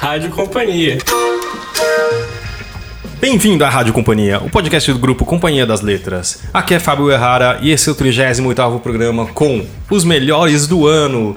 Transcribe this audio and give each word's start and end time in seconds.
Rádio 0.00 0.30
Companhia. 0.30 0.96
Bem-vindo 3.20 3.62
à 3.66 3.68
Rádio 3.68 3.92
Companhia, 3.92 4.38
o 4.42 4.48
podcast 4.48 4.90
do 4.90 4.98
grupo 4.98 5.26
Companhia 5.26 5.66
das 5.66 5.82
Letras. 5.82 6.42
Aqui 6.54 6.72
é 6.72 6.78
Fábio 6.78 7.10
Errara 7.10 7.58
e 7.60 7.70
esse 7.70 7.86
é 7.86 7.92
o 7.92 7.94
38º 7.94 8.80
programa 8.80 9.26
com 9.26 9.62
os 9.90 10.02
melhores 10.02 10.66
do 10.66 10.86
ano. 10.86 11.36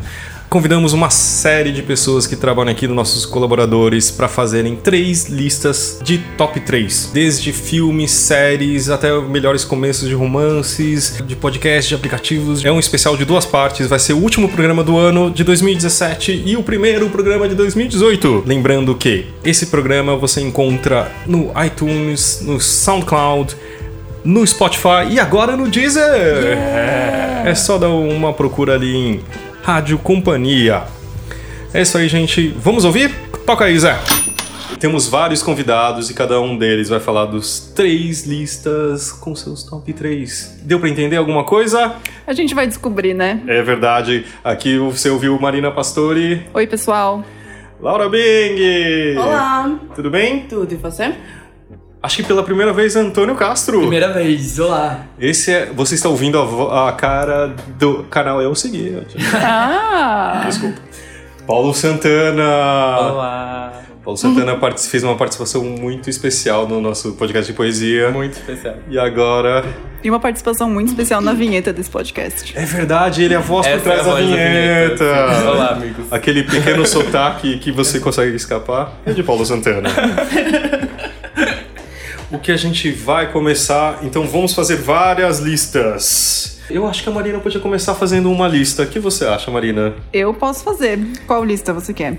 Convidamos 0.53 0.93
uma 0.93 1.09
série 1.09 1.71
de 1.71 1.81
pessoas 1.81 2.27
que 2.27 2.35
trabalham 2.35 2.71
aqui, 2.71 2.87
nossos 2.87 3.25
colaboradores, 3.25 4.11
para 4.11 4.27
fazerem 4.27 4.75
três 4.75 5.25
listas 5.25 5.99
de 6.03 6.19
top 6.37 6.59
3. 6.59 7.09
Desde 7.11 7.51
filmes, 7.51 8.11
séries, 8.11 8.87
até 8.91 9.19
melhores 9.19 9.65
começos 9.65 10.07
de 10.07 10.13
romances, 10.13 11.19
de 11.25 11.35
podcasts, 11.35 11.89
de 11.89 11.95
aplicativos. 11.95 12.63
É 12.63 12.71
um 12.71 12.77
especial 12.77 13.17
de 13.17 13.25
duas 13.25 13.47
partes, 13.47 13.87
vai 13.87 13.97
ser 13.97 14.13
o 14.13 14.19
último 14.19 14.47
programa 14.47 14.83
do 14.83 14.95
ano 14.95 15.31
de 15.31 15.43
2017 15.43 16.43
e 16.45 16.55
o 16.55 16.61
primeiro 16.61 17.09
programa 17.09 17.49
de 17.49 17.55
2018. 17.55 18.43
Lembrando 18.45 18.93
que 18.93 19.25
esse 19.43 19.65
programa 19.65 20.15
você 20.15 20.39
encontra 20.39 21.11
no 21.25 21.51
iTunes, 21.65 22.43
no 22.43 22.61
SoundCloud, 22.61 23.57
no 24.23 24.45
Spotify 24.45 25.07
e 25.09 25.19
agora 25.19 25.57
no 25.57 25.67
Deezer. 25.67 26.03
Yeah. 26.03 27.49
É 27.49 27.55
só 27.55 27.79
dar 27.79 27.89
uma 27.89 28.31
procura 28.31 28.75
ali 28.75 28.95
em 28.95 29.19
Rádio 29.63 29.97
Companhia. 29.97 30.83
É 31.73 31.81
isso 31.83 31.97
aí, 31.97 32.09
gente. 32.09 32.49
Vamos 32.49 32.83
ouvir? 32.83 33.15
Toca 33.45 33.63
aí, 33.63 33.79
Zé. 33.79 33.97
Temos 34.77 35.07
vários 35.07 35.41
convidados 35.41 36.09
e 36.09 36.13
cada 36.13 36.41
um 36.41 36.57
deles 36.57 36.89
vai 36.89 36.99
falar 36.99 37.27
dos 37.27 37.71
três 37.73 38.27
listas 38.27 39.13
com 39.13 39.33
seus 39.33 39.63
top 39.63 39.93
3. 39.93 40.59
Deu 40.63 40.81
para 40.81 40.89
entender 40.89 41.15
alguma 41.15 41.45
coisa? 41.45 41.95
A 42.27 42.33
gente 42.33 42.53
vai 42.53 42.67
descobrir, 42.67 43.13
né? 43.13 43.41
É 43.47 43.61
verdade. 43.61 44.25
Aqui 44.43 44.77
você 44.77 45.09
ouviu 45.09 45.39
Marina 45.39 45.71
Pastori. 45.71 46.45
Oi, 46.53 46.67
pessoal. 46.67 47.23
Laura 47.79 48.09
Bing. 48.09 49.17
Olá. 49.17 49.79
Tudo 49.95 50.09
bem? 50.09 50.41
Tudo, 50.41 50.73
e 50.73 50.75
você? 50.75 51.13
Acho 52.03 52.17
que 52.17 52.23
pela 52.23 52.43
primeira 52.43 52.73
vez, 52.73 52.97
Antônio 52.97 53.33
Castro. 53.33 53.79
Primeira 53.79 54.11
vez, 54.11 54.59
olá. 54.59 55.05
Esse 55.17 55.51
é. 55.53 55.65
Você 55.67 55.95
está 55.95 56.09
ouvindo 56.09 56.37
a, 56.37 56.89
a 56.89 56.91
cara 56.91 57.55
do 57.79 58.03
canal 58.03 58.41
Eu 58.41 58.53
Segui. 58.53 59.01
Ah! 59.35 60.43
Desculpa. 60.45 60.81
Paulo 61.47 61.73
Santana. 61.73 62.43
Olá. 62.43 63.73
Paulo 64.03 64.17
Santana 64.17 64.59
fez 64.77 65.01
uma 65.01 65.15
participação 65.15 65.63
muito 65.63 66.09
especial 66.09 66.67
no 66.67 66.81
nosso 66.81 67.13
podcast 67.13 67.49
de 67.49 67.55
poesia. 67.55 68.11
Muito 68.11 68.33
especial. 68.33 68.75
E 68.89 68.99
agora. 68.99 69.63
E 70.03 70.09
uma 70.09 70.19
participação 70.19 70.69
muito 70.69 70.89
especial 70.89 71.21
na 71.21 71.31
vinheta 71.31 71.71
desse 71.71 71.89
podcast. 71.89 72.51
É 72.53 72.65
verdade, 72.65 73.23
ele 73.23 73.33
é 73.33 73.37
a 73.37 73.39
voz 73.39 73.65
Essa 73.65 73.77
por 73.77 73.83
trás 73.83 73.99
é 73.99 74.01
a 74.01 74.03
da, 74.03 74.11
voz 74.11 74.29
da 74.29 74.35
vinheta. 74.35 75.05
vinheta. 75.05 75.51
Olá, 75.51 75.69
amigos. 75.69 76.05
Aquele 76.11 76.43
pequeno 76.43 76.85
sotaque 76.85 77.57
que 77.59 77.71
você 77.71 78.01
consegue 78.01 78.35
escapar 78.35 78.91
é 79.05 79.13
de 79.13 79.23
Paulo 79.23 79.45
Santana. 79.45 79.89
o 82.33 82.39
que 82.39 82.51
a 82.51 82.57
gente 82.57 82.91
vai 82.91 83.31
começar. 83.31 83.99
Então 84.03 84.25
vamos 84.25 84.53
fazer 84.53 84.77
várias 84.77 85.39
listas. 85.39 86.59
Eu 86.69 86.87
acho 86.87 87.03
que 87.03 87.09
a 87.09 87.11
Marina 87.11 87.39
podia 87.39 87.59
começar 87.59 87.93
fazendo 87.93 88.31
uma 88.31 88.47
lista. 88.47 88.83
O 88.83 88.87
que 88.87 88.99
você 88.99 89.25
acha, 89.25 89.51
Marina? 89.51 89.93
Eu 90.11 90.33
posso 90.33 90.63
fazer. 90.63 90.99
Qual 91.27 91.45
lista 91.45 91.71
você 91.71 91.93
quer? 91.93 92.17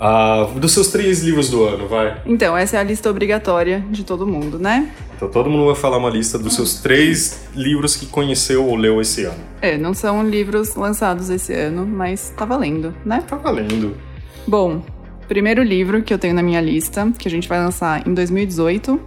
Ah, 0.00 0.48
dos 0.54 0.72
seus 0.72 0.88
três 0.88 1.24
livros 1.24 1.50
do 1.50 1.64
ano, 1.64 1.88
vai. 1.88 2.22
Então, 2.24 2.56
essa 2.56 2.76
é 2.76 2.80
a 2.80 2.84
lista 2.84 3.10
obrigatória 3.10 3.84
de 3.90 4.04
todo 4.04 4.24
mundo, 4.24 4.56
né? 4.56 4.92
Então 5.16 5.28
todo 5.28 5.50
mundo 5.50 5.66
vai 5.66 5.74
falar 5.74 5.98
uma 5.98 6.08
lista 6.08 6.38
dos 6.38 6.54
seus 6.54 6.74
três 6.74 7.48
livros 7.52 7.96
que 7.96 8.06
conheceu 8.06 8.64
ou 8.64 8.76
leu 8.76 9.00
esse 9.00 9.24
ano. 9.24 9.40
É, 9.60 9.76
não 9.76 9.92
são 9.92 10.24
livros 10.24 10.76
lançados 10.76 11.28
esse 11.28 11.52
ano, 11.52 11.84
mas 11.84 12.32
tá 12.36 12.44
valendo, 12.44 12.94
né? 13.04 13.24
Tá 13.26 13.34
valendo. 13.34 13.96
Bom, 14.46 14.80
primeiro 15.26 15.60
livro 15.64 16.00
que 16.04 16.14
eu 16.14 16.18
tenho 16.18 16.34
na 16.34 16.42
minha 16.44 16.60
lista, 16.60 17.12
que 17.18 17.26
a 17.26 17.30
gente 17.30 17.48
vai 17.48 17.58
lançar 17.58 18.06
em 18.06 18.14
2018, 18.14 19.00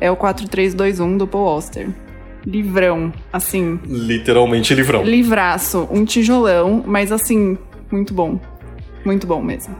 é 0.00 0.10
o 0.10 0.16
4321 0.16 1.18
do 1.18 1.26
Paul 1.26 1.48
Auster. 1.48 1.88
Livrão, 2.46 3.12
assim. 3.32 3.78
Literalmente 3.84 4.74
livrão. 4.74 5.02
Livraço, 5.02 5.88
um 5.90 6.04
tijolão, 6.04 6.82
mas 6.86 7.12
assim, 7.12 7.58
muito 7.90 8.14
bom. 8.14 8.40
Muito 9.04 9.26
bom 9.26 9.42
mesmo. 9.42 9.76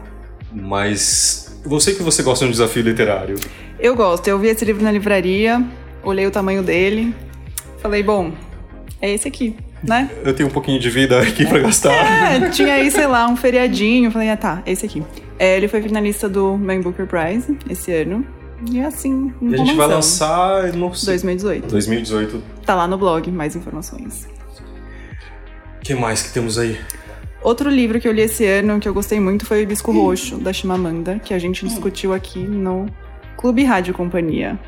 Mas 0.51 1.59
você 1.65 1.93
que 1.93 2.03
você 2.03 2.23
gosta 2.23 2.45
de 2.45 2.49
um 2.49 2.51
desafio 2.51 2.83
literário. 2.83 3.35
Eu 3.79 3.95
gosto, 3.95 4.27
eu 4.27 4.37
vi 4.37 4.47
esse 4.47 4.65
livro 4.65 4.83
na 4.83 4.91
livraria, 4.91 5.63
olhei 6.03 6.25
o 6.25 6.31
tamanho 6.31 6.61
dele, 6.61 7.15
falei, 7.81 8.03
bom, 8.03 8.33
é 9.01 9.13
esse 9.13 9.27
aqui, 9.27 9.55
né? 9.81 10.09
Eu 10.23 10.33
tenho 10.33 10.49
um 10.49 10.51
pouquinho 10.51 10.79
de 10.79 10.89
vida 10.89 11.19
aqui 11.21 11.45
pra 11.45 11.59
gastar. 11.59 11.93
É, 12.29 12.49
tinha 12.49 12.73
aí, 12.73 12.91
sei 12.91 13.07
lá, 13.07 13.27
um 13.27 13.35
feriadinho, 13.35 14.11
falei, 14.11 14.29
ah 14.29 14.37
tá, 14.37 14.61
é 14.65 14.71
esse 14.71 14.85
aqui. 14.85 15.01
É, 15.37 15.55
ele 15.55 15.67
foi 15.67 15.81
finalista 15.81 16.27
do 16.27 16.57
Man 16.57 16.81
Booker 16.81 17.07
Prize 17.07 17.57
esse 17.69 17.93
ano. 17.93 18.25
E 18.67 18.79
é 18.79 18.85
assim, 18.85 19.33
um 19.41 19.49
E 19.51 19.55
a 19.55 19.57
gente 19.57 19.75
vai 19.75 19.87
lançar 19.87 20.73
no 20.73 20.89
2018. 20.89 21.67
2018. 21.67 22.43
Tá 22.65 22.75
lá 22.75 22.87
no 22.87 22.97
blog, 22.97 23.29
mais 23.31 23.55
informações. 23.55 24.27
O 25.77 25.81
que 25.81 25.95
mais 25.95 26.21
que 26.21 26.33
temos 26.33 26.57
aí? 26.57 26.77
Outro 27.41 27.69
livro 27.69 27.99
que 28.01 28.07
eu 28.07 28.11
li 28.11 28.21
esse 28.21 28.45
ano 28.45 28.79
que 28.79 28.87
eu 28.87 28.93
gostei 28.93 29.19
muito 29.19 29.45
foi 29.45 29.59
o 29.59 29.61
Hibisco 29.61 29.91
Roxo, 29.91 30.37
da 30.37 30.51
Chimamanda, 30.51 31.19
que 31.19 31.33
a 31.33 31.39
gente 31.39 31.65
discutiu 31.65 32.13
aqui 32.13 32.39
no 32.39 32.87
Clube 33.37 33.63
Rádio 33.63 33.93
Companhia. 33.93 34.59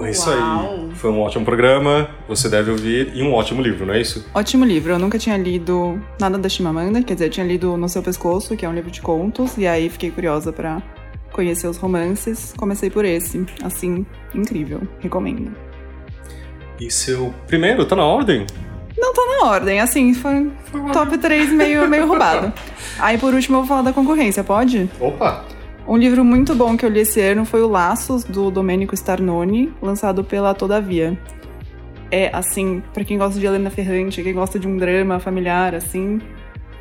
É 0.00 0.10
isso 0.10 0.28
Uau. 0.28 0.86
aí. 0.88 0.94
Foi 0.94 1.10
um 1.10 1.20
ótimo 1.20 1.44
programa, 1.44 2.08
você 2.26 2.48
deve 2.48 2.70
ouvir, 2.70 3.12
e 3.14 3.22
um 3.22 3.32
ótimo 3.32 3.62
livro, 3.62 3.86
não 3.86 3.94
é 3.94 4.00
isso? 4.00 4.26
Ótimo 4.34 4.64
livro, 4.64 4.92
eu 4.92 4.98
nunca 4.98 5.18
tinha 5.18 5.36
lido 5.36 6.00
nada 6.18 6.36
da 6.36 6.48
Chimamanda, 6.48 7.02
quer 7.02 7.14
dizer, 7.14 7.26
eu 7.26 7.30
tinha 7.30 7.46
lido 7.46 7.76
No 7.76 7.88
Seu 7.88 8.02
Pescoço, 8.02 8.56
que 8.56 8.64
é 8.64 8.68
um 8.68 8.74
livro 8.74 8.90
de 8.90 9.00
contos, 9.00 9.56
e 9.56 9.66
aí 9.66 9.88
fiquei 9.88 10.10
curiosa 10.10 10.52
pra 10.52 10.82
conhecer 11.34 11.66
os 11.66 11.76
romances. 11.76 12.54
Comecei 12.56 12.88
por 12.88 13.04
esse, 13.04 13.44
assim, 13.62 14.06
incrível, 14.34 14.80
recomendo. 15.00 15.52
E 16.80 16.90
seu 16.90 17.34
primeiro, 17.46 17.84
tá 17.84 17.94
na 17.94 18.04
ordem? 18.04 18.46
Não 18.96 19.12
tá 19.12 19.22
na 19.26 19.50
ordem, 19.50 19.80
assim, 19.80 20.14
foi 20.14 20.50
top 20.92 21.18
3 21.18 21.52
meio, 21.52 21.88
meio 21.88 22.06
roubado. 22.06 22.52
Aí 22.98 23.18
por 23.18 23.34
último 23.34 23.56
eu 23.56 23.60
vou 23.60 23.68
falar 23.68 23.82
da 23.82 23.92
concorrência, 23.92 24.42
pode? 24.42 24.88
Opa! 25.00 25.44
Um 25.86 25.96
livro 25.96 26.24
muito 26.24 26.54
bom 26.54 26.76
que 26.76 26.86
eu 26.86 26.88
li 26.88 27.00
esse 27.00 27.20
ano 27.20 27.44
foi 27.44 27.60
o 27.60 27.68
Laços, 27.68 28.24
do 28.24 28.50
Domenico 28.50 28.94
Starnoni, 28.94 29.72
lançado 29.82 30.24
pela 30.24 30.54
Todavia. 30.54 31.18
É, 32.10 32.30
assim, 32.32 32.82
pra 32.94 33.04
quem 33.04 33.18
gosta 33.18 33.38
de 33.38 33.44
Helena 33.44 33.70
Ferrante, 33.70 34.22
quem 34.22 34.32
gosta 34.32 34.58
de 34.58 34.66
um 34.66 34.76
drama 34.78 35.18
familiar, 35.18 35.74
assim, 35.74 36.20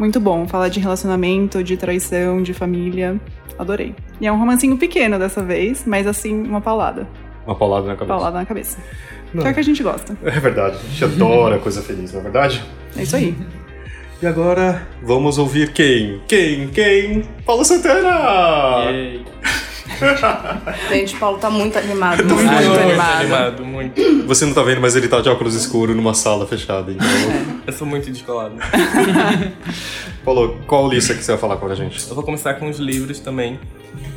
muito 0.04 0.20
bom. 0.20 0.46
Fala 0.46 0.70
de 0.70 0.82
relacionamento, 0.82 1.64
de 1.64 1.78
traição, 1.78 2.44
de 2.44 2.54
família. 2.54 3.18
Adorei. 3.58 3.96
E 4.20 4.28
é 4.28 4.32
um 4.32 4.38
romancinho 4.38 4.78
pequeno 4.78 5.18
dessa 5.18 5.42
vez, 5.42 5.86
mas 5.86 6.06
assim, 6.06 6.44
uma 6.44 6.60
paulada. 6.60 7.08
Uma 7.46 7.56
paulada 7.56 7.88
na 7.88 7.94
cabeça. 7.94 8.14
Paulada 8.14 8.38
na 8.38 8.46
cabeça. 8.46 8.78
Não. 9.34 9.42
Que 9.42 9.48
é 9.48 9.52
o 9.52 9.54
que 9.54 9.60
a 9.62 9.64
gente 9.64 9.82
gosta. 9.82 10.18
É 10.26 10.40
verdade, 10.40 10.76
a 10.76 10.90
gente 10.90 11.04
adora 11.06 11.58
coisa 11.58 11.82
feliz, 11.82 12.12
não 12.12 12.20
é 12.20 12.24
verdade? 12.24 12.64
É 12.98 13.04
isso 13.04 13.16
aí. 13.16 13.36
E 14.22 14.28
agora, 14.28 14.86
vamos 15.02 15.38
ouvir 15.38 15.72
quem? 15.72 16.22
Quem? 16.28 16.68
Quem? 16.68 17.24
Paulo 17.46 17.64
Santana! 17.64 18.90
Yay. 18.90 19.26
Gente, 20.90 21.16
o 21.16 21.20
Paulo 21.20 21.38
tá 21.38 21.50
muito 21.50 21.78
animado. 21.78 22.24
Muito 22.24 22.48
Ai, 22.48 22.66
muito 22.66 22.80
animado. 22.82 23.20
animado, 23.22 23.66
muito. 23.66 24.28
Você 24.28 24.46
não 24.46 24.54
tá 24.54 24.64
vendo, 24.64 24.82
mas 24.82 24.96
ele 24.96 25.08
tá 25.08 25.22
de 25.22 25.30
óculos 25.30 25.56
escuros 25.56 25.96
numa 25.96 26.14
sala 26.14 26.46
fechada, 26.46 26.92
então... 26.92 27.08
Eu 27.66 27.74
sou 27.74 27.88
muito 27.88 28.10
descolado. 28.12 28.56
Paulo, 30.24 30.60
qual 30.68 30.90
lista 30.90 31.14
que 31.14 31.24
você 31.24 31.32
vai 31.32 31.40
falar 31.40 31.58
com 31.58 31.68
a 31.68 31.76
gente? 31.76 32.08
Eu 32.08 32.16
vou 32.16 32.24
começar 32.24 32.54
com 32.56 32.70
os 32.70 32.78
livros 32.78 33.20
também. 33.20 33.60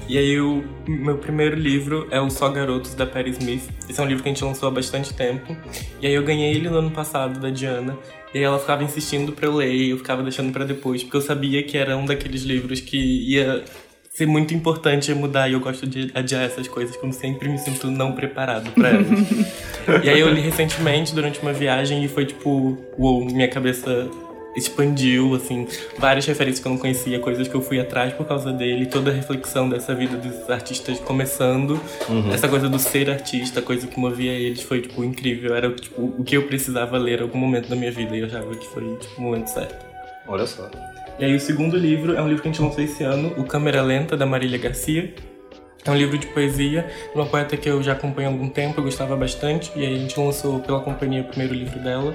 E 0.09 0.17
aí, 0.17 0.41
o 0.41 0.65
meu 0.87 1.19
primeiro 1.19 1.57
livro 1.57 2.07
é 2.13 2.21
o 2.21 2.31
Só 2.31 2.49
Garotos, 2.49 2.95
da 2.95 3.05
Perry 3.05 3.31
Smith. 3.31 3.65
Esse 3.89 4.01
é 4.01 4.05
um 4.05 4.07
livro 4.07 4.23
que 4.23 4.29
a 4.29 4.33
gente 4.33 4.45
lançou 4.45 4.69
há 4.69 4.73
bastante 4.73 5.13
tempo. 5.13 5.57
E 6.01 6.07
aí, 6.07 6.15
eu 6.15 6.23
ganhei 6.23 6.55
ele 6.55 6.71
no 6.71 6.79
ano 6.79 6.91
passado, 6.93 7.41
da 7.41 7.51
Diana. 7.51 7.99
E 8.33 8.39
aí, 8.39 8.45
ela 8.45 8.59
ficava 8.59 8.85
insistindo 8.85 9.33
pra 9.33 9.47
eu 9.47 9.57
ler, 9.57 9.73
e 9.73 9.91
eu 9.91 9.99
ficava 9.99 10.23
deixando 10.23 10.53
pra 10.53 10.65
depois, 10.65 11.03
porque 11.03 11.17
eu 11.17 11.21
sabia 11.21 11.61
que 11.65 11.77
era 11.77 11.97
um 11.97 12.05
daqueles 12.05 12.43
livros 12.43 12.81
que 12.81 12.97
ia 12.97 13.65
ser 14.17 14.27
muito 14.27 14.55
importante 14.55 15.13
mudar. 15.13 15.49
E 15.49 15.53
eu 15.53 15.61
gosto 15.61 15.87
de 15.87 16.11
adiar 16.15 16.43
essas 16.43 16.67
coisas, 16.67 16.97
como 16.97 17.13
sempre 17.13 17.49
me 17.49 17.59
sinto 17.59 17.91
não 17.91 18.13
preparado 18.13 18.71
pra 18.73 18.89
elas. 18.89 19.07
e 20.03 20.09
aí, 20.09 20.19
eu 20.19 20.33
li 20.33 20.41
recentemente, 20.41 21.15
durante 21.15 21.39
uma 21.41 21.53
viagem, 21.53 22.03
e 22.03 22.09
foi 22.09 22.25
tipo, 22.25 22.79
uou, 22.99 23.25
minha 23.25 23.49
cabeça 23.49 24.09
expandiu, 24.57 25.35
assim, 25.35 25.69
várias 25.99 26.25
referências 26.25 26.61
que 26.61 26.67
eu 26.67 26.73
não 26.73 26.79
conhecia, 26.79 27.21
coisas 27.21 27.47
que 27.47 27.55
eu 27.55 27.61
fui 27.61 27.79
atrás 27.79 28.15
por 28.15 28.27
causa 28.27 28.51
dele, 28.51 28.87
toda 28.87 29.11
a 29.11 29.13
reflexão 29.13 29.69
dessa 29.69 29.95
vida 29.95 30.17
dos 30.17 30.49
artistas 30.49 30.99
começando, 30.99 31.79
essa 32.33 32.49
coisa 32.49 32.67
do 32.67 32.79
ser 32.79 33.11
artista, 33.11 33.61
coisa 33.61 33.87
que 33.87 34.01
movia 34.01 34.33
eles, 34.33 34.63
foi, 34.63 34.81
tipo, 34.81 35.05
incrível. 35.05 35.55
Era, 35.55 35.71
tipo, 35.71 36.01
o 36.19 36.25
que 36.25 36.39
eu 36.39 36.47
precisava 36.47 36.97
ler 36.97 37.19
em 37.19 37.23
algum 37.25 37.39
momento 37.39 37.69
da 37.69 37.77
minha 37.77 37.93
vida 37.93 38.17
e 38.17 38.21
eu 38.21 38.27
achava 38.27 38.57
que 38.57 38.67
foi, 38.69 38.97
tipo, 38.97 39.21
o 39.21 39.25
momento 39.25 39.49
certo. 39.49 39.85
Olha 40.27 40.47
só. 40.47 40.71
E 41.19 41.25
aí 41.25 41.35
o 41.35 41.41
segundo 41.41 41.77
livro 41.77 42.15
é 42.15 42.21
um 42.23 42.29
livro 42.29 42.43
que 42.43 42.49
a 42.49 42.53
gente 42.53 42.61
lançou 42.63 42.83
esse 42.85 43.03
ano, 43.03 43.33
O 43.39 43.45
Câmera 43.45 43.81
Lenta, 43.83 44.17
da 44.17 44.27
Marília 44.27 44.59
Garcia. 44.59 45.15
É 45.85 45.91
um 45.91 45.97
livro 45.97 46.19
de 46.19 46.27
poesia, 46.27 46.87
de 47.13 47.15
uma 47.19 47.27
poeta 47.27 47.57
que 47.57 47.69
eu 47.71 47.81
já 47.83 47.93
acompanho 47.93 48.29
há 48.29 48.33
algum 48.33 48.49
tempo, 48.49 48.81
eu 48.81 48.85
gostava 48.85 49.15
bastante, 49.17 49.71
e 49.77 49.87
aí 49.87 49.95
a 49.95 49.99
gente 49.99 50.19
lançou 50.19 50.59
pela 50.59 50.81
companhia 50.81 51.21
o 51.21 51.25
primeiro 51.25 51.55
livro 51.55 51.79
dela. 51.81 52.15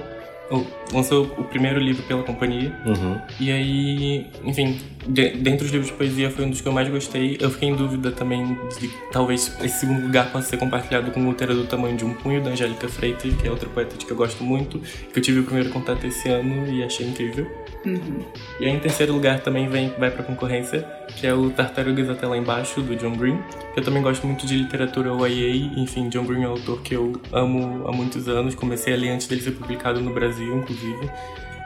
o- 0.50 0.66
lançou 0.92 1.24
o 1.38 1.44
primeiro 1.44 1.78
livro 1.80 2.02
pela 2.02 2.22
companhia. 2.24 2.76
Uhum. 2.84 3.18
E 3.40 3.50
aí, 3.50 4.26
enfim, 4.44 4.78
de, 5.08 5.30
dentre 5.30 5.64
os 5.64 5.72
livros 5.72 5.90
de 5.90 5.96
poesia 5.96 6.28
foi 6.30 6.44
um 6.44 6.50
dos 6.50 6.60
que 6.60 6.68
eu 6.68 6.72
mais 6.72 6.90
gostei. 6.90 7.38
Eu 7.40 7.48
fiquei 7.48 7.70
em 7.70 7.74
dúvida 7.74 8.10
também 8.12 8.58
de 8.78 8.88
que 8.88 8.94
talvez 9.10 9.56
esse 9.62 9.80
segundo 9.80 10.02
lugar 10.02 10.30
possa 10.30 10.48
ser 10.50 10.58
compartilhado 10.58 11.10
com 11.10 11.26
Útero 11.26 11.54
do 11.54 11.64
Tamanho 11.64 11.96
de 11.96 12.04
um 12.04 12.12
Punho, 12.12 12.42
da 12.42 12.50
Angélica 12.50 12.86
Freitas, 12.86 13.32
que 13.34 13.48
é 13.48 13.50
outra 13.50 13.66
poeta 13.70 13.96
de 13.96 14.04
que 14.04 14.12
eu 14.12 14.16
gosto 14.16 14.44
muito, 14.44 14.78
que 14.78 15.18
eu 15.18 15.22
tive 15.22 15.40
o 15.40 15.44
primeiro 15.44 15.70
contato 15.70 16.06
esse 16.06 16.28
ano 16.28 16.70
e 16.70 16.82
achei 16.84 17.06
incrível. 17.06 17.46
E 17.84 18.64
aí, 18.64 18.70
em 18.70 18.78
terceiro 18.78 19.12
lugar 19.12 19.40
também 19.40 19.68
vem, 19.68 19.92
vai 19.98 20.10
pra 20.10 20.22
concorrência, 20.22 20.86
que 21.16 21.26
é 21.26 21.34
o 21.34 21.50
Tartarugas 21.50 22.08
Até 22.08 22.26
Lá 22.26 22.36
Embaixo, 22.36 22.80
do 22.80 22.94
John 22.96 23.16
Green. 23.16 23.38
que 23.74 23.80
Eu 23.80 23.84
também 23.84 24.02
gosto 24.02 24.26
muito 24.26 24.46
de 24.46 24.56
literatura 24.56 25.10
YA, 25.28 25.72
enfim, 25.76 26.08
John 26.08 26.24
Green 26.24 26.44
é 26.44 26.48
um 26.48 26.52
autor 26.52 26.80
que 26.82 26.94
eu 26.94 27.12
amo 27.32 27.86
há 27.88 27.92
muitos 27.92 28.28
anos, 28.28 28.54
comecei 28.54 28.94
a 28.94 28.96
ler 28.96 29.10
antes 29.10 29.26
dele 29.26 29.40
ser 29.40 29.52
publicado 29.52 30.00
no 30.00 30.12
Brasil, 30.12 30.56
inclusive. 30.56 31.10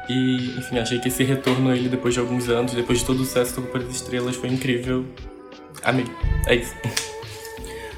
E, 0.08 0.54
enfim, 0.58 0.78
achei 0.78 0.98
que 0.98 1.08
esse 1.08 1.24
retorno 1.24 1.70
a 1.70 1.76
ele 1.76 1.88
depois 1.88 2.14
de 2.14 2.20
alguns 2.20 2.48
anos, 2.48 2.72
depois 2.72 3.00
de 3.00 3.04
todo 3.04 3.20
o 3.20 3.24
sucesso 3.24 3.60
do 3.60 3.78
das 3.78 3.96
Estrelas, 3.96 4.36
foi 4.36 4.48
incrível. 4.48 5.04
Amei. 5.82 6.06
É 6.46 6.54
isso. 6.54 6.74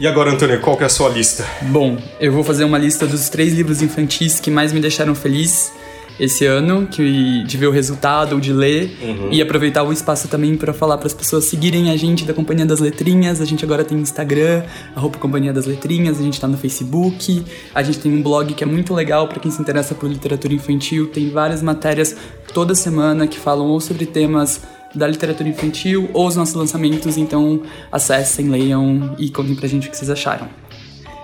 E 0.01 0.07
agora, 0.07 0.31
Antônio, 0.31 0.61
qual 0.61 0.77
que 0.77 0.85
é 0.85 0.87
a 0.87 0.89
sua 0.89 1.09
lista? 1.09 1.45
Bom, 1.63 1.99
eu 2.21 2.33
vou 2.33 2.45
fazer 2.45 2.65
uma 2.65 2.79
lista 2.79 3.07
dos 3.07 3.29
três 3.29 3.53
livros 3.53 3.83
infantis 3.83 4.39
que 4.41 4.51
mais 4.51 4.73
me 4.73 4.81
deixaram 4.81 5.15
feliz 5.15 5.73
esse 6.19 6.45
ano, 6.45 6.87
que 6.87 7.45
de 7.45 7.57
ver 7.57 7.67
o 7.67 7.71
resultado 7.71 8.35
ou 8.35 8.41
de 8.41 8.53
ler 8.53 8.97
e 9.31 9.41
aproveitar 9.41 9.83
o 9.83 9.93
espaço 9.93 10.29
também 10.29 10.57
para 10.57 10.73
falar 10.73 10.99
para 10.99 11.07
as 11.07 11.15
pessoas 11.15 11.45
seguirem 11.45 11.91
a 11.91 11.97
gente 11.97 12.25
da 12.25 12.35
Companhia 12.35 12.67
das 12.67 12.81
Letrinhas. 12.81 13.41
A 13.41 13.45
gente 13.45 13.65
agora 13.65 13.85
tem 13.85 13.99
Instagram, 13.99 14.65
arroba 14.97 15.19
Companhia 15.19 15.53
das 15.53 15.67
Letrinhas, 15.67 16.19
a 16.19 16.23
gente 16.23 16.41
tá 16.41 16.49
no 16.49 16.59
Facebook, 16.59 17.45
a 17.75 17.83
gente 17.83 17.99
tem 17.99 18.13
um 18.13 18.23
blog 18.23 18.53
que 18.55 18.65
é 18.65 18.67
muito 18.67 18.93
legal 18.95 19.29
para 19.29 19.39
quem 19.39 19.51
se 19.51 19.61
interessa 19.61 19.95
por 19.95 20.09
literatura 20.09 20.53
infantil, 20.53 21.09
tem 21.09 21.31
várias 21.31 21.63
matérias 21.63 22.17
toda 22.53 22.75
semana 22.75 23.27
que 23.27 23.39
falam 23.39 23.67
ou 23.69 23.81
sobre 23.81 24.07
temas 24.07 24.61
da 24.95 25.07
literatura 25.07 25.49
infantil 25.49 26.09
ou 26.13 26.27
os 26.27 26.35
nossos 26.35 26.55
lançamentos, 26.55 27.17
então 27.17 27.63
acessem, 27.93 28.49
leiam 28.49 29.15
e 29.19 29.29
contem 29.31 29.55
pra 29.55 29.69
gente 29.69 29.89
o 29.89 29.91
que 29.91 29.97
vocês 29.97 30.11
acharam. 30.11 30.49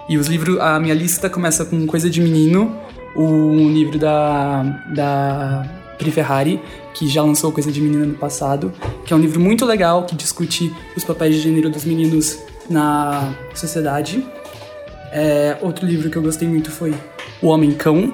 E 0.08 0.18
os 0.18 0.26
livros, 0.26 0.60
a 0.60 0.78
minha 0.78 0.94
lista 0.94 1.30
começa 1.30 1.64
com 1.64 1.86
Coisa 1.86 2.10
de 2.10 2.20
Menino, 2.20 2.76
um 3.16 3.72
livro 3.72 3.98
da, 3.98 4.62
da 4.94 5.64
Pri 5.98 6.10
Ferrari, 6.10 6.60
que 6.94 7.08
já 7.08 7.22
lançou 7.22 7.52
Coisa 7.52 7.70
de 7.70 7.80
Menino 7.80 8.06
no 8.06 8.14
passado, 8.14 8.72
que 9.04 9.12
é 9.12 9.16
um 9.16 9.20
livro 9.20 9.40
muito 9.40 9.64
legal 9.64 10.04
que 10.04 10.14
discute 10.14 10.72
os 10.96 11.04
papéis 11.04 11.34
de 11.34 11.42
gênero 11.42 11.70
dos 11.70 11.84
meninos 11.84 12.38
na 12.68 13.32
sociedade. 13.54 14.24
É, 15.12 15.56
outro 15.60 15.86
livro 15.86 16.10
que 16.10 16.16
eu 16.16 16.22
gostei 16.22 16.48
muito 16.48 16.70
foi 16.70 16.94
O 17.40 17.48
Homem 17.48 17.72
Cão, 17.72 18.12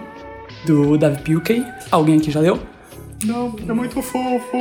do 0.64 0.98
David 0.98 1.22
Pilkey. 1.22 1.64
Alguém 1.90 2.18
aqui 2.18 2.30
já 2.30 2.40
leu? 2.40 2.58
Não, 3.24 3.54
é 3.68 3.72
muito 3.72 4.00
fofo. 4.00 4.56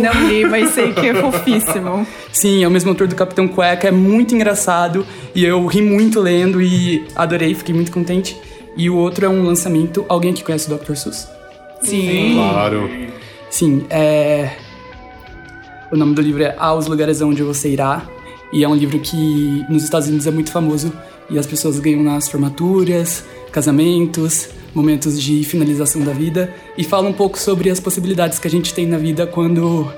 Não 0.00 0.28
li, 0.28 0.44
mas 0.44 0.70
sei 0.70 0.92
que 0.92 1.08
é 1.08 1.14
fofíssimo. 1.20 2.06
Sim, 2.32 2.62
é 2.62 2.68
o 2.68 2.70
mesmo 2.70 2.90
autor 2.90 3.08
do 3.08 3.16
Capitão 3.16 3.48
Cueca, 3.48 3.88
é 3.88 3.90
muito 3.90 4.34
engraçado 4.34 5.04
e 5.34 5.44
eu 5.44 5.64
ri 5.66 5.82
muito 5.82 6.20
lendo 6.20 6.62
e 6.62 7.04
adorei, 7.16 7.54
fiquei 7.54 7.74
muito 7.74 7.90
contente. 7.90 8.36
E 8.76 8.90
o 8.90 8.96
outro 8.96 9.24
é 9.24 9.28
um 9.28 9.42
lançamento. 9.44 10.04
Alguém 10.08 10.32
aqui 10.32 10.42
conhece 10.42 10.72
o 10.72 10.76
Dr. 10.76 10.94
Seuss? 10.94 11.28
Sim. 11.82 12.34
Claro. 12.34 12.90
Sim, 13.50 13.86
é. 13.88 14.50
O 15.92 15.96
nome 15.96 16.14
do 16.14 16.22
livro 16.22 16.42
é 16.42 16.54
Aos 16.58 16.86
Lugares 16.86 17.20
Onde 17.20 17.42
Você 17.42 17.68
Irá. 17.68 18.02
E 18.52 18.64
é 18.64 18.68
um 18.68 18.74
livro 18.74 18.98
que 18.98 19.64
nos 19.68 19.84
Estados 19.84 20.08
Unidos 20.08 20.26
é 20.26 20.30
muito 20.30 20.50
famoso. 20.50 20.92
E 21.30 21.38
as 21.38 21.46
pessoas 21.46 21.78
ganham 21.78 22.02
nas 22.02 22.28
formaturas, 22.28 23.24
casamentos, 23.52 24.48
momentos 24.74 25.20
de 25.22 25.44
finalização 25.44 26.02
da 26.02 26.12
vida. 26.12 26.52
E 26.76 26.82
fala 26.82 27.08
um 27.08 27.12
pouco 27.12 27.38
sobre 27.38 27.70
as 27.70 27.78
possibilidades 27.78 28.38
que 28.38 28.48
a 28.48 28.50
gente 28.50 28.74
tem 28.74 28.86
na 28.86 28.98
vida 28.98 29.26
quando 29.26 29.90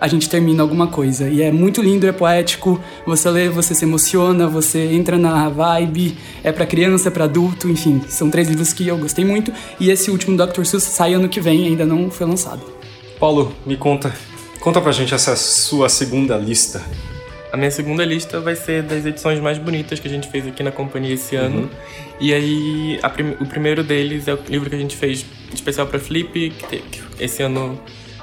a 0.00 0.06
gente 0.08 0.28
termina 0.28 0.62
alguma 0.62 0.86
coisa. 0.88 1.28
E 1.28 1.42
é 1.42 1.50
muito 1.50 1.80
lindo, 1.82 2.06
é 2.06 2.12
poético. 2.12 2.80
Você 3.06 3.30
lê, 3.30 3.48
você 3.48 3.74
se 3.74 3.84
emociona, 3.84 4.46
você 4.46 4.92
entra 4.92 5.16
na 5.18 5.48
vibe. 5.48 6.16
É 6.44 6.52
pra 6.52 6.66
criança, 6.66 7.08
é 7.08 7.10
pra 7.10 7.24
adulto, 7.24 7.68
enfim. 7.68 8.02
São 8.08 8.30
três 8.30 8.48
livros 8.48 8.72
que 8.72 8.86
eu 8.86 8.98
gostei 8.98 9.24
muito. 9.24 9.52
E 9.80 9.90
esse 9.90 10.10
último, 10.10 10.36
Dr. 10.36 10.64
Seuss, 10.64 10.82
sai 10.84 11.14
ano 11.14 11.28
que 11.28 11.40
vem, 11.40 11.66
ainda 11.66 11.84
não 11.86 12.10
foi 12.10 12.26
lançado. 12.26 12.62
Paulo, 13.18 13.52
me 13.64 13.76
conta. 13.76 14.12
Conta 14.60 14.80
pra 14.80 14.92
gente 14.92 15.14
essa 15.14 15.34
sua 15.36 15.88
segunda 15.88 16.36
lista. 16.36 16.82
A 17.52 17.56
minha 17.56 17.70
segunda 17.70 18.04
lista 18.04 18.40
vai 18.40 18.54
ser 18.56 18.82
das 18.82 19.06
edições 19.06 19.40
mais 19.40 19.56
bonitas 19.56 19.98
que 19.98 20.08
a 20.08 20.10
gente 20.10 20.28
fez 20.28 20.46
aqui 20.46 20.62
na 20.62 20.72
companhia 20.72 21.14
esse 21.14 21.36
ano. 21.36 21.70
E 22.20 22.34
aí, 22.34 22.98
a 23.02 23.08
prim- 23.08 23.36
o 23.40 23.46
primeiro 23.46 23.82
deles 23.84 24.26
é 24.28 24.34
o 24.34 24.38
livro 24.48 24.68
que 24.68 24.74
a 24.76 24.78
gente 24.78 24.94
fez 24.96 25.24
especial 25.54 25.86
pra 25.86 25.98
Flip, 25.98 26.50
que, 26.50 26.78
que 26.78 27.00
esse 27.18 27.42
ano 27.42 27.78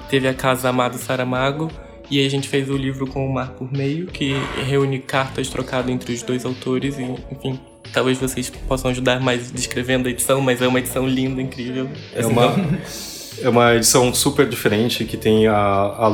teve 0.09 0.27
a 0.27 0.33
Casa 0.33 0.69
Amado 0.69 0.97
Saramago. 0.97 1.69
E 2.11 2.23
a 2.23 2.29
gente 2.29 2.47
fez 2.47 2.69
o 2.69 2.75
livro 2.75 3.07
com 3.07 3.25
o 3.25 3.33
Mar 3.33 3.51
por 3.51 3.71
Meio, 3.71 4.07
que 4.07 4.35
reúne 4.67 4.99
cartas 4.99 5.47
trocadas 5.47 5.89
entre 5.89 6.13
os 6.13 6.21
dois 6.21 6.45
autores. 6.45 6.99
E, 6.99 7.03
enfim, 7.31 7.59
talvez 7.91 8.17
vocês 8.19 8.49
possam 8.49 8.91
ajudar 8.91 9.19
mais 9.19 9.51
descrevendo 9.51 10.07
a 10.07 10.11
edição, 10.11 10.41
mas 10.41 10.61
é 10.61 10.67
uma 10.67 10.79
edição 10.79 11.07
linda, 11.07 11.41
incrível. 11.41 11.89
É 12.13 12.25
uma, 12.25 12.55
é 13.41 13.49
uma 13.49 13.75
edição 13.75 14.13
super 14.13 14.47
diferente 14.47 15.05
que 15.05 15.17
tem 15.17 15.47
a, 15.47 15.55
a 15.55 16.09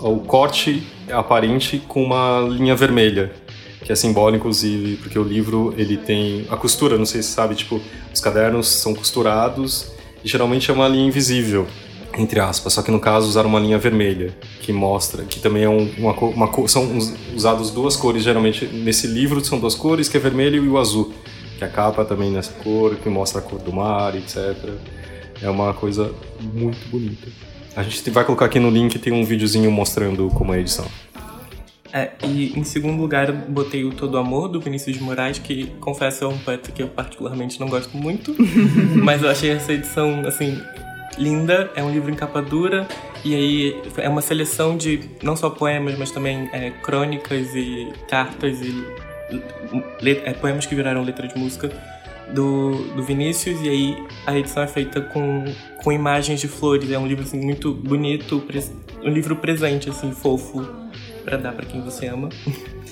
o 0.00 0.20
corte 0.20 0.82
aparente 1.10 1.78
com 1.86 2.02
uma 2.02 2.40
linha 2.48 2.74
vermelha, 2.74 3.32
que 3.82 3.92
é 3.92 3.94
simbólico, 3.94 4.38
inclusive, 4.38 4.96
porque 4.96 5.18
o 5.18 5.22
livro 5.22 5.74
ele 5.76 5.96
tem 5.96 6.46
a 6.50 6.56
costura, 6.56 6.98
não 6.98 7.06
sei 7.06 7.22
se 7.22 7.30
sabe, 7.30 7.54
tipo, 7.54 7.80
os 8.12 8.20
cadernos 8.20 8.68
são 8.68 8.94
costurados 8.94 9.92
e 10.24 10.28
geralmente 10.28 10.70
é 10.70 10.74
uma 10.74 10.88
linha 10.88 11.06
invisível, 11.06 11.66
entre 12.16 12.40
aspas, 12.40 12.72
só 12.72 12.82
que 12.82 12.90
no 12.90 12.98
caso 13.00 13.28
usaram 13.28 13.48
uma 13.48 13.60
linha 13.60 13.78
vermelha, 13.78 14.34
que 14.62 14.72
mostra, 14.72 15.24
que 15.24 15.38
também 15.40 15.64
é 15.64 15.68
um- 15.68 15.90
uma, 15.98 16.12
uma 16.12 16.68
são 16.68 16.96
us- 16.96 17.12
usadas 17.34 17.70
duas 17.70 17.94
cores, 17.96 18.22
geralmente 18.22 18.64
nesse 18.66 19.06
livro 19.06 19.44
são 19.44 19.58
duas 19.60 19.74
cores, 19.74 20.08
que 20.08 20.16
é 20.16 20.20
vermelho 20.20 20.64
e 20.64 20.68
o 20.68 20.78
azul, 20.78 21.12
que 21.58 21.64
a 21.64 21.68
capa 21.68 22.04
também 22.04 22.30
nessa 22.30 22.52
cor, 22.62 22.96
que 22.96 23.08
mostra 23.08 23.40
a 23.40 23.42
cor 23.42 23.58
do 23.60 23.72
mar, 23.72 24.14
etc. 24.16 24.56
É 25.42 25.50
uma 25.50 25.74
coisa 25.74 26.10
muito 26.54 26.78
bonita. 26.88 27.28
A 27.74 27.82
gente 27.82 28.08
vai 28.10 28.24
colocar 28.24 28.46
aqui 28.46 28.58
no 28.58 28.70
link, 28.70 28.98
tem 28.98 29.12
um 29.12 29.22
videozinho 29.24 29.70
mostrando 29.70 30.28
como 30.30 30.54
é 30.54 30.56
a 30.56 30.60
edição. 30.60 30.86
É, 31.92 32.10
e 32.24 32.58
em 32.58 32.64
segundo 32.64 33.00
lugar 33.00 33.30
botei 33.32 33.84
o 33.84 33.90
Todo 33.90 34.18
Amor, 34.18 34.48
do 34.48 34.60
Vinícius 34.60 34.96
de 34.96 35.02
Moraes, 35.02 35.38
que 35.38 35.66
confesso 35.80 36.24
é 36.24 36.28
um 36.28 36.36
poeta 36.38 36.70
que 36.72 36.82
eu 36.82 36.88
particularmente 36.88 37.58
não 37.60 37.68
gosto 37.68 37.96
muito, 37.96 38.34
mas 39.02 39.22
eu 39.22 39.30
achei 39.30 39.50
essa 39.50 39.72
edição, 39.72 40.22
assim, 40.26 40.58
linda. 41.18 41.70
É 41.74 41.82
um 41.82 41.90
livro 41.90 42.10
em 42.10 42.14
capa 42.14 42.40
dura, 42.42 42.86
e 43.24 43.34
aí 43.34 43.82
é 43.96 44.08
uma 44.08 44.22
seleção 44.22 44.76
de 44.76 45.00
não 45.22 45.36
só 45.36 45.50
poemas, 45.50 45.98
mas 45.98 46.10
também 46.10 46.48
é, 46.52 46.70
crônicas 46.82 47.54
e 47.54 47.92
cartas 48.08 48.60
e 48.60 48.84
é, 50.24 50.32
poemas 50.34 50.66
que 50.66 50.74
viraram 50.74 51.02
letra 51.02 51.26
de 51.26 51.38
música 51.38 51.70
do, 52.32 52.72
do 52.94 53.02
Vinícius, 53.02 53.60
e 53.62 53.68
aí 53.68 54.06
a 54.26 54.36
edição 54.36 54.62
é 54.62 54.66
feita 54.66 55.00
com, 55.00 55.44
com 55.82 55.92
imagens 55.92 56.40
de 56.40 56.48
flores. 56.48 56.90
É 56.90 56.98
um 56.98 57.06
livro 57.06 57.24
assim, 57.24 57.40
muito 57.40 57.72
bonito, 57.72 58.42
um 59.02 59.08
livro 59.08 59.36
presente, 59.36 59.88
assim, 59.88 60.12
fofo, 60.12 60.66
pra 61.26 61.36
dar 61.36 61.52
pra 61.52 61.66
quem 61.66 61.80
você 61.82 62.06
ama. 62.06 62.28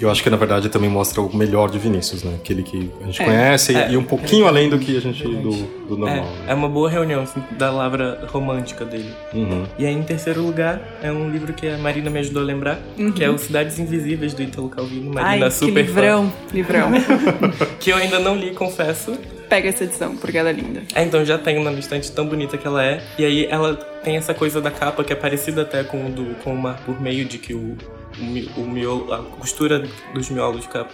Eu 0.00 0.10
acho 0.10 0.22
que 0.24 0.28
na 0.28 0.36
verdade 0.36 0.68
também 0.68 0.90
mostra 0.90 1.22
o 1.22 1.34
melhor 1.34 1.70
de 1.70 1.78
Vinícius, 1.78 2.24
né? 2.24 2.34
Aquele 2.34 2.64
que 2.64 2.90
a 3.00 3.04
gente 3.06 3.22
É. 3.22 3.24
conhece 3.24 3.76
É. 3.76 3.92
e 3.92 3.96
um 3.96 4.02
pouquinho 4.02 4.46
além 4.48 4.68
do 4.68 4.76
que 4.76 4.96
a 4.96 5.00
gente 5.00 5.22
do, 5.22 5.50
do 5.86 5.96
normal. 5.96 6.18
É, 6.18 6.20
né? 6.20 6.44
é 6.48 6.54
uma 6.54 6.68
boa 6.68 6.90
reunião 6.90 7.22
assim, 7.22 7.40
da 7.52 7.70
lavra 7.70 8.26
romântica 8.26 8.84
dele. 8.84 9.10
Uhum. 9.32 9.64
E 9.78 9.86
aí, 9.86 9.94
em 9.94 10.02
terceiro 10.02 10.42
lugar, 10.42 10.80
é 11.00 11.12
um 11.12 11.30
livro 11.30 11.52
que 11.52 11.68
a 11.68 11.78
Marina 11.78 12.10
me 12.10 12.18
ajudou 12.18 12.42
a 12.42 12.44
lembrar, 12.44 12.78
que 13.14 13.22
é 13.22 13.30
o 13.30 13.38
Cidades 13.38 13.78
Invisíveis, 13.78 14.34
do 14.34 14.42
Italo 14.42 14.68
Calvino. 14.68 15.12
Ai, 15.16 15.38
Marina 15.38 15.46
que 15.46 15.54
super 15.54 15.84
livrão, 15.86 16.32
livrão. 16.52 16.90
fã. 17.00 17.66
Que 17.78 17.90
eu 17.90 17.96
ainda 17.96 18.18
não 18.18 18.36
li, 18.36 18.52
confesso. 18.52 19.16
Pega 19.48 19.68
essa 19.68 19.84
edição, 19.84 20.16
porque 20.16 20.36
ela 20.38 20.48
é 20.50 20.52
linda. 20.52 20.82
É, 20.94 21.04
então 21.04 21.24
já 21.24 21.36
tenho 21.38 21.62
na 21.62 21.70
minha 21.70 21.80
estante 21.80 22.10
tão 22.10 22.26
bonita 22.26 22.56
que 22.58 22.66
ela 22.66 22.82
é. 22.84 23.00
E 23.18 23.24
aí 23.24 23.46
ela 23.48 23.74
tem 24.02 24.16
essa 24.16 24.34
coisa 24.34 24.60
da 24.60 24.70
capa 24.70 25.04
que 25.04 25.12
é 25.12 25.16
parecida 25.16 25.62
até 25.62 25.84
com 25.84 26.06
o 26.06 26.10
do 26.10 26.34
com 26.42 26.54
o 26.54 26.58
mar 26.60 26.80
por 26.84 27.00
meio 27.00 27.24
de 27.26 27.38
que 27.38 27.52
o, 27.54 27.76
o, 28.20 28.24
mi- 28.24 28.50
o 28.56 28.60
miolo, 28.62 29.12
a 29.12 29.18
costura 29.18 29.86
dos 30.14 30.28
miolos 30.30 30.64
fica 30.64 30.86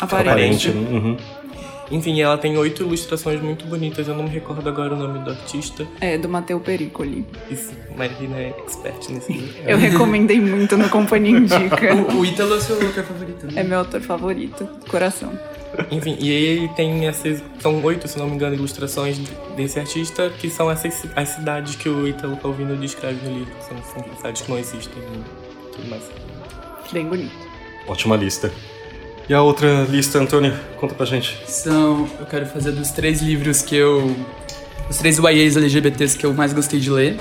Aparente. 0.00 0.68
Aparente. 0.68 0.68
Uhum. 0.70 1.16
Enfim, 1.90 2.18
ela 2.18 2.38
tem 2.38 2.56
oito 2.56 2.82
ilustrações 2.82 3.40
muito 3.42 3.66
bonitas. 3.66 4.08
Eu 4.08 4.14
não 4.14 4.24
me 4.24 4.30
recordo 4.30 4.66
agora 4.66 4.94
o 4.94 4.96
nome 4.96 5.18
do 5.18 5.30
artista. 5.30 5.86
É, 6.00 6.16
do 6.16 6.30
Mateu 6.30 6.58
Pericoli. 6.58 7.26
Isso, 7.50 7.72
Marina 7.94 8.36
é 8.38 8.54
expert 8.64 9.10
nesse 9.10 9.30
livro. 9.34 9.54
Eu 9.66 9.76
recomendei 9.78 10.40
muito 10.40 10.78
no 10.78 10.88
Companhia 10.88 11.36
Indica. 11.36 11.94
O, 12.14 12.20
o 12.20 12.24
Ítalo 12.26 12.54
é 12.54 12.56
o 12.56 12.60
seu 12.60 12.76
autor 12.76 13.04
favorito, 13.04 13.46
né? 13.46 13.52
É 13.60 13.62
meu 13.64 13.78
autor 13.80 14.00
favorito, 14.00 14.66
coração. 14.88 15.38
Enfim, 15.90 16.16
e 16.20 16.30
aí 16.30 16.68
tem 16.74 17.06
essas. 17.06 17.42
São 17.60 17.82
oito, 17.84 18.08
se 18.08 18.18
não 18.18 18.28
me 18.28 18.34
engano, 18.36 18.54
ilustrações 18.54 19.18
desse 19.54 19.78
artista, 19.78 20.30
que 20.38 20.48
são 20.48 20.70
essas 20.70 21.04
as 21.14 21.28
cidades 21.30 21.74
que 21.76 21.88
o 21.88 22.08
Italo 22.08 22.36
Calvino 22.38 22.76
descreve 22.76 23.28
no 23.28 23.38
livro, 23.40 23.52
que 23.56 23.64
são, 23.64 23.76
são 23.82 24.16
cidades 24.16 24.40
que 24.42 24.50
não 24.50 24.58
existem 24.58 25.02
e 25.02 25.76
tudo 25.76 25.90
mais. 25.90 26.04
Bem 26.92 27.06
bonito. 27.06 27.32
Ótima 27.86 28.16
lista. 28.16 28.50
E 29.28 29.32
a 29.32 29.42
outra 29.42 29.84
lista, 29.84 30.18
Antônio, 30.18 30.54
conta 30.76 30.94
pra 30.94 31.06
gente. 31.06 31.42
São. 31.46 32.08
Eu 32.18 32.26
quero 32.26 32.46
fazer 32.46 32.72
dos 32.72 32.90
três 32.90 33.22
livros 33.22 33.62
que 33.62 33.74
eu 33.74 34.14
os 34.88 34.98
três 34.98 35.18
YAs 35.18 35.56
LGBTs 35.56 36.16
que 36.18 36.26
eu 36.26 36.34
mais 36.34 36.52
gostei 36.52 36.78
de 36.78 36.90
ler. 36.90 37.16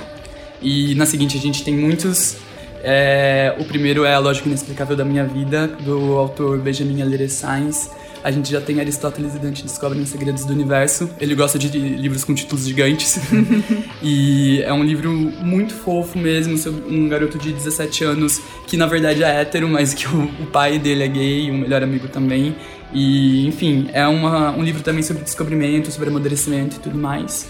E 0.61 0.95
na 0.95 1.05
seguinte 1.05 1.37
a 1.37 1.41
gente 1.41 1.63
tem 1.63 1.75
muitos. 1.75 2.37
É, 2.83 3.55
o 3.57 3.63
primeiro 3.63 4.03
é 4.03 4.13
A 4.13 4.19
Lógica 4.19 4.47
Inexplicável 4.47 4.95
da 4.95 5.05
Minha 5.05 5.25
Vida, 5.25 5.67
do 5.67 6.17
autor 6.17 6.57
Benjamin 6.59 7.01
Alire 7.01 7.29
Sainz. 7.29 7.89
A 8.23 8.31
gente 8.31 8.49
já 8.49 8.61
tem 8.61 8.79
Aristóteles 8.79 9.35
e 9.35 9.39
Dante 9.39 9.63
Descobrem 9.63 10.01
os 10.01 10.07
Segredos 10.07 10.45
do 10.45 10.53
Universo. 10.53 11.09
Ele 11.19 11.35
gosta 11.35 11.59
de 11.59 11.67
livros 11.77 12.23
com 12.23 12.33
títulos 12.33 12.65
gigantes. 12.65 13.19
e 14.01 14.61
é 14.61 14.71
um 14.71 14.81
livro 14.81 15.11
muito 15.11 15.73
fofo 15.73 16.17
mesmo, 16.17 16.57
sobre 16.57 16.83
um 16.95 17.09
garoto 17.09 17.37
de 17.37 17.51
17 17.51 18.05
anos 18.05 18.41
que 18.65 18.77
na 18.77 18.85
verdade 18.85 19.25
é 19.25 19.41
hétero, 19.41 19.67
mas 19.67 19.93
que 19.93 20.07
o, 20.07 20.23
o 20.39 20.45
pai 20.45 20.79
dele 20.79 21.03
é 21.03 21.07
gay, 21.09 21.51
um 21.51 21.57
melhor 21.57 21.83
amigo 21.83 22.07
também. 22.07 22.55
E, 22.93 23.45
enfim, 23.45 23.89
é 23.91 24.07
uma, 24.07 24.51
um 24.51 24.63
livro 24.63 24.81
também 24.81 25.03
sobre 25.03 25.23
descobrimento, 25.23 25.91
sobre 25.91 26.07
amadurecimento 26.07 26.77
e 26.77 26.79
tudo 26.79 26.97
mais. 26.97 27.49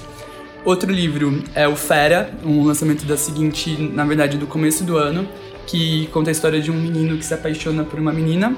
Outro 0.66 0.92
livro 0.92 1.44
é 1.54 1.68
o 1.68 1.76
Fera, 1.76 2.32
um 2.44 2.64
lançamento 2.64 3.06
da 3.06 3.18
seguinte, 3.18 3.78
na 3.94 4.06
verdade, 4.06 4.38
do 4.38 4.48
começo 4.48 4.84
do 4.84 4.98
ano, 4.98 5.28
que 5.68 6.08
conta 6.08 6.32
a 6.32 6.34
história 6.34 6.60
de 6.60 6.72
um 6.72 6.76
menino 6.76 7.16
que 7.18 7.26
se 7.26 7.34
apaixona 7.34 7.84
por 7.84 8.00
uma 8.00 8.12
menina 8.12 8.56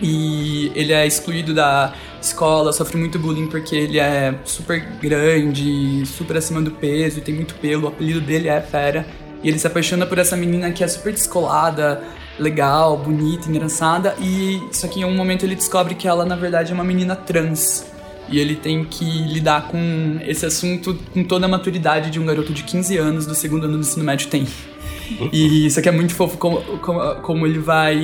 e 0.00 0.70
ele 0.74 0.92
é 0.92 1.06
excluído 1.06 1.54
da 1.54 1.92
escola, 2.20 2.72
sofre 2.72 2.96
muito 2.96 3.18
bullying 3.18 3.46
porque 3.46 3.74
ele 3.74 3.98
é 3.98 4.34
super 4.44 4.80
grande, 5.00 6.04
super 6.06 6.36
acima 6.36 6.60
do 6.60 6.70
peso 6.70 7.20
tem 7.20 7.34
muito 7.34 7.54
pelo. 7.56 7.84
O 7.84 7.88
apelido 7.88 8.20
dele 8.20 8.48
é 8.48 8.60
Fera. 8.60 9.06
E 9.42 9.48
ele 9.48 9.58
se 9.58 9.66
apaixona 9.66 10.04
por 10.04 10.18
essa 10.18 10.36
menina 10.36 10.70
que 10.72 10.82
é 10.82 10.88
super 10.88 11.12
descolada, 11.12 12.02
legal, 12.38 12.96
bonita, 12.96 13.48
engraçada. 13.48 14.14
E 14.20 14.60
só 14.72 14.88
que 14.88 15.00
em 15.00 15.04
um 15.04 15.14
momento 15.14 15.44
ele 15.44 15.54
descobre 15.54 15.94
que 15.94 16.08
ela 16.08 16.24
na 16.24 16.36
verdade 16.36 16.72
é 16.72 16.74
uma 16.74 16.84
menina 16.84 17.14
trans. 17.14 17.86
E 18.28 18.38
ele 18.38 18.56
tem 18.56 18.84
que 18.84 19.04
lidar 19.04 19.68
com 19.68 20.18
esse 20.22 20.44
assunto 20.44 20.98
com 21.14 21.24
toda 21.24 21.46
a 21.46 21.48
maturidade 21.48 22.10
de 22.10 22.20
um 22.20 22.26
garoto 22.26 22.52
de 22.52 22.62
15 22.62 22.96
anos 22.98 23.26
do 23.26 23.34
segundo 23.34 23.64
ano 23.64 23.74
do 23.74 23.80
ensino 23.80 24.04
médio 24.04 24.28
tem. 24.28 24.46
E 25.32 25.66
isso 25.66 25.78
aqui 25.78 25.88
é 25.88 25.92
muito 25.92 26.14
fofo, 26.14 26.36
como, 26.36 26.60
como, 26.78 27.14
como, 27.16 27.46
ele 27.46 27.58
vai 27.58 27.96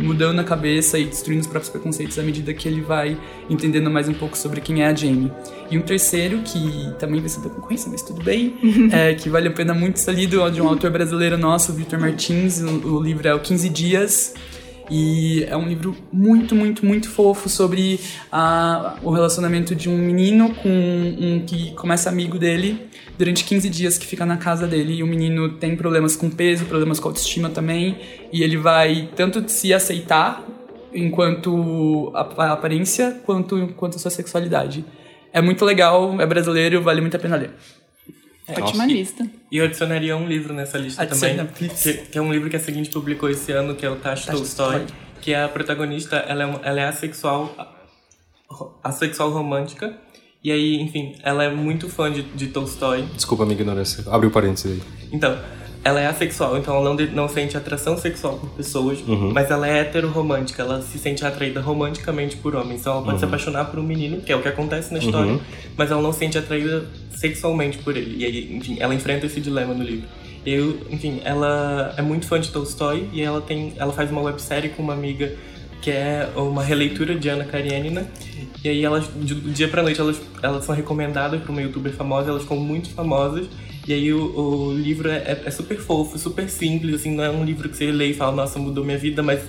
mudando 0.00 0.40
a 0.40 0.44
cabeça 0.44 0.98
e 0.98 1.04
destruindo 1.04 1.42
os 1.42 1.46
próprios 1.46 1.70
preconceitos 1.70 2.18
à 2.18 2.22
medida 2.22 2.52
que 2.52 2.68
ele 2.68 2.80
vai 2.80 3.16
entendendo 3.48 3.90
mais 3.90 4.08
um 4.08 4.14
pouco 4.14 4.36
sobre 4.36 4.60
quem 4.60 4.82
é 4.82 4.86
a 4.86 4.94
Jamie. 4.94 5.32
E 5.70 5.78
um 5.78 5.82
terceiro, 5.82 6.40
que 6.42 6.92
também 6.98 7.20
vai 7.20 7.28
ser 7.28 7.40
da 7.40 7.50
concorrência, 7.50 7.90
mas 7.90 8.02
tudo 8.02 8.22
bem, 8.22 8.54
é, 8.92 9.14
que 9.14 9.28
vale 9.28 9.48
a 9.48 9.52
pena 9.52 9.72
muito 9.72 9.98
ser 9.98 10.14
lido, 10.14 10.50
de 10.50 10.60
um 10.60 10.68
autor 10.68 10.90
brasileiro 10.90 11.38
nosso, 11.38 11.72
Victor 11.72 11.98
Martins. 11.98 12.60
O, 12.60 12.96
o 12.96 13.02
livro 13.02 13.26
é 13.26 13.34
O 13.34 13.40
15 13.40 13.68
Dias. 13.68 14.34
E 14.90 15.44
é 15.44 15.56
um 15.56 15.66
livro 15.68 15.96
muito, 16.12 16.54
muito, 16.54 16.84
muito 16.84 17.08
fofo 17.08 17.48
sobre 17.48 18.00
a, 18.30 18.96
o 19.02 19.10
relacionamento 19.10 19.74
de 19.74 19.88
um 19.88 19.96
menino 19.96 20.54
com 20.54 20.68
um 20.68 21.44
que 21.46 21.72
começa 21.74 22.08
amigo 22.08 22.38
dele 22.38 22.88
durante 23.18 23.44
15 23.44 23.68
dias 23.70 23.98
que 23.98 24.06
fica 24.06 24.26
na 24.26 24.36
casa 24.36 24.66
dele. 24.66 24.94
E 24.94 25.02
o 25.02 25.06
menino 25.06 25.50
tem 25.50 25.76
problemas 25.76 26.16
com 26.16 26.28
peso, 26.28 26.64
problemas 26.66 26.98
com 26.98 27.08
autoestima 27.08 27.48
também. 27.48 27.98
E 28.32 28.42
ele 28.42 28.56
vai 28.56 29.08
tanto 29.14 29.48
se 29.48 29.72
aceitar 29.72 30.44
enquanto 30.94 32.12
a, 32.14 32.52
aparência, 32.52 33.20
quanto, 33.24 33.68
quanto 33.76 33.96
a 33.96 33.98
sua 33.98 34.10
sexualidade. 34.10 34.84
É 35.32 35.40
muito 35.40 35.64
legal, 35.64 36.20
é 36.20 36.26
brasileiro, 36.26 36.82
vale 36.82 37.00
muito 37.00 37.16
a 37.16 37.20
pena 37.20 37.36
ler. 37.36 37.50
É, 38.52 38.62
Ótima 38.62 38.86
lista. 38.86 39.26
E 39.50 39.58
eu 39.58 39.64
adicionaria 39.64 40.16
um 40.16 40.26
livro 40.26 40.52
nessa 40.52 40.78
lista 40.78 41.02
Adiciona, 41.02 41.44
também, 41.44 41.70
que, 41.70 41.92
que, 41.94 42.18
é 42.18 42.20
um 42.20 42.32
livro 42.32 42.48
que 42.48 42.56
a 42.56 42.60
seguinte 42.60 42.90
publicou 42.90 43.28
esse 43.28 43.52
ano, 43.52 43.74
que 43.74 43.84
é 43.84 43.90
o 43.90 43.96
Tash 43.96 44.26
Tolstoy, 44.26 44.86
que 45.20 45.32
é 45.32 45.42
a 45.42 45.48
protagonista, 45.48 46.16
ela 46.16 46.44
é, 46.44 46.60
ela 46.62 46.80
é 46.80 46.84
assexual, 46.86 47.54
assexual 48.82 49.30
romântica, 49.30 49.96
e 50.44 50.50
aí, 50.50 50.80
enfim, 50.80 51.14
ela 51.22 51.44
é 51.44 51.50
muito 51.50 51.88
fã 51.88 52.10
de, 52.10 52.22
de 52.22 52.48
Tolstói. 52.48 53.02
Desculpa 53.14 53.44
a 53.44 53.46
minha 53.46 53.58
ignorância, 53.58 54.04
abre 54.10 54.26
o 54.26 54.30
parênteses 54.30 54.72
aí. 54.72 54.82
Então, 55.12 55.38
ela 55.84 56.00
é 56.00 56.06
assexual, 56.06 56.56
então 56.56 56.76
ela 56.76 56.94
não, 56.94 57.06
não 57.06 57.28
sente 57.28 57.56
atração 57.56 57.98
sexual 57.98 58.38
por 58.38 58.50
pessoas, 58.50 59.00
uhum. 59.00 59.32
mas 59.32 59.50
ela 59.50 59.68
é 59.68 59.80
heteroromântica, 59.80 60.62
ela 60.62 60.80
se 60.80 60.98
sente 60.98 61.24
atraída 61.24 61.60
romanticamente 61.60 62.36
por 62.36 62.54
homens. 62.54 62.80
Então 62.80 62.92
ela 62.92 63.02
pode 63.02 63.14
uhum. 63.14 63.18
se 63.18 63.24
apaixonar 63.24 63.64
por 63.64 63.80
um 63.80 63.82
menino, 63.82 64.20
que 64.20 64.30
é 64.30 64.36
o 64.36 64.42
que 64.42 64.48
acontece 64.48 64.92
na 64.92 65.00
história, 65.00 65.32
uhum. 65.32 65.40
mas 65.76 65.90
ela 65.90 66.00
não 66.00 66.12
se 66.12 66.20
sente 66.20 66.38
atraída 66.38 66.86
sexualmente 67.10 67.78
por 67.78 67.96
ele. 67.96 68.16
E 68.18 68.24
aí, 68.24 68.56
enfim, 68.56 68.76
ela 68.78 68.94
enfrenta 68.94 69.26
esse 69.26 69.40
dilema 69.40 69.74
no 69.74 69.82
livro. 69.82 70.08
Eu, 70.46 70.78
enfim, 70.90 71.20
ela 71.24 71.94
é 71.96 72.02
muito 72.02 72.26
fã 72.26 72.40
de 72.40 72.50
Tolstói 72.50 73.08
e 73.12 73.20
ela 73.20 73.40
tem, 73.40 73.74
ela 73.76 73.92
faz 73.92 74.10
uma 74.10 74.20
websérie 74.22 74.70
com 74.70 74.82
uma 74.82 74.92
amiga 74.92 75.32
que 75.80 75.90
é 75.90 76.28
uma 76.36 76.62
releitura 76.62 77.14
de 77.16 77.28
Ana 77.28 77.44
Karenina. 77.44 78.06
E 78.64 78.68
aí 78.68 78.84
elas, 78.84 79.08
do 79.08 79.34
dia 79.50 79.66
pra 79.66 79.82
noite, 79.82 80.00
elas, 80.00 80.20
elas 80.40 80.64
são 80.64 80.74
recomendadas 80.74 81.40
por 81.42 81.50
uma 81.50 81.60
youtuber 81.60 81.92
famosa, 81.92 82.30
elas 82.30 82.42
ficam 82.42 82.56
muito 82.56 82.90
famosas. 82.90 83.48
E 83.86 83.92
aí 83.92 84.12
o, 84.12 84.38
o 84.38 84.72
livro 84.74 85.08
é, 85.08 85.16
é, 85.16 85.42
é, 85.44 85.50
super 85.50 85.76
fofo, 85.78 86.18
super 86.18 86.48
simples, 86.48 86.94
assim, 86.94 87.14
não 87.14 87.24
é 87.24 87.30
um 87.30 87.44
livro 87.44 87.68
que 87.68 87.76
você 87.76 87.90
lê 87.90 88.10
e 88.10 88.14
fala, 88.14 88.32
nossa, 88.32 88.58
mudou 88.58 88.84
minha 88.84 88.98
vida, 88.98 89.22
mas 89.22 89.40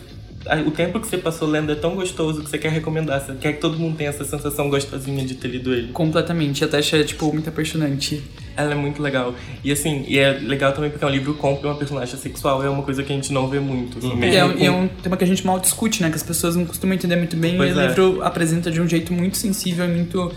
o 0.65 0.71
tempo 0.71 0.99
que 0.99 1.07
você 1.07 1.17
passou 1.17 1.47
lendo 1.47 1.71
é 1.71 1.75
tão 1.75 1.95
gostoso 1.95 2.41
que 2.41 2.49
você 2.49 2.57
quer 2.57 2.71
recomendar, 2.71 3.21
você 3.21 3.33
quer 3.33 3.53
que 3.53 3.61
todo 3.61 3.77
mundo 3.77 3.95
tenha 3.95 4.09
essa 4.09 4.25
sensação 4.25 4.69
gostosinha 4.69 5.23
de 5.25 5.35
ter 5.35 5.47
lido 5.47 5.73
ele. 5.73 5.91
Completamente, 5.93 6.65
até 6.65 6.79
achei, 6.79 7.03
tipo, 7.03 7.31
muito 7.31 7.47
apaixonante. 7.47 8.21
Ela 8.55 8.73
é 8.73 8.75
muito 8.75 9.01
legal. 9.01 9.33
E 9.63 9.71
assim, 9.71 10.03
e 10.07 10.19
é 10.19 10.31
legal 10.31 10.73
também 10.73 10.89
porque 10.89 11.03
é 11.03 11.07
um 11.07 11.11
livro 11.11 11.33
compra 11.35 11.69
uma 11.69 11.75
personagem 11.75 12.17
sexual, 12.17 12.63
é 12.63 12.69
uma 12.69 12.83
coisa 12.83 13.01
que 13.03 13.11
a 13.11 13.15
gente 13.15 13.31
não 13.31 13.47
vê 13.47 13.59
muito. 13.59 13.97
Assim, 13.97 14.11
uhum. 14.11 14.23
e, 14.23 14.35
é, 14.35 14.47
com... 14.47 14.63
é, 14.63 14.71
um 14.71 14.87
tema 14.87 15.17
que 15.17 15.23
a 15.23 15.27
gente 15.27 15.45
mal 15.45 15.59
discute, 15.59 16.01
né? 16.01 16.09
Que 16.09 16.15
as 16.15 16.23
pessoas 16.23 16.55
não 16.55 16.65
costumam 16.65 16.95
entender 16.95 17.15
muito 17.15 17.37
bem. 17.37 17.55
Pois 17.55 17.75
e 17.75 17.79
é. 17.79 17.83
o 17.83 17.87
livro 17.87 18.21
apresenta 18.23 18.69
de 18.69 18.81
um 18.81 18.87
jeito 18.87 19.13
muito 19.13 19.37
sensível 19.37 19.85
e 19.85 19.87
muito 19.87 20.31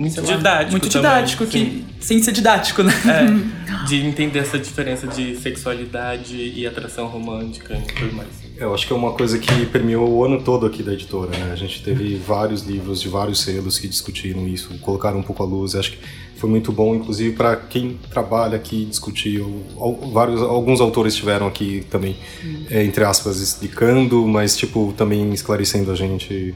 muito 0.00 0.22
didático. 0.22 0.70
Muito 0.70 0.88
didático, 0.88 1.44
também, 1.44 1.84
que, 1.98 2.04
sem 2.04 2.22
ser 2.22 2.32
didático, 2.32 2.82
né? 2.82 2.92
É, 3.06 3.84
de 3.86 3.96
entender 3.96 4.38
essa 4.38 4.58
diferença 4.58 5.06
de 5.06 5.36
sexualidade 5.36 6.36
e 6.36 6.66
atração 6.66 7.06
romântica 7.06 7.74
e 7.74 7.92
tudo 7.92 8.14
mais. 8.14 8.28
Eu 8.56 8.74
acho 8.74 8.86
que 8.86 8.92
é 8.94 8.96
uma 8.96 9.12
coisa 9.12 9.38
que 9.38 9.66
permeou 9.66 10.08
o 10.10 10.24
ano 10.24 10.42
todo 10.42 10.64
aqui 10.64 10.82
da 10.82 10.94
editora, 10.94 11.30
né? 11.30 11.50
A 11.52 11.56
gente 11.56 11.82
teve 11.82 12.16
vários 12.16 12.62
livros 12.62 13.02
de 13.02 13.08
vários 13.08 13.40
selos 13.40 13.78
que 13.78 13.86
discutiram 13.86 14.48
isso, 14.48 14.70
colocaram 14.78 15.18
um 15.18 15.22
pouco 15.22 15.42
a 15.42 15.46
luz. 15.46 15.74
Acho 15.74 15.92
que 15.92 15.98
foi 16.36 16.48
muito 16.48 16.72
bom, 16.72 16.94
inclusive 16.94 17.36
para 17.36 17.54
quem 17.56 17.98
trabalha 18.10 18.56
aqui 18.56 18.86
discutir. 18.86 19.42
Vários, 20.12 20.40
alguns 20.40 20.80
autores 20.80 21.12
estiveram 21.12 21.46
aqui 21.46 21.84
também, 21.90 22.16
é, 22.70 22.82
entre 22.82 23.04
aspas, 23.04 23.38
explicando, 23.40 24.26
mas 24.26 24.56
tipo 24.56 24.94
também 24.96 25.30
esclarecendo 25.34 25.92
a 25.92 25.94
gente 25.94 26.54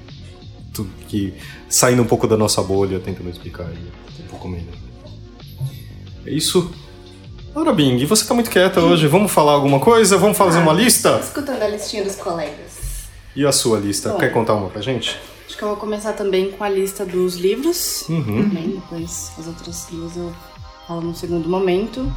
tudo 0.74 0.90
que 1.08 1.32
saindo 1.68 2.02
um 2.02 2.06
pouco 2.06 2.26
da 2.26 2.36
nossa 2.36 2.62
bolha, 2.62 2.98
tentando 2.98 3.30
explicar 3.30 3.66
um 3.66 4.26
pouco 4.28 4.48
melhor. 4.48 4.74
É 6.26 6.30
isso. 6.30 6.70
Ora, 7.54 7.72
Bing, 7.72 8.04
você 8.04 8.26
tá 8.26 8.34
muito 8.34 8.50
quieta 8.50 8.80
hoje. 8.80 9.06
Vamos 9.06 9.30
falar 9.30 9.52
alguma 9.52 9.78
coisa? 9.78 10.18
Vamos 10.18 10.36
fazer 10.36 10.58
ah, 10.58 10.62
uma 10.62 10.72
lista? 10.72 11.20
Escutando 11.22 11.62
a 11.62 11.68
listinha 11.68 12.02
dos 12.02 12.16
colegas. 12.16 13.06
E 13.36 13.46
a 13.46 13.52
sua 13.52 13.78
lista? 13.78 14.10
Bom, 14.10 14.18
Quer 14.18 14.30
contar 14.30 14.54
uma 14.54 14.68
pra 14.68 14.82
gente? 14.82 15.18
Acho 15.46 15.56
que 15.56 15.62
eu 15.62 15.68
vou 15.68 15.76
começar 15.76 16.14
também 16.14 16.50
com 16.50 16.64
a 16.64 16.68
lista 16.68 17.06
dos 17.06 17.36
livros. 17.36 18.08
Uhum. 18.08 18.48
Também, 18.48 18.70
depois 18.70 19.30
as 19.38 19.46
outras 19.46 19.86
duas 19.90 20.16
eu 20.16 20.34
falo 20.88 21.02
no 21.02 21.14
segundo 21.14 21.48
momento. 21.48 22.12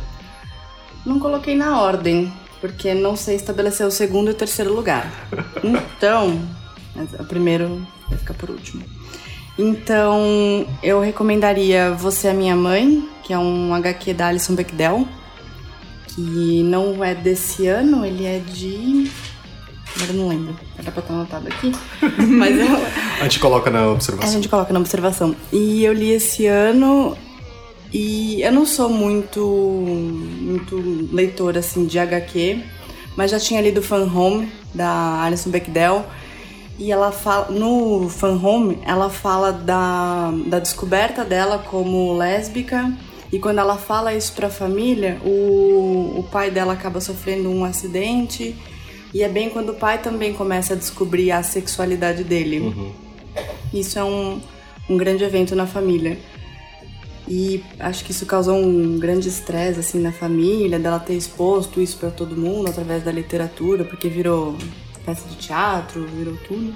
Não 1.05 1.19
coloquei 1.19 1.55
na 1.55 1.81
ordem, 1.81 2.33
porque 2.59 2.93
não 2.93 3.15
sei 3.15 3.35
estabelecer 3.35 3.85
o 3.85 3.91
segundo 3.91 4.29
e 4.29 4.31
o 4.31 4.35
terceiro 4.35 4.73
lugar. 4.73 5.11
Então, 5.63 6.39
o 7.19 7.25
primeiro 7.25 7.85
vai 8.09 8.17
ficar 8.17 8.33
por 8.33 8.49
último. 8.49 8.83
Então, 9.57 10.67
eu 10.83 10.99
recomendaria 11.01 11.91
Você 11.91 12.27
é 12.27 12.33
Minha 12.33 12.55
Mãe, 12.55 13.07
que 13.23 13.33
é 13.33 13.39
um 13.39 13.73
HQ 13.73 14.13
da 14.13 14.27
Alison 14.27 14.53
Bechdel, 14.53 15.07
que 16.07 16.61
não 16.63 17.03
é 17.03 17.15
desse 17.15 17.67
ano, 17.67 18.05
ele 18.05 18.25
é 18.25 18.39
de. 18.39 19.09
Agora 19.95 20.13
não 20.13 20.27
lembro, 20.27 20.55
era 20.77 20.91
pra 20.91 21.01
estar 21.01 21.13
anotado 21.13 21.47
aqui. 21.47 21.71
Mas 22.27 22.59
eu... 22.59 22.67
A 23.19 23.23
gente 23.23 23.39
coloca 23.39 23.71
na 23.71 23.89
observação. 23.89 24.29
A 24.29 24.33
gente 24.33 24.47
coloca 24.47 24.71
na 24.71 24.79
observação. 24.79 25.35
E 25.51 25.83
eu 25.83 25.91
li 25.91 26.11
esse 26.11 26.45
ano 26.45 27.17
e 27.91 28.41
eu 28.41 28.51
não 28.51 28.65
sou 28.65 28.89
muito, 28.89 29.41
muito 29.41 31.09
leitora 31.11 31.59
assim, 31.59 31.85
de 31.85 31.97
HQ, 31.97 32.61
mas 33.15 33.31
já 33.31 33.39
tinha 33.39 33.61
lido 33.61 33.81
Fan 33.81 34.03
Home, 34.03 34.51
da 34.73 35.23
Alison 35.23 35.49
Bechdel. 35.49 36.05
E 36.79 36.91
ela 36.91 37.11
fala, 37.11 37.49
no 37.49 38.07
Fan 38.07 38.39
Home, 38.43 38.77
ela 38.85 39.09
fala 39.09 39.51
da, 39.51 40.31
da 40.45 40.59
descoberta 40.59 41.25
dela 41.25 41.57
como 41.57 42.13
lésbica. 42.13 42.93
E 43.31 43.39
quando 43.39 43.57
ela 43.57 43.77
fala 43.77 44.13
isso 44.13 44.33
pra 44.33 44.49
família, 44.49 45.19
o, 45.25 46.19
o 46.19 46.27
pai 46.31 46.51
dela 46.51 46.73
acaba 46.73 47.01
sofrendo 47.01 47.49
um 47.49 47.65
acidente. 47.65 48.55
E 49.13 49.23
é 49.23 49.27
bem 49.27 49.49
quando 49.49 49.69
o 49.69 49.73
pai 49.73 49.97
também 49.97 50.33
começa 50.33 50.73
a 50.73 50.77
descobrir 50.77 51.31
a 51.31 51.41
sexualidade 51.41 52.23
dele. 52.23 52.59
Uhum. 52.59 52.91
Isso 53.73 53.97
é 53.97 54.03
um, 54.03 54.39
um 54.87 54.97
grande 54.97 55.23
evento 55.23 55.55
na 55.55 55.65
família. 55.65 56.17
E 57.27 57.63
acho 57.79 58.05
que 58.05 58.11
isso 58.11 58.25
causou 58.25 58.55
um 58.55 58.97
grande 58.99 59.27
estresse 59.27 59.79
assim 59.79 59.99
na 59.99 60.11
família, 60.11 60.79
dela 60.79 60.99
ter 60.99 61.15
exposto 61.15 61.81
isso 61.81 61.97
para 61.97 62.09
todo 62.09 62.37
mundo 62.37 62.69
através 62.69 63.03
da 63.03 63.11
literatura, 63.11 63.83
porque 63.83 64.07
virou 64.07 64.55
peça 65.07 65.27
de 65.27 65.35
teatro, 65.37 66.05
virou 66.07 66.37
tudo. 66.47 66.73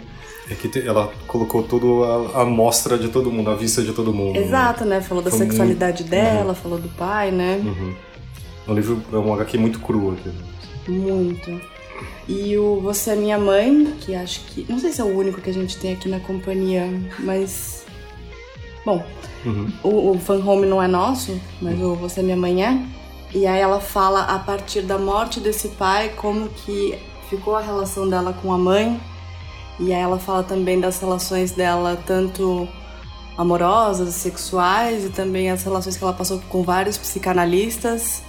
É 0.50 0.56
que 0.56 0.68
te- 0.68 0.86
ela 0.88 1.12
colocou 1.28 1.62
tudo 1.64 2.04
a, 2.04 2.42
a 2.42 2.46
mostra 2.46 2.98
de 2.98 3.10
todo 3.10 3.32
mundo, 3.32 3.52
a 3.52 3.56
vista 3.56 3.82
de 3.84 3.94
todo 3.94 4.12
mundo. 4.14 4.34
né? 4.40 4.46
Exato, 4.46 4.86
né? 4.86 5.02
Falou 5.02 5.24
da 5.24 5.30
Foi 5.30 5.40
sexualidade 5.40 6.04
dela, 6.06 6.54
falou 6.56 6.80
do 6.80 6.90
pai, 6.90 7.30
né? 7.32 7.62
Uhum. 7.64 7.94
Um 8.70 8.74
livro, 8.74 9.02
é 9.14 9.18
um 9.18 9.34
HQ 9.34 9.58
muito 9.58 9.80
cru 9.80 10.12
aqui. 10.14 10.32
Muito. 10.90 11.62
E 12.28 12.58
o 12.58 12.80
Você 12.82 13.12
é 13.12 13.16
Minha 13.16 13.38
Mãe, 13.38 13.94
que 14.02 14.16
acho 14.16 14.42
que. 14.46 14.66
Não 14.70 14.80
sei 14.80 14.92
se 14.92 15.02
é 15.02 15.04
o 15.04 15.16
único 15.18 15.40
que 15.42 15.50
a 15.50 15.54
gente 15.54 15.78
tem 15.78 15.94
aqui 15.94 16.08
na 16.10 16.20
companhia, 16.20 16.88
mas. 17.20 17.86
Bom, 18.86 19.04
Uhum. 19.46 19.72
o, 19.84 20.12
o 20.12 20.20
Fan 20.20 20.44
Home 20.46 20.68
não 20.68 20.82
é 20.82 20.88
nosso, 20.88 21.40
mas 21.62 21.80
o 21.82 21.96
Você 21.96 22.20
é 22.20 22.24
Minha 22.24 22.38
Mãe 22.38 22.64
é. 22.66 22.80
E 23.34 23.48
aí 23.48 23.60
ela 23.62 23.80
fala 23.80 24.22
a 24.24 24.38
partir 24.40 24.82
da 24.82 24.98
morte 24.98 25.40
desse 25.40 25.70
pai, 25.70 26.10
como 26.16 26.48
que 26.50 26.98
ficou 27.32 27.56
a 27.56 27.62
relação 27.62 28.10
dela 28.10 28.34
com 28.34 28.52
a 28.52 28.58
mãe. 28.58 29.00
E 29.80 29.94
aí 29.94 30.02
ela 30.02 30.20
fala 30.20 30.44
também 30.44 30.80
das 30.80 31.00
relações 31.00 31.52
dela, 31.52 31.98
tanto 32.06 32.68
amorosas, 33.38 34.14
sexuais, 34.16 35.06
e 35.06 35.10
também 35.10 35.50
as 35.50 35.64
relações 35.64 35.96
que 35.96 36.04
ela 36.04 36.14
passou 36.14 36.40
com 36.50 36.62
vários 36.62 36.98
psicanalistas. 36.98 38.22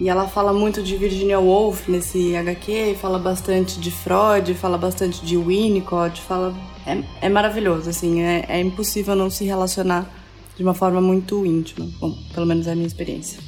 E 0.00 0.08
ela 0.08 0.28
fala 0.28 0.52
muito 0.52 0.80
de 0.80 0.96
Virginia 0.96 1.40
Woolf 1.40 1.88
nesse 1.88 2.36
HQ, 2.36 2.96
fala 3.00 3.18
bastante 3.18 3.80
de 3.80 3.90
Freud, 3.90 4.54
fala 4.54 4.78
bastante 4.78 5.24
de 5.26 5.36
Winnicott, 5.36 6.22
fala... 6.22 6.54
É, 6.86 7.26
é 7.26 7.28
maravilhoso, 7.28 7.90
assim, 7.90 8.22
é, 8.22 8.46
é 8.48 8.60
impossível 8.60 9.16
não 9.16 9.28
se 9.28 9.44
relacionar 9.44 10.08
de 10.56 10.62
uma 10.62 10.72
forma 10.72 11.00
muito 11.00 11.44
íntima. 11.44 11.86
Bom, 12.00 12.16
pelo 12.32 12.46
menos 12.46 12.68
é 12.68 12.72
a 12.72 12.74
minha 12.76 12.86
experiência. 12.86 13.40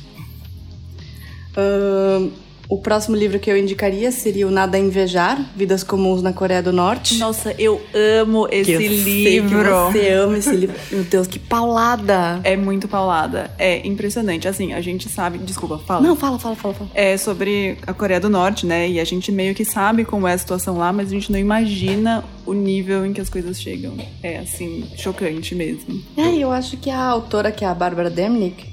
Ahn, 1.57 2.31
o 2.71 2.79
próximo 2.79 3.17
livro 3.17 3.41
que 3.41 3.51
eu 3.51 3.57
indicaria 3.57 4.13
seria 4.13 4.47
o 4.47 4.51
Nada 4.51 4.77
a 4.77 4.81
Invejar, 4.81 5.45
Vidas 5.57 5.83
Comuns 5.83 6.23
na 6.23 6.33
Coreia 6.33 6.63
do 6.63 6.73
Norte. 6.73 7.19
Nossa, 7.19 7.53
eu 7.59 7.83
amo 8.23 8.47
esse 8.49 8.67
Que 8.71 8.73
eu 8.73 8.81
livro. 8.81 9.69
você 9.93 10.09
ama 10.11 10.39
esse 10.39 10.55
livro. 10.55 10.77
Meu 10.93 11.03
Deus, 11.03 11.27
que 11.27 11.41
paulada! 11.41 12.41
É 12.45 12.57
muito 12.57 12.87
paulada. 12.87 13.51
É 13.59 13.85
impressionante. 13.87 14.47
Assim, 14.47 14.73
a 14.73 14.81
gente 14.81 15.09
sabe. 15.09 15.39
Desculpa, 15.39 15.79
fala. 15.79 16.01
Não, 16.01 16.15
fala, 16.15 16.39
fala, 16.39 16.55
fala, 16.55 16.75
fala. 16.75 16.91
É 16.95 17.17
sobre 17.17 17.77
a 17.85 17.93
Coreia 17.93 18.21
do 18.21 18.31
Norte, 18.31 18.65
né? 18.65 18.89
E 18.89 19.01
a 19.01 19.05
gente 19.05 19.33
meio 19.33 19.53
que 19.53 19.65
sabe 19.65 20.05
como 20.05 20.29
é 20.29 20.33
a 20.33 20.39
situação 20.39 20.79
lá, 20.79 20.93
mas 20.93 21.09
a 21.09 21.11
gente 21.11 21.33
não 21.33 21.41
imagina 21.41 22.23
o 22.47 22.53
nível 22.53 23.05
em 23.05 23.13
que 23.13 23.21
as 23.21 23.29
coisas 23.29 23.61
chegam. 23.61 23.95
É, 24.23 24.39
assim, 24.39 24.85
chocante 24.97 25.57
mesmo. 25.57 26.01
É, 26.17 26.37
eu 26.37 26.53
acho 26.53 26.77
que 26.77 26.89
a 26.89 27.03
autora, 27.03 27.51
que 27.51 27.65
é 27.65 27.69
a 27.69 27.75
Bárbara 27.75 28.09
Demnick, 28.09 28.65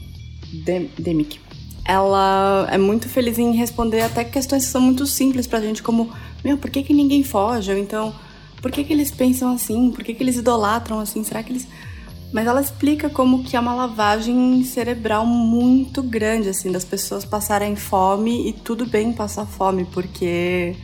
Dem, 0.63 0.89
Demick, 0.99 1.39
ela 1.87 2.67
é 2.69 2.77
muito 2.77 3.07
feliz 3.07 3.39
em 3.39 3.55
responder 3.55 4.01
até 4.01 4.23
questões 4.23 4.65
que 4.65 4.71
são 4.71 4.81
muito 4.81 5.07
simples 5.07 5.47
pra 5.47 5.61
gente, 5.61 5.81
como, 5.81 6.11
meu, 6.43 6.57
por 6.57 6.69
que, 6.69 6.83
que 6.83 6.93
ninguém 6.93 7.23
foge? 7.23 7.71
Ou 7.71 7.77
então, 7.77 8.13
por 8.61 8.69
que, 8.69 8.83
que 8.83 8.91
eles 8.91 9.09
pensam 9.09 9.53
assim? 9.53 9.89
Por 9.91 10.03
que, 10.03 10.13
que 10.13 10.21
eles 10.21 10.35
idolatram 10.35 10.99
assim? 10.99 11.23
Será 11.23 11.41
que 11.41 11.53
eles. 11.53 11.65
Mas 12.33 12.45
ela 12.45 12.59
explica 12.59 13.09
como 13.09 13.41
que 13.41 13.55
é 13.55 13.59
uma 13.59 13.73
lavagem 13.73 14.61
cerebral 14.65 15.25
muito 15.25 16.03
grande, 16.03 16.49
assim, 16.49 16.69
das 16.69 16.83
pessoas 16.83 17.23
passarem 17.23 17.77
fome 17.77 18.49
e 18.49 18.51
tudo 18.51 18.85
bem 18.85 19.13
passar 19.13 19.45
fome, 19.45 19.85
porque 19.85 20.75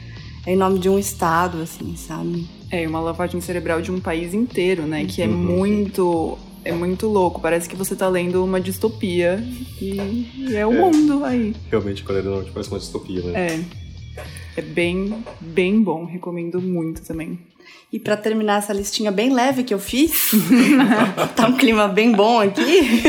é 0.45 0.53
em 0.53 0.55
nome 0.55 0.79
de 0.79 0.87
um 0.87 0.97
Estado, 0.97 1.61
assim, 1.61 1.97
sabe? 1.97 2.47
É 2.71 2.87
uma 2.87 3.01
lavagem 3.01 3.41
cerebral 3.41 3.81
de 3.81 3.91
um 3.91 3.99
país 3.99 4.33
inteiro, 4.33 4.83
né? 4.83 5.03
Que 5.03 5.21
é 5.21 5.27
muito. 5.27 6.37
É 6.65 6.71
muito 6.71 7.07
louco. 7.07 7.41
Parece 7.41 7.67
que 7.67 7.75
você 7.75 7.95
tá 7.95 8.07
lendo 8.07 8.43
uma 8.43 8.59
distopia. 8.59 9.43
E, 9.81 10.27
e 10.37 10.55
é 10.55 10.65
o 10.65 10.71
mundo 10.71 11.23
aí. 11.23 11.55
Realmente, 11.69 12.03
a 12.03 12.05
Coreia 12.05 12.23
do 12.23 12.31
Norte 12.31 12.51
parece 12.51 12.69
uma 12.69 12.79
distopia, 12.79 13.21
né? 13.23 13.47
É. 13.47 13.83
É 14.55 14.61
bem, 14.61 15.23
bem 15.41 15.81
bom. 15.81 16.05
Recomendo 16.05 16.61
muito 16.61 17.01
também. 17.01 17.39
E 17.91 17.99
pra 17.99 18.17
terminar 18.17 18.59
essa 18.59 18.73
listinha 18.73 19.11
bem 19.11 19.33
leve 19.33 19.63
que 19.63 19.73
eu 19.73 19.79
fiz, 19.79 20.31
tá 21.35 21.47
um 21.47 21.57
clima 21.57 21.87
bem 21.87 22.11
bom 22.11 22.39
aqui. 22.39 23.03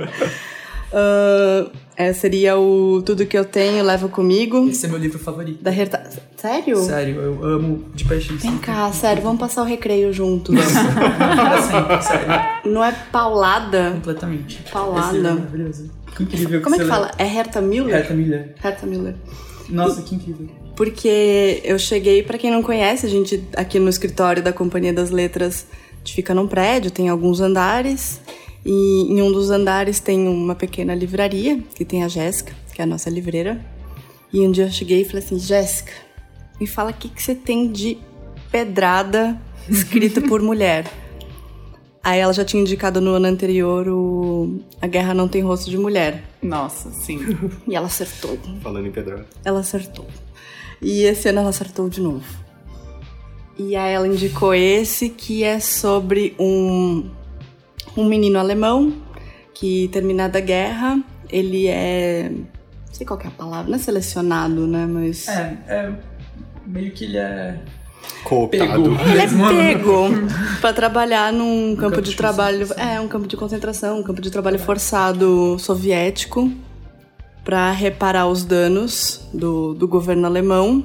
Ah, 0.92 1.70
é, 2.00 2.12
seria 2.14 2.56
o 2.58 3.02
Tudo 3.02 3.26
Que 3.26 3.36
Eu 3.36 3.44
Tenho, 3.44 3.84
Levo 3.84 4.08
Comigo, 4.08 4.66
Esse 4.68 4.86
é 4.86 4.88
meu 4.88 4.98
livro 4.98 5.18
favorito. 5.18 5.62
da 5.62 5.70
Herta... 5.70 6.08
Sério? 6.34 6.78
Sério, 6.78 7.20
eu 7.20 7.44
amo 7.44 7.84
de 7.94 8.06
paixão. 8.06 8.36
Vem 8.38 8.56
cá, 8.56 8.90
sério, 8.90 9.22
vamos 9.22 9.38
passar 9.38 9.60
o 9.60 9.66
recreio 9.66 10.10
juntos. 10.10 10.54
Pra 10.56 11.60
sempre, 11.62 12.02
sério. 12.02 12.72
Não 12.72 12.82
é 12.82 12.92
paulada? 13.12 13.90
Completamente. 13.92 14.64
Paulada. 14.72 15.08
Esse 15.08 15.16
livro 15.16 15.28
é 15.28 15.34
maravilhoso. 15.34 15.90
Que 16.16 16.22
incrível 16.22 16.62
Como 16.62 16.74
é 16.74 16.78
que 16.78 16.84
você 16.84 16.90
fala? 16.90 17.10
É 17.18 17.26
Herta. 17.26 17.60
Miller? 17.60 17.94
Herta 17.94 18.14
Miller. 18.14 18.54
Herta 18.64 18.86
Miller. 18.86 19.14
Nossa, 19.68 20.00
que 20.00 20.14
incrível. 20.14 20.48
Porque 20.74 21.60
eu 21.62 21.78
cheguei, 21.78 22.22
pra 22.22 22.38
quem 22.38 22.50
não 22.50 22.62
conhece, 22.62 23.04
a 23.04 23.10
gente 23.10 23.44
aqui 23.54 23.78
no 23.78 23.90
escritório 23.90 24.42
da 24.42 24.54
Companhia 24.54 24.94
das 24.94 25.10
Letras, 25.10 25.66
a 25.70 25.98
gente 25.98 26.14
fica 26.14 26.32
num 26.32 26.46
prédio, 26.46 26.90
tem 26.90 27.10
alguns 27.10 27.40
andares, 27.40 28.18
e 28.64 29.12
em 29.12 29.22
um 29.22 29.32
dos 29.32 29.50
andares 29.50 30.00
tem 30.00 30.28
uma 30.28 30.54
pequena 30.54 30.94
livraria, 30.94 31.62
que 31.74 31.84
tem 31.84 32.04
a 32.04 32.08
Jéssica, 32.08 32.52
que 32.74 32.80
é 32.80 32.84
a 32.84 32.86
nossa 32.86 33.08
livreira. 33.08 33.64
E 34.32 34.46
um 34.46 34.50
dia 34.50 34.64
eu 34.64 34.70
cheguei 34.70 35.02
e 35.02 35.04
falei 35.04 35.24
assim: 35.24 35.38
Jéssica, 35.38 35.92
me 36.60 36.66
fala 36.66 36.90
o 36.90 36.94
que, 36.94 37.08
que 37.08 37.22
você 37.22 37.34
tem 37.34 37.70
de 37.70 37.98
pedrada 38.50 39.40
escrita 39.68 40.20
por 40.20 40.42
mulher. 40.42 40.90
Aí 42.02 42.18
ela 42.18 42.32
já 42.32 42.44
tinha 42.44 42.62
indicado 42.62 42.98
no 43.00 43.10
ano 43.10 43.26
anterior 43.26 43.86
o 43.88 44.58
A 44.80 44.86
Guerra 44.86 45.12
Não 45.12 45.28
Tem 45.28 45.42
Rosto 45.42 45.68
de 45.68 45.76
Mulher. 45.76 46.24
Nossa, 46.42 46.90
sim. 46.90 47.18
E 47.68 47.76
ela 47.76 47.88
acertou. 47.88 48.38
Falando 48.62 48.86
em 48.86 48.90
pedrada. 48.90 49.26
Ela 49.44 49.60
acertou. 49.60 50.06
E 50.80 51.02
esse 51.02 51.28
ano 51.28 51.40
ela 51.40 51.50
acertou 51.50 51.90
de 51.90 52.00
novo. 52.00 52.24
E 53.58 53.76
aí 53.76 53.92
ela 53.92 54.08
indicou 54.08 54.54
esse 54.54 55.10
que 55.10 55.44
é 55.44 55.60
sobre 55.60 56.34
um, 56.38 57.10
um 57.96 58.04
menino 58.04 58.38
alemão 58.38 58.92
que, 59.54 59.88
terminada 59.88 60.38
a 60.38 60.40
guerra, 60.40 61.02
ele 61.28 61.66
é. 61.66 62.30
Não 62.30 62.94
sei 62.94 63.06
qual 63.06 63.18
que 63.18 63.26
é 63.26 63.30
a 63.30 63.32
palavra, 63.32 63.68
não 63.70 63.76
é 63.76 63.78
selecionado, 63.78 64.66
né? 64.66 64.86
Mas. 64.86 65.28
É, 65.28 65.58
é. 65.68 65.92
Meio 66.66 66.92
que 66.92 67.04
ele 67.04 67.16
é. 67.18 67.58
Cooptado. 68.24 68.82
Pego. 68.82 69.10
Ele 69.10 69.18
é 69.18 69.26
mesmo. 69.26 69.48
pego 69.48 70.08
pra 70.60 70.72
trabalhar 70.72 71.32
num 71.32 71.74
campo, 71.76 71.90
campo 71.96 72.02
de 72.02 72.10
de 72.10 72.16
trabalho. 72.16 72.66
É, 72.76 73.00
um 73.00 73.08
campo 73.08 73.26
de 73.26 73.36
concentração, 73.36 73.98
um 74.00 74.02
campo 74.02 74.20
de 74.20 74.30
trabalho 74.30 74.58
forçado 74.58 75.58
soviético 75.58 76.50
pra 77.44 77.70
reparar 77.70 78.26
os 78.26 78.44
danos 78.44 79.26
do, 79.32 79.74
do 79.74 79.88
governo 79.88 80.26
alemão. 80.26 80.82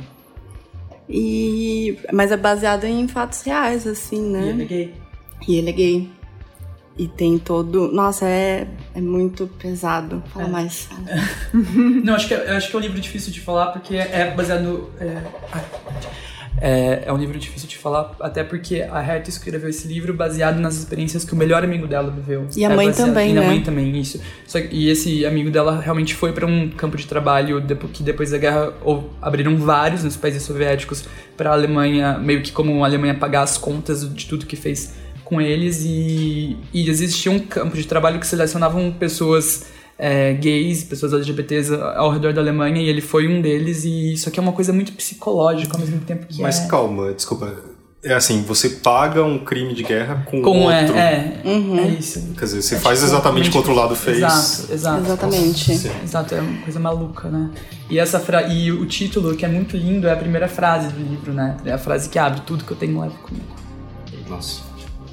E, 1.09 1.97
mas 2.11 2.31
é 2.31 2.37
baseado 2.37 2.85
em 2.85 3.07
fatos 3.07 3.41
reais, 3.41 3.85
assim, 3.85 4.29
E 4.29 4.31
né? 4.31 4.49
ele 4.49 4.63
é 4.63 4.65
gay. 4.65 4.93
E 5.47 5.55
ele 5.55 5.69
é 5.69 5.73
gay. 5.73 6.09
E 6.97 7.07
tem 7.09 7.37
todo. 7.37 7.91
Nossa, 7.91 8.25
é, 8.25 8.67
é 8.95 9.01
muito 9.01 9.47
pesado. 9.59 10.23
Fala 10.33 10.47
É. 10.47 10.49
mais. 10.49 10.87
Não, 12.03 12.15
acho 12.15 12.27
que, 12.27 12.33
é- 12.33 12.55
acho 12.55 12.69
que 12.69 12.75
é 12.75 12.79
um 12.79 12.81
livro 12.81 12.99
difícil 13.01 13.33
de 13.33 13.41
falar 13.41 13.67
porque 13.67 13.95
é 13.97 14.33
baseado 14.33 14.61
no. 14.63 14.89
É, 14.99 15.21
é, 16.57 17.03
é 17.07 17.11
um 17.11 17.17
livro 17.17 17.37
difícil 17.37 17.67
de 17.67 17.77
falar, 17.77 18.15
até 18.21 18.41
porque 18.41 18.81
a 18.89 19.01
Herta 19.03 19.29
escreveu 19.29 19.69
esse 19.69 19.85
livro 19.89 20.13
baseado 20.13 20.57
nas 20.57 20.75
experiências 20.77 21.25
que 21.25 21.33
o 21.33 21.35
melhor 21.35 21.65
amigo 21.65 21.85
dela 21.85 22.09
viveu. 22.09 22.47
E 22.55 22.63
a 22.63 22.71
É 22.71 22.75
mãe 22.75 22.87
baseado- 22.87 23.07
também, 23.09 23.31
e 23.31 23.33
né? 23.33 23.41
a 23.43 23.47
mãe 23.49 23.61
também, 23.61 23.99
isso. 23.99 24.21
Que- 24.49 24.69
e 24.71 24.89
esse 24.89 25.25
amigo 25.25 25.51
dela 25.51 25.77
realmente 25.81 26.15
foi 26.15 26.31
para 26.31 26.45
um 26.45 26.69
campo 26.69 26.95
de 26.95 27.05
trabalho 27.05 27.61
que 27.91 28.01
depois 28.03 28.31
da 28.31 28.37
guerra 28.37 28.71
ou, 28.85 29.09
abriram 29.21 29.57
vários 29.57 30.01
nos 30.01 30.15
países 30.15 30.43
soviéticos 30.43 31.03
para 31.35 31.49
a 31.49 31.53
Alemanha, 31.53 32.17
meio 32.17 32.41
que 32.41 32.53
como 32.53 32.85
a 32.85 32.87
Alemanha 32.87 33.15
pagar 33.15 33.41
as 33.41 33.57
contas 33.57 34.09
de 34.13 34.25
tudo 34.25 34.45
que 34.45 34.55
fez 34.55 34.93
com 35.25 35.41
eles. 35.41 35.83
E, 35.83 36.55
e 36.73 36.89
existia 36.89 37.31
um 37.31 37.39
campo 37.39 37.75
de 37.75 37.85
trabalho 37.85 38.19
que 38.19 38.27
selecionavam 38.27 38.89
pessoas 38.91 39.65
é, 39.97 40.33
gays, 40.33 40.83
pessoas 40.83 41.13
LGBTs 41.13 41.73
ao 41.95 42.11
redor 42.11 42.33
da 42.33 42.41
Alemanha 42.41 42.81
e 42.81 42.87
ele 42.87 43.01
foi 43.01 43.27
um 43.27 43.41
deles 43.41 43.85
e 43.85 44.13
isso 44.13 44.27
aqui 44.27 44.39
é 44.39 44.43
uma 44.43 44.51
coisa 44.51 44.73
muito 44.73 44.91
psicológica 44.93 45.73
ao 45.73 45.79
mesmo 45.79 45.99
tempo 46.01 46.25
que 46.27 46.41
Mas 46.41 46.61
é... 46.61 46.67
calma, 46.67 47.13
desculpa. 47.13 47.75
É 48.03 48.13
assim, 48.13 48.43
você 48.43 48.69
paga 48.69 49.23
um 49.23 49.39
crime 49.39 49.73
de 49.73 49.81
guerra 49.81 50.27
com 50.29 50.39
com 50.39 50.71
é, 50.71 50.81
outro. 50.81 50.95
é, 50.95 51.41
é 51.43 51.87
isso. 51.87 52.33
Quer 52.37 52.45
dizer, 52.45 52.61
você 52.61 52.77
faz 52.77 53.01
exatamente 53.01 53.49
o 53.49 53.51
que 53.51 53.57
o 53.57 53.61
outro 53.61 53.73
lado 53.73 53.95
fez. 53.95 54.17
Exato, 54.17 54.73
exato. 54.73 55.05
Exatamente. 55.05 55.75
Sim. 55.75 55.91
Exato, 56.03 56.35
é 56.35 56.39
uma 56.39 56.61
coisa 56.61 56.79
maluca, 56.79 57.29
né? 57.29 57.49
E 57.89 57.97
essa 57.97 58.19
fra... 58.19 58.43
e 58.43 58.71
o 58.71 58.85
título, 58.85 59.35
que 59.35 59.43
é 59.43 59.47
muito 59.47 59.75
lindo, 59.75 60.07
é 60.07 60.13
a 60.13 60.15
primeira 60.15 60.47
frase 60.47 60.89
do 60.89 60.99
livro, 60.99 61.33
né? 61.33 61.57
É 61.65 61.71
a 61.71 61.79
frase 61.79 62.07
que 62.07 62.19
abre 62.19 62.41
tudo 62.41 62.63
que 62.63 62.71
eu 62.71 62.77
tenho 62.77 63.01
leve 63.01 63.15
comigo. 63.23 63.55
Nossa. 64.29 64.61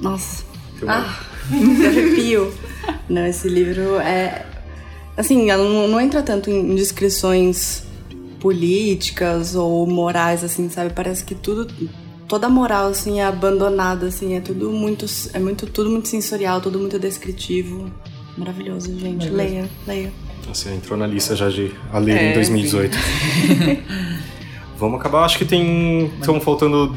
Nossa. 0.03 0.43
Que 0.77 0.85
Ah, 0.87 1.19
que 1.49 1.85
arrepio. 1.87 2.53
Não, 3.09 3.25
esse 3.25 3.47
livro 3.47 3.97
é. 3.99 4.45
Assim, 5.15 5.49
ela 5.49 5.63
não, 5.63 5.87
não 5.87 5.99
entra 6.01 6.21
tanto 6.21 6.49
em 6.49 6.75
descrições 6.75 7.83
políticas 8.39 9.55
ou 9.55 9.87
morais, 9.87 10.43
assim, 10.43 10.69
sabe? 10.69 10.93
Parece 10.93 11.23
que 11.23 11.33
tudo. 11.33 11.67
Toda 12.27 12.47
a 12.47 12.49
moral, 12.49 12.87
assim, 12.87 13.19
é 13.19 13.25
abandonada, 13.25 14.07
assim, 14.07 14.35
é 14.35 14.39
tudo 14.41 14.71
muito. 14.71 15.05
É 15.33 15.39
muito, 15.39 15.67
tudo 15.67 15.89
muito 15.89 16.07
sensorial, 16.07 16.59
tudo 16.59 16.79
muito 16.79 16.99
descritivo. 16.99 17.89
Maravilhoso, 18.37 18.97
gente. 18.99 19.29
Leia, 19.29 19.69
leia. 19.87 20.11
Você 20.47 20.69
entrou 20.69 20.97
na 20.97 21.07
lista 21.07 21.35
já 21.35 21.49
de 21.49 21.71
a 21.91 21.99
ler 21.99 22.21
em 22.21 22.29
É, 22.31 22.33
2018. 22.33 22.97
vamos 24.77 24.99
acabar. 24.99 25.23
Acho 25.23 25.37
que 25.37 25.45
tem. 25.45 26.07
Estão 26.19 26.41
faltando 26.41 26.93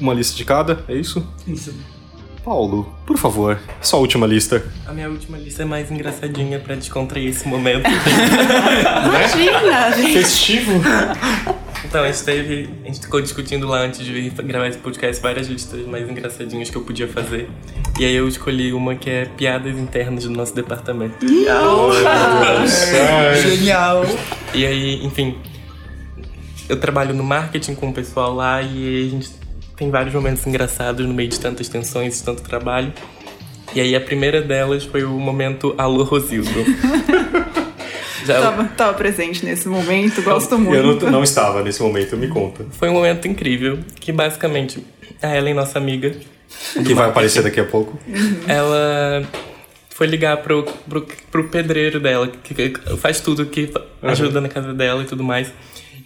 uma 0.00 0.14
lista 0.14 0.36
de 0.36 0.44
cada, 0.44 0.84
é 0.88 0.94
isso? 0.94 1.24
Isso. 1.46 1.72
Paulo, 2.44 2.92
por 3.06 3.16
favor, 3.16 3.58
sua 3.80 4.00
última 4.00 4.26
lista. 4.26 4.64
A 4.86 4.92
minha 4.92 5.08
última 5.08 5.38
lista 5.38 5.62
é 5.62 5.64
mais 5.64 5.90
engraçadinha 5.92 6.58
pra 6.58 6.74
descontrair 6.74 7.28
esse 7.28 7.46
momento. 7.46 7.86
Imagina, 9.06 9.92
gente. 9.92 10.12
Festivo? 10.12 10.72
então, 11.84 12.02
a 12.02 12.10
gente 12.10 12.24
teve. 12.24 12.68
A 12.82 12.86
gente 12.88 13.00
ficou 13.00 13.20
discutindo 13.20 13.68
lá 13.68 13.82
antes 13.82 14.04
de 14.04 14.12
vir 14.12 14.32
gravar 14.42 14.66
esse 14.66 14.78
podcast 14.78 15.22
várias 15.22 15.46
listas 15.46 15.86
mais 15.86 16.08
engraçadinhas 16.10 16.68
que 16.68 16.76
eu 16.76 16.82
podia 16.82 17.06
fazer. 17.06 17.48
E 18.00 18.04
aí 18.04 18.14
eu 18.14 18.26
escolhi 18.26 18.72
uma 18.72 18.96
que 18.96 19.08
é 19.08 19.24
piadas 19.24 19.78
internas 19.78 20.24
do 20.24 20.30
nosso 20.30 20.54
departamento. 20.54 21.24
Genial. 23.40 24.04
E 24.52 24.66
aí, 24.66 25.04
enfim, 25.04 25.38
eu 26.68 26.80
trabalho 26.80 27.14
no 27.14 27.22
marketing 27.22 27.76
com 27.76 27.90
o 27.90 27.92
pessoal 27.92 28.34
lá 28.34 28.60
e 28.60 29.06
a 29.06 29.10
gente 29.10 29.41
tem 29.82 29.90
vários 29.90 30.14
momentos 30.14 30.46
engraçados 30.46 31.04
no 31.04 31.12
meio 31.12 31.28
de 31.28 31.40
tantas 31.40 31.68
tensões, 31.68 32.18
de 32.18 32.22
tanto 32.22 32.40
trabalho. 32.42 32.92
E 33.74 33.80
aí 33.80 33.96
a 33.96 34.00
primeira 34.00 34.40
delas 34.40 34.84
foi 34.84 35.02
o 35.02 35.10
momento 35.10 35.74
Alô 35.76 36.04
Rosildo. 36.04 36.50
Já 38.24 38.40
Tava, 38.40 38.64
tava 38.76 38.94
presente 38.94 39.44
nesse 39.44 39.66
momento, 39.66 40.22
gosto 40.22 40.56
muito. 40.56 40.76
Eu 40.76 40.94
não, 40.94 41.10
não 41.10 41.22
estava 41.24 41.60
nesse 41.64 41.82
momento, 41.82 42.16
me 42.16 42.28
conta. 42.28 42.64
foi 42.70 42.88
um 42.88 42.92
momento 42.92 43.26
incrível 43.26 43.80
que 43.98 44.12
basicamente 44.12 44.86
a 45.20 45.36
Ellen, 45.36 45.54
nossa 45.54 45.76
amiga, 45.76 46.14
Que 46.86 46.94
vai 46.94 47.08
aparecer 47.08 47.42
daqui 47.42 47.58
a 47.58 47.64
pouco. 47.64 47.98
ela 48.46 49.24
foi 49.90 50.06
ligar 50.06 50.36
pro, 50.36 50.62
pro, 50.88 51.04
pro 51.32 51.48
pedreiro 51.48 51.98
dela, 51.98 52.28
que 52.28 52.54
que 52.54 52.96
faz 52.96 53.18
tudo, 53.18 53.44
que 53.46 53.72
ajuda 54.00 54.40
na 54.40 54.48
casa 54.48 54.72
dela 54.72 55.02
e 55.02 55.06
tudo 55.06 55.24
mais. 55.24 55.52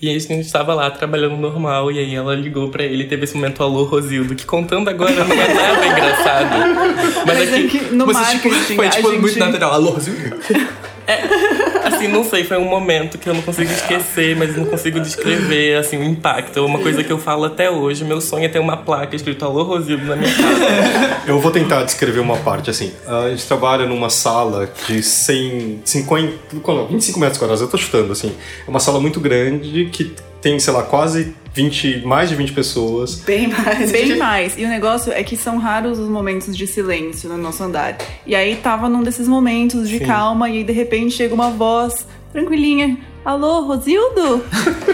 E 0.01 0.09
aí 0.09 0.17
a 0.17 0.19
gente 0.19 0.41
estava 0.41 0.75
lá 0.75 0.91
trabalhando 0.91 1.37
normal, 1.37 1.91
e 1.91 1.99
aí 1.99 2.15
ela 2.15 2.35
ligou 2.35 2.69
pra 2.69 2.85
ele 2.85 3.05
e 3.05 3.09
teve 3.09 3.25
esse 3.25 3.35
momento 3.35 3.63
alô 3.63 3.85
Rosildo, 3.85 4.35
que 4.35 4.45
contando 4.45 4.89
agora 4.89 5.25
não 5.25 5.35
é 5.35 5.55
nada 5.55 5.87
engraçado. 5.87 6.51
Mas, 7.27 7.39
Mas 7.39 7.53
é 7.53 7.59
é 7.59 7.63
que, 7.63 7.79
que 7.79 7.95
no 7.95 8.07
Mas 8.07 8.17
tipo, 8.31 8.49
marketing, 8.49 8.77
foi 8.77 8.89
tipo 8.91 9.11
gente... 9.11 9.21
muito 9.21 9.39
natural. 9.39 9.73
Alô, 9.73 9.97
Rosil? 11.07 11.77
assim, 11.97 12.09
não 12.09 12.25
sei, 12.25 12.45
foi 12.45 12.57
um 12.59 12.65
momento 12.65 13.19
que 13.19 13.29
eu 13.29 13.35
não 13.35 13.43
consigo 13.43 13.71
esquecer, 13.71 14.37
mas 14.37 14.57
não 14.57 14.65
consigo 14.65 15.01
descrever, 15.01 15.77
assim, 15.77 15.97
o 15.99 16.05
impacto. 16.05 16.59
É 16.59 16.63
uma 16.63 16.79
coisa 16.79 17.03
que 17.03 17.13
eu 17.13 17.19
falo 17.19 17.45
até 17.45 17.71
hoje. 17.71 18.05
Meu 18.05 18.21
sonho 18.21 18.45
é 18.45 18.49
ter 18.49 18.59
uma 18.59 18.77
placa 18.77 19.15
escrito 19.15 19.45
alô 19.45 19.63
Rosildo 19.63 20.05
na 20.05 20.17
minha 20.17 20.33
casa. 20.33 21.23
Eu 21.27 21.41
vou 21.41 21.51
tentar 21.51 21.83
descrever 21.85 22.21
uma 22.21 22.37
parte 22.37 22.71
assim. 22.71 22.93
A 23.07 23.29
gente 23.31 23.47
trabalha 23.47 23.87
numa 23.87 24.11
sala 24.11 24.71
de 24.87 25.03
100, 25.03 25.81
50, 25.85 26.61
qual 26.63 26.85
é? 26.85 26.87
25 26.89 27.19
metros 27.19 27.39
quadrados, 27.39 27.63
eu 27.63 27.69
tô 27.69 27.77
chutando 27.77 28.13
assim. 28.13 28.35
É 28.67 28.71
uma 28.71 28.81
sala 28.81 29.01
muito 29.01 29.21
grande 29.21 29.87
que 29.87 30.15
tem, 30.41 30.59
sei 30.59 30.73
lá, 30.73 30.83
quase 30.83 31.35
20, 31.55 32.03
mais 32.05 32.29
de 32.29 32.37
20 32.37 32.53
pessoas. 32.53 33.17
Bem 33.21 33.49
mais. 33.49 33.91
Bem 33.91 34.17
mais. 34.17 34.59
E 34.59 34.65
o 34.65 34.69
negócio 34.69 35.13
é 35.13 35.25
que 35.25 35.37
são 35.37 35.59
raros 35.59 35.99
os 35.99 36.09
momentos 36.09 36.55
de 36.57 36.67
silêncio 36.67 37.29
no 37.29 37.39
nosso 37.39 37.63
andar. 37.63 37.97
E 38.27 38.35
aí 38.35 38.57
tava 38.57 38.89
num 38.89 39.03
desses 39.03 39.27
momentos 39.27 39.89
de 39.89 39.99
Sim. 39.99 40.05
calma 40.05 40.51
e 40.51 40.59
aí 40.59 40.65
de 40.65 40.73
repente 40.73 41.15
chega 41.15 41.35
uma 41.35 41.51
voz 41.51 42.07
tranquilinha. 42.33 42.99
Alô, 43.27 43.63
Rosildo? 43.63 44.45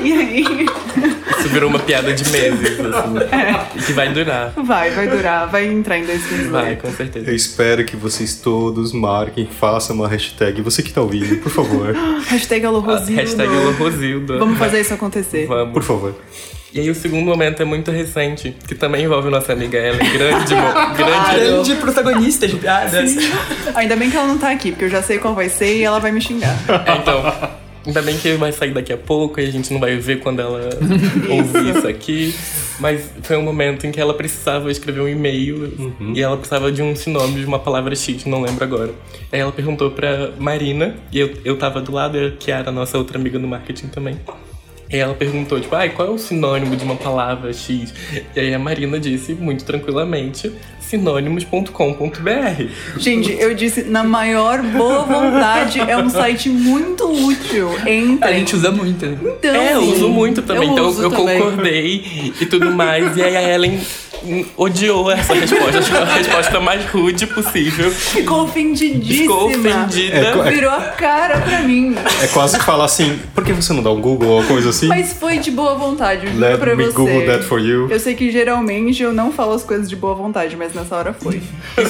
e 0.02 0.10
aí 0.10 0.42
Isso 1.38 1.48
virou 1.50 1.68
uma 1.68 1.78
piada 1.78 2.14
de 2.14 2.26
meses, 2.30 2.80
assim. 2.80 3.78
E 3.78 3.82
que 3.82 3.92
vai 3.92 4.10
durar. 4.10 4.54
vai, 4.56 4.90
vai 4.90 5.06
durar, 5.06 5.48
vai 5.50 5.66
entrar 5.66 5.98
em 5.98 6.06
2018. 6.06 6.50
Vai, 6.50 6.76
com 6.76 6.90
certeza. 6.92 7.28
Eu 7.30 7.36
espero 7.36 7.84
que 7.84 7.94
vocês 7.94 8.36
todos 8.36 8.94
marquem, 8.94 9.46
façam 9.46 9.94
uma 9.96 10.08
hashtag. 10.08 10.62
Você 10.62 10.82
que 10.82 10.90
tá 10.94 11.02
ouvindo, 11.02 11.42
por 11.42 11.52
favor. 11.52 11.94
Hashtag 12.26 12.64
Alô, 12.64 12.80
Rosildo. 12.80 13.20
Hashtag 13.20 13.54
alô 13.54 13.72
Rosildo. 13.72 14.38
Vamos 14.38 14.58
fazer 14.58 14.80
isso 14.80 14.94
acontecer. 14.94 15.46
Vamos. 15.46 15.74
Por 15.74 15.82
favor. 15.82 16.14
E 16.72 16.80
aí 16.80 16.88
o 16.88 16.94
segundo 16.94 17.26
momento 17.26 17.60
é 17.60 17.66
muito 17.66 17.90
recente, 17.90 18.56
que 18.66 18.74
também 18.74 19.04
envolve 19.04 19.28
nossa 19.28 19.52
amiga 19.52 19.76
Ellen, 19.76 20.10
grande, 20.10 20.54
grande 20.96 21.34
Grande 21.36 21.74
protagonista 21.74 22.48
de 22.48 22.56
piadas. 22.56 23.14
Ainda 23.74 23.94
bem 23.94 24.10
que 24.10 24.16
ela 24.16 24.26
não 24.26 24.38
tá 24.38 24.50
aqui, 24.50 24.70
porque 24.70 24.86
eu 24.86 24.88
já 24.88 25.02
sei 25.02 25.18
qual 25.18 25.34
vai 25.34 25.50
ser 25.50 25.76
e 25.76 25.82
ela 25.82 25.98
vai 26.00 26.10
me 26.10 26.20
xingar. 26.22 26.56
É, 26.86 26.96
então, 26.96 27.60
ainda 27.86 28.02
bem 28.02 28.16
que 28.16 28.34
vai 28.34 28.52
sair 28.52 28.72
daqui 28.72 28.92
a 28.92 28.96
pouco 28.96 29.40
e 29.40 29.44
a 29.44 29.50
gente 29.50 29.72
não 29.72 29.80
vai 29.80 29.96
ver 29.96 30.20
quando 30.20 30.40
ela 30.40 30.70
ouvir 31.30 31.76
isso 31.76 31.86
aqui. 31.86 32.34
Mas 32.78 33.10
foi 33.22 33.36
um 33.36 33.42
momento 33.42 33.86
em 33.86 33.92
que 33.92 34.00
ela 34.00 34.14
precisava 34.14 34.70
escrever 34.70 35.00
um 35.00 35.08
e-mail 35.08 35.94
e 36.14 36.20
ela 36.20 36.36
precisava 36.36 36.72
de 36.72 36.82
um 36.82 36.96
sinônimo 36.96 37.38
de 37.38 37.44
uma 37.44 37.58
palavra 37.58 37.94
X, 37.94 38.24
não 38.24 38.42
lembro 38.42 38.64
agora. 38.64 38.92
Aí 39.30 39.40
ela 39.40 39.52
perguntou 39.52 39.90
pra 39.90 40.32
Marina, 40.38 40.96
e 41.12 41.18
eu, 41.18 41.32
eu 41.44 41.56
tava 41.56 41.80
do 41.80 41.92
lado, 41.92 42.18
e 42.18 42.26
a 42.26 42.30
Kiara, 42.32 42.72
nossa 42.72 42.98
outra 42.98 43.18
amiga 43.18 43.38
no 43.38 43.46
marketing 43.46 43.88
também. 43.88 44.18
E 44.92 44.96
ela 44.98 45.14
perguntou, 45.14 45.58
tipo, 45.58 45.74
ai, 45.74 45.88
qual 45.90 46.08
é 46.08 46.10
o 46.10 46.18
sinônimo 46.18 46.76
de 46.76 46.84
uma 46.84 46.96
palavra 46.96 47.52
X? 47.52 47.94
E 48.36 48.40
aí 48.40 48.52
a 48.54 48.58
Marina 48.58 49.00
disse, 49.00 49.32
muito 49.34 49.64
tranquilamente, 49.64 50.52
sinônimos.com.br. 50.80 52.66
Gente, 52.98 53.32
eu 53.32 53.54
disse, 53.54 53.82
na 53.84 54.04
maior 54.04 54.62
boa 54.62 55.00
vontade, 55.04 55.80
é 55.80 55.96
um 55.96 56.08
site 56.10 56.48
muito 56.48 57.04
útil. 57.10 57.70
A 57.82 57.90
Entrem. 57.90 58.38
gente 58.40 58.54
usa 58.56 58.70
muito. 58.70 59.06
né? 59.06 59.16
Então, 59.38 59.54
É, 59.54 59.74
eu 59.74 59.80
uso 59.82 60.08
muito 60.08 60.42
também, 60.42 60.68
Eu 60.68 60.72
então 60.72 60.88
uso 60.88 61.02
eu 61.02 61.10
também. 61.10 61.38
concordei 61.40 62.32
e 62.40 62.46
tudo 62.46 62.70
mais. 62.70 63.16
E 63.16 63.22
aí 63.22 63.36
a 63.36 63.42
Ellen 63.54 63.80
odiou 64.56 65.10
essa 65.10 65.34
resposta. 65.34 65.78
Acho 65.78 65.90
que 65.90 65.94
foi 65.96 66.02
a 66.02 66.14
resposta 66.14 66.60
mais 66.60 66.84
rude 66.86 67.26
possível. 67.26 67.90
Ficou 67.90 68.44
ofendidíssima. 68.44 69.22
Ficou 69.22 69.46
ofendida. 69.48 70.16
É, 70.16 70.32
co- 70.32 70.42
Virou 70.44 70.70
a 70.70 70.80
cara 70.80 71.40
pra 71.40 71.60
mim. 71.62 71.94
É 72.22 72.26
quase 72.28 72.58
falar 72.60 72.84
assim, 72.84 73.18
por 73.34 73.44
que 73.44 73.52
você 73.52 73.72
não 73.72 73.82
dá 73.82 73.90
um 73.90 74.00
Google 74.00 74.28
ou 74.28 74.44
coisa 74.44 74.70
assim? 74.70 74.86
Mas 74.88 75.12
foi 75.14 75.38
de 75.38 75.50
boa 75.50 75.74
vontade, 75.74 76.26
juro 76.26 76.38
Let 76.38 76.58
pra 76.58 76.74
me 76.76 76.84
você. 76.84 76.92
Google 76.92 77.22
that 77.26 77.44
for 77.44 77.60
you. 77.60 77.88
Eu 77.90 77.98
sei 78.00 78.14
que 78.14 78.30
geralmente 78.30 79.02
eu 79.02 79.12
não 79.12 79.32
falo 79.32 79.52
as 79.54 79.62
coisas 79.64 79.88
de 79.88 79.96
boa 79.96 80.14
vontade, 80.14 80.56
mas 80.56 80.72
nessa 80.74 80.96
hora 80.96 81.12
foi. 81.12 81.40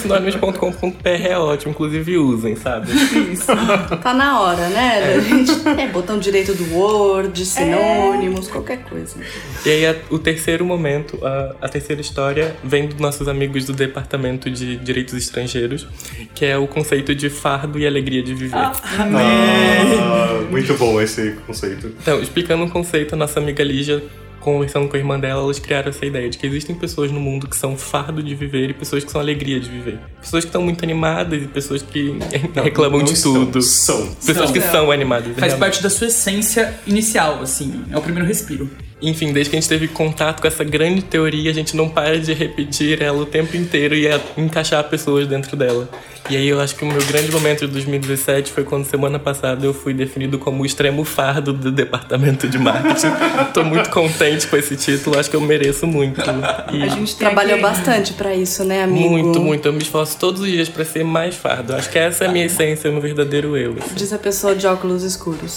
Sinônimos.com.br 0.01 1.09
é 1.09 1.39
ótimo, 1.39 1.73
inclusive 1.73 2.19
usem, 2.19 2.57
sabe? 2.57 2.89
Isso. 3.33 3.47
Tá 4.03 4.13
na 4.15 4.41
hora, 4.41 4.69
né? 4.69 5.21
Gente. 5.29 5.53
É, 5.81 5.87
botão 5.89 6.19
direito 6.19 6.55
do 6.55 6.75
Word, 6.77 7.45
sinônimos, 7.45 8.49
qualquer 8.49 8.79
coisa. 8.85 9.17
E 9.65 9.71
aí 9.71 9.87
a- 9.87 9.97
o 10.11 10.19
terceiro 10.19 10.65
momento, 10.65 11.19
a, 11.25 11.55
a 11.63 11.69
terceira 11.69 12.01
história, 12.01 12.22
vem 12.63 12.87
dos 12.89 12.99
nossos 12.99 13.29
amigos 13.29 13.65
do 13.65 13.73
Departamento 13.73 14.51
de 14.51 14.77
Direitos 14.77 15.15
Estrangeiros, 15.15 15.87
que 16.35 16.45
é 16.45 16.57
o 16.57 16.67
conceito 16.67 17.15
de 17.15 17.29
fardo 17.31 17.79
e 17.79 17.87
alegria 17.87 18.23
de 18.23 18.35
viver. 18.35 18.57
Ah, 18.57 20.41
muito 20.51 20.75
bom 20.75 21.01
esse 21.01 21.33
conceito. 21.47 21.95
Então, 22.01 22.21
explicando 22.21 22.65
o 22.65 22.71
conceito, 22.71 23.15
a 23.15 23.17
nossa 23.17 23.41
amiga 23.41 23.63
Lígia, 23.65 24.03
conversando 24.41 24.89
com 24.89 24.97
a 24.97 24.99
irmã 24.99 25.19
dela, 25.19 25.43
elas 25.43 25.59
criaram 25.59 25.91
essa 25.91 26.05
ideia 26.05 26.29
de 26.29 26.37
que 26.37 26.47
existem 26.47 26.75
pessoas 26.75 27.11
no 27.11 27.21
mundo 27.21 27.49
que 27.49 27.57
são 27.57 27.77
fardo 27.77 28.23
de 28.23 28.35
viver 28.35 28.71
e 28.71 28.75
pessoas 28.75 29.05
que 29.05 29.11
são 29.11 29.21
alegria 29.21 29.61
de 29.61 29.71
viver. 29.71 29.99
Pessoas 30.21 30.45
que 30.45 30.49
estão 30.49 30.63
muito 30.63 30.85
animadas 30.85 31.43
e 31.43 31.47
pessoas 31.47 31.83
que 31.83 32.19
reclamam 32.63 32.99
Não 32.99 33.07
de 33.07 33.13
estão, 33.13 33.33
tudo. 33.33 33.63
São. 33.63 34.15
Pessoas 34.27 34.51
que 34.51 34.61
são 34.61 34.91
animadas. 34.91 35.29
Faz 35.29 35.39
realmente. 35.39 35.61
parte 35.61 35.83
da 35.83 35.91
sua 35.91 36.09
essência 36.09 36.75
inicial, 36.87 37.41
assim. 37.41 37.85
É 37.91 37.97
o 37.97 38.03
primeiro 38.03 38.27
respiro. 38.27 38.69
Enfim, 39.03 39.33
desde 39.33 39.51
que 39.51 39.57
a 39.57 39.61
gente 39.61 39.69
teve 39.69 39.89
contato 39.89 40.41
com 40.41 40.47
essa 40.47 40.63
grande 40.63 41.03
teoria, 41.03 41.51
a 41.51 41.55
gente 41.55 41.77
não 41.77 41.89
para 41.89 42.19
de 42.21 42.33
repetir 42.33 43.03
ela 43.03 43.19
o 43.21 43.27
tempo 43.27 43.57
inteiro 43.57 43.95
e 43.95 44.07
a- 44.09 44.21
encaixar 44.37 44.83
pessoas 44.85 45.27
dentro 45.27 45.57
dela. 45.57 45.89
E 46.31 46.37
aí 46.37 46.47
eu 46.47 46.61
acho 46.61 46.77
que 46.77 46.85
o 46.85 46.87
meu 46.87 47.05
grande 47.05 47.33
momento 47.33 47.67
de 47.67 47.73
2017 47.73 48.53
foi 48.53 48.63
quando 48.63 48.85
semana 48.85 49.19
passada 49.19 49.67
eu 49.67 49.75
fui 49.75 49.93
definido 49.93 50.39
como 50.39 50.63
o 50.63 50.67
extremo 50.67 51.03
fardo 51.05 51.53
do 51.53 51.73
departamento 51.73 52.49
de 52.49 52.59
marketing. 52.59 53.09
Tô 53.53 53.65
muito 53.65 53.91
contente 53.91 54.47
com 54.47 54.57
esse 54.57 54.77
título, 54.77 55.19
acho 55.19 55.29
que 55.29 55.35
eu 55.35 55.41
mereço 55.41 55.85
muito. 55.85 56.21
E 56.73 56.83
A 56.85 56.87
gente 56.89 57.17
Trabalhou 57.17 57.55
aqui- 57.55 57.63
bastante 57.63 58.13
pra 58.13 58.33
isso, 58.37 58.63
né, 58.63 58.85
amigo? 58.85 59.11
muito, 59.11 59.41
muito. 59.41 59.67
Eu 59.67 59.73
me 59.73 59.83
esforço 59.83 60.17
todos 60.17 60.43
os 60.43 60.47
dias 60.47 60.69
pra 60.69 60.85
ser 60.85 61.03
mais 61.05 61.35
fardo. 61.35 61.75
Acho 61.75 61.91
que 61.91 61.99
essa 61.99 62.25
é 62.25 62.29
a 62.29 62.31
minha 62.33 62.47
essência, 62.47 62.89
o 62.89 62.93
meu 62.93 63.03
verdadeiro 63.03 63.57
eu. 63.57 63.73
assim. 63.81 63.95
Diz 63.97 64.13
a 64.13 64.19
pessoa 64.19 64.55
de 64.55 64.65
óculos 64.65 65.03
escuros. 65.03 65.57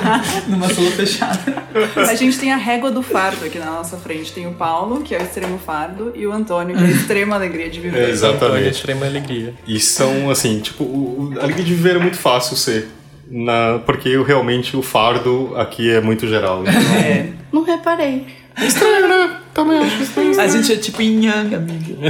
Numa 0.48 0.68
sala 0.72 0.90
fechada. 0.92 1.62
A 2.08 2.14
gente 2.14 2.38
tem 2.38 2.50
a 2.52 2.56
régua 2.56 2.85
do 2.90 3.02
fardo 3.02 3.44
aqui 3.44 3.58
na 3.58 3.66
nossa 3.66 3.96
frente. 3.96 4.32
Tem 4.32 4.46
o 4.46 4.52
Paulo, 4.52 5.02
que 5.02 5.14
é 5.14 5.18
o 5.18 5.22
extremo 5.22 5.58
fardo, 5.58 6.12
e 6.14 6.26
o 6.26 6.32
Antônio, 6.32 6.76
que 6.76 6.82
é 6.82 6.86
a 6.86 6.90
extrema 6.90 7.36
alegria 7.36 7.68
de 7.70 7.80
viver. 7.80 8.04
É, 8.04 8.10
exatamente. 8.10 8.44
Antônio, 8.46 8.68
extrema 8.68 9.06
alegria. 9.06 9.54
E 9.66 9.80
são, 9.80 10.30
assim, 10.30 10.60
tipo, 10.60 10.84
o, 10.84 11.32
o- 11.34 11.40
a 11.40 11.44
alegria 11.44 11.64
de 11.64 11.74
viver 11.74 11.96
é 11.96 11.98
muito 11.98 12.16
fácil 12.18 12.56
ser. 12.56 12.88
Na, 13.28 13.80
porque 13.84 14.08
eu, 14.08 14.22
realmente 14.22 14.76
o 14.76 14.82
fardo 14.82 15.52
aqui 15.56 15.90
é 15.90 16.00
muito 16.00 16.28
geral. 16.28 16.62
Então, 16.62 16.72
É. 16.96 17.26
Não 17.52 17.64
reparei. 17.64 18.26
Estranho, 18.58 19.08
né? 19.08 19.36
Também 19.52 19.78
acho 19.80 20.02
estranho. 20.02 20.40
A 20.40 20.46
gente 20.46 20.72
é 20.72 20.76
tipo 20.76 21.02
yin 21.02 21.26
yang, 21.26 21.54
amigo. 21.54 21.98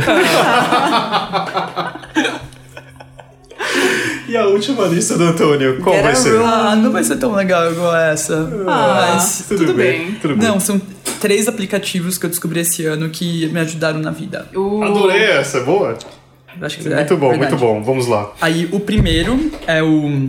E 4.28 4.36
a 4.36 4.46
última 4.46 4.86
lista 4.86 5.16
do 5.16 5.24
Antônio, 5.24 5.80
qual 5.80 5.94
Get 5.94 6.04
vai 6.04 6.14
ser? 6.16 6.40
Ah, 6.40 6.76
não 6.76 6.90
vai 6.90 7.04
ser 7.04 7.16
tão 7.16 7.32
legal 7.34 7.70
igual 7.70 7.94
essa. 7.96 8.48
Ah, 8.66 9.12
Mas- 9.14 9.44
tudo, 9.48 9.72
bem. 9.74 10.12
Tudo 10.20 10.36
bem. 10.36 10.48
Não, 10.48 10.58
são 10.60 10.80
três 11.20 11.46
aplicativos 11.48 12.18
que 12.18 12.26
eu 12.26 12.30
descobri 12.30 12.60
esse 12.60 12.84
ano 12.86 13.08
que 13.08 13.46
me 13.48 13.60
ajudaram 13.60 14.00
na 14.00 14.10
vida. 14.10 14.48
O... 14.54 14.82
Adorei 14.82 15.22
essa, 15.22 15.60
boa? 15.60 15.96
Eu 16.58 16.66
Acho 16.66 16.78
que 16.78 16.88
é 16.88 16.94
Muito 16.96 17.16
bom, 17.16 17.28
verdade. 17.30 17.50
muito 17.52 17.60
bom. 17.66 17.82
Vamos 17.82 18.06
lá. 18.06 18.32
Aí 18.40 18.68
o 18.72 18.80
primeiro 18.80 19.50
é 19.66 19.82
o 19.82 20.28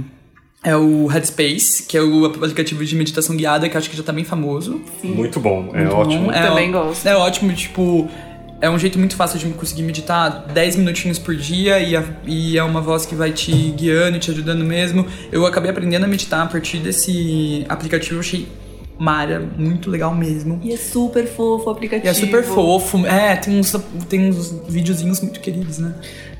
é 0.63 0.75
o 0.75 1.05
Headspace, 1.05 1.83
que 1.87 1.95
é 1.97 2.01
o 2.01 2.25
aplicativo 2.25 2.83
de 2.83 2.93
meditação 2.95 3.37
guiada, 3.37 3.69
que 3.69 3.77
acho 3.77 3.89
que 3.89 3.95
já 3.95 4.03
tá 4.03 4.11
bem 4.11 4.25
famoso. 4.25 4.81
Muito 5.01 5.39
bom, 5.39 5.69
é 5.73 5.79
Muito 5.81 5.95
ótimo. 5.95 6.25
bom. 6.25 6.31
É, 6.31 6.41
Também 6.47 6.71
gosto. 6.71 7.05
É 7.07 7.15
ótimo, 7.15 7.53
tipo, 7.53 8.09
é 8.59 8.69
um 8.69 8.77
jeito 8.79 8.97
muito 8.97 9.15
fácil 9.15 9.37
de 9.39 9.45
conseguir 9.49 9.83
meditar 9.83 10.47
10 10.51 10.75
minutinhos 10.77 11.19
por 11.19 11.35
dia 11.35 11.79
e, 11.79 11.95
a- 11.95 12.03
e 12.25 12.57
é 12.57 12.63
uma 12.63 12.81
voz 12.81 13.05
que 13.05 13.13
vai 13.15 13.31
te 13.31 13.51
guiando 13.51 14.17
e 14.17 14.19
te 14.19 14.31
ajudando 14.31 14.63
mesmo. 14.63 15.05
Eu 15.31 15.45
acabei 15.45 15.69
aprendendo 15.69 16.05
a 16.05 16.07
meditar 16.07 16.41
a 16.43 16.47
partir 16.47 16.79
desse 16.79 17.65
aplicativo, 17.69 18.15
eu 18.15 18.19
achei 18.19 18.47
Mara, 18.99 19.39
muito 19.57 19.91
legal 19.91 20.11
mesmo. 20.15 20.59
E 20.63 20.73
é 20.73 20.77
super 20.77 21.27
fofo 21.27 21.67
o 21.67 21.69
aplicativo. 21.69 22.07
E 22.07 22.09
é 22.09 22.13
super 22.15 22.43
fofo. 22.43 23.05
É, 23.05 23.35
tem 23.35 23.59
uns, 23.59 23.75
tem 24.09 24.27
uns 24.27 24.55
videozinhos 24.67 25.21
muito 25.21 25.39
queridos, 25.39 25.77
né? 25.77 25.93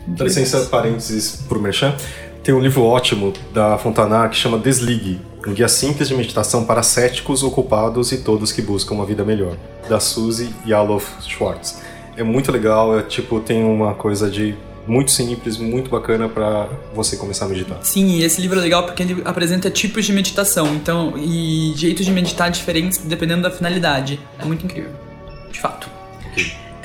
Dá 0.08 0.24
licença, 0.24 0.62
parênteses 0.66 1.44
pro 1.48 1.62
Merchan. 1.62 1.96
Tem 2.44 2.56
um 2.56 2.60
livro 2.60 2.82
ótimo 2.84 3.32
da 3.54 3.78
Fontanar 3.78 4.30
que 4.32 4.36
chama 4.36 4.58
Desligue, 4.58 5.22
um 5.46 5.54
guia 5.54 5.68
simples 5.68 6.08
de 6.08 6.16
meditação 6.16 6.66
para 6.66 6.82
céticos, 6.82 7.44
ocupados 7.44 8.12
e 8.12 8.18
todos 8.20 8.52
que 8.52 8.62
buscam 8.64 8.96
uma 8.96 9.06
vida 9.06 9.24
melhor, 9.24 9.56
da 9.88 10.00
Suzy 10.00 10.50
e 10.66 10.74
Alof 10.74 11.06
Schwartz. 11.30 11.80
É 12.18 12.24
muito 12.24 12.52
legal, 12.52 12.98
é 12.98 13.04
tipo, 13.04 13.40
tem 13.40 13.64
uma 13.64 13.94
coisa 13.94 14.30
de 14.30 14.56
muito 14.88 15.12
simples, 15.12 15.58
muito 15.58 15.90
bacana 15.90 16.28
para 16.28 16.68
você 16.94 17.18
começar 17.18 17.46
a 17.46 17.50
meditar. 17.50 17.78
Sim, 17.84 18.08
e 18.18 18.24
esse 18.24 18.42
livro 18.42 18.58
é 18.58 18.62
legal 18.64 18.84
porque 18.84 19.04
ele 19.04 19.22
apresenta 19.26 19.70
tipos 19.70 20.06
de 20.06 20.14
meditação, 20.14 20.74
então, 20.74 21.14
e 21.18 21.74
jeitos 21.76 22.06
de 22.06 22.12
meditar 22.12 22.50
diferentes 22.50 22.98
dependendo 22.98 23.44
da 23.44 23.52
finalidade. 23.52 24.20
É 24.40 24.46
muito 24.46 24.66
incrível. 24.66 24.92
De 25.52 25.60
fato. 25.60 25.97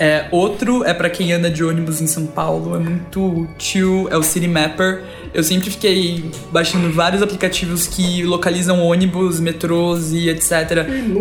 É, 0.03 0.27
outro 0.33 0.85
é 0.85 0.93
pra 0.93 1.09
quem 1.09 1.33
anda 1.33 1.49
de 1.49 1.63
ônibus 1.63 2.01
em 2.01 2.07
São 2.09 2.27
Paulo, 2.27 2.75
é 2.75 2.79
muito 2.81 3.49
chill, 3.59 4.09
é 4.11 4.17
o 4.17 4.23
City 4.23 4.49
Mapper. 4.49 5.03
Eu 5.33 5.43
sempre 5.45 5.71
fiquei 5.71 6.25
baixando 6.51 6.91
vários 6.93 7.23
aplicativos 7.23 7.87
que 7.87 8.23
localizam 8.25 8.81
ônibus, 8.85 9.39
metrôs 9.39 10.13
e 10.13 10.29
etc. 10.29 10.53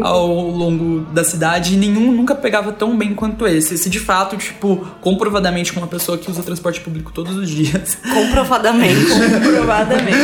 ao 0.01 0.27
longo 0.27 1.01
da 1.13 1.23
cidade 1.23 1.75
e 1.75 1.77
nenhum 1.77 2.11
nunca 2.11 2.33
pegava 2.35 2.71
tão 2.71 2.97
bem 2.97 3.13
quanto 3.13 3.45
esse. 3.47 3.75
Esse 3.75 3.89
de 3.89 3.99
fato, 3.99 4.35
tipo, 4.35 4.77
comprovadamente 4.99 5.71
com 5.71 5.79
uma 5.79 5.87
pessoa 5.87 6.17
que 6.17 6.29
usa 6.29 6.41
transporte 6.41 6.81
público 6.81 7.11
todos 7.13 7.37
os 7.37 7.47
dias. 7.49 7.97
Comprovadamente. 8.13 9.05
Provadamente. 9.45 10.17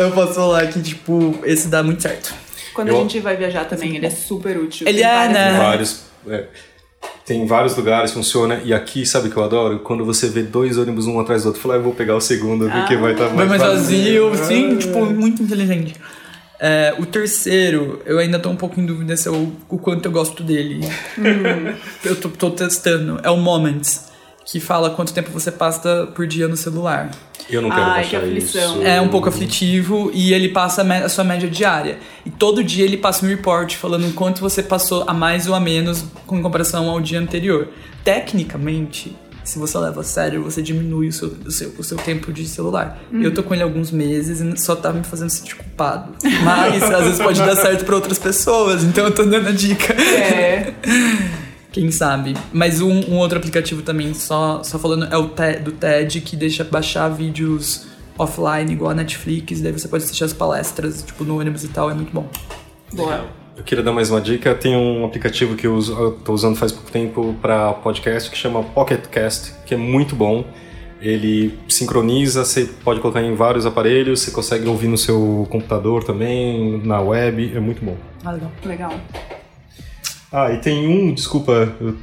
Eu 0.00 0.10
posso 0.12 0.34
falar 0.34 0.66
que, 0.68 0.80
tipo, 0.80 1.38
esse 1.44 1.68
dá 1.68 1.82
muito 1.82 2.02
certo. 2.02 2.32
Quando 2.74 2.88
Eu- 2.88 2.96
a 2.96 3.00
gente 3.00 3.20
vai 3.20 3.36
viajar 3.36 3.64
também, 3.66 3.94
ele 3.94 4.06
é 4.06 4.10
super 4.10 4.56
útil. 4.56 4.88
Ele 4.88 5.02
é, 5.02 5.06
várias 5.06 5.32
né? 5.34 5.58
Vários. 5.58 6.00
é, 6.28 6.44
tem 7.26 7.46
vários 7.46 7.76
lugares, 7.76 8.12
funciona. 8.12 8.60
E 8.64 8.72
aqui, 8.74 9.06
sabe 9.06 9.28
o 9.28 9.30
que 9.30 9.36
eu 9.36 9.44
adoro? 9.44 9.78
Quando 9.80 10.04
você 10.04 10.28
vê 10.28 10.42
dois 10.42 10.76
ônibus 10.76 11.06
um 11.06 11.18
atrás 11.20 11.42
do 11.42 11.46
outro, 11.46 11.60
fala, 11.62 11.74
ah, 11.74 11.76
eu 11.78 11.82
vou 11.82 11.94
pegar 11.94 12.14
o 12.16 12.20
segundo, 12.20 12.68
porque 12.70 12.96
vai 12.96 13.12
estar 13.12 13.26
Vai 13.28 13.46
mais 13.46 13.60
mais 13.60 13.62
vazio, 13.62 14.32
sim, 14.36 14.74
Ah. 14.74 14.76
tipo, 14.78 15.06
muito 15.06 15.42
inteligente. 15.42 15.94
É, 16.60 16.94
o 16.98 17.04
terceiro, 17.06 18.00
eu 18.06 18.18
ainda 18.18 18.38
tô 18.38 18.48
um 18.48 18.56
pouco 18.56 18.80
em 18.80 18.86
dúvida 18.86 19.16
se 19.16 19.26
eu, 19.28 19.52
o 19.68 19.78
quanto 19.78 20.06
eu 20.06 20.12
gosto 20.12 20.42
dele. 20.42 20.80
eu 22.04 22.16
tô, 22.16 22.28
tô 22.28 22.50
testando. 22.50 23.18
É 23.22 23.30
o 23.30 23.36
Moments, 23.36 24.06
que 24.44 24.60
fala 24.60 24.90
quanto 24.90 25.12
tempo 25.12 25.30
você 25.30 25.50
passa 25.50 26.08
por 26.14 26.26
dia 26.26 26.46
no 26.46 26.56
celular. 26.56 27.10
Eu 27.48 27.60
não 27.62 27.70
quero 27.70 27.82
Ai, 27.82 28.04
que 28.04 28.16
baixar 28.16 28.26
aflição. 28.26 28.74
isso. 28.76 28.86
É 28.86 29.00
um 29.00 29.08
pouco 29.08 29.28
aflitivo 29.28 30.10
e 30.14 30.32
ele 30.32 30.48
passa 30.48 30.82
a, 30.82 31.04
a 31.04 31.08
sua 31.08 31.24
média 31.24 31.48
diária. 31.48 31.98
E 32.24 32.30
todo 32.30 32.62
dia 32.62 32.84
ele 32.84 32.96
passa 32.96 33.24
um 33.24 33.28
report 33.28 33.74
falando 33.76 34.12
quanto 34.14 34.40
você 34.40 34.62
passou 34.62 35.04
a 35.06 35.14
mais 35.14 35.46
ou 35.46 35.54
a 35.54 35.60
menos 35.60 36.04
com 36.26 36.42
comparação 36.42 36.88
ao 36.88 37.00
dia 37.00 37.18
anterior. 37.18 37.68
Tecnicamente, 38.02 39.16
se 39.42 39.58
você 39.58 39.76
leva 39.76 40.00
a 40.00 40.04
sério, 40.04 40.42
você 40.42 40.62
diminui 40.62 41.08
o 41.08 41.12
seu, 41.12 41.28
o 41.44 41.50
seu, 41.50 41.74
o 41.78 41.84
seu 41.84 41.98
tempo 41.98 42.32
de 42.32 42.46
celular. 42.46 42.98
Eu 43.12 43.32
tô 43.32 43.42
com 43.42 43.52
ele 43.52 43.62
há 43.62 43.66
alguns 43.66 43.90
meses 43.90 44.40
e 44.40 44.56
só 44.58 44.74
tá 44.74 44.90
me 44.90 45.04
fazendo 45.04 45.28
sentir 45.28 45.54
culpado. 45.54 46.14
Mas 46.42 46.82
às 46.82 47.04
vezes 47.04 47.18
pode 47.18 47.40
dar 47.40 47.56
certo 47.56 47.84
pra 47.84 47.94
outras 47.94 48.18
pessoas, 48.18 48.82
então 48.84 49.04
eu 49.04 49.14
tô 49.14 49.22
dando 49.22 49.48
a 49.48 49.52
dica. 49.52 49.92
É. 49.94 50.72
Quem 51.74 51.90
sabe? 51.90 52.36
Mas 52.52 52.80
um, 52.80 53.00
um 53.10 53.16
outro 53.16 53.36
aplicativo 53.36 53.82
também, 53.82 54.14
só, 54.14 54.62
só 54.62 54.78
falando, 54.78 55.12
é 55.12 55.18
o 55.18 55.30
TED, 55.30 55.64
do 55.64 55.72
TED, 55.72 56.20
que 56.20 56.36
deixa 56.36 56.62
baixar 56.62 57.08
vídeos 57.08 57.88
offline, 58.16 58.72
igual 58.72 58.92
a 58.92 58.94
Netflix, 58.94 59.60
daí 59.60 59.72
você 59.72 59.88
pode 59.88 60.04
assistir 60.04 60.22
as 60.22 60.32
palestras, 60.32 61.02
tipo, 61.02 61.24
no 61.24 61.40
ônibus 61.40 61.64
e 61.64 61.68
tal, 61.68 61.90
é 61.90 61.94
muito 61.94 62.12
bom. 62.12 62.28
Boa. 62.92 63.24
Eu 63.56 63.64
queria 63.64 63.82
dar 63.82 63.90
mais 63.92 64.08
uma 64.08 64.20
dica. 64.20 64.54
Tem 64.54 64.76
um 64.76 65.04
aplicativo 65.04 65.56
que 65.56 65.66
eu, 65.66 65.74
uso, 65.74 65.92
eu 65.94 66.12
tô 66.12 66.32
usando 66.32 66.54
faz 66.54 66.70
pouco 66.70 66.92
tempo 66.92 67.34
para 67.42 67.72
podcast 67.72 68.30
que 68.30 68.36
chama 68.36 68.62
Pocket 68.62 69.06
Cast, 69.08 69.54
que 69.66 69.74
é 69.74 69.76
muito 69.76 70.14
bom. 70.14 70.44
Ele 71.00 71.58
sincroniza, 71.68 72.44
você 72.44 72.66
pode 72.84 73.00
colocar 73.00 73.20
em 73.20 73.34
vários 73.34 73.66
aparelhos, 73.66 74.20
você 74.20 74.30
consegue 74.30 74.68
ouvir 74.68 74.86
no 74.86 74.96
seu 74.96 75.44
computador 75.50 76.04
também, 76.04 76.80
na 76.84 77.00
web, 77.00 77.52
é 77.52 77.58
muito 77.58 77.84
bom. 77.84 77.96
Ah, 78.24 78.30
legal. 78.30 78.52
Legal. 78.64 79.00
Ah, 80.32 80.52
e 80.52 80.58
tem 80.58 80.86
um, 80.88 81.12
desculpa, 81.14 81.74
eu 81.80 81.94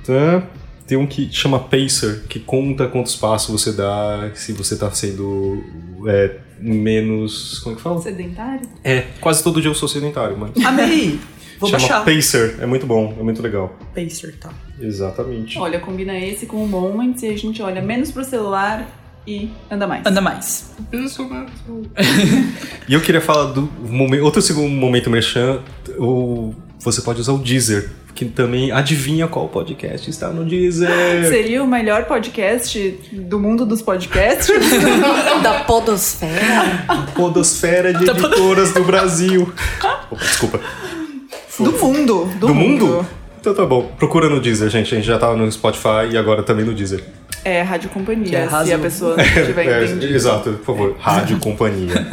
tem 0.87 0.97
um 0.97 1.07
que 1.07 1.31
chama 1.31 1.59
Pacer, 1.59 2.23
que 2.27 2.39
conta 2.39 2.87
quantos 2.87 3.15
passos 3.15 3.61
você 3.61 3.71
dá, 3.71 4.29
se 4.33 4.51
você 4.51 4.75
tá 4.75 4.91
sendo 4.91 5.63
é, 6.05 6.37
menos. 6.59 7.59
Como 7.59 7.73
é 7.73 7.77
que 7.77 7.81
fala? 7.81 8.01
Sedentário? 8.01 8.67
É, 8.83 9.05
quase 9.21 9.41
todo 9.43 9.61
dia 9.61 9.69
eu 9.69 9.75
sou 9.75 9.87
sedentário, 9.87 10.37
mano. 10.37 10.53
Amei! 10.65 11.19
Vou 11.59 11.69
chama 11.69 11.79
baixar. 11.87 12.03
Pacer, 12.03 12.57
é 12.59 12.65
muito 12.65 12.85
bom, 12.87 13.15
é 13.19 13.23
muito 13.23 13.41
legal. 13.41 13.77
Pacer, 13.95 14.35
tá. 14.37 14.49
Exatamente. 14.79 15.57
Olha, 15.59 15.79
combina 15.79 16.17
esse 16.17 16.45
com 16.45 16.63
o 16.63 16.67
Moments 16.67 17.21
e 17.23 17.27
a 17.27 17.37
gente 17.37 17.61
olha 17.61 17.81
menos 17.81 18.11
pro 18.11 18.23
celular 18.25 18.87
e 19.27 19.49
anda 19.69 19.85
mais. 19.87 20.05
Anda 20.05 20.21
mais. 20.21 20.75
E 22.89 22.93
eu 22.93 22.99
queria 22.99 23.21
falar 23.21 23.53
do 23.53 23.61
momen- 23.87 24.19
outro 24.21 24.41
segundo 24.41 24.67
momento 24.69 25.09
merchan, 25.09 25.61
o, 25.97 26.53
você 26.79 27.01
pode 27.01 27.21
usar 27.21 27.31
o 27.31 27.37
Deezer, 27.37 27.89
que 28.21 28.25
também 28.25 28.71
adivinha 28.71 29.27
qual 29.27 29.47
podcast 29.49 30.07
está 30.07 30.29
no 30.29 30.45
Deezer. 30.45 30.89
Seria 31.27 31.63
o 31.63 31.67
melhor 31.67 32.05
podcast 32.05 32.99
do 33.11 33.39
mundo 33.39 33.65
dos 33.65 33.81
podcasts? 33.81 34.47
da 35.41 35.61
podosfera. 35.61 36.85
Podosfera 37.15 37.91
de 37.91 38.03
editoras 38.07 38.73
do 38.73 38.83
Brasil. 38.83 39.51
Opa, 40.11 40.15
desculpa. 40.23 40.59
do 41.57 41.71
mundo. 41.71 42.25
Do, 42.39 42.47
Do 42.47 42.53
mundo? 42.55 43.07
Então 43.39 43.55
tá 43.55 43.65
bom. 43.65 43.91
Procura 43.97 44.29
no 44.29 44.39
Deezer, 44.39 44.69
gente. 44.69 44.93
A 44.93 44.97
gente 44.97 45.07
já 45.07 45.17
tá 45.17 45.35
no 45.35 45.51
Spotify 45.51 46.11
e 46.11 46.17
agora 46.17 46.43
também 46.43 46.63
no 46.63 46.75
Deezer. 46.75 47.03
É, 47.43 47.63
Rádio 47.63 47.89
Companhia, 47.89 48.29
se 48.29 48.35
arrasou. 48.35 48.75
a 48.75 48.77
pessoa 48.77 49.17
não 49.17 49.23
tiver 49.23 49.65
É, 49.65 49.85
entendido. 49.85 50.13
exato, 50.13 50.51
por 50.63 50.75
favor. 50.75 50.95
Rádio 50.99 51.39
Companhia. 51.39 52.05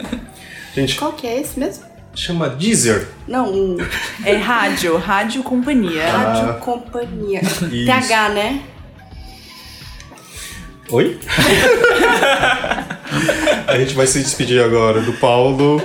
Gente, 0.74 0.96
Qual 0.98 1.12
que 1.12 1.26
é 1.26 1.38
esse 1.38 1.60
mesmo? 1.60 1.84
Chama 2.14 2.48
Deezer. 2.48 3.08
Não, 3.26 3.76
É 4.24 4.36
rádio, 4.36 4.96
Rádio 4.96 5.42
Companhia. 5.42 6.10
Rádio 6.10 6.54
Companhia. 6.60 7.40
Isso. 7.42 7.66
TH, 7.86 8.28
né? 8.30 8.62
Oi? 10.90 11.18
a 13.66 13.78
gente 13.78 13.94
vai 13.94 14.06
se 14.06 14.20
despedir 14.20 14.62
agora 14.62 15.02
do 15.02 15.12
Paulo. 15.14 15.82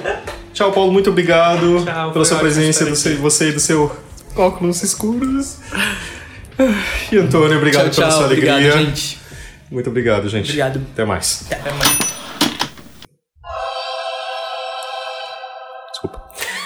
Tchau, 0.54 0.72
Paulo. 0.72 0.94
Muito 0.94 1.10
obrigado 1.10 1.84
Tchau, 1.84 2.12
pela 2.12 2.26
sua 2.26 2.40
presença, 2.40 2.86
do 2.86 2.96
seu, 2.96 3.18
você 3.18 3.50
e 3.50 3.52
do 3.52 3.60
seu 3.60 3.92
óculos 4.36 4.82
escuros. 4.82 5.58
E 7.12 7.18
Antônio, 7.18 7.58
obrigado 7.58 7.90
tchau, 7.90 7.96
pela 7.96 8.08
tchau. 8.08 8.12
sua 8.12 8.26
alegria. 8.26 8.54
Obrigado, 8.54 8.86
gente. 8.86 9.20
Muito 9.70 9.90
obrigado, 9.90 10.30
gente. 10.30 10.46
Obrigado. 10.46 10.82
Até 10.94 11.04
mais. 11.04 11.46
Até 11.52 11.72
mais. 11.72 12.13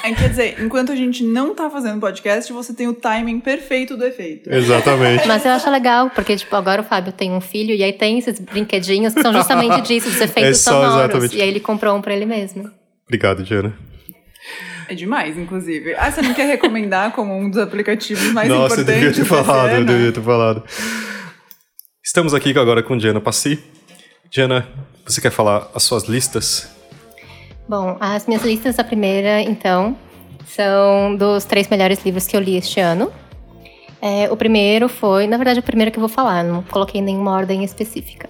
É, 0.08 0.13
quer 0.13 0.30
dizer, 0.30 0.62
enquanto 0.62 0.91
a 0.91 0.96
gente 0.96 1.24
não 1.24 1.54
tá 1.54 1.70
fazendo 1.70 2.00
podcast, 2.00 2.52
você 2.54 2.74
tem 2.74 2.88
o 2.88 2.93
timing 2.93 3.39
perfeito 3.39 3.98
do 3.98 4.06
efeito. 4.06 4.52
Exatamente. 4.52 5.28
Mas 5.28 5.46
eu 5.46 5.52
acho 5.52 5.70
legal, 5.70 6.10
porque, 6.12 6.36
tipo, 6.36 6.56
agora 6.56 6.82
o 6.82 6.86
Fábio 6.86 7.12
tem 7.12 7.32
um 7.32 7.41
filho 7.41 7.74
e 7.76 7.84
aí 7.84 7.93
tem 7.93 8.20
esses 8.20 8.39
brinquedinhos 8.39 9.13
que 9.13 9.22
são 9.22 9.34
justamente 9.34 9.82
disso, 9.82 10.10
dos 10.10 10.20
efeitos 10.22 10.52
É 10.52 10.54
só 10.54 10.72
sonoros. 10.72 10.96
exatamente. 11.00 11.36
E 11.38 11.41
aí 11.41 11.48
ele 11.50 11.60
comprou 11.60 11.96
um 11.98 12.02
pra 12.02 12.13
ele 12.15 12.26
mesmo. 12.26 12.72
Obrigado, 13.06 13.43
Diana. 13.43 13.78
É 14.89 14.96
demais, 14.96 15.38
inclusive. 15.38 15.93
Ah, 15.96 16.10
você 16.10 16.22
não 16.22 16.34
quer 16.34 16.46
recomendar 16.48 17.12
como 17.12 17.38
um 17.38 17.50
dos 17.50 17.60
aplicativos 17.60 18.32
mais 18.32 18.48
Nossa, 18.48 18.76
eu 18.76 18.82
importantes 18.84 19.02
devia 19.17 19.24
ter 19.24 19.26
falado, 19.26 19.70
eu 19.76 19.84
devia 19.86 20.12
ter 20.13 20.22
falado. 20.24 20.63
Estamos 22.06 22.34
aqui 22.34 22.58
agora 22.58 22.82
com 22.82 22.98
Diana 22.98 23.20
Passi. 23.20 23.62
Diana, 24.32 24.65
você 25.06 25.20
quer 25.20 25.32
falar 25.32 25.70
as 25.76 25.84
suas 25.84 26.06
listas? 26.06 26.70
Bom, 27.68 27.98
as 28.00 28.26
minhas 28.26 28.44
listas, 28.44 28.80
a 28.80 28.84
primeira, 28.84 29.42
então, 29.42 29.96
são 30.46 31.16
dos 31.16 31.44
três 31.44 31.68
melhores 31.68 32.04
livros 32.06 32.26
que 32.26 32.36
eu 32.36 32.40
li 32.40 32.56
este 32.56 32.80
ano. 32.80 33.12
É, 34.02 34.32
o 34.32 34.38
primeiro 34.38 34.88
foi, 34.88 35.28
na 35.28 35.36
verdade, 35.36 35.60
o 35.60 35.64
primeiro 35.64 35.92
que 35.92 35.98
eu 35.98 36.02
vou 36.02 36.10
falar, 36.10 36.44
não 36.44 36.64
coloquei 36.64 37.02
nenhuma 37.02 37.32
ordem 37.32 37.66
específica. 37.66 38.30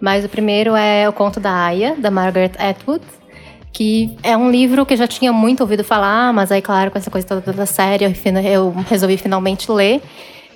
Mas 0.00 0.24
o 0.24 0.28
primeiro 0.30 0.74
é 0.74 1.06
O 1.08 1.12
Conto 1.12 1.38
da 1.40 1.52
Aya, 1.52 1.94
da 1.98 2.10
Margaret 2.10 2.52
Atwood, 2.58 3.04
que 3.70 4.16
é 4.22 4.34
um 4.36 4.50
livro 4.50 4.86
que 4.86 4.94
eu 4.94 4.98
já 4.98 5.06
tinha 5.06 5.32
muito 5.32 5.60
ouvido 5.60 5.84
falar, 5.84 6.32
mas 6.32 6.50
aí, 6.50 6.62
claro, 6.62 6.90
com 6.90 6.96
essa 6.96 7.10
coisa 7.10 7.26
toda 7.26 7.52
da 7.52 7.66
série, 7.66 8.04
eu 8.04 8.74
resolvi 8.88 9.18
finalmente 9.18 9.70
ler. 9.70 10.00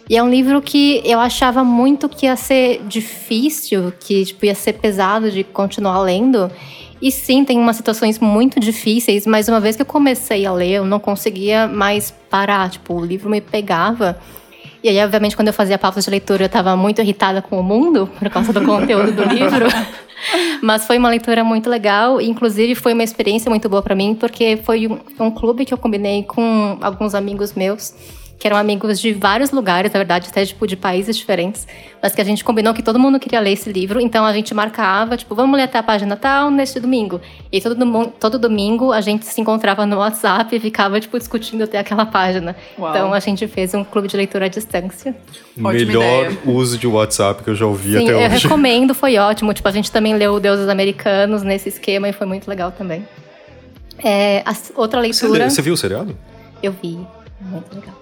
E 0.09 0.17
é 0.17 0.23
um 0.23 0.31
livro 0.31 0.63
que 0.63 1.03
eu 1.05 1.21
achava 1.21 1.63
muito 1.63 2.09
que 2.09 2.25
ia 2.25 2.37
ser 2.37 2.81
difícil, 2.87 3.93
que 4.01 4.25
tipo, 4.25 4.47
ia 4.47 4.55
ser 4.55 4.75
pesado 4.75 5.31
de 5.31 5.45
continuar 5.45 6.01
lendo. 6.01 6.51
E 7.01 7.13
sim, 7.13 7.45
tem 7.45 7.59
umas 7.59 7.77
situações 7.77 8.19
muito 8.19 8.59
difíceis, 8.59 9.27
mas 9.27 9.49
uma 9.49 9.61
vez 9.61 9.77
que 9.77 9.83
eu 9.83 9.87
comecei 9.87 10.45
a 10.45 10.53
ler, 10.53 10.71
eu 10.71 10.85
não 10.85 10.99
conseguia 10.99 11.67
mais 11.67 12.11
parar. 12.29 12.71
Tipo, 12.71 12.95
o 12.95 13.05
livro 13.05 13.31
me 13.31 13.41
pegava. 13.41 14.19
E 14.83 14.89
aí, 14.89 14.99
obviamente, 15.03 15.37
quando 15.37 15.49
eu 15.49 15.55
fazia 15.55 15.79
pauta 15.79 16.01
de 16.01 16.11
leitura, 16.11 16.45
eu 16.45 16.47
estava 16.47 16.77
muito 16.77 17.01
irritada 17.01 17.43
com 17.43 17.59
o 17.59 17.63
mundo 17.63 18.09
por 18.19 18.29
causa 18.31 18.53
do 18.53 18.65
conteúdo 18.65 19.13
do 19.13 19.25
livro. 19.25 19.67
Mas 20.63 20.87
foi 20.87 20.99
uma 20.99 21.09
leitura 21.09 21.45
muito 21.45 21.71
legal, 21.71 22.21
inclusive 22.21 22.75
foi 22.75 22.93
uma 22.93 23.05
experiência 23.05 23.49
muito 23.49 23.69
boa 23.69 23.83
para 23.83 23.95
mim, 23.95 24.15
porque 24.15 24.59
foi 24.65 24.89
um, 24.89 24.99
um 25.21 25.31
clube 25.31 25.65
que 25.65 25.73
eu 25.73 25.79
combinei 25.79 26.25
com 26.25 26.77
alguns 26.81 27.15
amigos 27.15 27.55
meus 27.55 27.95
que 28.39 28.47
eram 28.47 28.57
amigos 28.57 29.01
de 29.01 29.13
vários 29.13 29.51
lugares, 29.51 29.93
na 29.93 29.99
verdade, 29.99 30.29
até 30.29 30.47
tipo 30.47 30.67
de 30.67 30.77
países 30.77 31.17
diferentes, 31.17 31.67
mas 32.01 32.15
que 32.15 32.21
a 32.21 32.25
gente 32.25 32.45
combinou 32.45 32.73
que 32.73 32.83
todo 32.83 32.99
mundo 32.99 33.19
queria 33.19 33.41
ler 33.41 33.53
esse 33.53 33.71
livro, 33.73 34.01
então 34.01 34.25
a 34.25 34.33
gente 34.33 34.55
marcava, 34.55 35.17
tipo, 35.17 35.35
vamos 35.35 35.57
ler 35.57 35.65
até 35.65 35.79
a 35.79 35.83
página 35.83 36.17
tal 36.17 36.51
neste 36.51 36.79
domingo. 36.79 37.21
E 37.51 37.61
todo, 37.61 37.77
todo 38.21 38.39
domingo 38.39 38.93
a 38.93 39.01
gente 39.01 39.27
se 39.27 39.41
encontrava 39.41 39.85
no 39.85 39.97
WhatsApp 39.97 40.55
e 40.55 40.61
ficava, 40.61 41.01
tipo, 41.01 41.19
discutindo 41.19 41.65
até 41.65 41.79
aquela 41.79 42.07
página. 42.07 42.55
Uau. 42.79 42.91
Então 42.91 43.13
a 43.13 43.19
gente 43.19 43.47
fez 43.49 43.75
um 43.75 43.83
clube 43.83 44.07
de 44.07 44.17
leitura 44.17 44.45
à 44.45 44.49
distância. 44.49 45.17
Melhor 45.57 46.33
uso 46.47 46.79
de 46.79 46.87
WhatsApp 46.87 47.43
que 47.43 47.51
eu 47.51 47.57
já 47.57 47.67
ouvi 47.67 47.99
Sim, 47.99 48.05
até 48.05 48.17
hoje. 48.17 48.25
Eu 48.25 48.31
recomendo, 48.31 48.95
foi 48.95 49.19
ótimo. 49.19 49.53
Tipo, 49.53 49.69
a 49.69 49.73
gente 49.73 49.91
também 49.91 50.15
leu 50.15 50.39
Deuses 50.39 50.69
Americanos 50.69 51.43
nesse 51.43 51.69
esquema 51.69 52.09
e 52.09 52.13
foi 52.13 52.27
muito 52.27 52.47
legal 52.49 52.71
também. 52.71 53.05
É, 54.05 54.45
outra 54.77 55.01
leitura. 55.01 55.51
Você, 55.51 55.57
você 55.57 55.63
viu 55.63 55.75
o 55.75 55.77
seriado? 55.77 56.17
Eu 56.63 56.73
vi. 56.81 56.99
Muito 57.41 57.75
legal. 57.75 57.98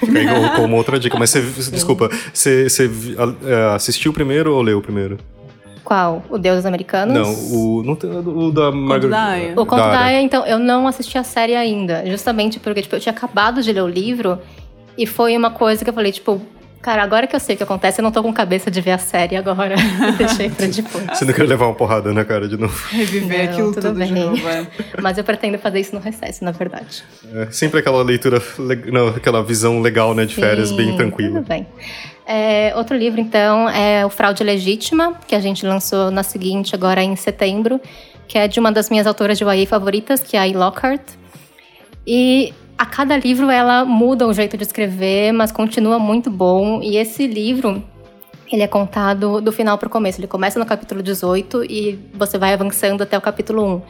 Fica 0.00 0.18
aí 0.18 0.56
como 0.56 0.76
outra 0.76 0.98
dica. 0.98 1.18
Mas 1.18 1.30
você, 1.30 1.40
desculpa, 1.70 2.08
você, 2.32 2.68
você 2.68 2.90
é, 3.44 3.74
assistiu 3.74 4.12
primeiro 4.12 4.54
ou 4.54 4.62
leu 4.62 4.80
primeiro? 4.80 5.18
Qual? 5.84 6.22
O 6.30 6.38
Deus 6.38 6.58
dos 6.58 6.66
Americanos? 6.66 7.14
Não, 7.14 7.32
o, 7.52 7.82
não 7.82 7.96
tem, 7.96 8.10
o 8.10 8.50
da 8.52 8.70
Margaret. 8.70 9.52
O 9.56 9.66
Conto 9.66 9.76
da 9.76 10.00
Aya, 10.00 10.20
então, 10.20 10.46
eu 10.46 10.58
não 10.58 10.86
assisti 10.86 11.18
a 11.18 11.24
série 11.24 11.56
ainda. 11.56 12.04
Justamente 12.06 12.60
porque 12.60 12.82
tipo, 12.82 12.94
eu 12.94 13.00
tinha 13.00 13.12
acabado 13.12 13.62
de 13.62 13.72
ler 13.72 13.82
o 13.82 13.88
livro 13.88 14.38
e 14.96 15.06
foi 15.06 15.36
uma 15.36 15.50
coisa 15.50 15.82
que 15.82 15.90
eu 15.90 15.94
falei, 15.94 16.12
tipo, 16.12 16.40
Cara, 16.82 17.02
agora 17.02 17.26
que 17.26 17.36
eu 17.36 17.40
sei 17.40 17.54
o 17.54 17.58
que 17.58 17.62
acontece, 17.62 18.00
eu 18.00 18.02
não 18.02 18.10
tô 18.10 18.22
com 18.22 18.32
cabeça 18.32 18.70
de 18.70 18.80
ver 18.80 18.92
a 18.92 18.98
série 18.98 19.36
agora. 19.36 19.74
Deixei 20.16 20.48
pra 20.48 20.66
depois. 20.66 21.04
Você 21.12 21.26
não 21.26 21.34
quer 21.34 21.42
levar 21.42 21.66
uma 21.66 21.74
porrada 21.74 22.10
na 22.12 22.24
cara 22.24 22.48
de 22.48 22.56
novo? 22.56 22.74
Reviver 22.88 23.44
não, 23.44 23.52
aquilo 23.52 23.72
tudo, 23.74 23.82
tudo 23.88 23.98
bem. 23.98 24.08
de 24.08 24.14
novo, 24.14 24.48
é. 24.48 24.66
Mas 25.00 25.18
eu 25.18 25.24
pretendo 25.24 25.58
fazer 25.58 25.80
isso 25.80 25.94
no 25.94 26.00
recesso, 26.00 26.42
na 26.42 26.52
verdade. 26.52 27.04
É, 27.34 27.48
sempre 27.50 27.80
aquela 27.80 28.02
leitura, 28.02 28.42
não, 28.90 29.08
aquela 29.08 29.42
visão 29.42 29.82
legal, 29.82 30.14
né, 30.14 30.24
de 30.24 30.34
Sim, 30.34 30.40
férias, 30.40 30.72
bem 30.72 30.96
tranquila. 30.96 31.40
Tudo 31.40 31.48
bem. 31.48 31.66
É, 32.26 32.72
outro 32.76 32.96
livro, 32.96 33.20
então, 33.20 33.68
é 33.68 34.06
O 34.06 34.08
Fraude 34.08 34.42
Legítima, 34.42 35.14
que 35.26 35.34
a 35.34 35.40
gente 35.40 35.66
lançou 35.66 36.10
na 36.10 36.22
seguinte, 36.22 36.74
agora 36.74 37.02
em 37.02 37.14
setembro, 37.14 37.78
que 38.26 38.38
é 38.38 38.48
de 38.48 38.58
uma 38.58 38.72
das 38.72 38.88
minhas 38.88 39.06
autoras 39.06 39.36
de 39.36 39.44
YA 39.44 39.66
favoritas, 39.66 40.22
que 40.22 40.34
é 40.34 40.40
a 40.40 40.48
I. 40.48 40.54
Lockhart. 40.54 41.02
E 42.06 42.54
a 42.80 42.86
cada 42.86 43.14
livro 43.14 43.50
ela 43.50 43.84
muda 43.84 44.26
o 44.26 44.32
jeito 44.32 44.56
de 44.56 44.62
escrever, 44.62 45.32
mas 45.32 45.52
continua 45.52 45.98
muito 45.98 46.30
bom. 46.30 46.80
E 46.82 46.96
esse 46.96 47.26
livro, 47.26 47.84
ele 48.50 48.62
é 48.62 48.66
contado 48.66 49.38
do 49.38 49.52
final 49.52 49.76
para 49.76 49.86
o 49.86 49.90
começo. 49.90 50.18
Ele 50.18 50.26
começa 50.26 50.58
no 50.58 50.64
capítulo 50.64 51.02
18 51.02 51.62
e 51.64 51.98
você 52.14 52.38
vai 52.38 52.54
avançando 52.54 53.02
até 53.02 53.18
o 53.18 53.20
capítulo 53.20 53.76
1. 53.76 53.82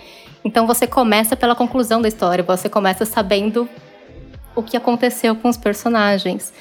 Então 0.44 0.66
você 0.66 0.88
começa 0.88 1.36
pela 1.36 1.54
conclusão 1.54 2.02
da 2.02 2.08
história, 2.08 2.42
você 2.42 2.68
começa 2.68 3.04
sabendo 3.04 3.68
o 4.56 4.62
que 4.62 4.76
aconteceu 4.76 5.36
com 5.36 5.48
os 5.48 5.56
personagens. 5.56 6.52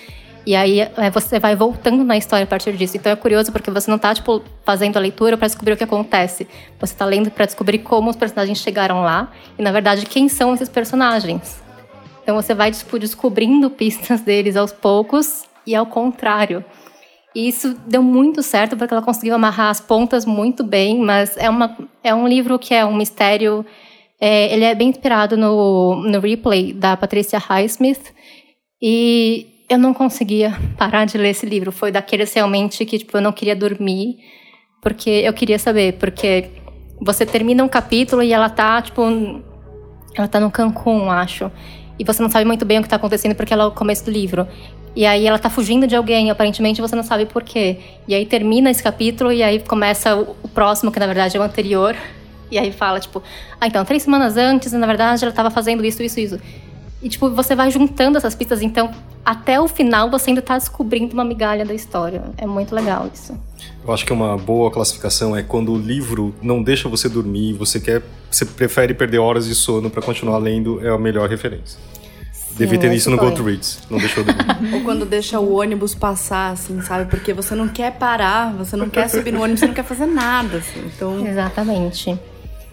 E 0.46 0.56
aí 0.56 0.82
é, 0.82 1.10
você 1.10 1.40
vai 1.40 1.56
voltando 1.56 2.04
na 2.04 2.16
história 2.16 2.44
a 2.44 2.48
partir 2.48 2.74
disso. 2.74 2.96
Então 2.96 3.12
é 3.12 3.16
curioso 3.16 3.52
porque 3.52 3.72
você 3.72 3.90
não 3.90 3.98
está 3.98 4.14
tipo 4.14 4.44
fazendo 4.64 4.98
a 4.98 5.00
leitura 5.00 5.36
para 5.36 5.48
descobrir 5.48 5.74
o 5.74 5.78
que 5.78 5.84
acontece. 5.84 6.48
Você 6.80 6.94
está 6.94 7.06
lendo 7.06 7.32
para 7.32 7.48
descobrir 7.48 7.80
como 7.80 8.12
os 8.12 8.16
personagens 8.16 8.60
chegaram 8.60 9.02
lá 9.02 9.32
e 9.58 9.64
na 9.64 9.72
verdade 9.72 10.06
quem 10.06 10.30
são 10.30 10.54
esses 10.54 10.70
personagens. 10.70 11.68
Então 12.30 12.40
você 12.40 12.54
vai 12.54 12.72
tipo, 12.72 13.00
descobrindo 13.00 13.72
pistas 13.72 14.22
deles 14.22 14.56
aos 14.56 14.72
poucos 14.72 15.46
e 15.66 15.74
ao 15.74 15.88
contrário. 15.88 16.64
E 17.34 17.48
isso 17.48 17.76
deu 17.88 18.04
muito 18.04 18.44
certo 18.44 18.78
porque 18.78 18.94
ela 18.94 19.02
conseguiu 19.02 19.34
amarrar 19.34 19.72
as 19.72 19.82
pontas 19.82 20.26
muito 20.28 20.64
bem, 20.64 21.00
mas 21.00 21.36
é, 21.38 21.50
uma, 21.50 21.76
é 22.04 22.14
um 22.14 22.28
livro 22.28 22.60
que 22.60 22.72
é 22.72 22.86
um 22.86 22.96
mistério. 22.96 23.66
É, 24.22 24.54
ele 24.54 24.64
é 24.64 24.76
bem 24.76 24.90
inspirado 24.90 25.36
no, 25.36 26.04
no 26.04 26.20
replay 26.20 26.72
da 26.72 26.96
Patricia 26.96 27.40
Highsmith. 27.40 28.14
E 28.80 29.66
eu 29.68 29.80
não 29.80 29.92
conseguia 29.92 30.56
parar 30.78 31.06
de 31.06 31.18
ler 31.18 31.30
esse 31.30 31.48
livro. 31.48 31.72
Foi 31.72 31.92
daqueles 31.92 32.32
realmente 32.32 32.86
que 32.86 33.00
tipo, 33.00 33.18
eu 33.18 33.22
não 33.22 33.32
queria 33.32 33.56
dormir, 33.56 34.18
porque 34.84 35.10
eu 35.10 35.34
queria 35.34 35.58
saber. 35.58 35.94
Porque 35.94 36.48
você 37.02 37.26
termina 37.26 37.64
um 37.64 37.68
capítulo 37.68 38.22
e 38.22 38.32
ela 38.32 38.52
tá, 38.52 38.80
tipo. 38.84 39.02
Ela 40.16 40.28
tá 40.28 40.40
no 40.40 40.52
Cancún, 40.52 41.10
acho 41.10 41.52
e 42.00 42.04
você 42.06 42.22
não 42.24 42.30
sabe 42.30 42.46
muito 42.46 42.64
bem 42.66 42.80
o 42.80 42.82
que 42.82 42.88
está 42.88 42.96
acontecendo 42.96 43.36
porque 43.36 43.54
ela 43.54 43.66
é 43.66 43.68
o 43.68 43.72
começo 43.72 44.06
do 44.06 44.12
livro. 44.12 44.48
E 44.96 45.06
aí 45.06 45.28
ela 45.28 45.38
tá 45.38 45.50
fugindo 45.50 45.86
de 45.86 45.96
alguém, 45.96 46.32
aparentemente 46.32 46.82
você 46.82 46.96
não 46.96 47.04
sabe 47.04 47.26
por 47.26 47.44
quê. 47.44 47.78
E 48.08 48.16
aí 48.16 48.26
termina 48.26 48.72
esse 48.72 48.82
capítulo 48.82 49.32
e 49.32 49.44
aí 49.44 49.60
começa 49.60 50.16
o, 50.16 50.36
o 50.42 50.48
próximo, 50.48 50.92
que 50.92 51.00
na 51.00 51.06
verdade 51.06 51.36
é 51.36 51.40
o 51.40 51.44
anterior. 51.44 51.96
E 52.50 52.58
aí 52.58 52.72
fala, 52.72 53.00
tipo, 53.00 53.22
ah, 53.60 53.68
então, 53.68 53.86
três 53.86 54.04
semanas 54.04 54.36
antes, 54.38 54.72
na 54.72 54.88
verdade, 54.88 55.24
ela 55.24 55.30
estava 55.30 55.52
fazendo 55.52 55.86
isso, 55.86 56.02
isso, 56.02 56.20
isso. 56.20 56.40
E, 57.02 57.08
tipo, 57.08 57.30
você 57.30 57.56
vai 57.56 57.70
juntando 57.70 58.18
essas 58.18 58.34
pistas, 58.34 58.62
então, 58.62 58.92
até 59.24 59.60
o 59.60 59.68
final, 59.68 60.10
você 60.10 60.32
ainda 60.32 60.42
tá 60.42 60.58
descobrindo 60.58 61.14
uma 61.14 61.24
migalha 61.24 61.64
da 61.64 61.74
história. 61.74 62.24
É 62.38 62.48
muito 62.48 62.74
legal 62.74 63.10
isso. 63.14 63.38
Eu 63.86 63.94
acho 63.94 64.06
que 64.06 64.14
uma 64.14 64.38
boa 64.38 64.70
classificação 64.70 65.36
é 65.36 65.42
quando 65.42 65.72
o 65.72 65.78
livro 65.78 66.34
não 66.42 66.62
deixa 66.62 66.88
você 66.90 67.08
dormir, 67.08 67.54
você 67.54 67.80
quer, 67.80 68.02
você 68.30 68.46
prefere 68.46 68.94
perder 68.94 69.20
horas 69.20 69.48
de 69.48 69.56
sono 69.56 69.90
para 69.90 70.02
continuar 70.02 70.38
lendo, 70.38 70.86
é 70.86 70.90
a 70.90 70.98
melhor 70.98 71.30
referência. 71.30 71.80
Devia 72.60 72.78
ter 72.78 72.92
isso 72.92 73.10
no 73.10 73.18
Goodreads, 73.18 73.80
não 73.90 73.98
deixou 74.00 74.22
dormir. 74.22 74.46
Ou 74.76 74.82
quando 74.82 75.06
deixa 75.06 75.40
o 75.40 75.56
ônibus 75.60 75.96
passar, 75.96 76.52
assim, 76.52 76.82
sabe? 76.82 77.10
Porque 77.10 77.34
você 77.34 77.56
não 77.56 77.70
quer 77.70 77.94
parar, 77.94 78.54
você 78.54 78.76
não 78.76 78.90
quer 78.90 79.08
subir 79.08 79.32
no 79.32 79.42
ônibus, 79.42 79.62
você 79.62 79.68
não 79.68 79.74
quer 79.74 79.86
fazer 79.86 80.06
nada, 80.06 80.58
assim. 80.58 80.86
Então... 80.94 81.24
Exatamente. 81.26 82.20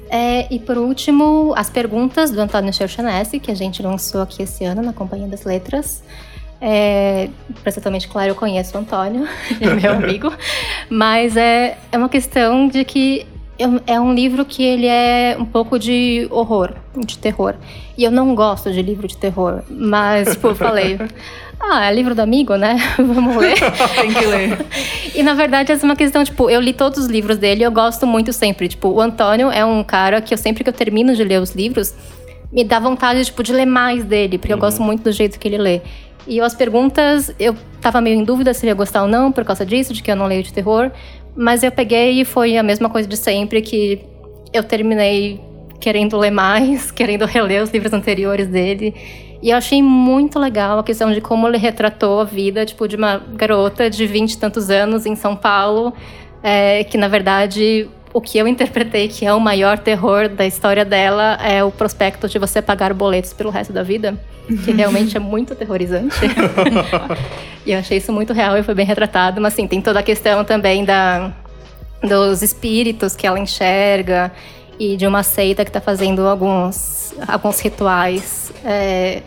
É, 0.09 0.53
e 0.53 0.59
por 0.59 0.77
último, 0.77 1.53
as 1.57 1.71
perguntas 1.71 2.31
do 2.33 2.41
Antônio 2.41 2.73
Cherchanese, 2.73 3.39
que 3.39 3.51
a 3.51 3.55
gente 3.55 3.81
lançou 3.83 4.23
aqui 4.23 4.43
esse 4.43 4.65
ano 4.65 4.83
na 4.83 4.93
Companhia 4.93 5.29
das 5.29 5.45
Letras. 5.45 6.03
É, 6.61 7.29
pra 7.63 7.71
ser 7.71 7.81
totalmente 7.81 8.09
claro, 8.09 8.31
eu 8.31 8.35
conheço 8.35 8.77
o 8.77 8.81
Antônio, 8.81 9.29
ele 9.61 9.71
é 9.71 9.75
meu 9.75 9.93
amigo, 9.93 10.33
mas 10.89 11.37
é, 11.37 11.77
é 11.93 11.99
uma 11.99 12.09
questão 12.09 12.69
de 12.69 12.85
que 12.85 13.27
é 13.87 14.01
um 14.01 14.15
livro 14.15 14.45
que 14.45 14.63
ele 14.63 14.87
é 14.87 15.37
um 15.39 15.45
pouco 15.45 15.79
de 15.79 16.29
horror, 16.31 16.75
de 16.95 17.17
terror. 17.19 17.55
E 17.97 18.05
eu 18.05 18.11
não 18.11 18.35
gosto 18.35 18.71
de 18.71 18.83
livro 18.83 19.09
de 19.09 19.17
terror, 19.17 19.63
mas, 19.71 20.33
tipo, 20.33 20.49
eu 20.49 20.55
falei, 20.57 20.99
ah, 21.59 21.87
é 21.87 21.95
livro 21.95 22.15
do 22.15 22.21
amigo, 22.21 22.57
né? 22.57 22.77
Vamos 22.99 23.37
ler. 23.37 23.57
Tem 23.99 24.13
que 24.13 24.27
ler. 24.27 24.59
E 25.15 25.23
na 25.23 25.33
verdade, 25.33 25.73
essa 25.73 25.85
é 25.85 25.89
uma 25.89 25.97
questão, 25.97 26.23
tipo, 26.23 26.51
eu 26.51 26.61
li 26.61 26.75
todos 26.75 26.99
os 26.99 27.07
livros 27.07 27.39
dele 27.39 27.63
e 27.63 27.65
eu 27.65 27.73
gosto 27.73 28.07
muito 28.07 28.33
sempre. 28.33 28.69
Tipo, 28.69 28.89
o 28.89 29.01
Antônio 29.01 29.51
é 29.51 29.65
um 29.65 29.83
cara 29.83 30.21
que 30.21 30.35
eu 30.35 30.39
sempre 30.39 30.63
que 30.63 30.69
eu 30.69 30.75
termino 30.75 31.15
de 31.15 31.25
ler 31.25 31.41
os 31.41 31.55
livros, 31.55 31.95
me 32.53 32.63
dá 32.63 32.79
vontade, 32.79 33.25
tipo, 33.25 33.43
de 33.43 33.53
ler 33.53 33.67
mais 33.67 34.05
dele, 34.05 34.37
porque 34.39 34.53
uhum. 34.53 34.59
eu 34.59 34.61
gosto 34.61 34.83
muito 34.83 35.03
do 35.03 35.13
jeito 35.13 35.39
que 35.39 35.49
ele 35.49 35.59
lê. 35.59 35.81
E 36.27 36.41
as 36.41 36.55
perguntas, 36.55 37.33
eu 37.39 37.55
tava 37.81 38.01
meio 38.01 38.19
em 38.19 38.25
dúvida 38.25 38.53
se 38.53 38.67
ia 38.67 38.75
gostar 38.75 39.03
ou 39.03 39.09
não, 39.09 39.31
por 39.31 39.45
causa 39.45 39.65
disso, 39.65 39.93
de 39.93 40.03
que 40.03 40.11
eu 40.11 40.17
não 40.17 40.27
leio 40.27 40.43
de 40.43 40.53
terror. 40.53 40.91
Mas 41.37 41.63
eu 41.63 41.71
peguei 41.71 42.21
e 42.21 42.25
foi 42.25 42.57
a 42.57 42.63
mesma 42.63 42.89
coisa 42.89 43.09
de 43.09 43.17
sempre, 43.17 43.63
que 43.63 44.01
eu 44.53 44.65
terminei 44.65 45.41
querendo 45.81 46.17
ler 46.17 46.31
mais, 46.31 46.91
querendo 46.93 47.25
reler 47.25 47.63
os 47.63 47.71
livros 47.71 47.93
anteriores 47.93 48.49
dele. 48.49 48.95
E 49.43 49.51
eu 49.51 49.57
achei 49.57 49.83
muito 49.83 50.39
legal 50.39 50.79
a 50.79 50.83
questão 50.83 51.13
de 51.13 51.21
como 51.21 51.47
ele 51.47 51.59
retratou 51.59 52.21
a 52.21 52.25
vida, 52.25 52.65
tipo, 52.65 52.89
de 52.89 52.97
uma 52.97 53.19
garota 53.19 53.89
de 53.89 54.07
vinte 54.07 54.33
e 54.33 54.39
tantos 54.39 54.71
anos 54.71 55.07
em 55.07 55.15
São 55.15 55.37
Paulo, 55.37 55.93
é, 56.43 56.83
que 56.85 56.97
na 56.97 57.07
verdade 57.07 57.89
o 58.17 58.21
que 58.23 58.39
eu 58.39 58.49
interpretei 58.49 59.09
que 59.09 59.27
é 59.27 59.35
o 59.35 59.39
maior 59.39 59.79
terror 59.79 60.27
da 60.27 60.47
história 60.47 60.87
dela 60.87 61.35
é 61.35 61.63
o 61.63 61.71
prospecto 61.71 62.27
de 62.27 62.39
você 62.39 62.63
pagar 62.63 62.95
boletos 62.95 63.35
pelo 63.35 63.51
resto 63.51 63.75
da 63.75 63.83
vida, 63.83 64.19
que 64.65 64.73
realmente 64.73 65.19
é 65.19 65.21
muito 65.21 65.53
aterrorizante. 65.53 66.17
e 67.67 67.73
eu 67.73 67.79
achei 67.79 67.99
isso 67.99 68.11
muito 68.15 68.33
real 68.33 68.57
e 68.57 68.63
foi 68.63 68.75
bem 68.75 68.87
retratado, 68.87 69.39
mas 69.39 69.53
assim, 69.53 69.69
tem 69.69 69.83
toda 69.83 70.01
a 70.01 70.03
questão 70.03 70.43
também 70.45 70.83
da 70.83 71.31
dos 72.03 72.41
espíritos 72.41 73.15
que 73.15 73.27
ela 73.27 73.39
enxerga 73.39 74.33
e 74.79 74.97
de 74.97 75.07
uma 75.07 75.23
seita 75.23 75.63
que 75.63 75.69
está 75.69 75.81
fazendo 75.83 76.27
alguns, 76.27 77.13
alguns 77.29 77.61
rituais 77.61 78.51
é, 78.65 79.21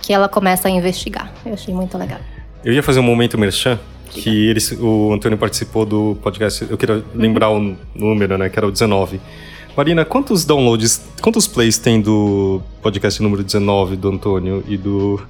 que 0.00 0.10
ela 0.10 0.26
começa 0.26 0.68
a 0.68 0.70
investigar. 0.70 1.30
Eu 1.44 1.52
achei 1.52 1.74
muito 1.74 1.98
legal. 1.98 2.20
Eu 2.64 2.72
ia 2.72 2.82
fazer 2.82 3.00
um 3.00 3.02
momento 3.02 3.36
merchan, 3.36 3.78
que 4.12 4.48
eles, 4.48 4.72
o 4.78 5.12
Antônio 5.12 5.38
participou 5.38 5.86
do 5.86 6.16
podcast, 6.22 6.66
eu 6.68 6.76
queria 6.76 7.02
lembrar 7.14 7.50
o 7.50 7.76
número, 7.94 8.36
né, 8.36 8.48
que 8.48 8.58
era 8.58 8.66
o 8.66 8.70
19. 8.70 9.20
Marina, 9.76 10.04
quantos 10.04 10.44
downloads, 10.44 11.00
quantos 11.22 11.46
plays 11.46 11.78
tem 11.78 12.00
do 12.00 12.60
podcast 12.82 13.22
número 13.22 13.42
19 13.42 13.96
do 13.96 14.10
Antônio 14.10 14.62
e 14.68 14.76
do 14.76 15.20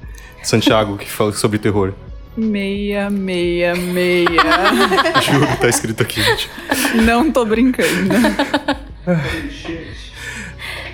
Santiago 0.42 0.96
que 0.98 1.08
fala 1.08 1.32
sobre 1.32 1.58
terror? 1.58 1.92
Meia, 2.36 3.08
meia, 3.08 3.74
meia. 3.76 4.26
Juro, 5.22 5.46
tá 5.60 5.68
escrito 5.68 6.02
aqui, 6.02 6.20
gente. 6.20 6.50
Não 7.04 7.30
tô 7.30 7.44
brincando. 7.44 7.88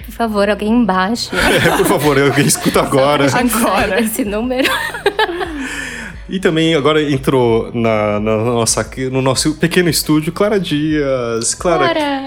Por 0.05 0.13
favor, 0.13 0.51
alguém 0.51 0.73
embaixo. 0.73 1.31
É, 1.37 1.77
por 1.77 1.87
favor, 1.87 2.19
alguém 2.21 2.45
escuta 2.45 2.81
agora. 2.81 3.27
Agora. 3.39 4.01
Esse 4.01 4.25
número. 4.25 4.69
E 6.29 6.39
também 6.39 6.75
agora 6.75 7.03
entrou 7.03 7.71
na, 7.73 8.21
na 8.21 8.37
nossa, 8.37 8.89
no 9.11 9.23
nosso 9.23 9.55
pequeno 9.55 9.89
estúdio 9.89 10.33
Clara 10.33 10.61
Dias. 10.61 11.55
Clara, 11.55 11.87
Bora! 11.87 12.23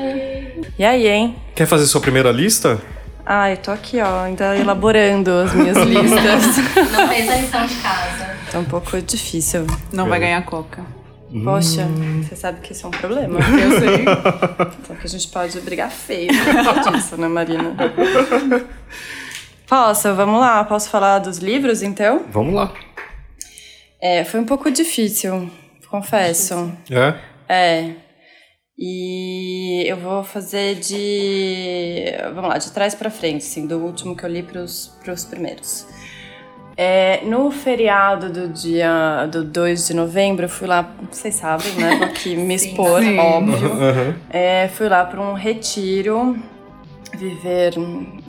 E 0.78 0.84
aí, 0.84 1.08
hein? 1.08 1.36
quer 1.56 1.68
fazer 1.68 1.86
sua 1.86 2.02
primeira 2.02 2.32
lista? 2.32 2.82
Ah, 3.24 3.52
eu 3.52 3.58
tô 3.58 3.70
aqui, 3.70 4.00
ó, 4.02 4.24
ainda 4.24 4.58
elaborando 4.58 5.30
as 5.32 5.54
minhas 5.54 5.78
listas. 5.86 6.58
Não 6.92 7.08
fez 7.08 7.30
a 7.30 7.36
lição 7.36 7.66
de 7.68 7.76
casa. 7.76 8.30
tá 8.52 8.60
um 8.60 8.66
pouco 8.66 9.00
difícil. 9.02 9.68
Não 9.94 10.10
vai 10.10 10.20
ganhar 10.20 10.42
coca. 10.44 10.84
Poxa, 11.44 11.88
você 12.24 12.36
sabe 12.36 12.60
que 12.62 12.74
isso 12.74 12.86
é 12.86 12.90
um 12.90 12.92
problema. 12.92 13.40
Eu 13.40 13.80
sei. 13.80 14.04
Só 14.86 14.94
que 15.00 15.06
a 15.06 15.10
gente 15.10 15.28
pode 15.30 15.62
brigar 15.62 15.90
feio 15.90 16.30
disso, 16.92 17.16
né, 17.16 17.28
Marina? 17.28 17.74
Posso? 19.68 20.14
Vamos 20.14 20.42
lá. 20.42 20.64
Posso 20.66 20.90
falar 20.90 21.20
dos 21.20 21.38
livros, 21.38 21.82
então? 21.82 22.24
Vamos 22.30 22.54
lá. 22.54 22.74
É, 24.02 24.24
foi 24.24 24.40
um 24.40 24.46
pouco 24.46 24.72
difícil, 24.72 25.50
confesso. 25.90 26.72
É? 26.90 27.16
É. 27.48 27.92
E 28.78 29.84
eu 29.86 29.96
vou 29.98 30.24
fazer 30.24 30.76
de. 30.76 32.06
Vamos 32.34 32.50
lá, 32.50 32.58
de 32.58 32.72
trás 32.72 32.96
pra 32.96 33.12
frente, 33.12 33.46
assim, 33.46 33.68
do 33.68 33.78
último 33.78 34.16
que 34.16 34.24
eu 34.24 34.30
li 34.30 34.42
pros, 34.42 34.98
pros 35.04 35.24
primeiros. 35.24 35.86
É, 36.76 37.24
no 37.26 37.52
feriado 37.52 38.32
do 38.32 38.48
dia 38.48 39.28
do 39.32 39.44
2 39.44 39.88
de 39.88 39.94
novembro, 39.94 40.46
eu 40.46 40.50
fui 40.50 40.68
lá, 40.68 40.96
vocês 41.12 41.36
sabem, 41.36 41.72
né? 41.74 41.98
Vou 41.98 42.08
aqui 42.08 42.36
me 42.36 42.56
expor, 42.56 43.04
Sim. 43.04 43.20
óbvio. 43.20 43.70
É, 44.32 44.68
fui 44.70 44.90
lá 44.90 45.06
para 45.06 45.22
um 45.22 45.34
retiro, 45.34 46.42
viver 47.16 47.78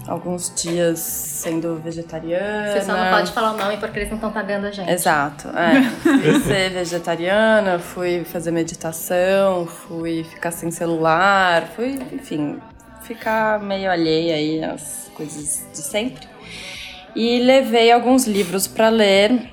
alguns 0.06 0.52
dias 0.54 0.98
sendo 0.98 1.76
vegetariana. 1.76 2.72
Você 2.72 2.82
só 2.82 2.96
não 2.96 3.10
pode 3.10 3.32
falar 3.32 3.52
o 3.52 3.56
nome 3.56 3.76
porque 3.76 3.98
eles 3.98 4.08
não 4.08 4.16
estão 4.16 4.32
pagando 4.32 4.66
a 4.66 4.70
gente. 4.70 4.90
Exato, 4.90 5.48
é. 5.48 5.82
Fui 6.02 6.40
ser 6.40 6.70
vegetariana, 6.70 7.78
fui 7.78 8.24
fazer 8.24 8.50
meditação, 8.50 9.66
fui 9.66 10.24
ficar 10.24 10.50
sem 10.50 10.70
celular, 10.70 11.68
fui, 11.76 11.98
enfim, 12.12 12.58
ficar 13.02 13.60
meio 13.60 13.90
alheia 13.90 14.34
aí 14.34 14.64
às 14.64 15.10
coisas 15.14 15.66
de 15.72 15.78
sempre. 15.78 16.26
E 17.14 17.40
levei 17.40 17.92
alguns 17.92 18.26
livros 18.26 18.66
para 18.66 18.88
ler, 18.88 19.50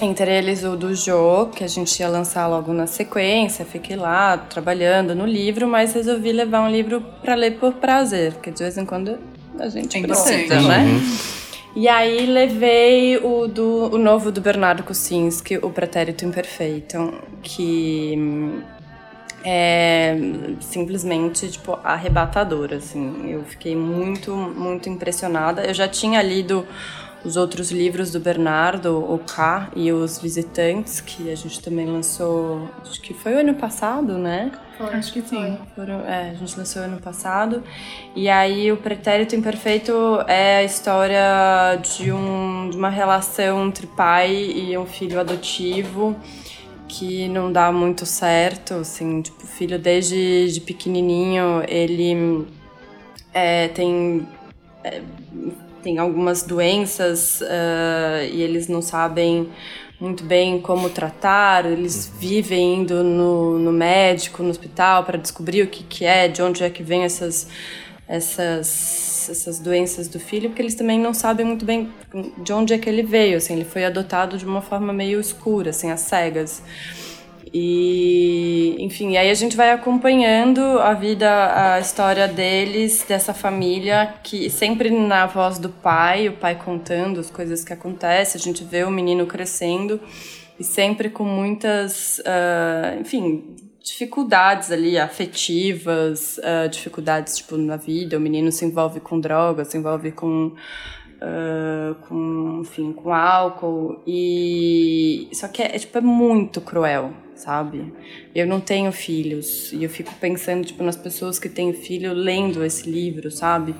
entre 0.00 0.30
eles 0.30 0.62
o 0.62 0.76
do 0.76 0.94
Jô, 0.94 1.46
que 1.46 1.64
a 1.64 1.68
gente 1.68 1.98
ia 1.98 2.08
lançar 2.08 2.46
logo 2.46 2.72
na 2.72 2.86
sequência. 2.86 3.64
Fiquei 3.64 3.96
lá 3.96 4.36
trabalhando 4.36 5.14
no 5.14 5.24
livro, 5.24 5.66
mas 5.66 5.94
resolvi 5.94 6.32
levar 6.32 6.60
um 6.60 6.70
livro 6.70 7.00
para 7.22 7.34
ler 7.34 7.52
por 7.52 7.74
prazer, 7.74 8.34
porque 8.34 8.50
de 8.50 8.58
vez 8.62 8.76
em 8.76 8.84
quando 8.84 9.18
a 9.58 9.68
gente 9.68 9.98
importante. 9.98 10.46
precisa, 10.46 10.60
né? 10.60 11.00
E 11.74 11.88
aí 11.88 12.26
levei 12.26 13.16
o, 13.16 13.46
do, 13.46 13.94
o 13.94 13.98
novo 13.98 14.30
do 14.30 14.40
Bernardo 14.40 14.82
Kucinski, 14.82 15.56
O 15.56 15.70
Pretérito 15.70 16.24
Imperfeito, 16.24 17.14
que 17.42 18.14
hum, 18.18 18.60
é 19.42 20.14
simplesmente, 20.60 21.48
tipo, 21.48 21.78
arrebatador, 21.82 22.74
assim. 22.74 23.30
Eu 23.30 23.42
fiquei 23.44 23.74
muito, 23.74 24.34
muito 24.34 24.88
impressionada. 24.90 25.64
Eu 25.64 25.72
já 25.72 25.88
tinha 25.88 26.20
lido 26.20 26.66
os 27.24 27.36
outros 27.36 27.70
livros 27.70 28.10
do 28.10 28.20
Bernardo, 28.20 28.98
O 28.98 29.18
K 29.18 29.70
e 29.74 29.90
Os 29.92 30.18
Visitantes, 30.18 31.00
que 31.00 31.30
a 31.30 31.34
gente 31.34 31.60
também 31.60 31.86
lançou, 31.86 32.68
acho 32.82 33.00
que 33.00 33.14
foi 33.14 33.34
o 33.34 33.38
ano 33.38 33.54
passado, 33.54 34.18
né? 34.18 34.52
Acho 34.90 35.12
que 35.12 35.22
sim. 35.22 35.58
Foram- 35.74 36.00
é, 36.06 36.30
a 36.30 36.34
gente 36.34 36.56
lançou 36.58 36.82
ano 36.82 37.00
passado. 37.00 37.62
E 38.14 38.28
aí, 38.28 38.70
o 38.72 38.76
Pretérito 38.76 39.34
Imperfeito 39.36 39.92
é 40.26 40.58
a 40.58 40.64
história 40.64 41.76
de, 41.82 42.12
um, 42.12 42.70
de 42.70 42.76
uma 42.76 42.88
relação 42.90 43.66
entre 43.66 43.86
pai 43.86 44.32
e 44.34 44.76
um 44.76 44.86
filho 44.86 45.18
adotivo 45.20 46.16
que 46.88 47.26
não 47.28 47.50
dá 47.50 47.72
muito 47.72 48.04
certo, 48.04 48.74
assim, 48.74 49.22
tipo, 49.22 49.44
o 49.44 49.46
filho 49.46 49.78
desde 49.78 50.52
de 50.52 50.60
pequenininho, 50.60 51.62
ele 51.66 52.46
é, 53.32 53.68
tem 53.68 54.28
é, 54.84 55.00
tem 55.82 55.98
algumas 55.98 56.42
doenças 56.42 57.42
ah, 57.42 58.22
e 58.24 58.40
eles 58.42 58.68
não 58.68 58.80
sabem 58.82 59.48
muito 60.02 60.24
bem 60.24 60.60
como 60.60 60.90
tratar, 60.90 61.64
eles 61.64 62.12
vivem 62.18 62.80
indo 62.80 63.04
no, 63.04 63.56
no 63.56 63.70
médico, 63.70 64.42
no 64.42 64.50
hospital, 64.50 65.04
para 65.04 65.16
descobrir 65.16 65.62
o 65.62 65.68
que, 65.68 65.84
que 65.84 66.04
é, 66.04 66.26
de 66.26 66.42
onde 66.42 66.64
é 66.64 66.68
que 66.68 66.82
vem 66.82 67.04
essas, 67.04 67.46
essas, 68.08 69.28
essas 69.30 69.60
doenças 69.60 70.08
do 70.08 70.18
filho, 70.18 70.48
porque 70.48 70.60
eles 70.60 70.74
também 70.74 70.98
não 70.98 71.14
sabem 71.14 71.46
muito 71.46 71.64
bem 71.64 71.88
de 72.38 72.52
onde 72.52 72.74
é 72.74 72.78
que 72.78 72.88
ele 72.88 73.04
veio, 73.04 73.36
assim, 73.36 73.54
ele 73.54 73.64
foi 73.64 73.84
adotado 73.84 74.36
de 74.36 74.44
uma 74.44 74.60
forma 74.60 74.92
meio 74.92 75.20
escura, 75.20 75.70
assim, 75.70 75.88
às 75.88 76.00
cegas. 76.00 76.64
E, 77.54 78.76
enfim, 78.78 79.16
aí 79.18 79.30
a 79.30 79.34
gente 79.34 79.56
vai 79.56 79.72
acompanhando 79.72 80.60
a 80.60 80.94
vida, 80.94 81.74
a 81.74 81.80
história 81.80 82.26
deles, 82.26 83.04
dessa 83.06 83.34
família, 83.34 84.14
que 84.22 84.48
sempre 84.48 84.90
na 84.90 85.26
voz 85.26 85.58
do 85.58 85.68
pai, 85.68 86.28
o 86.28 86.32
pai 86.32 86.54
contando 86.54 87.20
as 87.20 87.30
coisas 87.30 87.62
que 87.62 87.72
acontecem, 87.72 88.40
a 88.40 88.42
gente 88.42 88.64
vê 88.64 88.84
o 88.84 88.90
menino 88.90 89.26
crescendo 89.26 90.00
e 90.58 90.64
sempre 90.64 91.10
com 91.10 91.24
muitas, 91.24 92.22
ah, 92.24 92.96
enfim, 92.98 93.56
dificuldades 93.82 94.70
ali 94.70 94.98
afetivas, 94.98 96.40
ah, 96.42 96.66
dificuldades 96.68 97.36
tipo 97.36 97.58
na 97.58 97.76
vida, 97.76 98.16
o 98.16 98.20
menino 98.20 98.50
se 98.50 98.64
envolve 98.64 98.98
com 99.00 99.20
drogas, 99.20 99.68
se 99.68 99.76
envolve 99.76 100.12
com 100.12 100.52
ah, 101.20 101.94
com, 102.08 102.60
enfim, 102.62 102.92
com 102.92 103.12
álcool 103.12 104.02
e 104.06 105.28
só 105.32 105.46
que 105.46 105.62
é, 105.62 105.76
é, 105.76 105.78
tipo 105.78 105.96
é 105.96 106.00
muito 106.00 106.60
cruel, 106.60 107.12
sabe? 107.42 107.92
Eu 108.34 108.46
não 108.46 108.60
tenho 108.60 108.92
filhos 108.92 109.72
e 109.72 109.82
eu 109.84 109.90
fico 109.90 110.14
pensando 110.20 110.64
tipo 110.64 110.82
nas 110.82 110.96
pessoas 110.96 111.38
que 111.38 111.48
têm 111.48 111.72
filho 111.72 112.12
lendo 112.12 112.64
esse 112.64 112.88
livro, 112.90 113.30
sabe? 113.30 113.74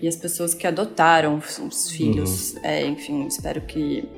E 0.00 0.06
as 0.06 0.16
pessoas 0.16 0.54
que 0.54 0.66
adotaram 0.66 1.36
os, 1.36 1.58
os 1.58 1.90
filhos, 1.90 2.56
É, 2.62 2.86
enfim, 2.86 3.26
espero 3.26 3.60
que 3.62 4.08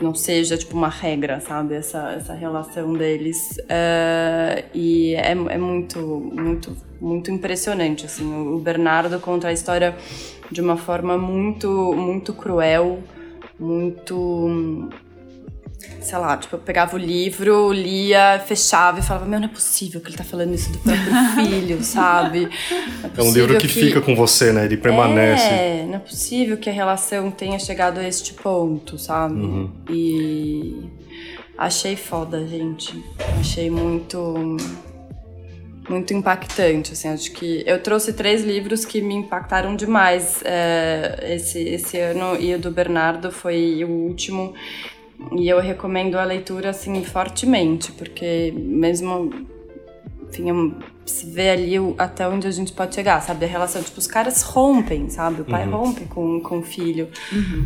não 0.00 0.14
seja 0.14 0.56
tipo 0.56 0.76
uma 0.76 0.88
regra, 0.88 1.40
sabe? 1.40 1.74
Essa, 1.74 2.12
essa 2.12 2.34
relação 2.34 2.92
deles. 2.92 3.58
É, 3.68 4.64
e 4.74 5.14
é, 5.14 5.30
é 5.30 5.58
muito, 5.58 5.98
muito, 5.98 6.76
muito 7.00 7.30
impressionante, 7.30 8.06
assim. 8.06 8.30
O 8.54 8.58
Bernardo 8.58 9.18
conta 9.20 9.48
a 9.48 9.52
história 9.52 9.96
de 10.50 10.60
uma 10.60 10.76
forma 10.76 11.16
muito, 11.16 11.94
muito 11.94 12.32
cruel, 12.32 13.00
muito... 13.58 14.90
Sei 16.00 16.18
lá, 16.18 16.36
tipo, 16.36 16.56
eu 16.56 16.60
pegava 16.60 16.96
o 16.96 16.98
livro, 16.98 17.72
lia, 17.72 18.42
fechava 18.46 19.00
e 19.00 19.02
falava, 19.02 19.24
meu, 19.26 19.38
não 19.38 19.46
é 19.46 19.50
possível 19.50 20.00
que 20.00 20.08
ele 20.08 20.16
tá 20.16 20.24
falando 20.24 20.54
isso 20.54 20.70
do 20.72 20.78
próprio 20.78 21.14
filho, 21.46 21.82
sabe? 21.82 22.48
Não 22.70 23.10
É 23.16 23.22
um 23.22 23.32
livro 23.32 23.54
possível 23.54 23.58
que, 23.60 23.68
fica 23.68 24.00
com 24.00 24.14
você, 24.14 24.52
né? 24.52 24.64
Ele 24.64 24.76
permanece. 24.76 25.44
é, 25.44 25.84
não 25.86 25.96
é 25.96 25.98
possível 25.98 26.56
que 26.56 26.68
a 26.68 26.72
relação 26.72 27.30
tenha 27.30 27.58
chegado 27.58 27.98
a 27.98 28.06
este 28.06 28.34
ponto, 28.34 28.98
sabe? 28.98 29.34
Uhum. 29.34 29.70
E 29.88 30.90
achei 31.56 31.96
foda, 31.96 32.46
gente. 32.46 33.02
Achei 33.38 33.70
muito 33.70 34.56
muito 35.88 36.14
impactante, 36.14 36.92
assim, 36.92 37.08
acho 37.08 37.32
que 37.32 37.62
eu 37.66 37.82
trouxe 37.82 38.12
três 38.12 38.44
livros 38.44 38.84
que 38.84 39.00
me 39.00 39.14
impactaram 39.14 39.74
demais 39.74 40.40
é, 40.44 41.34
esse, 41.34 41.58
esse 41.60 41.98
ano 41.98 42.36
e 42.40 42.54
o 42.54 42.58
do 42.58 42.70
Bernardo 42.70 43.32
foi 43.32 43.84
o 43.84 43.88
último 43.88 44.54
e 45.36 45.48
eu 45.48 45.60
recomendo 45.60 46.16
a 46.16 46.24
leitura, 46.24 46.70
assim, 46.70 47.02
fortemente, 47.04 47.92
porque 47.92 48.52
mesmo 48.56 49.30
enfim, 50.28 50.74
se 51.04 51.26
vê 51.26 51.50
ali 51.50 51.78
o- 51.78 51.94
até 51.98 52.26
onde 52.26 52.46
a 52.46 52.50
gente 52.50 52.72
pode 52.72 52.94
chegar, 52.94 53.20
sabe? 53.20 53.44
A 53.44 53.48
relação, 53.48 53.82
tipo, 53.82 53.98
os 53.98 54.06
caras 54.06 54.40
rompem, 54.42 55.10
sabe? 55.10 55.42
O 55.42 55.44
pai 55.44 55.66
rompe 55.66 56.06
com, 56.06 56.40
com 56.40 56.58
o 56.60 56.62
filho. 56.62 57.08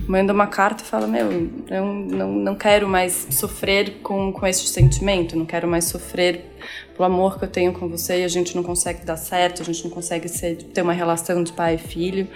Manda 0.09 0.33
uma 0.33 0.49
carta 0.49 0.83
e 0.83 0.87
fala, 0.87 1.07
meu, 1.07 1.31
eu 1.71 1.85
não, 1.85 2.33
não 2.33 2.55
quero 2.57 2.89
mais 2.89 3.29
sofrer 3.31 3.99
com, 4.03 4.33
com 4.33 4.45
esse 4.47 4.67
sentimento, 4.67 5.37
não 5.37 5.47
quero 5.47 5.69
mais 5.69 5.85
sofrer 5.85 6.45
pelo 6.97 7.05
amor 7.05 7.39
que 7.39 7.45
eu 7.45 7.49
tenho 7.49 7.73
com 7.73 7.89
você 7.89 8.23
e 8.23 8.25
a 8.25 8.29
gente 8.29 8.57
não 8.57 8.65
consegue 8.65 9.05
dar 9.05 9.17
certo, 9.17 9.63
a 9.63 9.65
gente 9.65 9.85
não 9.85 9.91
consegue 9.93 10.29
ser, 10.29 10.57
ter 10.57 10.83
uma 10.83 10.93
relação 10.93 11.45
de 11.45 11.53
pai 11.53 11.77
e 11.77 11.79
filho, 11.79 12.27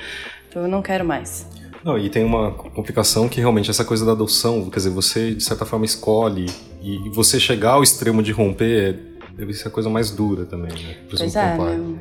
então 0.48 0.62
eu 0.62 0.68
não 0.68 0.80
quero 0.80 1.04
mais. 1.04 1.44
Não, 1.84 1.98
e 1.98 2.10
tem 2.10 2.24
uma 2.24 2.50
complicação 2.52 3.28
que 3.28 3.40
realmente 3.40 3.70
essa 3.70 3.84
coisa 3.84 4.04
da 4.04 4.12
adoção, 4.12 4.68
quer 4.68 4.76
dizer, 4.80 4.90
você 4.90 5.34
de 5.34 5.42
certa 5.42 5.64
forma 5.64 5.84
escolhe 5.84 6.46
e 6.82 7.08
você 7.10 7.40
chegar 7.40 7.72
ao 7.72 7.82
extremo 7.82 8.22
de 8.22 8.32
romper 8.32 8.94
é- 8.94 9.32
deve 9.34 9.54
ser 9.54 9.68
a 9.68 9.70
coisa 9.70 9.88
mais 9.88 10.10
dura 10.10 10.44
também, 10.44 10.72
né? 10.72 10.96
Pois 11.08 11.34
é, 11.34 11.56
meu. 11.56 11.98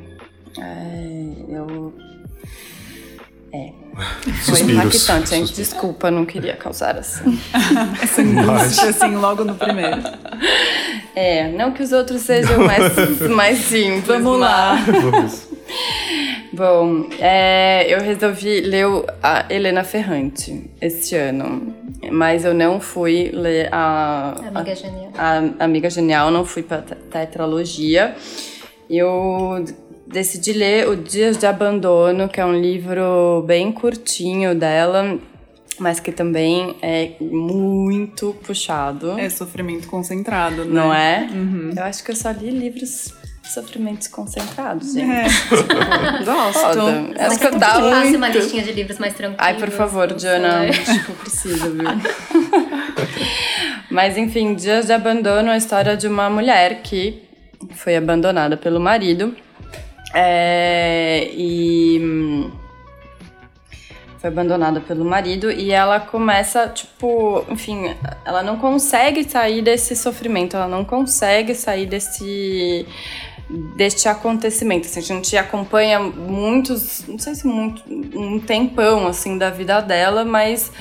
É, 0.59 1.31
eu. 1.49 1.93
É. 3.53 3.71
Foi 4.45 4.59
impactante, 4.71 5.29
gente. 5.29 5.53
Desculpa, 5.53 6.11
não 6.11 6.25
queria 6.25 6.55
causar 6.57 6.97
assim. 6.97 7.39
Essa 8.03 8.21
angústia, 8.21 8.89
assim, 8.89 9.15
logo 9.15 9.45
no 9.45 9.55
primeiro. 9.55 10.01
É, 11.15 11.51
não 11.53 11.71
que 11.71 11.81
os 11.83 11.91
outros 11.93 12.21
sejam 12.21 12.65
mais, 12.65 13.19
mais 13.29 13.57
simples. 13.59 14.05
Vamos 14.05 14.39
lá. 14.39 14.77
mas- 15.11 15.48
Bom, 16.53 17.07
é, 17.19 17.85
eu 17.93 18.01
resolvi 18.01 18.61
ler 18.61 18.87
o- 18.87 19.05
a 19.21 19.45
Helena 19.49 19.83
Ferrante 19.83 20.69
esse 20.81 21.15
ano, 21.15 21.73
mas 22.11 22.43
eu 22.43 22.53
não 22.53 22.79
fui 22.79 23.29
ler 23.31 23.69
a, 23.71 24.35
Amiga 24.53 24.75
Genial. 24.75 25.11
a 25.15 25.63
Amiga 25.63 25.89
Genial, 25.89 26.31
não 26.31 26.43
fui 26.45 26.63
para 26.63 26.81
tetralogia. 26.81 28.15
Eu 28.89 29.63
decidi 30.07 30.53
ler 30.53 30.87
O 30.89 30.95
Dias 30.95 31.37
de 31.37 31.45
Abandono, 31.45 32.27
que 32.27 32.41
é 32.41 32.45
um 32.45 32.59
livro 32.59 33.43
bem 33.45 33.71
curtinho 33.71 34.55
dela, 34.55 35.19
mas 35.77 35.99
que 35.99 36.11
também 36.11 36.75
é 36.81 37.11
muito 37.21 38.35
puxado. 38.43 39.17
É 39.19 39.29
sofrimento 39.29 39.87
concentrado, 39.87 40.65
né? 40.65 40.71
Não 40.73 40.91
é? 40.93 41.29
Eu 41.77 41.83
acho 41.83 42.03
que 42.03 42.09
eu 42.11 42.15
só 42.15 42.31
li 42.31 42.49
livros 42.49 43.13
sofrimentos 43.53 44.07
concentrados, 44.07 44.93
gente. 44.93 45.11
É. 45.11 45.23
Gosto. 46.23 46.23
Gosto. 46.23 46.79
É 47.15 47.27
Mas 47.27 47.35
o 47.35 47.39
que 47.39 47.47
eu 47.47 47.59
tava 47.59 47.89
passa 47.89 48.07
uma 48.07 48.19
muito. 48.19 48.37
listinha 48.37 48.63
de 48.63 48.71
livros 48.71 48.99
mais 48.99 49.13
tranquilos. 49.13 49.45
Ai, 49.45 49.55
por 49.55 49.69
favor, 49.69 50.13
Diana, 50.13 50.61
sei. 50.61 50.69
acho 50.81 51.05
que 51.05 51.11
eu 51.11 51.15
preciso, 51.15 51.71
viu? 51.71 51.83
Mas 53.89 54.17
enfim, 54.17 54.53
Dias 54.53 54.85
de 54.85 54.93
Abandono 54.93 55.49
é 55.49 55.53
a 55.53 55.57
história 55.57 55.97
de 55.97 56.07
uma 56.07 56.29
mulher 56.29 56.81
que 56.83 57.23
foi 57.71 57.95
abandonada 57.95 58.55
pelo 58.55 58.79
marido. 58.79 59.35
É, 60.13 61.29
e 61.33 61.99
hum, 62.01 62.51
foi 64.19 64.29
abandonada 64.29 64.81
pelo 64.81 65.05
marido 65.05 65.49
e 65.49 65.71
ela 65.71 65.99
começa, 65.99 66.67
tipo, 66.67 67.45
enfim, 67.49 67.95
ela 68.25 68.43
não 68.43 68.57
consegue 68.57 69.23
sair 69.23 69.61
desse 69.61 69.95
sofrimento, 69.95 70.57
ela 70.57 70.67
não 70.67 70.83
consegue 70.83 71.55
sair 71.55 71.85
desse 71.85 72.85
deste 73.49 74.07
acontecimento. 74.07 74.87
Assim, 74.87 74.99
a 74.99 75.03
gente 75.03 75.35
acompanha 75.37 75.99
muitos, 75.99 77.05
não 77.07 77.17
sei 77.17 77.35
se 77.35 77.47
muito, 77.47 77.83
um 77.89 78.39
tempão 78.39 79.07
assim 79.07 79.37
da 79.37 79.49
vida 79.49 79.81
dela, 79.81 80.23
mas 80.23 80.71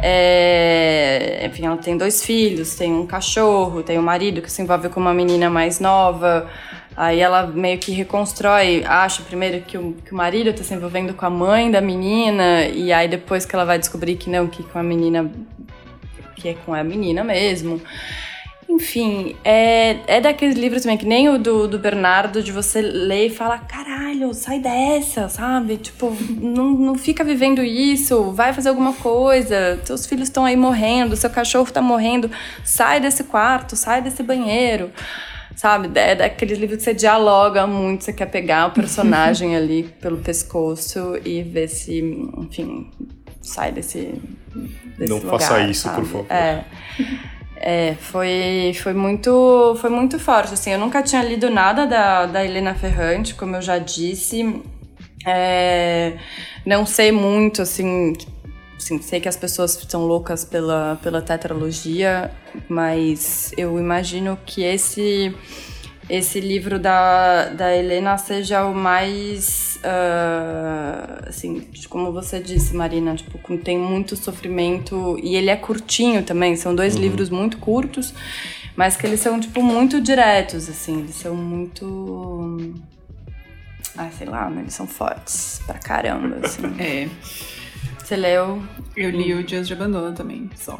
é, 0.00 1.44
enfim, 1.46 1.66
ela 1.66 1.76
tem 1.76 1.96
dois 1.96 2.24
filhos, 2.24 2.74
tem 2.74 2.92
um 2.92 3.06
cachorro, 3.06 3.82
tem 3.82 3.98
um 3.98 4.02
marido 4.02 4.42
que 4.42 4.50
se 4.50 4.62
envolve 4.62 4.88
com 4.88 5.00
uma 5.00 5.14
menina 5.14 5.48
mais 5.48 5.80
nova. 5.80 6.48
Aí 6.96 7.20
ela 7.20 7.46
meio 7.46 7.78
que 7.78 7.92
reconstrói, 7.92 8.82
acha 8.84 9.22
primeiro 9.22 9.64
que 9.64 9.78
o, 9.78 9.92
que 10.04 10.12
o 10.12 10.16
marido 10.16 10.52
tá 10.52 10.64
se 10.64 10.74
envolvendo 10.74 11.14
com 11.14 11.24
a 11.24 11.30
mãe 11.30 11.70
da 11.70 11.80
menina, 11.80 12.64
e 12.66 12.92
aí 12.92 13.06
depois 13.06 13.46
que 13.46 13.54
ela 13.54 13.64
vai 13.64 13.78
descobrir 13.78 14.16
que 14.16 14.28
não, 14.28 14.48
que 14.48 14.64
com 14.64 14.80
a 14.80 14.82
menina, 14.82 15.30
que 16.34 16.48
é 16.48 16.54
com 16.54 16.74
a 16.74 16.82
menina 16.82 17.22
mesmo. 17.22 17.80
Enfim, 18.68 19.34
é, 19.42 19.96
é 20.06 20.20
daqueles 20.20 20.54
livros 20.54 20.82
também, 20.82 20.98
que 20.98 21.06
nem 21.06 21.26
o 21.30 21.38
do, 21.38 21.66
do 21.66 21.78
Bernardo, 21.78 22.42
de 22.42 22.52
você 22.52 22.82
ler 22.82 23.28
e 23.28 23.30
falar, 23.30 23.66
caralho, 23.66 24.34
sai 24.34 24.60
dessa, 24.60 25.26
sabe? 25.28 25.78
Tipo, 25.78 26.14
não, 26.38 26.72
não 26.72 26.94
fica 26.94 27.24
vivendo 27.24 27.62
isso, 27.62 28.30
vai 28.32 28.52
fazer 28.52 28.68
alguma 28.68 28.92
coisa, 28.92 29.80
seus 29.84 30.04
filhos 30.04 30.28
estão 30.28 30.44
aí 30.44 30.54
morrendo, 30.54 31.16
seu 31.16 31.30
cachorro 31.30 31.72
tá 31.72 31.80
morrendo, 31.80 32.30
sai 32.62 33.00
desse 33.00 33.24
quarto, 33.24 33.74
sai 33.74 34.02
desse 34.02 34.22
banheiro. 34.22 34.90
Sabe? 35.56 35.90
É 35.98 36.14
daqueles 36.14 36.56
livros 36.56 36.78
que 36.78 36.84
você 36.84 36.94
dialoga 36.94 37.66
muito, 37.66 38.04
você 38.04 38.12
quer 38.12 38.26
pegar 38.26 38.68
o 38.68 38.70
personagem 38.70 39.56
ali 39.58 39.82
pelo 40.00 40.18
pescoço 40.18 41.18
e 41.24 41.42
ver 41.42 41.66
se, 41.68 42.00
enfim, 42.36 42.88
sai 43.40 43.72
desse, 43.72 44.14
desse 44.96 45.10
Não 45.10 45.16
lugar, 45.16 45.40
faça 45.40 45.60
isso, 45.62 45.82
sabe? 45.84 45.96
por 45.96 46.06
favor. 46.06 46.26
É. 46.30 46.64
É, 47.60 47.94
foi, 48.00 48.72
foi, 48.80 48.94
muito, 48.94 49.76
foi 49.80 49.90
muito 49.90 50.18
forte, 50.18 50.54
assim, 50.54 50.70
eu 50.70 50.78
nunca 50.78 51.02
tinha 51.02 51.22
lido 51.22 51.50
nada 51.50 51.86
da, 51.86 52.24
da 52.26 52.44
Helena 52.44 52.72
Ferrante, 52.74 53.34
como 53.34 53.56
eu 53.56 53.62
já 53.62 53.78
disse, 53.78 54.62
É, 55.26 56.16
não 56.64 56.86
sei 56.86 57.10
muito, 57.10 57.62
assim, 57.62 58.12
assim, 58.76 59.02
sei 59.02 59.20
que 59.20 59.28
as 59.28 59.36
pessoas 59.36 59.72
são 59.88 60.06
loucas 60.06 60.44
pela, 60.44 60.98
pela 61.02 61.20
tetralogia, 61.20 62.30
mas 62.68 63.52
eu 63.56 63.78
imagino 63.78 64.38
que 64.46 64.62
esse 64.62 65.34
esse 66.08 66.40
livro 66.40 66.78
da, 66.78 67.50
da 67.50 67.76
Helena 67.76 68.16
seja 68.16 68.64
o 68.64 68.74
mais, 68.74 69.78
ah, 69.84 71.24
assim, 71.26 71.66
como 71.88 72.12
você 72.12 72.40
disse, 72.40 72.74
Marina, 72.74 73.14
tipo, 73.14 73.38
tem 73.58 73.78
muito 73.78 74.16
sofrimento 74.16 75.18
e 75.22 75.36
ele 75.36 75.50
é 75.50 75.56
curtinho 75.56 76.22
também, 76.22 76.56
são 76.56 76.74
dois 76.74 76.94
livros 76.94 77.28
muito 77.28 77.58
curtos, 77.58 78.14
mas 78.74 78.96
que 78.96 79.06
eles 79.06 79.20
são, 79.20 79.38
tipo, 79.38 79.62
muito 79.62 80.00
diretos, 80.00 80.68
assim, 80.68 81.00
eles 81.00 81.16
são 81.16 81.34
muito... 81.34 82.74
Ah, 83.96 84.10
sei 84.16 84.28
lá, 84.28 84.48
mas 84.48 84.60
eles 84.60 84.74
são 84.74 84.86
fortes 84.86 85.60
pra 85.66 85.78
caramba, 85.78 86.38
assim. 86.44 86.62
É. 86.78 87.08
Você 87.98 88.16
leu? 88.16 88.62
Eu 88.96 89.10
li 89.10 89.34
o 89.34 89.44
Dias 89.44 89.66
de 89.66 89.74
Abandono 89.74 90.14
também, 90.14 90.48
só. 90.56 90.78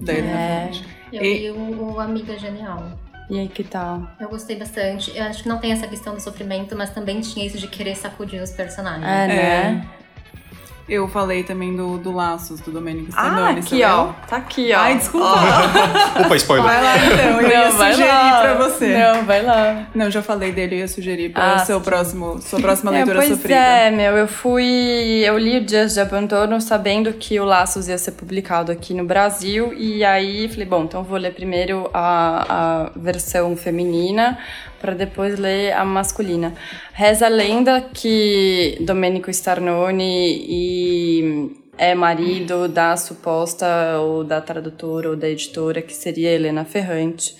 Da 0.00 0.12
Helena 0.12 0.38
É. 0.38 0.70
Eu 1.12 1.22
li 1.22 1.50
o, 1.50 1.94
o 1.94 2.00
Amiga 2.00 2.38
Genial. 2.38 2.96
E 3.30 3.38
aí, 3.38 3.48
que 3.48 3.62
tal? 3.62 4.10
Eu 4.18 4.28
gostei 4.28 4.56
bastante. 4.56 5.16
Eu 5.16 5.22
acho 5.22 5.44
que 5.44 5.48
não 5.48 5.58
tem 5.58 5.70
essa 5.70 5.86
questão 5.86 6.14
do 6.14 6.20
sofrimento, 6.20 6.74
mas 6.74 6.90
também 6.90 7.20
tinha 7.20 7.46
isso 7.46 7.58
de 7.58 7.68
querer 7.68 7.94
sacudir 7.94 8.42
os 8.42 8.50
personagens. 8.50 9.06
É, 9.06 9.28
né? 9.28 9.88
Eu 10.90 11.06
falei 11.08 11.44
também 11.44 11.74
do, 11.76 11.96
do 11.98 12.10
Laços, 12.10 12.60
do 12.60 12.72
Domênico 12.72 13.10
Ah, 13.16 13.22
Sternoni, 13.22 13.62
você 13.62 13.74
aqui, 13.76 13.84
ó. 13.84 14.02
leu? 14.04 14.14
Tá 14.28 14.36
aqui, 14.38 14.72
ó. 14.74 14.78
Ai, 14.78 14.96
desculpa. 14.98 15.26
Opa, 16.24 16.36
spoiler. 16.36 16.66
Vai 16.66 16.82
lá 16.82 16.96
então, 16.98 17.40
eu 17.40 17.48
ia 17.48 17.68
Não, 17.70 17.76
vai 17.76 17.92
sugerir 17.92 18.08
lá. 18.08 18.40
pra 18.40 18.54
você. 18.54 18.98
Não, 18.98 19.24
vai 19.24 19.42
lá. 19.42 19.86
Não, 19.94 20.10
já 20.10 20.20
falei 20.22 20.52
dele, 20.52 20.74
eu 20.74 20.78
ia 20.80 20.88
sugerir 20.88 21.30
para 21.30 21.54
Ah, 21.54 21.58
seu 21.60 21.78
sim. 21.78 21.84
próximo, 21.84 22.40
sua 22.42 22.60
próxima 22.60 22.90
É, 22.90 22.94
leitura 22.96 23.16
pois 23.18 23.28
sofrida. 23.30 23.54
é, 23.54 23.90
meu, 23.90 24.16
eu 24.16 24.26
fui. 24.28 25.22
Eu 25.24 25.38
li 25.38 25.58
o 25.58 25.64
Dias 25.64 25.94
de 25.94 26.00
Abandono 26.00 26.60
sabendo 26.60 27.12
que 27.12 27.38
o 27.38 27.44
Laços 27.44 27.88
ia 27.88 27.96
ser 27.96 28.12
publicado 28.12 28.72
aqui 28.72 28.92
no 28.92 29.04
Brasil. 29.04 29.72
E 29.76 30.04
aí 30.04 30.48
falei, 30.48 30.66
bom, 30.66 30.82
então 30.84 31.02
vou 31.04 31.18
ler 31.18 31.32
primeiro 31.32 31.88
a, 31.94 32.86
a 32.88 32.90
versão 32.98 33.56
feminina 33.56 34.38
para 34.80 34.94
depois 34.94 35.38
ler 35.38 35.72
a 35.72 35.84
masculina. 35.84 36.54
Reza 36.92 37.26
a 37.26 37.28
lenda 37.28 37.80
que 37.80 38.78
Domenico 38.80 39.30
Starnoni 39.30 40.44
e 40.48 41.60
é 41.76 41.94
marido 41.94 42.68
da 42.68 42.96
suposta 42.96 43.98
ou 43.98 44.24
da 44.24 44.40
tradutora 44.40 45.10
ou 45.10 45.16
da 45.16 45.28
editora 45.28 45.80
que 45.80 45.94
seria 45.94 46.30
Helena 46.30 46.64
Ferrante. 46.64 47.36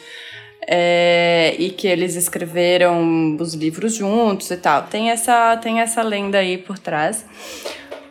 É, 0.73 1.57
e 1.59 1.71
que 1.71 1.89
eles 1.89 2.15
escreveram 2.15 3.37
os 3.41 3.55
livros 3.55 3.95
juntos 3.95 4.51
e 4.51 4.57
tal. 4.57 4.83
Tem 4.85 5.11
essa, 5.11 5.57
tem 5.57 5.81
essa 5.81 6.03
lenda 6.03 6.39
aí 6.39 6.59
por 6.59 6.79
trás. 6.79 7.25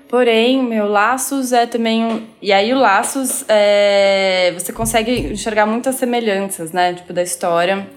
Porém, 0.10 0.64
meu 0.64 0.88
Laços 0.88 1.54
é 1.54 1.68
também 1.68 2.04
um. 2.04 2.26
E 2.42 2.52
aí, 2.52 2.74
o 2.74 2.80
Laços, 2.80 3.46
é, 3.48 4.52
você 4.58 4.74
consegue 4.74 5.12
enxergar 5.32 5.68
muitas 5.68 5.96
semelhanças, 5.96 6.72
né? 6.72 6.96
Tipo, 6.96 7.14
da 7.14 7.22
história. 7.22 7.88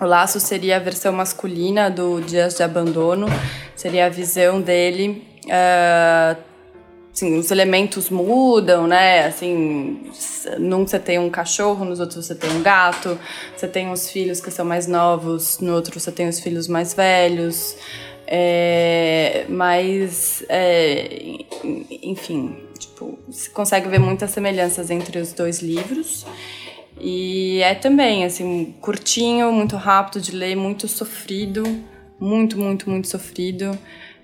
O 0.00 0.04
Laços 0.04 0.42
seria 0.44 0.76
a 0.76 0.78
versão 0.80 1.12
masculina 1.12 1.90
do 1.90 2.20
Dias 2.20 2.54
de 2.54 2.62
Abandono, 2.62 3.26
seria 3.74 4.06
a 4.06 4.08
visão 4.08 4.60
dele. 4.60 5.26
ah, 5.50 6.36
assim, 7.12 7.36
os 7.38 7.50
elementos 7.50 8.10
mudam, 8.10 8.86
né? 8.86 9.26
Assim, 9.26 10.00
num 10.58 10.86
você 10.86 10.98
tem 11.00 11.18
um 11.18 11.28
cachorro, 11.30 11.84
nos 11.84 11.98
outros 11.98 12.26
você 12.26 12.34
tem 12.34 12.48
um 12.50 12.62
gato, 12.62 13.18
você 13.56 13.66
tem 13.66 13.90
os 13.90 14.08
filhos 14.08 14.40
que 14.40 14.50
são 14.52 14.64
mais 14.64 14.86
novos, 14.86 15.58
no 15.58 15.74
outro 15.74 15.98
você 15.98 16.12
tem 16.12 16.28
os 16.28 16.38
filhos 16.38 16.68
mais 16.68 16.94
velhos. 16.94 17.76
É, 18.30 19.46
mas, 19.48 20.44
é, 20.48 21.08
en- 21.64 21.86
enfim, 22.02 22.56
tipo, 22.78 23.18
você 23.26 23.48
consegue 23.50 23.88
ver 23.88 23.98
muitas 23.98 24.30
semelhanças 24.30 24.90
entre 24.90 25.18
os 25.18 25.32
dois 25.32 25.60
livros. 25.60 26.24
E 27.00 27.60
é 27.62 27.74
também, 27.74 28.24
assim, 28.24 28.74
curtinho, 28.80 29.52
muito 29.52 29.76
rápido 29.76 30.20
de 30.20 30.32
ler, 30.32 30.56
muito 30.56 30.88
sofrido. 30.88 31.62
Muito, 32.20 32.58
muito, 32.58 32.90
muito 32.90 33.06
sofrido. 33.08 33.78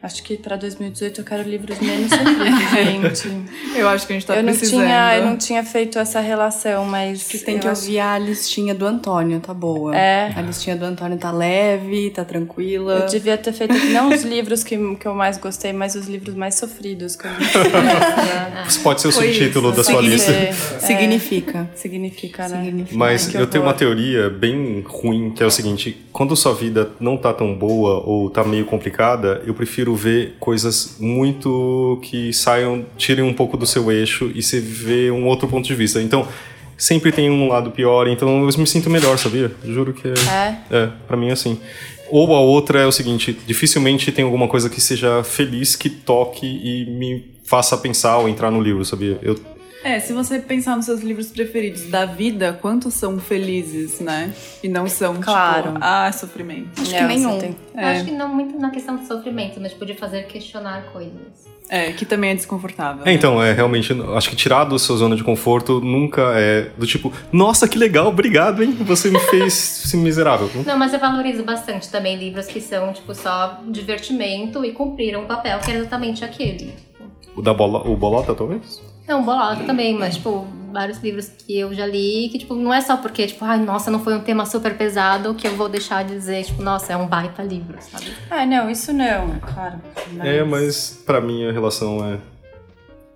Acho 0.05 0.22
que 0.22 0.36
pra 0.36 0.57
2018 0.57 1.20
eu 1.20 1.24
quero 1.24 1.48
livros 1.48 1.78
menos 1.80 2.11
sofridos, 2.11 3.20
gente. 3.24 3.78
Eu 3.78 3.88
acho 3.88 4.07
que 4.07 4.12
a 4.12 4.16
gente 4.16 4.26
tá 4.26 4.36
eu, 4.36 4.42
não 4.42 4.52
precisando. 4.52 4.82
tinha, 4.84 5.16
eu 5.16 5.24
não 5.24 5.36
tinha 5.38 5.64
feito 5.64 5.98
essa 5.98 6.20
relação, 6.20 6.84
mas. 6.84 7.26
Que 7.26 7.38
eu 7.38 7.44
tem 7.44 7.59
acho- 7.59 7.68
acho- 7.68 7.80
que 7.82 7.86
ouvir. 7.88 8.00
A 8.00 8.18
listinha 8.18 8.74
do 8.74 8.84
Antônio, 8.86 9.40
tá 9.40 9.55
boa. 9.55 9.96
É. 9.96 10.30
A 10.36 10.42
listinha 10.42 10.76
do 10.76 10.84
Antônio 10.84 11.16
tá 11.16 11.30
leve, 11.30 12.11
tá 12.11 12.22
tranquila. 12.24 13.00
Eu 13.00 13.07
devia 13.07 13.38
ter 13.38 13.52
feito 13.52 13.74
não 13.86 14.11
os 14.11 14.22
livros 14.24 14.62
que, 14.62 14.76
que 14.96 15.07
eu 15.07 15.14
mais 15.14 15.38
gostei, 15.38 15.72
mas 15.72 15.94
os 15.94 16.07
livros 16.07 16.34
mais 16.34 16.55
sofridos 16.57 17.16
que 17.16 17.26
eu 17.26 17.30
né? 17.30 18.64
Isso 18.68 18.80
pode 18.82 19.00
ser 19.00 19.09
o 19.09 19.12
Foi 19.12 19.26
subtítulo 19.32 19.68
isso. 19.68 19.76
da 19.76 19.84
sua 19.84 20.00
lista. 20.00 20.32
Significa. 20.80 21.68
Significa, 21.74 22.48
né? 22.48 22.64
Significa. 22.64 22.96
Mas 22.98 23.26
Ai, 23.26 23.32
que 23.32 23.38
eu 23.38 23.46
tenho 23.46 23.64
uma 23.64 23.74
teoria 23.74 24.28
bem 24.30 24.82
ruim, 24.86 25.30
que 25.30 25.42
é 25.42 25.46
o 25.46 25.50
seguinte: 25.50 25.96
quando 26.12 26.34
sua 26.36 26.55
vida 26.55 26.90
não 27.00 27.16
tá 27.16 27.32
tão 27.32 27.55
boa 27.55 28.02
ou 28.05 28.30
tá 28.30 28.44
meio 28.44 28.64
complicada, 28.64 29.42
eu 29.46 29.55
prefiro 29.55 29.93
ver 29.95 30.34
coisas 30.38 30.97
muito 30.99 31.99
que 32.03 32.32
saiam, 32.32 32.84
tirem 32.97 33.24
um 33.24 33.32
pouco 33.32 33.57
do 33.57 33.66
seu 33.66 33.90
eixo 33.90 34.30
e 34.34 34.42
você 34.42 34.61
vê 34.61 35.11
um 35.11 35.26
outro 35.26 35.49
ponto 35.49 35.66
de 35.66 35.74
vista. 35.74 36.01
Então, 36.01 36.26
sempre 36.76 37.12
tem 37.12 37.30
um 37.30 37.49
lado 37.49 37.70
pior, 37.70 38.09
então 38.09 38.40
eu 38.40 38.59
me 38.59 38.66
sinto 38.66 38.90
melhor, 38.90 39.18
sabia? 39.18 39.51
Juro 39.64 39.92
que 39.92 40.09
é. 40.09 40.12
É? 40.12 40.76
É, 40.76 40.90
pra 41.07 41.16
mim 41.16 41.28
é 41.28 41.32
assim. 41.32 41.59
Ou 42.11 42.34
a 42.34 42.40
outra 42.40 42.80
é 42.80 42.86
o 42.86 42.92
seguinte: 42.92 43.36
dificilmente 43.47 44.12
tem 44.12 44.24
alguma 44.24 44.49
coisa 44.49 44.68
que 44.68 44.80
seja 44.80 45.22
feliz, 45.22 45.74
que 45.74 45.88
toque 45.88 46.47
e 46.47 46.86
me 46.86 47.34
faça 47.45 47.76
pensar 47.76 48.18
ou 48.18 48.28
entrar 48.28 48.51
no 48.51 48.61
livro, 48.61 48.84
sabia? 48.84 49.18
Eu, 49.22 49.38
É, 49.85 50.01
se 50.01 50.12
você 50.14 50.39
pensar 50.39 50.74
nos 50.76 50.87
seus 50.87 51.01
livros 51.03 51.28
preferidos 51.28 51.85
da 51.91 52.07
vida, 52.07 52.59
quantos 52.61 52.95
são 52.95 53.18
felizes, 53.18 54.01
né? 54.01 54.32
E 54.62 54.68
não 54.68 54.89
são, 54.89 55.16
Claro. 55.20 55.72
tipo, 55.72 55.78
ah, 55.82 56.11
sofrimento. 56.11 56.80
Acho 56.80 56.95
É, 56.95 56.99
que 56.99 57.05
nenhum. 57.05 57.32
você 57.32 57.41
tem- 57.49 57.57
É, 57.76 57.85
acho 57.91 58.05
que 58.07 58.11
não 58.11 58.35
muito 58.35 58.59
na 58.59 58.70
questão 58.70 58.97
de 58.97 59.07
sofrimento, 59.07 59.61
mas 59.61 59.72
tipo, 59.72 59.85
de 59.85 59.93
fazer 59.95 60.22
questionar 60.26 60.85
coisas. 60.93 61.45
é, 61.68 61.93
que 61.93 62.05
também 62.05 62.30
é 62.30 62.35
desconfortável. 62.35 63.03
É, 63.03 63.07
né? 63.07 63.12
então, 63.14 63.43
é 63.43 63.53
realmente, 63.53 63.91
acho 64.14 64.28
que 64.28 64.37
tirar 64.37 64.64
da 64.64 64.78
sua 64.78 64.97
zona 64.99 65.16
de 65.16 65.24
conforto 65.24 65.80
nunca 65.80 66.20
é 66.39 66.70
do 66.76 66.87
tipo, 66.87 67.11
nossa, 67.32 67.66
que 67.66 67.78
legal, 67.78 68.07
obrigado, 68.09 68.62
hein? 68.62 68.72
Você 68.82 69.11
me 69.11 69.18
fez 69.18 69.53
ser 69.89 69.97
miserável. 69.97 70.49
Não, 70.66 70.78
mas 70.78 70.93
eu 70.93 71.01
valorizo 71.01 71.43
bastante 71.43 71.89
também 71.91 72.16
livros 72.18 72.47
que 72.47 72.61
são, 72.61 72.93
tipo, 72.93 73.14
só 73.14 73.61
divertimento 73.66 74.62
e 74.64 74.72
cumpriram 74.72 75.22
um 75.22 75.26
papel 75.26 75.59
que 75.61 75.70
era 75.70 75.80
exatamente 75.80 76.22
aquele. 76.24 76.74
O 77.35 77.41
da 77.43 77.53
bola, 77.55 77.80
o 77.89 77.97
Bolota, 77.97 78.35
talvez? 78.35 78.80
Não, 79.07 79.22
bolota 79.22 79.64
também, 79.64 79.98
mas, 79.98 80.16
tipo, 80.16 80.46
vários 80.72 80.98
livros 81.02 81.28
que 81.28 81.59
eu 81.59 81.72
já 81.72 81.86
li 81.86 82.28
que, 82.30 82.38
tipo, 82.38 82.55
não 82.55 82.72
é 82.72 82.80
só 82.80 82.96
porque, 82.96 83.26
tipo, 83.26 83.44
ai, 83.44 83.59
nossa, 83.59 83.90
não 83.90 84.00
foi 84.00 84.14
um 84.14 84.20
tema 84.20 84.44
super 84.44 84.76
pesado 84.76 85.34
que 85.34 85.46
eu 85.46 85.55
vou 85.57 85.68
deixar 85.68 86.05
de 86.05 86.14
dizer, 86.14 86.44
tipo, 86.44 86.62
nossa, 86.62 86.92
é 86.92 86.96
um 86.96 87.07
baita 87.07 87.42
livro, 87.42 87.76
sabe? 87.80 88.07
Ah, 88.30 88.44
não, 88.44 88.68
isso 88.68 88.92
não, 88.92 89.38
claro. 89.40 89.80
É, 90.20 90.42
mas 90.42 91.02
pra 91.07 91.20
mim 91.20 91.46
a 91.46 91.52
relação 91.52 92.05
é. 92.05 92.18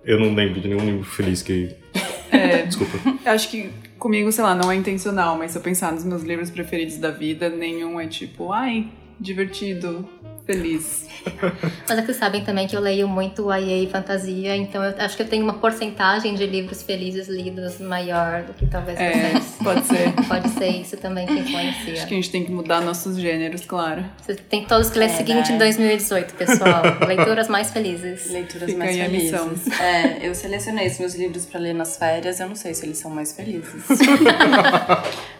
Eu 0.05 0.19
não 0.19 0.33
lembro 0.33 0.61
de 0.61 0.67
nenhum 0.69 0.85
livro 0.85 1.03
feliz 1.03 1.41
que. 1.41 1.75
É, 2.31 2.61
Desculpa. 2.61 2.95
eu 3.25 3.31
acho 3.31 3.49
que 3.49 3.71
comigo, 3.97 4.31
sei 4.31 4.43
lá, 4.43 4.53
não 4.53 4.71
é 4.71 4.75
intencional, 4.75 5.35
mas 5.35 5.49
se 5.49 5.57
eu 5.57 5.63
pensar 5.63 5.91
nos 5.91 6.03
meus 6.03 6.21
livros 6.21 6.51
preferidos 6.51 6.97
da 6.97 7.09
vida, 7.09 7.49
nenhum 7.49 7.99
é 7.99 8.05
tipo, 8.05 8.51
ai, 8.53 8.87
divertido, 9.19 10.07
feliz. 10.45 11.07
Mas 11.87 11.97
é 11.97 12.01
que 12.01 12.07
vocês 12.07 12.17
sabem 12.17 12.43
também 12.43 12.65
que 12.67 12.75
eu 12.75 12.79
leio 12.79 13.07
muito 13.07 13.51
YA 13.53 13.83
e 13.83 13.87
fantasia, 13.89 14.55
então 14.55 14.83
eu 14.83 14.95
acho 14.97 15.15
que 15.17 15.21
eu 15.23 15.27
tenho 15.27 15.43
uma 15.43 15.53
porcentagem 15.55 16.33
de 16.35 16.45
livros 16.45 16.81
felizes 16.81 17.27
lidos 17.27 17.79
maior 17.79 18.43
do 18.43 18.53
que 18.53 18.65
talvez 18.65 18.97
É, 18.99 19.31
vocês. 19.31 19.57
pode 19.63 19.85
ser. 19.85 20.13
Pode 20.29 20.49
ser 20.49 20.67
isso 20.69 20.95
também 20.97 21.27
que 21.27 21.33
influencia. 21.33 21.93
Acho 21.93 22.07
que 22.07 22.13
a 22.13 22.17
gente 22.17 22.29
tem 22.31 22.45
que 22.45 22.51
mudar 22.51 22.81
nossos 22.81 23.17
gêneros, 23.17 23.65
claro. 23.65 24.05
Vocês 24.21 24.39
têm 24.49 24.63
todos 24.65 24.89
que 24.89 24.97
ler 24.99 25.09
o 25.09 25.11
É, 25.11 25.17
seguinte 25.17 25.49
né? 25.49 25.55
em 25.55 25.57
2018, 25.57 26.33
pessoal. 26.35 26.81
Leituras 27.07 27.47
mais 27.47 27.71
felizes. 27.71 28.29
Leituras 28.31 28.65
Fica 28.69 28.77
mais 28.79 28.97
a 28.99 29.03
felizes. 29.05 29.31
missão. 29.31 29.53
É, 29.83 30.25
eu 30.27 30.33
selecionei 30.35 30.87
os 30.87 30.97
meus 30.99 31.15
livros 31.15 31.45
pra 31.45 31.59
ler 31.59 31.73
nas 31.73 31.97
férias, 31.97 32.39
eu 32.39 32.47
não 32.47 32.55
sei 32.55 32.73
se 32.73 32.85
eles 32.85 32.97
são 32.97 33.11
mais 33.11 33.33
felizes. 33.33 33.83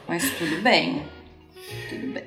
Mas 0.08 0.30
tudo 0.38 0.62
bem. 0.62 1.04
Tudo 1.90 2.08
bem. 2.14 2.24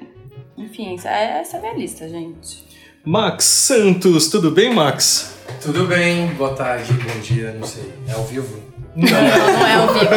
Enfim, 0.56 0.94
essa 0.94 1.08
é, 1.08 1.42
a 1.56 1.60
minha 1.60 1.74
lista, 1.74 2.08
gente. 2.08 2.64
Max 3.04 3.44
Santos, 3.44 4.28
tudo 4.28 4.50
bem, 4.50 4.72
Max? 4.72 5.34
Tudo 5.60 5.86
bem, 5.86 6.28
boa 6.34 6.54
tarde, 6.54 6.92
bom 6.92 7.20
dia, 7.20 7.52
não 7.52 7.66
sei. 7.66 7.92
É 8.08 8.12
ao 8.12 8.24
vivo? 8.24 8.62
Não, 8.94 9.08
não 9.08 9.66
é 9.66 9.74
ao 9.74 9.92
vivo. 9.94 10.10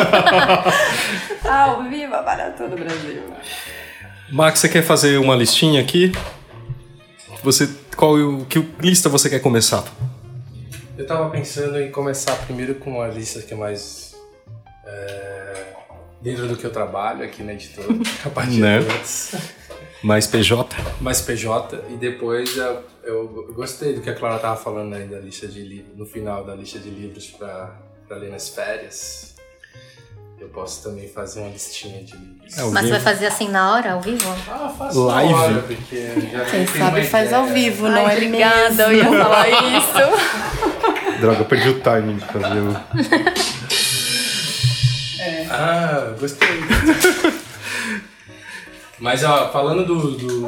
Ah, 1.46 1.64
ao 1.72 1.84
vivo 1.90 2.12
para 2.12 2.52
todo 2.52 2.74
o 2.74 2.78
Brasil. 2.78 3.24
Max, 4.30 4.60
você 4.60 4.70
quer 4.70 4.84
fazer 4.84 5.18
uma 5.18 5.36
listinha 5.36 5.82
aqui? 5.82 6.12
Você. 7.44 7.70
Qual 7.96 8.16
que 8.46 8.60
lista 8.82 9.08
você 9.08 9.30
quer 9.30 9.40
começar? 9.40 9.84
Eu 10.98 11.06
tava 11.08 11.30
pensando 11.30 11.80
em 11.80 11.90
começar 11.92 12.36
primeiro 12.46 12.76
com 12.76 12.92
uma 12.98 13.08
lista 13.08 13.42
que 13.42 13.54
é 13.54 13.58
mais. 13.58 14.16
é, 14.86 15.64
dentro 16.22 16.48
do 16.48 16.58
que 16.58 16.66
eu 16.66 16.72
trabalho 16.72 17.24
aqui 17.24 17.42
na 17.44 17.54
editora, 17.54 17.88
a 18.26 18.30
partir 18.30 18.60
Né? 18.60 18.80
de 18.80 18.86
antes. 18.92 19.36
Mais 20.06 20.28
PJ? 20.28 20.68
mais 21.02 21.20
PJ, 21.22 21.82
e 21.90 21.96
depois 21.98 22.56
eu, 22.58 22.84
eu 23.04 23.28
gostei 23.56 23.94
do 23.96 24.02
que 24.02 24.10
a 24.12 24.14
Clara 24.14 24.38
tava 24.38 24.56
falando 24.56 24.94
aí 24.94 25.08
da 25.08 25.18
lista 25.18 25.48
de 25.48 25.64
livros, 25.64 25.98
no 25.98 26.06
final 26.06 26.44
da 26.46 26.54
lista 26.54 26.78
de 26.78 26.92
livros 26.92 27.26
pra, 27.32 27.72
pra 28.08 28.18
ler 28.18 28.30
nas 28.30 28.50
férias. 28.50 29.34
Eu 30.40 30.48
posso 30.50 30.84
também 30.84 31.08
fazer 31.08 31.40
uma 31.40 31.50
listinha 31.50 32.04
de 32.04 32.16
livros. 32.16 32.56
É, 32.56 32.62
Mas 32.66 32.72
você 32.74 32.82
vivo. 32.82 32.90
vai 32.92 33.00
fazer 33.00 33.26
assim 33.26 33.48
na 33.50 33.74
hora, 33.74 33.94
ao 33.94 34.02
vivo? 34.02 34.30
Ah, 34.48 34.72
faço 34.78 35.06
Live. 35.06 35.34
na 35.34 35.40
hora, 35.42 35.62
porque 35.64 36.30
já 36.32 36.46
Quem 36.46 36.68
sabe 36.68 37.04
faz 37.06 37.28
ideia. 37.30 37.42
ao 37.42 37.48
vivo, 37.48 37.88
não 37.88 38.06
Ai, 38.06 38.14
é 38.14 38.18
obrigada, 38.18 38.84
eu 38.84 38.94
ia 38.94 39.06
falar 39.06 39.48
isso. 39.80 41.20
Droga, 41.20 41.40
eu 41.40 41.46
perdi 41.46 41.70
o 41.70 41.80
timing 41.80 42.18
de 42.18 42.26
fazer 42.26 42.60
o. 42.60 42.76
Ah, 45.50 46.14
gostei. 46.20 46.48
Mas 49.00 49.24
ó, 49.24 49.50
falando 49.52 49.86
do, 49.86 50.12
do 50.12 50.46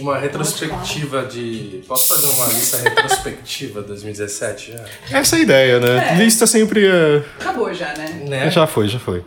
uma 0.00 0.18
retrospectiva 0.18 1.24
de, 1.24 1.82
posso 1.88 2.14
fazer 2.14 2.34
uma 2.36 2.46
lista 2.52 2.76
retrospectiva 2.78 3.82
2017 3.82 4.72
já? 4.72 5.18
Essa 5.18 5.36
é 5.36 5.38
a 5.38 5.42
ideia, 5.42 5.80
né? 5.80 6.14
Lista 6.16 6.46
sempre 6.46 6.86
é. 6.86 7.22
Acabou 7.40 7.72
já, 7.72 7.94
né? 7.94 8.24
Né? 8.28 8.50
Já 8.50 8.66
foi, 8.66 8.88
já 8.88 8.98
foi. 8.98 9.24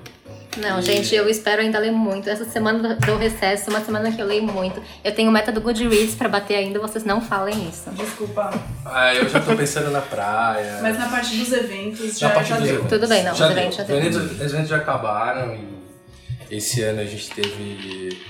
Não, 0.57 0.81
gente, 0.81 1.15
eu 1.15 1.29
espero 1.29 1.61
ainda 1.61 1.79
ler 1.79 1.91
muito. 1.91 2.29
Essa 2.29 2.43
semana 2.43 2.95
do 2.95 3.15
recesso, 3.15 3.69
uma 3.69 3.79
semana 3.79 4.11
que 4.11 4.21
eu 4.21 4.25
leio 4.27 4.43
muito. 4.43 4.81
Eu 5.03 5.13
tenho 5.15 5.31
meta 5.31 5.49
do 5.51 5.61
Goodreads 5.61 6.13
pra 6.13 6.27
bater 6.27 6.55
ainda, 6.55 6.77
vocês 6.77 7.05
não 7.05 7.21
falem 7.21 7.69
isso. 7.69 7.89
Desculpa. 7.91 8.51
Ah, 8.85 9.15
eu 9.15 9.29
já 9.29 9.39
tô 9.39 9.55
pensando 9.55 9.89
na 9.91 10.01
praia. 10.01 10.79
Mas 10.83 10.99
na 10.99 11.07
parte 11.07 11.35
dos 11.37 11.51
eventos 11.53 12.19
Na 12.21 12.27
já, 12.27 12.29
parte 12.31 12.49
já 12.49 12.55
dos 12.57 12.65
deu. 12.65 12.75
eventos. 12.75 12.91
Tudo 12.91 13.07
bem, 13.07 13.23
não, 13.23 13.33
Já 13.33 13.47
os 13.47 13.53
deu. 13.53 13.59
eventos 13.63 13.77
já 13.77 13.83
deu. 13.83 13.97
Os 13.97 14.41
eventos 14.53 14.69
já 14.69 14.75
acabaram 14.77 15.55
e 15.55 16.55
esse 16.57 16.81
ano 16.83 16.99
a 16.99 17.05
gente 17.05 17.29
teve. 17.31 18.21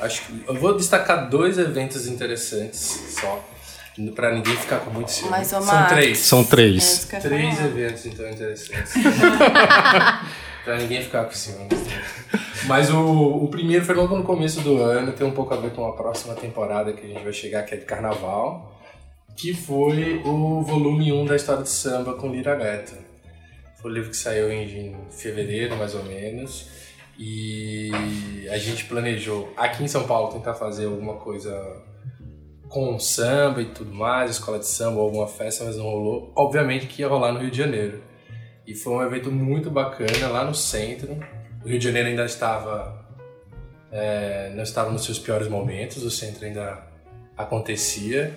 Acho 0.00 0.22
que. 0.22 0.44
Eu 0.48 0.54
vou 0.54 0.76
destacar 0.76 1.28
dois 1.28 1.58
eventos 1.58 2.06
interessantes 2.06 3.16
só. 3.20 3.44
Pra 4.14 4.32
ninguém 4.32 4.56
ficar 4.56 4.78
com 4.80 4.90
muito 4.90 5.10
ciúme. 5.10 5.30
Mas, 5.30 5.48
São 5.48 5.84
três. 5.88 6.18
São 6.18 6.40
É 6.40 6.44
três. 6.44 7.08
ia 7.12 7.20
Três 7.20 7.54
falar. 7.56 7.68
eventos, 7.68 8.06
então, 8.06 8.30
interessantes. 8.30 8.92
pra 10.64 10.76
ninguém 10.78 11.02
ficar 11.02 11.24
com 11.24 11.32
ciúmes. 11.32 11.68
Mas 12.66 12.90
o, 12.90 12.98
o 13.44 13.48
primeiro 13.48 13.84
foi 13.84 13.94
logo 13.94 14.16
no 14.16 14.22
começo 14.22 14.60
do 14.60 14.78
ano, 14.82 15.12
tem 15.12 15.26
um 15.26 15.32
pouco 15.32 15.52
a 15.54 15.56
ver 15.56 15.70
com 15.72 15.86
a 15.86 15.92
próxima 15.92 16.34
temporada 16.34 16.92
que 16.92 17.04
a 17.04 17.08
gente 17.08 17.22
vai 17.22 17.32
chegar, 17.32 17.62
que 17.64 17.74
é 17.74 17.78
de 17.78 17.84
carnaval, 17.84 18.80
que 19.36 19.52
foi 19.54 20.22
o 20.24 20.62
volume 20.62 21.12
1 21.12 21.24
da 21.26 21.36
história 21.36 21.62
de 21.62 21.70
samba 21.70 22.14
com 22.14 22.28
Lira 22.30 22.56
Neto. 22.56 22.92
Foi 23.80 23.90
o 23.90 23.94
livro 23.94 24.10
que 24.10 24.16
saiu 24.16 24.52
em 24.52 24.94
fevereiro, 25.10 25.76
mais 25.76 25.94
ou 25.94 26.04
menos. 26.04 26.68
E 27.22 28.48
a 28.50 28.56
gente 28.56 28.86
planejou 28.86 29.52
aqui 29.54 29.84
em 29.84 29.88
São 29.88 30.06
Paulo 30.06 30.32
tentar 30.32 30.54
fazer 30.54 30.86
alguma 30.86 31.16
coisa 31.16 31.54
com 32.66 32.98
samba 32.98 33.60
e 33.60 33.66
tudo 33.66 33.92
mais, 33.92 34.30
escola 34.30 34.58
de 34.58 34.66
samba, 34.66 35.00
alguma 35.00 35.26
festa, 35.26 35.64
mas 35.64 35.76
não 35.76 35.84
rolou. 35.84 36.32
Obviamente 36.34 36.86
que 36.86 37.02
ia 37.02 37.08
rolar 37.08 37.32
no 37.32 37.40
Rio 37.40 37.50
de 37.50 37.58
Janeiro. 37.58 38.02
E 38.66 38.74
foi 38.74 38.94
um 38.94 39.02
evento 39.02 39.30
muito 39.30 39.70
bacana 39.70 40.28
lá 40.28 40.44
no 40.44 40.54
centro. 40.54 41.12
O 41.62 41.68
Rio 41.68 41.78
de 41.78 41.84
Janeiro 41.84 42.08
ainda 42.08 42.24
estava 42.24 43.00
é, 43.92 44.52
não 44.54 44.62
estava 44.62 44.90
nos 44.90 45.04
seus 45.04 45.18
piores 45.18 45.48
momentos, 45.48 46.02
o 46.02 46.10
centro 46.10 46.46
ainda 46.46 46.78
acontecia. 47.36 48.34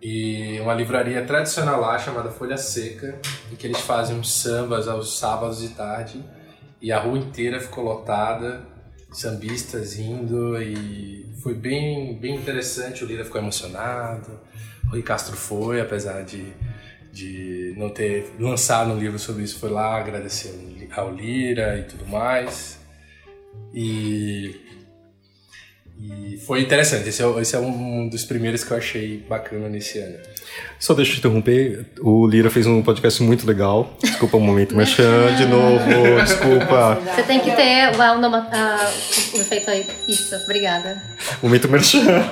E 0.00 0.58
uma 0.60 0.74
livraria 0.74 1.24
tradicional 1.24 1.80
lá 1.80 1.98
chamada 1.98 2.28
Folha 2.28 2.58
Seca, 2.58 3.20
em 3.50 3.54
que 3.54 3.66
eles 3.66 3.80
fazem 3.80 4.18
uns 4.18 4.32
sambas 4.32 4.88
aos 4.88 5.16
sábados 5.16 5.60
de 5.60 5.68
tarde. 5.68 6.22
E 6.82 6.90
a 6.90 6.98
rua 6.98 7.16
inteira 7.16 7.60
ficou 7.60 7.84
lotada, 7.84 8.66
sambistas 9.12 10.00
indo 10.00 10.60
e 10.60 11.32
foi 11.40 11.54
bem, 11.54 12.18
bem 12.18 12.34
interessante. 12.34 13.04
O 13.04 13.06
Lira 13.06 13.24
ficou 13.24 13.40
emocionado, 13.40 14.40
o 14.86 14.90
Rui 14.90 15.02
Castro 15.02 15.36
foi, 15.36 15.80
apesar 15.80 16.24
de, 16.24 16.52
de 17.12 17.72
não 17.76 17.88
ter 17.88 18.34
lançado 18.36 18.90
um 18.90 18.98
livro 18.98 19.16
sobre 19.16 19.44
isso, 19.44 19.60
foi 19.60 19.70
lá 19.70 19.96
agradecer 19.96 20.88
ao 20.90 21.14
Lira 21.14 21.78
e 21.78 21.84
tudo 21.84 22.04
mais. 22.04 22.80
E, 23.72 24.60
e 26.00 26.36
foi 26.38 26.60
interessante, 26.62 27.08
esse 27.08 27.22
é, 27.22 27.40
esse 27.40 27.54
é 27.54 27.58
um 27.58 28.08
dos 28.08 28.24
primeiros 28.24 28.64
que 28.64 28.70
eu 28.72 28.76
achei 28.76 29.24
bacana 29.28 29.68
nesse 29.68 29.98
ano. 29.98 30.16
Só 30.78 30.92
deixa 30.94 31.12
eu 31.12 31.14
te 31.14 31.18
interromper. 31.20 31.86
O 32.00 32.26
Lira 32.26 32.50
fez 32.50 32.66
um 32.66 32.82
podcast 32.82 33.22
muito 33.22 33.46
legal. 33.46 33.96
Desculpa 34.02 34.36
o 34.36 34.40
momento, 34.40 34.74
merchan 34.76 35.34
de 35.36 35.46
novo. 35.46 35.84
Desculpa. 36.24 36.98
Você 37.14 37.22
tem 37.22 37.40
que 37.40 37.52
ter 37.52 37.94
o, 37.96 38.00
onoma- 38.16 38.48
ah, 38.52 38.90
o 39.34 39.36
efeito 39.40 39.70
aí. 39.70 39.86
Isso, 40.08 40.34
obrigada. 40.44 41.00
Momento 41.42 41.68
merchan. 41.68 42.28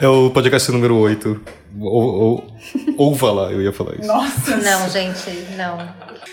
É 0.00 0.06
o 0.06 0.30
podcast 0.30 0.70
número 0.70 0.96
8. 0.96 1.40
Ou, 1.80 1.90
ou, 2.14 2.46
ouva 2.98 3.32
lá, 3.32 3.50
eu 3.50 3.60
ia 3.62 3.72
falar 3.72 3.94
isso. 3.98 4.06
Nossa. 4.06 4.56
Não, 4.58 4.88
gente, 4.90 5.30
não. 5.56 5.78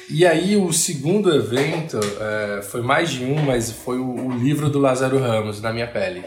E 0.10 0.26
aí 0.26 0.58
o 0.58 0.72
segundo 0.74 1.34
evento 1.34 2.00
é, 2.20 2.62
foi 2.64 2.82
mais 2.82 3.10
de 3.10 3.24
um, 3.24 3.42
mas 3.42 3.72
foi 3.72 3.98
o, 3.98 4.28
o 4.28 4.38
livro 4.38 4.70
do 4.70 4.78
Lázaro 4.78 5.18
Ramos, 5.18 5.62
Na 5.62 5.72
Minha 5.72 5.88
Pele. 5.88 6.24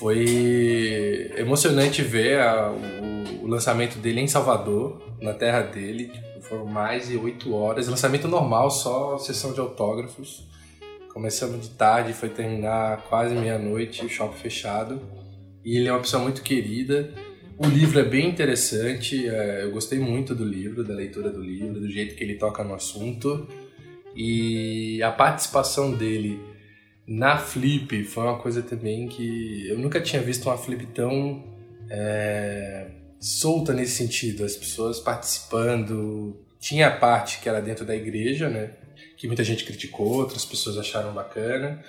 Foi 0.00 1.30
emocionante 1.36 2.00
ver 2.00 2.40
a- 2.40 2.72
o, 2.72 3.44
o 3.44 3.46
lançamento 3.46 3.98
dele 3.98 4.20
em 4.22 4.26
Salvador, 4.26 4.98
na 5.20 5.34
terra 5.34 5.60
dele. 5.60 6.06
Tipo, 6.06 6.40
foram 6.40 6.64
mais 6.64 7.08
de 7.08 7.18
oito 7.18 7.54
horas. 7.54 7.86
Lançamento 7.86 8.26
normal, 8.26 8.70
só 8.70 9.18
sessão 9.18 9.52
de 9.52 9.60
autógrafos. 9.60 10.48
Começamos 11.12 11.68
de 11.68 11.74
tarde, 11.74 12.14
foi 12.14 12.30
terminar 12.30 13.02
quase 13.10 13.34
meia-noite, 13.34 14.08
shopping 14.08 14.38
fechado. 14.38 15.00
E 15.62 15.76
ele 15.76 15.88
é 15.88 15.92
uma 15.92 16.00
pessoa 16.00 16.22
muito 16.22 16.42
querida. 16.42 17.10
O 17.58 17.66
livro 17.66 18.00
é 18.00 18.04
bem 18.04 18.26
interessante, 18.26 19.28
é, 19.28 19.64
eu 19.64 19.70
gostei 19.70 19.98
muito 19.98 20.34
do 20.34 20.46
livro, 20.46 20.82
da 20.82 20.94
leitura 20.94 21.28
do 21.28 21.42
livro, 21.42 21.78
do 21.78 21.90
jeito 21.90 22.14
que 22.14 22.24
ele 22.24 22.36
toca 22.36 22.64
no 22.64 22.72
assunto. 22.72 23.46
E 24.16 25.02
a 25.02 25.12
participação 25.12 25.92
dele 25.92 26.40
na 27.10 27.36
Flip 27.36 28.04
foi 28.04 28.22
uma 28.22 28.38
coisa 28.38 28.62
também 28.62 29.08
que 29.08 29.68
eu 29.68 29.76
nunca 29.76 30.00
tinha 30.00 30.22
visto 30.22 30.46
uma 30.48 30.56
Flip 30.56 30.86
tão 30.94 31.42
é, 31.90 32.86
solta 33.18 33.72
nesse 33.72 33.96
sentido, 33.96 34.44
as 34.44 34.54
pessoas 34.54 35.00
participando. 35.00 36.36
Tinha 36.60 36.86
a 36.86 36.96
parte 36.96 37.40
que 37.40 37.48
era 37.48 37.60
dentro 37.60 37.84
da 37.84 37.96
igreja, 37.96 38.48
né? 38.48 38.70
Que 39.16 39.26
muita 39.26 39.42
gente 39.42 39.64
criticou, 39.64 40.06
outras 40.06 40.44
pessoas 40.44 40.78
acharam 40.78 41.12
bacana. 41.12 41.82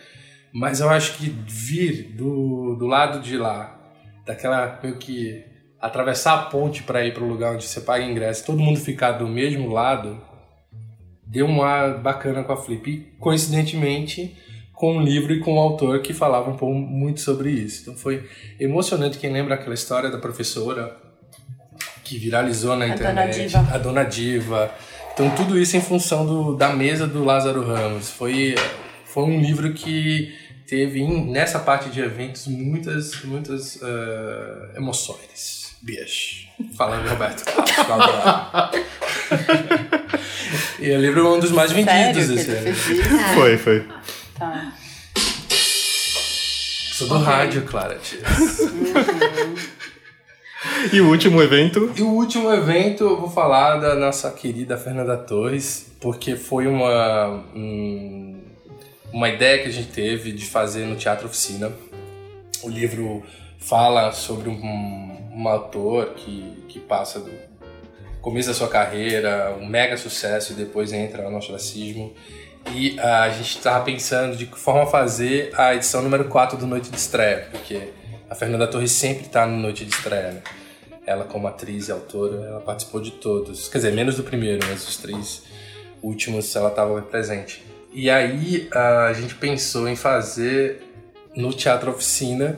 Mas 0.51 0.79
eu 0.79 0.89
acho 0.89 1.15
que 1.19 1.29
vir 1.29 2.13
do, 2.13 2.75
do 2.75 2.87
lado 2.87 3.19
de 3.19 3.37
lá, 3.37 3.79
daquela 4.25 4.79
meio 4.81 4.97
que 4.97 5.43
atravessar 5.79 6.33
a 6.33 6.43
ponte 6.45 6.81
para 6.81 7.05
ir 7.05 7.13
para 7.13 7.23
o 7.23 7.27
lugar 7.27 7.53
onde 7.53 7.67
você 7.67 7.81
paga 7.81 8.03
ingresso, 8.03 8.43
todo 8.43 8.57
mundo 8.57 8.79
ficar 8.79 9.11
do 9.11 9.27
mesmo 9.27 9.69
lado, 9.69 10.19
deu 11.27 11.45
um 11.45 11.61
ar 11.61 11.99
bacana 11.99 12.43
com 12.43 12.53
a 12.53 12.57
Flip. 12.57 12.89
E, 12.89 12.97
coincidentemente, 13.19 14.35
com 14.81 14.97
um 14.97 15.01
livro 15.03 15.31
e 15.31 15.39
com 15.39 15.57
um 15.57 15.59
autor 15.59 16.01
que 16.01 16.11
falava 16.11 16.49
um 16.49 16.57
pouco 16.57 16.73
muito 16.73 17.21
sobre 17.21 17.51
isso. 17.51 17.83
Então 17.83 17.95
foi 17.95 18.27
emocionante. 18.59 19.19
Quem 19.19 19.31
lembra 19.31 19.53
aquela 19.53 19.75
história 19.75 20.09
da 20.09 20.17
professora 20.17 20.97
que 22.03 22.17
viralizou 22.17 22.75
na 22.75 22.85
A 22.85 22.87
internet? 22.87 23.37
Dona 23.37 23.47
Diva. 23.47 23.75
A 23.75 23.77
Dona 23.77 24.03
Diva. 24.03 24.71
Então 25.13 25.29
tudo 25.35 25.59
isso 25.59 25.77
em 25.77 25.81
função 25.81 26.25
do, 26.25 26.55
da 26.55 26.69
mesa 26.69 27.05
do 27.05 27.23
Lázaro 27.23 27.63
Ramos. 27.63 28.09
Foi, 28.09 28.55
foi 29.05 29.23
um 29.23 29.39
livro 29.39 29.71
que 29.71 30.33
teve 30.67 30.99
em- 30.99 31.29
nessa 31.29 31.59
parte 31.59 31.91
de 31.91 32.01
eventos 32.01 32.47
muitas 32.47 33.21
muitas 33.23 33.79
eh, 33.83 34.77
emoções. 34.77 35.75
Beijo. 35.83 36.47
Falando 36.75 37.07
Roberto 37.07 37.43
e 40.79 40.91
o 40.91 41.01
livro 41.01 41.25
é 41.25 41.29
um 41.29 41.39
dos 41.39 41.51
mais 41.51 41.71
vendidos 41.71 42.25
Sério 42.25 42.71
esse 42.71 43.01
ano. 43.01 43.19
Foi, 43.35 43.57
foi. 43.57 43.83
Sou 47.01 47.07
do 47.07 47.17
rádio, 47.17 47.63
Clara 47.65 47.95
tia. 47.95 48.19
E 50.93 51.01
o 51.01 51.09
último 51.09 51.41
evento? 51.41 51.91
E 51.97 52.01
o 52.03 52.09
último 52.09 52.53
evento 52.53 53.03
eu 53.03 53.19
vou 53.19 53.27
falar 53.29 53.77
da 53.77 53.95
nossa 53.95 54.29
querida 54.29 54.77
Fernanda 54.77 55.17
Torres, 55.17 55.91
porque 55.99 56.35
foi 56.35 56.67
uma, 56.67 57.43
um- 57.55 58.39
uma 59.11 59.29
ideia 59.29 59.63
que 59.63 59.69
a 59.69 59.71
gente 59.71 59.89
teve 59.91 60.31
de 60.31 60.45
fazer 60.45 60.85
no 60.85 60.95
Teatro 60.95 61.25
Oficina. 61.25 61.71
O 62.61 62.69
livro 62.69 63.23
fala 63.57 64.11
sobre 64.11 64.49
um, 64.49 65.31
um 65.33 65.47
autor 65.47 66.13
que, 66.15 66.53
que 66.67 66.79
passa 66.79 67.19
do 67.19 67.31
começo 68.21 68.49
da 68.49 68.53
sua 68.53 68.67
carreira, 68.67 69.57
um 69.59 69.65
mega 69.65 69.97
sucesso 69.97 70.51
e 70.53 70.55
depois 70.55 70.93
entra 70.93 71.27
no 71.31 71.37
ostracismo. 71.39 72.13
E 72.73 72.99
ah, 72.99 73.23
a 73.23 73.29
gente 73.29 73.57
estava 73.57 73.83
pensando 73.83 74.35
de 74.35 74.45
que 74.45 74.57
forma 74.57 74.85
fazer 74.85 75.51
a 75.57 75.75
edição 75.75 76.01
número 76.01 76.25
4 76.25 76.57
do 76.57 76.65
Noite 76.67 76.89
de 76.89 76.97
Estreia, 76.97 77.47
porque 77.51 77.89
a 78.29 78.35
Fernanda 78.35 78.67
Torres 78.67 78.91
sempre 78.91 79.25
está 79.25 79.45
no 79.45 79.57
Noite 79.57 79.83
de 79.85 79.93
Estreia, 79.93 80.31
né? 80.31 80.41
Ela 81.05 81.25
como 81.25 81.47
atriz 81.47 81.87
e 81.87 81.91
autora, 81.91 82.45
ela 82.45 82.59
participou 82.61 83.01
de 83.01 83.11
todos. 83.11 83.67
Quer 83.67 83.79
dizer, 83.79 83.91
menos 83.93 84.15
do 84.15 84.23
primeiro, 84.23 84.65
mas 84.69 84.87
os 84.87 84.97
três 84.97 85.43
últimos 86.01 86.55
ela 86.55 86.69
estava 86.69 87.01
presente. 87.01 87.63
E 87.91 88.09
aí 88.09 88.69
a 88.73 89.11
gente 89.13 89.35
pensou 89.35 89.87
em 89.89 89.95
fazer 89.95 90.81
no 91.35 91.51
Teatro 91.51 91.91
Oficina 91.91 92.57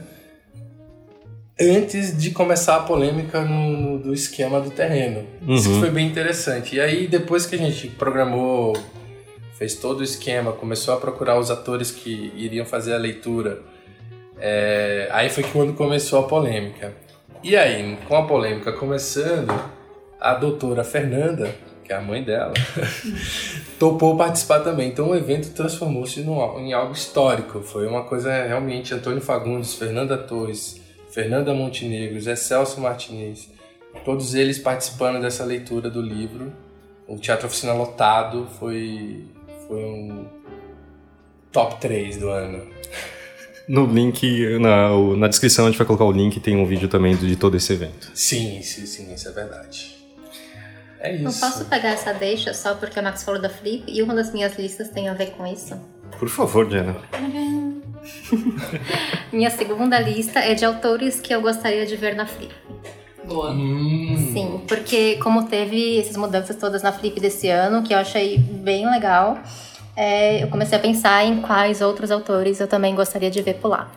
antes 1.59 2.15
de 2.17 2.31
começar 2.31 2.75
a 2.77 2.79
polêmica 2.81 3.41
no, 3.41 3.77
no- 3.77 3.99
do 3.99 4.13
esquema 4.13 4.59
do 4.59 4.69
terreno. 4.71 5.25
Isso 5.47 5.69
que 5.73 5.79
foi 5.79 5.89
bem 5.89 6.07
interessante. 6.07 6.75
E 6.75 6.81
aí 6.81 7.07
depois 7.07 7.45
que 7.45 7.55
a 7.55 7.57
gente 7.57 7.87
programou, 7.87 8.75
fez 9.63 9.75
todo 9.75 10.01
o 10.01 10.03
esquema, 10.03 10.51
começou 10.51 10.93
a 10.93 10.97
procurar 10.97 11.39
os 11.39 11.49
atores 11.49 11.89
que 11.89 12.33
iriam 12.35 12.65
fazer 12.65 12.93
a 12.93 12.97
leitura, 12.97 13.61
é, 14.37 15.07
aí 15.09 15.29
foi 15.29 15.43
quando 15.43 15.73
começou 15.73 16.19
a 16.19 16.23
polêmica. 16.23 16.93
E 17.41 17.55
aí, 17.55 17.97
com 18.05 18.17
a 18.17 18.27
polêmica 18.27 18.73
começando, 18.73 19.53
a 20.19 20.33
doutora 20.33 20.83
Fernanda, 20.83 21.55
que 21.81 21.93
é 21.93 21.95
a 21.95 22.01
mãe 22.01 22.21
dela, 22.21 22.51
topou 23.79 24.17
participar 24.17 24.59
também. 24.59 24.89
Então 24.89 25.11
o 25.11 25.15
evento 25.15 25.53
transformou-se 25.53 26.19
em 26.19 26.73
algo 26.73 26.91
histórico. 26.91 27.61
Foi 27.61 27.87
uma 27.87 28.03
coisa 28.03 28.45
realmente 28.45 28.93
Antônio 28.93 29.21
Fagundes, 29.21 29.75
Fernanda 29.75 30.17
Torres, 30.17 30.81
Fernanda 31.09 31.53
Montenegro, 31.53 32.19
Zé 32.19 32.35
Celso 32.35 32.81
Martinez, 32.81 33.49
todos 34.03 34.35
eles 34.35 34.59
participando 34.59 35.21
dessa 35.21 35.45
leitura 35.45 35.89
do 35.89 36.01
livro. 36.01 36.51
O 37.07 37.17
Teatro 37.17 37.47
Oficina 37.47 37.73
lotado 37.73 38.47
foi, 38.59 39.25
foi 39.73 39.83
um 39.83 40.25
top 41.51 41.81
3 41.81 42.17
do 42.17 42.29
ano. 42.29 42.67
No 43.67 43.85
link, 43.85 44.59
na, 44.59 44.89
na 45.17 45.27
descrição 45.27 45.65
a 45.65 45.69
gente 45.69 45.77
vai 45.77 45.87
colocar 45.87 46.03
o 46.03 46.11
link, 46.11 46.39
tem 46.39 46.55
um 46.55 46.65
vídeo 46.65 46.87
também 46.87 47.15
de 47.15 47.35
todo 47.35 47.57
esse 47.57 47.73
evento. 47.73 48.11
Sim, 48.13 48.61
sim, 48.61 48.85
sim, 48.85 49.13
isso 49.13 49.29
é 49.29 49.31
verdade. 49.31 49.95
É 50.99 51.15
isso. 51.15 51.45
Eu 51.45 51.49
posso 51.49 51.65
pegar 51.65 51.89
essa 51.89 52.13
deixa 52.13 52.53
só 52.53 52.75
porque 52.75 52.99
o 52.99 53.03
Max 53.03 53.23
falou 53.23 53.41
da 53.41 53.49
Flip 53.49 53.83
e 53.87 54.03
uma 54.03 54.13
das 54.13 54.31
minhas 54.31 54.57
listas 54.59 54.89
tem 54.89 55.09
a 55.09 55.13
ver 55.13 55.31
com 55.31 55.45
isso? 55.47 55.79
Por 56.19 56.29
favor, 56.29 56.67
Diana. 56.67 56.95
Minha 59.33 59.49
segunda 59.49 59.99
lista 59.99 60.39
é 60.39 60.53
de 60.53 60.65
autores 60.65 61.19
que 61.19 61.33
eu 61.33 61.41
gostaria 61.41 61.85
de 61.85 61.95
ver 61.95 62.15
na 62.15 62.25
Flip. 62.25 62.53
Boa. 63.25 63.51
Hum, 63.51 64.15
Sim, 64.33 64.61
porque 64.67 65.17
como 65.17 65.45
teve 65.45 65.99
essas 65.99 66.17
mudanças 66.17 66.55
todas 66.55 66.83
na 66.83 66.91
Flip 66.91 67.19
desse 67.19 67.47
ano, 67.49 67.83
que 67.83 67.93
eu 67.93 67.97
achei 67.97 68.37
bem 68.37 68.89
legal, 68.89 69.37
é, 69.95 70.43
eu 70.43 70.47
comecei 70.49 70.77
a 70.77 70.81
pensar 70.81 71.23
em 71.25 71.41
quais 71.41 71.81
outros 71.81 72.11
autores 72.11 72.59
eu 72.59 72.67
também 72.67 72.95
gostaria 72.95 73.31
de 73.31 73.41
ver 73.41 73.55
por 73.55 73.69
lá. 73.69 73.89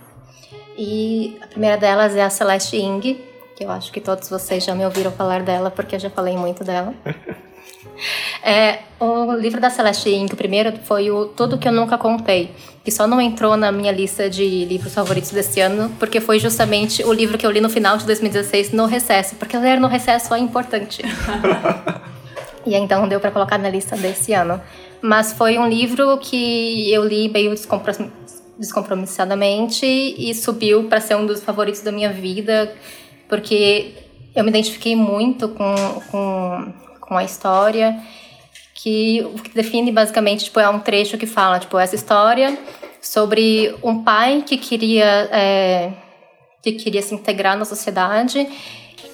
E 0.76 1.38
a 1.42 1.46
primeira 1.46 1.76
delas 1.76 2.14
é 2.14 2.22
a 2.22 2.30
Celeste 2.30 2.76
Ing, 2.76 3.00
que 3.56 3.64
eu 3.64 3.70
acho 3.70 3.90
que 3.90 4.00
todos 4.00 4.28
vocês 4.28 4.64
já 4.64 4.74
me 4.74 4.84
ouviram 4.84 5.10
falar 5.10 5.42
dela, 5.42 5.70
porque 5.70 5.96
eu 5.96 6.00
já 6.00 6.10
falei 6.10 6.36
muito 6.36 6.62
dela. 6.62 6.94
É, 8.42 8.80
o 9.00 9.32
livro 9.34 9.60
da 9.60 9.70
Celeste 9.70 10.08
Ing, 10.10 10.32
o 10.32 10.36
primeiro, 10.36 10.72
foi 10.84 11.10
o 11.10 11.26
Tudo 11.26 11.58
Que 11.58 11.68
Eu 11.68 11.72
Nunca 11.72 11.98
Contei, 11.98 12.50
que 12.84 12.90
só 12.90 13.06
não 13.06 13.20
entrou 13.20 13.56
na 13.56 13.72
minha 13.72 13.90
lista 13.92 14.30
de 14.30 14.64
livros 14.64 14.94
favoritos 14.94 15.30
desse 15.30 15.60
ano, 15.60 15.90
porque 15.98 16.20
foi 16.20 16.38
justamente 16.38 17.02
o 17.04 17.12
livro 17.12 17.36
que 17.36 17.46
eu 17.46 17.50
li 17.50 17.60
no 17.60 17.68
final 17.68 17.96
de 17.96 18.06
2016 18.06 18.72
no 18.72 18.86
recesso, 18.86 19.34
porque 19.36 19.56
ler 19.56 19.80
no 19.80 19.88
recesso 19.88 20.32
é 20.34 20.38
importante. 20.38 21.02
e 22.64 22.74
então 22.74 23.08
deu 23.08 23.20
para 23.20 23.30
colocar 23.30 23.58
na 23.58 23.68
lista 23.68 23.96
desse 23.96 24.32
ano. 24.32 24.60
Mas 25.02 25.32
foi 25.32 25.58
um 25.58 25.68
livro 25.68 26.18
que 26.18 26.92
eu 26.92 27.04
li 27.04 27.28
meio 27.28 27.50
descompro- 27.50 28.10
descompromissadamente 28.58 29.84
e 29.86 30.34
subiu 30.34 30.84
para 30.84 31.00
ser 31.00 31.16
um 31.16 31.26
dos 31.26 31.42
favoritos 31.42 31.80
da 31.82 31.92
minha 31.92 32.12
vida, 32.12 32.74
porque 33.28 33.92
eu 34.34 34.44
me 34.44 34.50
identifiquei 34.50 34.94
muito 34.96 35.48
com, 35.48 35.74
com, 36.10 36.72
com 37.06 37.16
a 37.16 37.24
história, 37.24 37.98
que 38.74 39.26
define 39.54 39.90
basicamente 39.90 40.44
tipo, 40.44 40.60
é 40.60 40.68
um 40.68 40.78
trecho 40.78 41.16
que 41.16 41.26
fala 41.26 41.58
tipo, 41.58 41.78
essa 41.78 41.94
história 41.94 42.58
sobre 43.00 43.74
um 43.82 44.02
pai 44.02 44.42
que 44.46 44.56
queria, 44.56 45.28
é, 45.32 45.92
que 46.62 46.72
queria 46.72 47.02
se 47.02 47.14
integrar 47.14 47.56
na 47.56 47.64
sociedade 47.64 48.46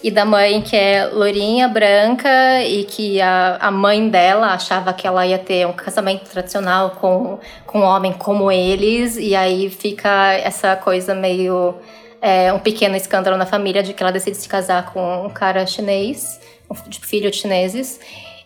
e 0.02 0.10
da 0.10 0.24
mãe 0.24 0.60
que 0.62 0.76
é 0.76 1.06
loirinha, 1.06 1.68
branca 1.68 2.62
e 2.64 2.84
que 2.84 3.20
a, 3.20 3.56
a 3.60 3.70
mãe 3.70 4.08
dela 4.08 4.48
achava 4.48 4.92
que 4.92 5.06
ela 5.06 5.24
ia 5.26 5.38
ter 5.38 5.66
um 5.66 5.72
casamento 5.72 6.28
tradicional 6.28 6.90
com, 6.90 7.38
com 7.66 7.80
um 7.80 7.84
homem 7.84 8.12
como 8.12 8.50
eles 8.50 9.16
e 9.16 9.34
aí 9.36 9.70
fica 9.70 10.32
essa 10.34 10.74
coisa 10.74 11.14
meio 11.14 11.76
é, 12.22 12.52
um 12.52 12.58
pequeno 12.58 12.96
escândalo 12.96 13.36
na 13.36 13.44
família 13.44 13.82
de 13.82 13.92
que 13.92 14.02
ela 14.02 14.12
decide 14.12 14.36
se 14.36 14.48
casar 14.48 14.92
com 14.92 15.26
um 15.26 15.30
cara 15.30 15.66
chinês, 15.66 16.40
um 16.70 16.74
tipo, 16.88 17.06
filho 17.06 17.30
de 17.30 17.36
chineses 17.36 18.00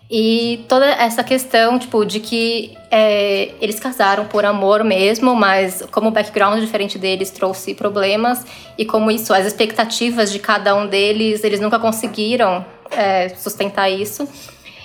e 0.09 0.64
toda 0.68 0.87
essa 0.87 1.24
questão, 1.24 1.79
tipo, 1.79 2.05
de 2.05 2.20
que 2.20 2.77
é, 2.91 3.51
eles 3.61 3.81
casaram 3.81 4.24
por 4.27 4.45
amor 4.45 4.85
mesmo, 4.85 5.35
mas 5.35 5.83
como 5.91 6.09
o 6.09 6.11
background 6.12 6.61
diferente 6.61 6.97
deles 6.97 7.31
trouxe 7.31 7.74
problemas 7.74 8.47
e 8.79 8.85
como 8.85 9.11
isso, 9.11 9.35
as 9.35 9.45
expectativas 9.45 10.31
de 10.31 10.39
cada 10.39 10.77
um 10.77 10.87
deles, 10.87 11.43
eles 11.43 11.59
nunca 11.59 11.79
conseguiram 11.79 12.64
é, 12.91 13.31
sustentar 13.31 13.91
isso. 13.91 14.29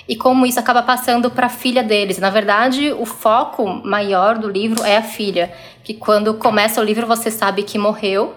E 0.08 0.16
como 0.16 0.44
isso 0.44 0.58
acaba 0.58 0.82
passando 0.82 1.30
para 1.30 1.46
a 1.46 1.48
filha 1.48 1.84
deles. 1.84 2.18
Na 2.18 2.28
verdade, 2.28 2.92
o 2.92 3.06
foco 3.06 3.64
maior 3.64 4.36
do 4.36 4.48
livro 4.48 4.84
é 4.84 4.96
a 4.96 5.02
filha, 5.02 5.52
que 5.84 5.94
quando 5.94 6.34
começa 6.34 6.80
o 6.80 6.84
livro 6.84 7.06
você 7.06 7.30
sabe 7.30 7.62
que 7.62 7.78
morreu, 7.78 8.34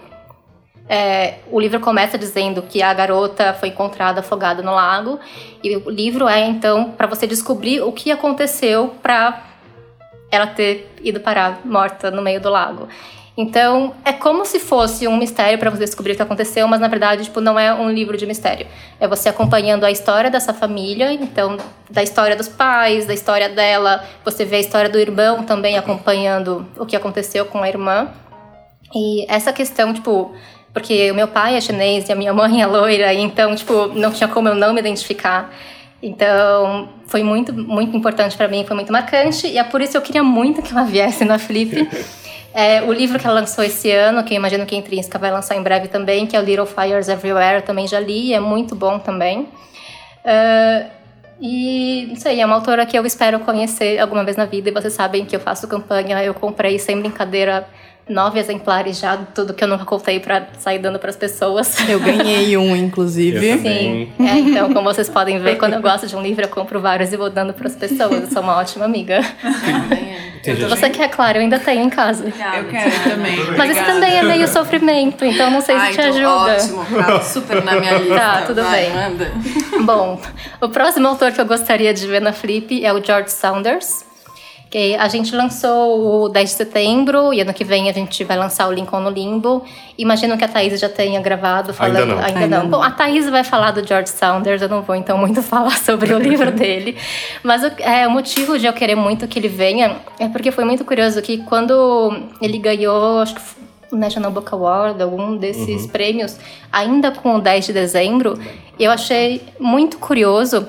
é, 0.87 1.35
o 1.51 1.59
livro 1.59 1.79
começa 1.79 2.17
dizendo 2.17 2.61
que 2.61 2.81
a 2.81 2.93
garota 2.93 3.53
foi 3.53 3.69
encontrada 3.69 4.19
afogada 4.19 4.61
no 4.61 4.73
lago 4.73 5.19
e 5.63 5.75
o 5.77 5.89
livro 5.89 6.27
é 6.27 6.45
então 6.45 6.91
para 6.91 7.07
você 7.07 7.25
descobrir 7.25 7.81
o 7.81 7.91
que 7.91 8.11
aconteceu 8.11 8.93
para 9.01 9.43
ela 10.31 10.47
ter 10.47 10.93
ido 11.01 11.19
parar 11.19 11.61
morta 11.65 12.11
no 12.11 12.21
meio 12.21 12.39
do 12.39 12.49
lago. 12.49 12.87
Então, 13.37 13.93
é 14.05 14.13
como 14.13 14.45
se 14.45 14.59
fosse 14.59 15.07
um 15.09 15.17
mistério 15.17 15.59
para 15.59 15.69
você 15.69 15.83
descobrir 15.83 16.13
o 16.13 16.15
que 16.15 16.21
aconteceu, 16.21 16.65
mas 16.69 16.79
na 16.79 16.87
verdade, 16.87 17.25
tipo, 17.25 17.41
não 17.41 17.59
é 17.59 17.73
um 17.73 17.91
livro 17.91 18.15
de 18.15 18.25
mistério. 18.25 18.65
É 18.97 19.07
você 19.09 19.27
acompanhando 19.27 19.83
a 19.83 19.91
história 19.91 20.31
dessa 20.31 20.53
família, 20.53 21.11
então, 21.11 21.57
da 21.89 22.01
história 22.01 22.35
dos 22.35 22.47
pais, 22.47 23.05
da 23.05 23.13
história 23.13 23.49
dela, 23.49 24.05
você 24.23 24.45
vê 24.45 24.57
a 24.57 24.59
história 24.59 24.89
do 24.89 24.97
irmão 24.97 25.43
também 25.43 25.77
acompanhando 25.77 26.65
o 26.77 26.85
que 26.85 26.95
aconteceu 26.95 27.45
com 27.45 27.61
a 27.61 27.67
irmã. 27.67 28.09
E 28.93 29.29
essa 29.29 29.51
questão, 29.51 29.93
tipo, 29.93 30.33
porque 30.75 31.09
o 31.09 31.15
meu 31.15 31.29
pai 31.29 31.55
é 31.55 31.61
chinês 31.61 32.09
e 32.09 32.11
a 32.11 32.15
minha 32.17 32.33
mãe 32.33 32.61
é 32.61 32.65
loira, 32.67 33.13
então, 33.13 33.55
tipo, 33.55 33.87
não 33.95 34.11
tinha 34.11 34.27
como 34.27 34.49
eu 34.49 34.55
não 34.55 34.73
me 34.73 34.81
identificar. 34.81 35.49
Então, 36.03 36.89
foi 37.07 37.23
muito, 37.23 37.53
muito 37.53 37.95
importante 37.95 38.35
para 38.35 38.49
mim, 38.49 38.65
foi 38.65 38.75
muito 38.75 38.91
marcante, 38.91 39.47
e 39.47 39.57
é 39.57 39.63
por 39.63 39.81
isso 39.81 39.93
que 39.93 39.97
eu 39.99 40.01
queria 40.01 40.21
muito 40.21 40.61
que 40.61 40.73
ela 40.73 40.83
viesse 40.83 41.23
na 41.23 41.39
Flip. 41.39 41.87
É, 42.57 42.81
o 42.83 42.93
livro 42.93 43.19
que 43.19 43.27
ela 43.27 43.41
lançou 43.41 43.65
esse 43.65 43.91
ano, 43.91 44.23
que 44.23 44.33
eu 44.33 44.37
imagino 44.37 44.65
que 44.65 44.73
a 44.73 44.77
Intrínseca 44.77 45.19
vai 45.19 45.29
lançar 45.29 45.57
em 45.57 45.61
breve 45.61 45.89
também, 45.89 46.25
que 46.25 46.37
é 46.37 46.39
o 46.39 46.41
Little 46.41 46.65
Fires 46.65 47.09
Everywhere, 47.09 47.57
eu 47.57 47.61
também 47.63 47.85
já 47.85 47.99
li, 47.99 48.33
é 48.33 48.39
muito 48.39 48.73
bom 48.73 48.97
também. 48.97 49.41
Uh, 49.41 50.89
e 51.41 52.05
não 52.07 52.15
sei, 52.15 52.39
é 52.39 52.45
uma 52.45 52.55
autora 52.55 52.85
que 52.85 52.97
eu 52.97 53.05
espero 53.05 53.41
conhecer 53.41 53.99
alguma 53.99 54.23
vez 54.23 54.37
na 54.37 54.45
vida, 54.45 54.69
e 54.69 54.71
vocês 54.71 54.93
sabem 54.93 55.25
que 55.25 55.35
eu 55.35 55.39
faço 55.41 55.67
campanha, 55.67 56.23
eu 56.23 56.33
comprei 56.33 56.79
sem 56.79 56.97
brincadeira 56.97 57.67
nove 58.07 58.39
exemplares 58.39 58.99
já 58.99 59.15
de 59.15 59.25
tudo 59.33 59.53
que 59.53 59.63
eu 59.63 59.67
nunca 59.67 59.83
contei 59.85 60.19
para 60.19 60.47
sair 60.59 60.79
dando 60.79 60.99
para 60.99 61.09
as 61.09 61.15
pessoas. 61.15 61.75
Eu 61.89 61.99
ganhei 61.99 62.55
um, 62.57 62.75
inclusive. 62.77 63.57
Sim. 63.59 64.11
É, 64.19 64.37
então, 64.39 64.71
como 64.73 64.93
vocês 64.93 65.09
podem 65.09 65.39
ver, 65.39 65.57
quando 65.57 65.73
eu 65.73 65.81
gosto 65.81 66.05
de 66.07 66.15
um 66.15 66.21
livro, 66.21 66.43
eu 66.43 66.49
compro 66.49 66.79
vários 66.79 67.11
e 67.11 67.17
vou 67.17 67.29
dando 67.29 67.53
para 67.53 67.67
as 67.67 67.75
pessoas. 67.75 68.21
Eu 68.23 68.27
sou 68.31 68.41
uma 68.43 68.57
ótima 68.57 68.85
amiga. 68.85 69.21
Você 70.69 70.89
quer, 70.91 71.09
claro, 71.09 71.39
eu 71.39 71.41
ainda 71.41 71.57
tenho 71.57 71.83
em 71.83 71.89
casa. 71.89 72.25
Eu 72.25 72.31
quero 72.69 73.09
também. 73.09 73.35
Mas 73.57 73.71
isso 73.75 73.83
também 73.85 74.15
é 74.17 74.21
meio 74.23 74.47
sofrimento, 74.47 75.25
então 75.25 75.49
não 75.49 75.59
sei 75.61 75.75
se 75.75 75.81
Ah, 75.81 75.87
te 75.87 75.93
então 75.93 76.05
ajuda. 76.45 76.53
Ótimo, 76.63 76.85
tá 77.03 77.21
super 77.21 77.63
na 77.63 77.79
minha 77.79 77.93
lista. 77.97 78.15
Tá, 78.15 78.41
tudo 78.45 78.61
Vai, 78.63 78.85
bem. 78.85 78.93
manda. 78.93 79.31
Bom, 79.83 80.21
o 80.61 80.69
próximo 80.69 81.07
autor 81.07 81.31
que 81.31 81.41
eu 81.41 81.45
gostaria 81.45 81.91
de 81.93 82.05
ver 82.05 82.21
na 82.21 82.31
Flip 82.31 82.85
é 82.85 82.93
o 82.93 83.03
George 83.03 83.31
Saunders. 83.31 84.04
Que 84.75 84.93
a 84.93 85.07
gente 85.07 85.33
lançou 85.33 86.25
o 86.25 86.27
10 86.27 86.49
de 86.49 86.55
setembro 86.57 87.33
e 87.33 87.39
ano 87.39 87.53
que 87.53 87.63
vem 87.63 87.89
a 87.89 87.93
gente 87.93 88.21
vai 88.25 88.35
lançar 88.35 88.67
o 88.67 88.73
Lincoln 88.73 88.99
no 88.99 89.09
Limbo. 89.09 89.63
Imagino 89.97 90.37
que 90.37 90.43
a 90.43 90.49
Thaís 90.49 90.77
já 90.77 90.89
tenha 90.89 91.21
gravado 91.21 91.73
falando. 91.73 91.95
Ainda 91.95 92.05
não. 92.13 92.21
Ainda, 92.21 92.39
Ainda 92.41 92.57
não. 92.57 92.63
não. 92.63 92.71
Bom, 92.71 92.83
a 92.83 92.91
Thaís 92.91 93.29
vai 93.29 93.45
falar 93.45 93.71
do 93.71 93.87
George 93.87 94.09
Saunders, 94.09 94.61
eu 94.61 94.67
não 94.67 94.81
vou 94.81 94.93
então 94.93 95.17
muito 95.17 95.39
falar 95.47 95.77
sobre 95.77 96.13
o 96.13 96.19
livro 96.19 96.51
dele. 96.51 96.97
Mas 97.41 97.63
o, 97.63 97.67
é, 97.79 98.05
o 98.05 98.11
motivo 98.11 98.59
de 98.59 98.65
eu 98.65 98.73
querer 98.73 98.95
muito 98.95 99.25
que 99.29 99.39
ele 99.39 99.47
venha 99.47 99.95
é 100.19 100.27
porque 100.27 100.51
foi 100.51 100.65
muito 100.65 100.83
curioso 100.83 101.21
que 101.21 101.37
quando 101.37 102.13
ele 102.41 102.57
ganhou, 102.57 103.21
acho 103.21 103.35
que 103.35 103.41
o 103.93 103.95
National 103.95 104.29
Book 104.29 104.53
Award, 104.53 105.01
algum 105.01 105.37
desses 105.37 105.87
prêmios, 105.87 106.37
ainda 106.69 107.11
com 107.11 107.37
o 107.37 107.39
10 107.39 107.67
de 107.67 107.71
dezembro, 107.71 108.37
eu 108.77 108.91
achei 108.91 109.41
muito 109.57 109.97
curioso 109.99 110.67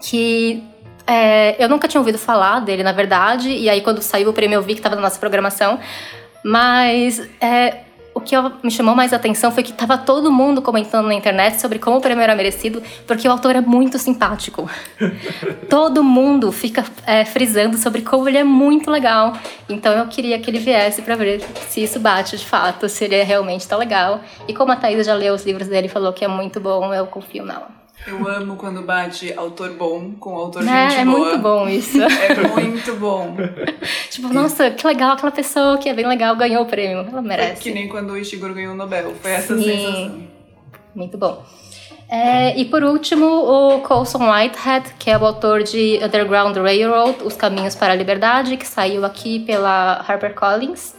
que 0.00 0.66
é, 1.08 1.56
eu 1.58 1.68
nunca 1.70 1.88
tinha 1.88 2.00
ouvido 2.00 2.18
falar 2.18 2.60
dele, 2.60 2.82
na 2.82 2.92
verdade, 2.92 3.48
e 3.48 3.70
aí 3.70 3.80
quando 3.80 4.02
saiu 4.02 4.28
o 4.28 4.32
prêmio 4.32 4.56
eu 4.56 4.62
vi 4.62 4.74
que 4.74 4.80
estava 4.80 4.94
na 4.94 5.00
nossa 5.00 5.18
programação, 5.18 5.78
mas 6.44 7.26
é, 7.40 7.78
o 8.12 8.20
que 8.20 8.34
me 8.62 8.70
chamou 8.70 8.94
mais 8.94 9.12
atenção 9.14 9.50
foi 9.50 9.62
que 9.62 9.70
estava 9.70 9.96
todo 9.96 10.30
mundo 10.30 10.60
comentando 10.60 11.06
na 11.06 11.14
internet 11.14 11.60
sobre 11.60 11.78
como 11.78 11.96
o 11.96 12.00
prêmio 12.00 12.22
era 12.22 12.34
merecido, 12.36 12.82
porque 13.06 13.26
o 13.26 13.30
autor 13.30 13.56
é 13.56 13.60
muito 13.60 13.96
simpático. 13.96 14.68
todo 15.70 16.04
mundo 16.04 16.52
fica 16.52 16.84
é, 17.06 17.24
frisando 17.24 17.78
sobre 17.78 18.02
como 18.02 18.28
ele 18.28 18.38
é 18.38 18.44
muito 18.44 18.90
legal. 18.90 19.32
Então 19.68 19.92
eu 19.92 20.06
queria 20.08 20.38
que 20.38 20.50
ele 20.50 20.58
viesse 20.58 21.00
para 21.00 21.14
ver 21.14 21.40
se 21.68 21.82
isso 21.82 21.98
bate 22.00 22.36
de 22.36 22.44
fato, 22.44 22.88
se 22.88 23.04
ele 23.04 23.22
realmente 23.22 23.66
tão 23.66 23.78
legal. 23.78 24.20
E 24.46 24.52
como 24.52 24.72
a 24.72 24.76
Thaís 24.76 25.06
já 25.06 25.14
leu 25.14 25.32
os 25.32 25.46
livros 25.46 25.68
dele 25.68 25.86
e 25.86 25.90
falou 25.90 26.12
que 26.12 26.24
é 26.24 26.28
muito 26.28 26.60
bom, 26.60 26.92
eu 26.92 27.06
confio 27.06 27.46
nela. 27.46 27.77
Eu 28.06 28.26
amo 28.28 28.56
quando 28.56 28.82
bate 28.82 29.32
autor 29.34 29.70
bom 29.72 30.12
com 30.18 30.34
autor 30.34 30.62
É, 30.66 30.88
gente 30.90 31.00
é 31.00 31.04
boa. 31.04 31.18
muito 31.18 31.38
bom 31.38 31.68
isso. 31.68 32.00
É 32.00 32.48
muito 32.48 32.94
bom. 32.96 33.36
tipo, 34.08 34.32
nossa, 34.32 34.70
que 34.70 34.86
legal 34.86 35.12
aquela 35.12 35.30
pessoa 35.32 35.76
que 35.78 35.88
é 35.88 35.94
bem 35.94 36.06
legal 36.06 36.34
ganhou 36.36 36.62
o 36.62 36.66
prêmio. 36.66 36.98
Ela 37.00 37.18
É 37.18 37.22
merece. 37.22 37.62
que 37.62 37.70
nem 37.70 37.86
quando 37.88 38.10
o 38.12 38.16
Ishiguro 38.16 38.54
ganhou 38.54 38.72
o 38.72 38.76
Nobel. 38.76 39.12
Foi 39.20 39.30
essa 39.32 39.54
Sim. 39.56 39.62
sensação. 39.64 40.22
Muito 40.94 41.18
bom. 41.18 41.44
É, 42.10 42.58
e 42.58 42.64
por 42.64 42.82
último, 42.82 43.26
o 43.26 43.80
Colson 43.82 44.30
Whitehead, 44.32 44.94
que 44.98 45.10
é 45.10 45.18
o 45.18 45.26
autor 45.26 45.62
de 45.62 46.00
Underground 46.02 46.56
Railroad, 46.56 47.22
Os 47.22 47.34
Caminhos 47.34 47.74
para 47.74 47.92
a 47.92 47.96
Liberdade, 47.96 48.56
que 48.56 48.66
saiu 48.66 49.04
aqui 49.04 49.40
pela 49.40 50.02
HarperCollins. 50.08 50.94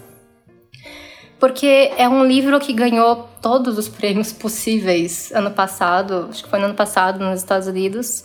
Porque 1.39 1.91
é 1.97 2.07
um 2.07 2.25
livro 2.25 2.59
que 2.59 2.73
ganhou 2.73 3.29
todos 3.41 3.77
os 3.77 3.87
prêmios 3.87 4.33
possíveis 4.33 5.31
ano 5.33 5.51
passado, 5.51 6.27
acho 6.29 6.43
que 6.43 6.49
foi 6.49 6.59
no 6.59 6.65
ano 6.65 6.73
passado 6.73 7.23
nos 7.23 7.39
Estados 7.39 7.67
Unidos. 7.67 8.23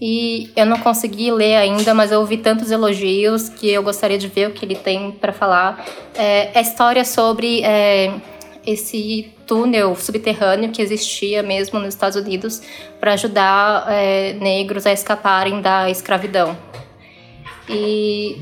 E 0.00 0.50
eu 0.56 0.66
não 0.66 0.78
consegui 0.78 1.30
ler 1.30 1.56
ainda, 1.56 1.94
mas 1.94 2.10
eu 2.10 2.20
ouvi 2.20 2.36
tantos 2.36 2.70
elogios 2.70 3.48
que 3.48 3.70
eu 3.70 3.82
gostaria 3.82 4.18
de 4.18 4.26
ver 4.26 4.48
o 4.48 4.52
que 4.52 4.64
ele 4.64 4.74
tem 4.74 5.12
para 5.12 5.32
falar. 5.32 5.84
É, 6.14 6.50
é 6.52 6.58
a 6.58 6.60
história 6.60 7.04
sobre 7.04 7.62
é, 7.62 8.12
esse 8.66 9.32
túnel 9.46 9.94
subterrâneo 9.94 10.70
que 10.70 10.82
existia 10.82 11.42
mesmo 11.42 11.78
nos 11.78 11.90
Estados 11.90 12.16
Unidos 12.16 12.62
para 12.98 13.12
ajudar 13.12 13.86
é, 13.92 14.32
negros 14.34 14.86
a 14.86 14.92
escaparem 14.92 15.60
da 15.60 15.90
escravidão. 15.90 16.56
E 17.68 18.38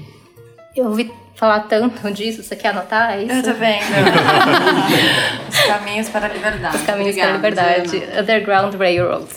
eu 0.75 0.87
ouvi 0.87 1.13
falar 1.41 1.61
tanto 1.61 2.13
disso, 2.13 2.43
você 2.43 2.55
quer 2.55 2.69
anotar 2.69 3.13
É 3.13 3.23
isso? 3.23 3.33
Eu 3.33 3.43
tô 3.43 3.55
vendo. 3.55 3.81
Os 5.49 5.61
caminhos 5.63 6.09
para 6.11 6.27
a 6.27 6.29
liberdade. 6.29 6.77
Os 6.77 6.83
Caminhos 6.83 7.17
Obrigada, 7.17 7.39
para 7.39 7.49
a 7.49 7.51
Liberdade, 7.51 7.99
Diana. 7.99 8.21
Underground 8.21 8.75
Railroad. 8.75 9.29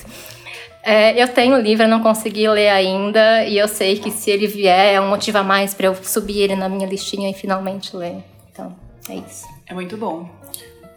É, 0.84 1.24
eu 1.24 1.30
tenho 1.30 1.56
o 1.56 1.62
livro, 1.62 1.86
eu 1.86 1.88
não 1.88 2.02
consegui 2.02 2.46
ler 2.50 2.68
ainda, 2.68 3.46
e 3.46 3.58
eu 3.58 3.70
sei 3.70 3.98
que 3.98 4.12
se 4.12 4.30
ele 4.30 4.48
vier 4.48 4.96
é 4.96 5.00
um 5.00 5.08
motivo 5.08 5.38
a 5.38 5.44
mais 5.44 5.74
para 5.74 5.86
eu 5.86 5.96
subir 5.96 6.42
ele 6.42 6.58
na 6.58 6.68
minha 6.68 6.86
listinha 6.86 7.30
e 7.30 7.34
finalmente 7.34 7.96
ler. 7.96 8.22
Então, 8.52 8.76
é 9.08 9.16
isso. 9.16 9.46
É 9.66 9.74
muito 9.74 9.96
bom. 9.96 10.30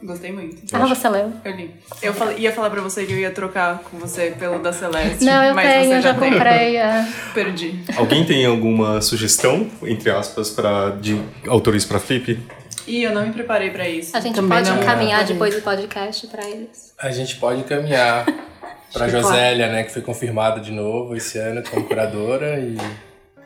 Gostei 0.02 0.30
muito. 0.30 0.62
Ah, 0.74 0.86
você 0.86 1.08
leu? 1.08 1.32
Eu 1.44 1.52
li. 1.56 1.74
Eu 2.02 2.12
falei- 2.12 2.36
ia 2.38 2.52
falar 2.52 2.68
pra 2.70 2.80
você 2.82 3.06
que 3.06 3.12
eu 3.12 3.18
ia 3.18 3.30
trocar 3.30 3.78
com 3.78 3.96
você 3.98 4.34
pelo 4.38 4.58
da 4.58 4.72
Celeste. 4.72 5.24
Não, 5.24 5.42
eu 5.42 5.54
mas 5.54 5.66
tenho, 5.68 5.86
você 5.90 5.96
eu 5.98 6.02
já 6.02 6.14
tem. 6.14 6.32
comprei. 6.32 6.76
é. 6.76 7.06
Perdi. 7.32 7.80
Alguém 7.96 8.24
tem 8.26 8.44
alguma 8.44 9.00
sugestão, 9.00 9.68
entre 9.82 10.10
aspas, 10.10 10.50
pra, 10.50 10.90
de 10.90 11.20
autores 11.48 11.84
pra 11.84 11.98
Flip? 11.98 12.38
Ih, 12.86 13.02
eu 13.02 13.12
não 13.14 13.26
me 13.26 13.32
preparei 13.32 13.70
pra 13.70 13.88
isso. 13.88 14.16
A 14.16 14.20
gente 14.20 14.36
Também 14.36 14.58
pode 14.58 14.70
não. 14.70 14.80
encaminhar 14.82 15.22
É. 15.22 15.24
depois 15.24 15.54
do 15.54 15.62
podcast 15.62 16.26
para 16.28 16.46
eles. 16.46 16.94
A 16.98 17.10
gente 17.10 17.36
pode 17.36 17.64
caminhar 17.64 18.26
pra 18.92 19.08
Josélia, 19.08 19.68
né? 19.72 19.82
Que 19.82 19.92
foi 19.92 20.02
confirmada 20.02 20.60
de 20.60 20.70
novo 20.72 21.16
esse 21.16 21.38
ano 21.38 21.62
como 21.68 21.84
curadora 21.84 22.58
e. 22.60 22.76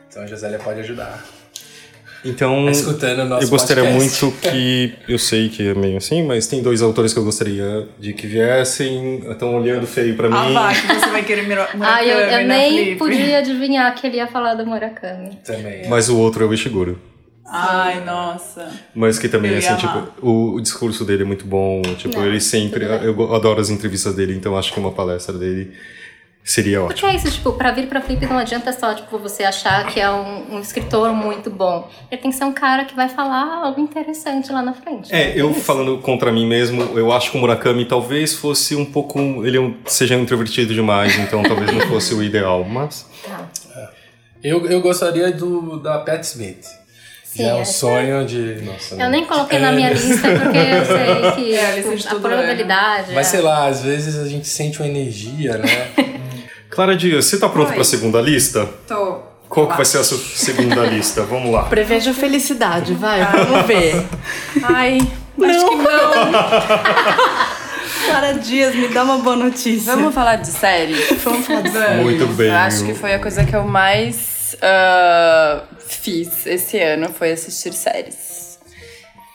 Então 0.09 0.21
a 0.21 0.27
Josélia 0.27 0.59
pode 0.59 0.81
ajudar. 0.81 1.23
Então, 2.23 2.65
Tá 2.65 2.71
escutando 2.71 3.19
o 3.19 3.25
nosso 3.25 3.45
eu 3.45 3.49
gostaria 3.49 3.83
podcast. 3.83 4.23
muito 4.25 4.37
que. 4.41 4.93
Eu 5.07 5.17
sei 5.17 5.49
que 5.49 5.67
é 5.69 5.73
meio 5.73 5.97
assim, 5.97 6.23
mas 6.23 6.45
tem 6.47 6.61
dois 6.61 6.81
autores 6.81 7.13
que 7.13 7.19
eu 7.19 7.23
gostaria 7.23 7.87
de 7.99 8.13
que 8.13 8.27
viessem. 8.27 9.19
Estão 9.29 9.55
olhando 9.55 9.87
feio 9.87 10.15
pra 10.15 10.27
Ah, 10.27 10.45
mim. 10.45 10.53
vai, 10.53 10.75
que 10.75 10.87
você 10.87 11.09
vai 11.09 11.23
querer 11.23 11.47
Mura- 11.47 11.69
Murakami 11.73 11.83
Ah, 11.83 12.05
eu, 12.05 12.17
eu 12.19 12.47
na 12.47 12.53
nem 12.59 12.83
Flip. 12.85 12.95
podia 12.97 13.37
adivinhar 13.39 13.95
que 13.95 14.05
ele 14.05 14.17
ia 14.17 14.27
falar 14.27 14.53
do 14.53 14.65
Murakami. 14.65 15.39
Também. 15.43 15.87
Mas 15.89 16.09
o 16.09 16.17
outro 16.17 16.43
é 16.43 16.47
o 16.47 16.53
Ishiguro. 16.53 16.99
Ai, 17.53 18.05
nossa. 18.05 18.69
Mas 18.95 19.19
que 19.19 19.27
também, 19.27 19.51
Eu 19.51 19.59
ia 19.59 19.73
assim, 19.73 19.85
tipo, 19.85 20.07
o, 20.25 20.53
o 20.55 20.61
discurso 20.61 21.03
dele 21.03 21.23
é 21.23 21.25
muito 21.25 21.45
bom. 21.45 21.81
Tipo, 21.97 22.19
Não, 22.19 22.25
ele 22.27 22.39
sempre. 22.39 22.85
Eu 22.85 23.33
adoro 23.35 23.59
as 23.59 23.69
entrevistas 23.69 24.15
dele, 24.15 24.33
então 24.35 24.55
acho 24.57 24.71
que 24.71 24.79
uma 24.79 24.91
palestra 24.91 25.37
dele 25.37 25.71
seria 26.43 26.79
Porque 26.81 26.93
ótimo. 27.05 27.09
é 27.11 27.15
isso, 27.15 27.31
tipo, 27.31 27.51
pra 27.53 27.71
vir 27.71 27.87
pra 27.87 28.01
Flip 28.01 28.25
não 28.25 28.37
adianta 28.37 28.73
só, 28.73 28.93
tipo, 28.93 29.17
você 29.17 29.43
achar 29.43 29.87
que 29.87 29.99
é 29.99 30.09
um, 30.09 30.55
um 30.55 30.59
escritor 30.59 31.13
muito 31.13 31.49
bom. 31.49 31.89
Ele 32.11 32.21
tem 32.21 32.31
que 32.31 32.37
ser 32.37 32.43
um 32.45 32.51
cara 32.53 32.85
que 32.85 32.95
vai 32.95 33.07
falar 33.09 33.63
algo 33.65 33.79
interessante 33.79 34.51
lá 34.51 34.61
na 34.61 34.73
frente. 34.73 35.13
É, 35.13 35.39
eu 35.39 35.53
falando 35.53 35.97
contra 35.99 36.31
mim 36.31 36.45
mesmo, 36.47 36.81
eu 36.97 37.11
acho 37.11 37.31
que 37.31 37.37
o 37.37 37.39
Murakami 37.39 37.85
talvez 37.85 38.33
fosse 38.33 38.75
um 38.75 38.85
pouco. 38.85 39.19
Ele 39.45 39.57
é 39.57 39.61
um- 39.61 39.75
seja 39.85 40.15
introvertido 40.15 40.73
demais, 40.73 41.17
então 41.19 41.43
talvez 41.43 41.71
não 41.71 41.81
fosse 41.87 42.13
o 42.13 42.23
ideal, 42.23 42.63
mas. 42.63 43.05
Tá. 43.23 43.47
Eu, 44.43 44.65
eu 44.65 44.81
gostaria 44.81 45.31
do 45.31 45.77
da 45.79 45.99
Pat 45.99 46.23
Smith. 46.23 46.65
Sim, 47.23 47.43
é 47.45 47.53
um 47.55 47.63
sonho 47.63 48.25
de. 48.25 48.61
Nossa, 48.63 48.95
Eu 48.95 49.09
nem 49.09 49.23
coloquei 49.25 49.57
na 49.59 49.71
minha 49.71 49.91
lista 49.93 50.27
porque 50.27 50.57
eu 50.57 50.85
sei 50.85 51.31
que 51.45 51.53
É, 51.55 51.71
a 51.71 51.73
tipo, 51.75 51.89
a 51.93 52.09
tudo 52.09 52.27
é. 52.27 52.29
probabilidade. 52.29 53.13
Mas 53.13 53.27
é. 53.27 53.29
sei 53.29 53.41
lá, 53.41 53.67
às 53.67 53.81
vezes 53.83 54.17
a 54.19 54.27
gente 54.27 54.47
sente 54.47 54.79
uma 54.81 54.87
energia, 54.89 55.57
né? 55.57 55.91
Clara 56.71 56.95
Dias, 56.95 57.25
você 57.25 57.37
tá 57.37 57.49
pronto 57.49 57.69
Oi. 57.69 57.75
pra 57.75 57.83
segunda 57.83 58.21
lista? 58.21 58.67
Tô. 58.87 59.19
Qual 59.49 59.67
que 59.67 59.75
vai 59.75 59.85
ser 59.85 59.97
a 59.97 60.03
sua 60.05 60.17
segunda 60.17 60.85
lista? 60.85 61.23
Vamos 61.23 61.51
lá. 61.51 61.63
Prevejo 61.63 62.13
felicidade, 62.13 62.93
vai, 62.93 63.19
vamos 63.25 63.65
ver. 63.67 64.07
Ai, 64.63 64.97
acho 65.43 65.67
que 65.67 65.75
não. 65.75 66.31
Clara 68.07 68.33
Dias, 68.35 68.73
me 68.73 68.87
dá 68.87 69.03
uma 69.03 69.17
boa 69.17 69.35
notícia. 69.35 69.93
Vamos 69.93 70.15
falar 70.15 70.37
de 70.37 70.47
série? 70.47 70.93
Vamos 71.23 71.45
falar 71.45 71.61
de 71.61 71.71
série. 71.71 72.01
Muito 72.01 72.25
bem. 72.27 72.47
Eu 72.47 72.55
acho 72.55 72.85
que 72.85 72.93
foi 72.93 73.13
a 73.13 73.19
coisa 73.19 73.43
que 73.43 73.53
eu 73.53 73.63
mais 73.63 74.55
ah, 74.61 75.63
fiz 75.85 76.45
esse 76.45 76.79
ano 76.79 77.09
foi 77.09 77.33
assistir 77.33 77.73
séries. 77.73 78.57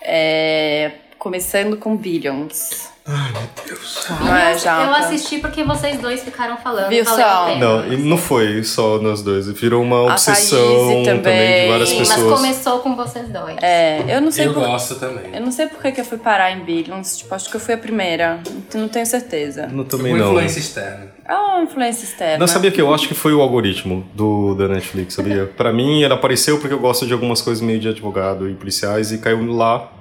É, 0.03 0.93
começando 1.19 1.77
com 1.77 1.95
Billions. 1.95 2.89
Ai, 3.09 3.31
meu 3.33 3.43
Deus. 3.69 4.05
É, 4.11 4.53
eu 4.55 4.59
Japa? 4.59 4.99
assisti 4.99 5.39
porque 5.39 5.63
vocês 5.63 6.01
dois 6.01 6.25
ficaram 6.25 6.57
falando. 6.57 6.89
Viu 6.89 7.05
só? 7.05 7.57
Não, 7.57 7.93
e 7.93 7.97
não 7.97 8.19
foi 8.19 8.65
só 8.65 8.99
nós 8.99 9.23
dois. 9.23 9.49
Virou 9.49 9.81
uma 9.83 10.03
obsessão 10.13 10.59
também. 10.59 11.05
também. 11.05 11.63
de 11.63 11.69
várias 11.71 11.89
Sim, 11.89 11.99
mas 12.01 12.09
pessoas. 12.15 12.41
começou 12.41 12.79
com 12.81 12.97
vocês 12.97 13.29
dois. 13.29 13.57
É, 13.63 14.05
eu 14.09 14.21
não 14.21 14.33
sei 14.33 14.47
Eu 14.49 14.55
por... 14.55 14.65
gosto 14.65 14.97
também. 14.97 15.33
Eu 15.35 15.41
não 15.41 15.53
sei 15.53 15.67
por 15.67 15.81
que 15.81 15.93
que 15.93 16.01
eu 16.01 16.05
fui 16.05 16.19
parar 16.19 16.51
em 16.51 16.65
Billions. 16.65 17.19
Tipo, 17.19 17.35
acho 17.37 17.49
que 17.49 17.55
eu 17.57 17.61
fui 17.61 17.75
a 17.75 17.79
primeira. 17.79 18.41
Não 18.75 18.89
tenho 18.89 19.07
certeza. 19.07 19.69
Não, 19.69 19.85
também 19.85 20.13
Com 20.13 20.19
não. 20.19 20.29
influência 20.31 20.59
externa. 20.59 21.07
É 21.29 21.35
uma 21.35 21.63
influência 21.63 22.05
externa. 22.05 22.39
Não 22.39 22.47
sabia 22.49 22.73
que 22.73 22.81
eu 22.81 22.93
acho 22.93 23.07
que 23.07 23.15
foi 23.15 23.33
o 23.33 23.41
algoritmo 23.41 24.05
do 24.15 24.55
da 24.57 24.67
Netflix, 24.67 25.15
sabia? 25.15 25.47
Pra 25.57 25.73
mim, 25.73 26.03
ela 26.03 26.15
apareceu 26.17 26.59
porque 26.59 26.75
eu 26.75 26.81
gosto 26.81 27.07
de 27.07 27.13
algumas 27.13 27.41
coisas 27.41 27.63
meio 27.63 27.79
de 27.79 27.89
advogado 27.89 28.49
e 28.49 28.55
policiais 28.55 29.13
e 29.13 29.19
caiu 29.19 29.45
lá. 29.53 29.93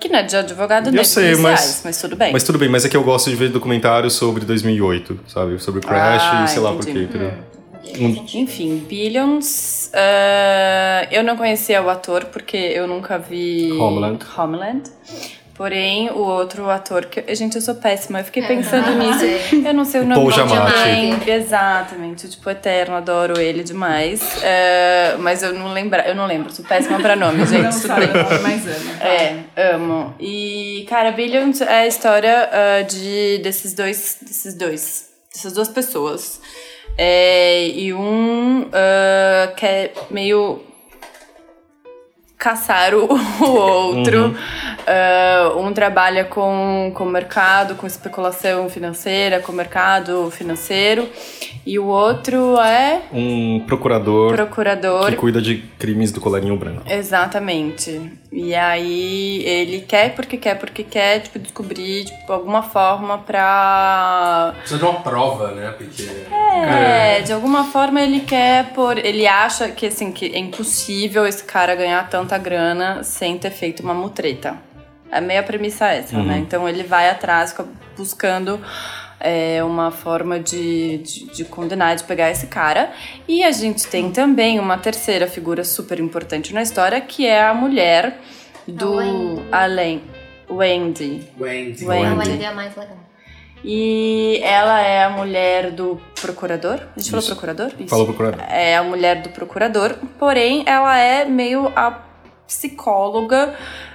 Que 0.00 0.08
não 0.08 0.18
é 0.18 0.22
de 0.22 0.36
advogado 0.36 0.88
Eu 0.88 0.92
nem 0.92 1.04
sei, 1.04 1.34
mas- 1.36 1.82
mas 1.84 2.00
tudo 2.00 2.16
bem. 2.16 2.32
Mas 2.32 2.42
tudo 2.42 2.58
bem, 2.58 2.68
mas 2.68 2.84
é 2.84 2.88
que 2.88 2.96
eu 2.96 3.02
gosto 3.04 3.30
de 3.30 3.36
ver 3.36 3.50
documentários 3.50 4.14
sobre 4.14 4.44
2008, 4.44 5.20
sabe? 5.28 5.58
Sobre 5.58 5.80
Crash 5.80 6.22
Ah, 6.24 6.44
e 6.44 6.48
sei 6.48 6.60
lá 6.60 6.72
por 6.72 6.82
entendi. 6.82 7.06
quê, 7.06 7.16
entendeu? 7.18 7.50
Enfim, 8.34 8.84
Billions. 8.88 9.90
ah, 9.94 11.06
eu 11.10 11.22
não 11.24 11.36
conhecia 11.36 11.82
o 11.82 11.88
ator 11.88 12.26
porque 12.26 12.56
eu 12.56 12.86
nunca 12.86 13.18
vi 13.18 13.72
Homeland. 13.72 14.24
Homeland. 14.36 14.82
Porém, 15.60 16.08
o 16.08 16.20
outro 16.20 16.70
ator 16.70 17.04
que. 17.04 17.34
Gente, 17.34 17.56
eu 17.56 17.60
sou 17.60 17.74
péssima. 17.74 18.20
Eu 18.20 18.24
fiquei 18.24 18.42
É, 18.42 18.46
pensando 18.46 18.92
eu 18.92 18.96
nisso. 18.96 19.26
Eu 19.62 19.74
não 19.74 19.84
sei 19.84 20.00
o 20.00 20.04
nome 20.06 20.14
Paul 20.14 20.46
dele. 20.46 20.48
Giamatti. 20.48 21.30
Exatamente. 21.30 22.30
Tipo, 22.30 22.48
eterno, 22.48 22.94
adoro 22.96 23.38
ele 23.38 23.62
demais. 23.62 24.22
Ah, 24.42 25.18
mas 25.18 25.42
eu 25.42 25.52
não 25.52 25.70
lembro. 25.74 26.00
Eu 26.00 26.14
não 26.14 26.24
lembro. 26.24 26.50
Sou 26.50 26.64
péssima 26.64 26.98
pra 26.98 27.14
nome, 27.14 27.44
gente. 27.44 27.64
Não 27.64 27.72
sabe 27.72 28.06
mas 28.42 28.66
ama. 28.66 28.98
tá? 28.98 29.06
É, 29.06 29.74
amo. 29.74 30.14
E, 30.18 30.86
cara, 30.88 31.12
Billions 31.12 31.60
é 31.60 31.80
a 31.80 31.86
história 31.86 32.48
ah, 32.50 32.80
de, 32.80 33.42
desses 33.42 33.74
dois. 33.74 34.16
Desses 34.22 34.54
dois. 34.54 35.10
Dessas 35.30 35.52
duas 35.52 35.68
pessoas. 35.68 36.40
É, 36.96 37.66
e 37.68 37.92
um 37.92 38.66
ah, 38.72 39.52
quer 39.58 39.92
meio 40.10 40.69
caçar 42.40 42.94
o, 42.94 43.04
o 43.44 43.50
outro. 43.50 44.34
Ah, 44.86 45.52
um 45.56 45.72
trabalha 45.72 46.24
com, 46.24 46.90
com 46.94 47.04
mercado, 47.04 47.74
com 47.76 47.86
especulação 47.86 48.68
financeira, 48.68 49.38
com 49.40 49.52
mercado 49.52 50.30
financeiro. 50.30 51.06
E 51.64 51.78
o 51.78 51.84
outro 51.84 52.58
é 52.58 53.02
Um 53.12 53.60
procurador 53.66 54.34
procurador 54.34 55.10
que 55.10 55.16
cuida 55.16 55.42
de 55.42 55.58
crimes 55.78 56.10
do 56.10 56.20
colarinho 56.20 56.56
branco. 56.56 56.82
Exatamente. 56.90 58.00
E 58.32 58.54
aí 58.54 59.42
ele 59.44 59.80
quer 59.80 60.14
porque 60.14 60.36
quer, 60.36 60.54
porque 60.54 60.84
quer, 60.84 61.18
tipo, 61.20 61.38
descobrir, 61.38 62.04
tipo, 62.04 62.32
alguma 62.32 62.62
forma 62.62 63.18
pra. 63.18 64.54
Precisa 64.58 64.78
de 64.78 64.84
uma 64.84 65.00
prova, 65.00 65.50
né? 65.50 65.74
Porque. 65.76 66.08
É, 66.32 67.22
de 67.22 67.32
alguma 67.32 67.64
forma 67.64 68.00
ele 68.00 68.20
quer 68.20 68.72
por. 68.72 68.98
Ele 68.98 69.26
acha 69.26 69.68
que 69.70 69.86
assim, 69.86 70.12
que 70.12 70.26
é 70.26 70.38
impossível 70.38 71.26
esse 71.26 71.42
cara 71.42 71.74
ganhar 71.74 72.08
tanta 72.08 72.38
grana 72.38 73.02
sem 73.02 73.36
ter 73.36 73.50
feito 73.50 73.82
uma 73.82 73.94
mutreta. 73.94 74.56
É 75.10 75.20
meio 75.20 75.40
a 75.40 75.42
premissa 75.42 75.88
essa, 75.88 76.16
né? 76.22 76.38
Então 76.38 76.68
ele 76.68 76.84
vai 76.84 77.10
atrás 77.10 77.52
buscando. 77.96 78.60
É, 79.20 79.62
uma 79.62 79.90
forma 79.90 80.40
de, 80.40 80.98
de, 80.98 81.26
de 81.26 81.44
condenar, 81.44 81.94
de 81.96 82.04
pegar 82.04 82.30
esse 82.30 82.46
cara. 82.46 82.90
E 83.28 83.44
a 83.44 83.52
gente 83.52 83.86
tem 83.86 84.10
também 84.10 84.58
uma 84.58 84.78
terceira 84.78 85.26
figura 85.26 85.62
super 85.62 86.00
importante 86.00 86.52
na 86.54 86.62
história, 86.62 87.00
que 87.00 87.26
é 87.26 87.42
a 87.42 87.52
mulher 87.54 88.18
do 88.66 88.96
Wendy. 88.96 89.42
Além. 89.52 90.02
Wendy. 90.50 91.28
Wendy. 91.38 91.84
Wendy. 91.86 92.16
Mas 92.16 92.28
é 92.40 92.50
mais 92.52 92.76
legal. 92.76 92.96
E 93.62 94.40
ela 94.42 94.80
é 94.80 95.04
a 95.04 95.10
mulher 95.10 95.70
do 95.70 96.00
procurador. 96.20 96.80
A 96.96 96.98
gente 96.98 97.10
falou 97.10 97.20
Isso. 97.20 97.28
procurador? 97.30 97.70
Isso. 97.78 97.88
Falou 97.88 98.06
procurador. 98.06 98.40
É 98.48 98.76
a 98.76 98.82
mulher 98.82 99.20
do 99.22 99.28
procurador, 99.28 99.96
porém 100.18 100.64
ela 100.66 100.96
é 100.98 101.26
meio 101.26 101.70
a 101.76 102.00
psicóloga 102.46 103.54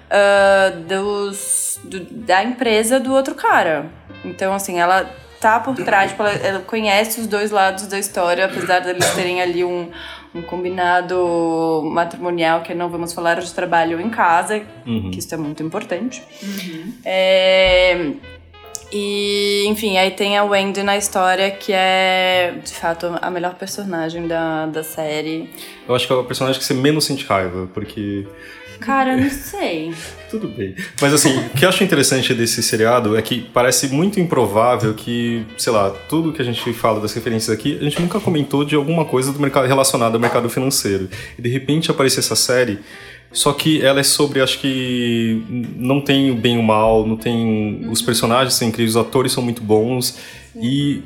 ah, 0.09 0.71
dos, 0.87 1.79
do- 1.83 1.99
da 2.05 2.43
empresa 2.43 2.99
do 2.99 3.11
outro 3.13 3.33
cara. 3.35 3.87
Então, 4.25 4.53
assim, 4.53 4.79
ela 4.79 5.09
tá 5.39 5.59
por 5.59 5.75
trás, 5.75 6.11
tipo, 6.11 6.23
ela, 6.23 6.31
ela 6.33 6.59
conhece 6.59 7.19
os 7.21 7.27
dois 7.27 7.51
lados 7.51 7.87
da 7.87 7.99
história, 7.99 8.45
apesar 8.45 8.79
deles 8.79 9.07
terem 9.13 9.41
ali 9.41 9.63
um, 9.63 9.91
um 10.33 10.41
combinado 10.41 11.81
matrimonial 11.85 12.61
que 12.61 12.73
não 12.73 12.89
vamos 12.89 13.13
falar 13.13 13.39
de 13.39 13.53
trabalho 13.53 13.99
em 14.01 14.09
casa, 14.09 14.63
Uhum. 14.85 15.11
que 15.11 15.19
isso 15.19 15.33
é 15.33 15.37
muito 15.37 15.61
importante. 15.61 16.23
É, 17.03 18.11
e, 18.91 19.65
enfim, 19.67 19.97
aí 19.97 20.11
tem 20.11 20.37
a 20.37 20.43
Wendy 20.43 20.83
na 20.83 20.95
história, 20.97 21.51
que 21.51 21.73
é, 21.73 22.53
de 22.63 22.73
fato, 22.73 23.17
a 23.21 23.29
melhor 23.29 23.55
personagem 23.55 24.27
da, 24.27 24.65
da 24.67 24.83
série. 24.83 25.49
Eu 25.87 25.95
acho 25.95 26.07
que 26.07 26.13
é 26.13 26.15
o 26.15 26.23
personagem 26.23 26.59
que 26.59 26.65
você 26.65 26.73
menos 26.73 27.05
sente 27.05 27.25
raiva, 27.25 27.67
porque. 27.73 28.27
Cara, 28.79 29.17
não 29.17 29.29
sei. 29.29 29.93
Tudo 30.29 30.47
bem. 30.47 30.75
Mas 31.01 31.13
assim, 31.13 31.37
o 31.37 31.49
que 31.49 31.63
eu 31.63 31.69
acho 31.69 31.83
interessante 31.83 32.33
desse 32.33 32.61
seriado 32.61 33.15
é 33.15 33.21
que 33.21 33.41
parece 33.53 33.87
muito 33.89 34.19
improvável 34.19 34.93
que, 34.93 35.45
sei 35.57 35.71
lá, 35.71 35.89
tudo 36.09 36.33
que 36.33 36.41
a 36.41 36.45
gente 36.45 36.73
fala 36.73 36.99
das 36.99 37.13
referências 37.13 37.49
aqui, 37.49 37.77
a 37.79 37.83
gente 37.83 38.01
nunca 38.01 38.19
comentou 38.19 38.65
de 38.65 38.75
alguma 38.75 39.05
coisa 39.05 39.31
do 39.31 39.39
mercado 39.39 39.67
relacionada 39.67 40.15
ao 40.15 40.19
mercado 40.19 40.49
financeiro. 40.49 41.07
E 41.37 41.41
de 41.41 41.49
repente 41.49 41.89
aparece 41.89 42.19
essa 42.19 42.35
série, 42.35 42.79
só 43.31 43.53
que 43.53 43.81
ela 43.81 43.99
é 43.99 44.03
sobre, 44.03 44.41
acho 44.41 44.59
que 44.59 45.43
não 45.75 46.01
tem 46.01 46.31
o 46.31 46.35
bem 46.35 46.55
e 46.55 46.57
o 46.57 46.63
mal, 46.63 47.05
não 47.05 47.17
tem. 47.17 47.85
Os 47.89 48.01
personagens 48.01 48.53
são 48.53 48.67
incríveis, 48.67 48.95
os 48.95 49.01
atores 49.01 49.31
são 49.31 49.43
muito 49.43 49.61
bons 49.61 50.17
e 50.55 51.03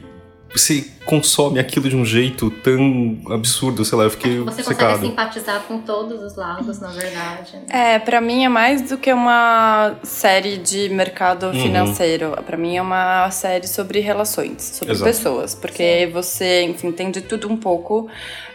você 0.54 0.86
consome 1.06 1.60
aquilo 1.60 1.90
de 1.90 1.96
um 1.96 2.06
jeito 2.06 2.50
tão 2.52 3.18
absurdo, 3.32 3.84
sei 3.84 3.98
lá, 3.98 4.04
eu 4.06 4.10
fiquei 4.12 4.40
Você 4.42 4.64
secado. 4.64 4.94
consegue 4.94 5.08
simpatizar 5.08 5.62
com 5.68 5.80
todos 5.80 6.22
os 6.22 6.36
lados, 6.36 6.80
na 6.80 6.90
verdade. 6.90 7.54
né? 7.68 7.96
É, 7.96 8.00
pra 8.00 8.22
mim 8.22 8.46
é 8.46 8.50
mais 8.50 8.82
do 8.84 8.98
que 8.98 9.12
uma 9.12 9.96
série 10.04 10.58
de 10.58 10.90
mercado 10.90 11.52
financeiro. 11.52 12.32
Pra 12.46 12.58
mim 12.58 12.78
é 12.78 12.82
uma 12.82 13.30
série 13.32 13.68
sobre 13.68 14.00
relações, 14.00 14.62
sobre 14.76 14.94
Exato. 14.94 15.10
pessoas. 15.12 15.56
Porque 15.56 16.10
você, 16.14 16.64
enfim, 16.64 16.92
tem 16.92 17.10
de 17.12 17.22
tudo 17.22 17.48
um 17.52 17.58
pouco. 17.58 18.08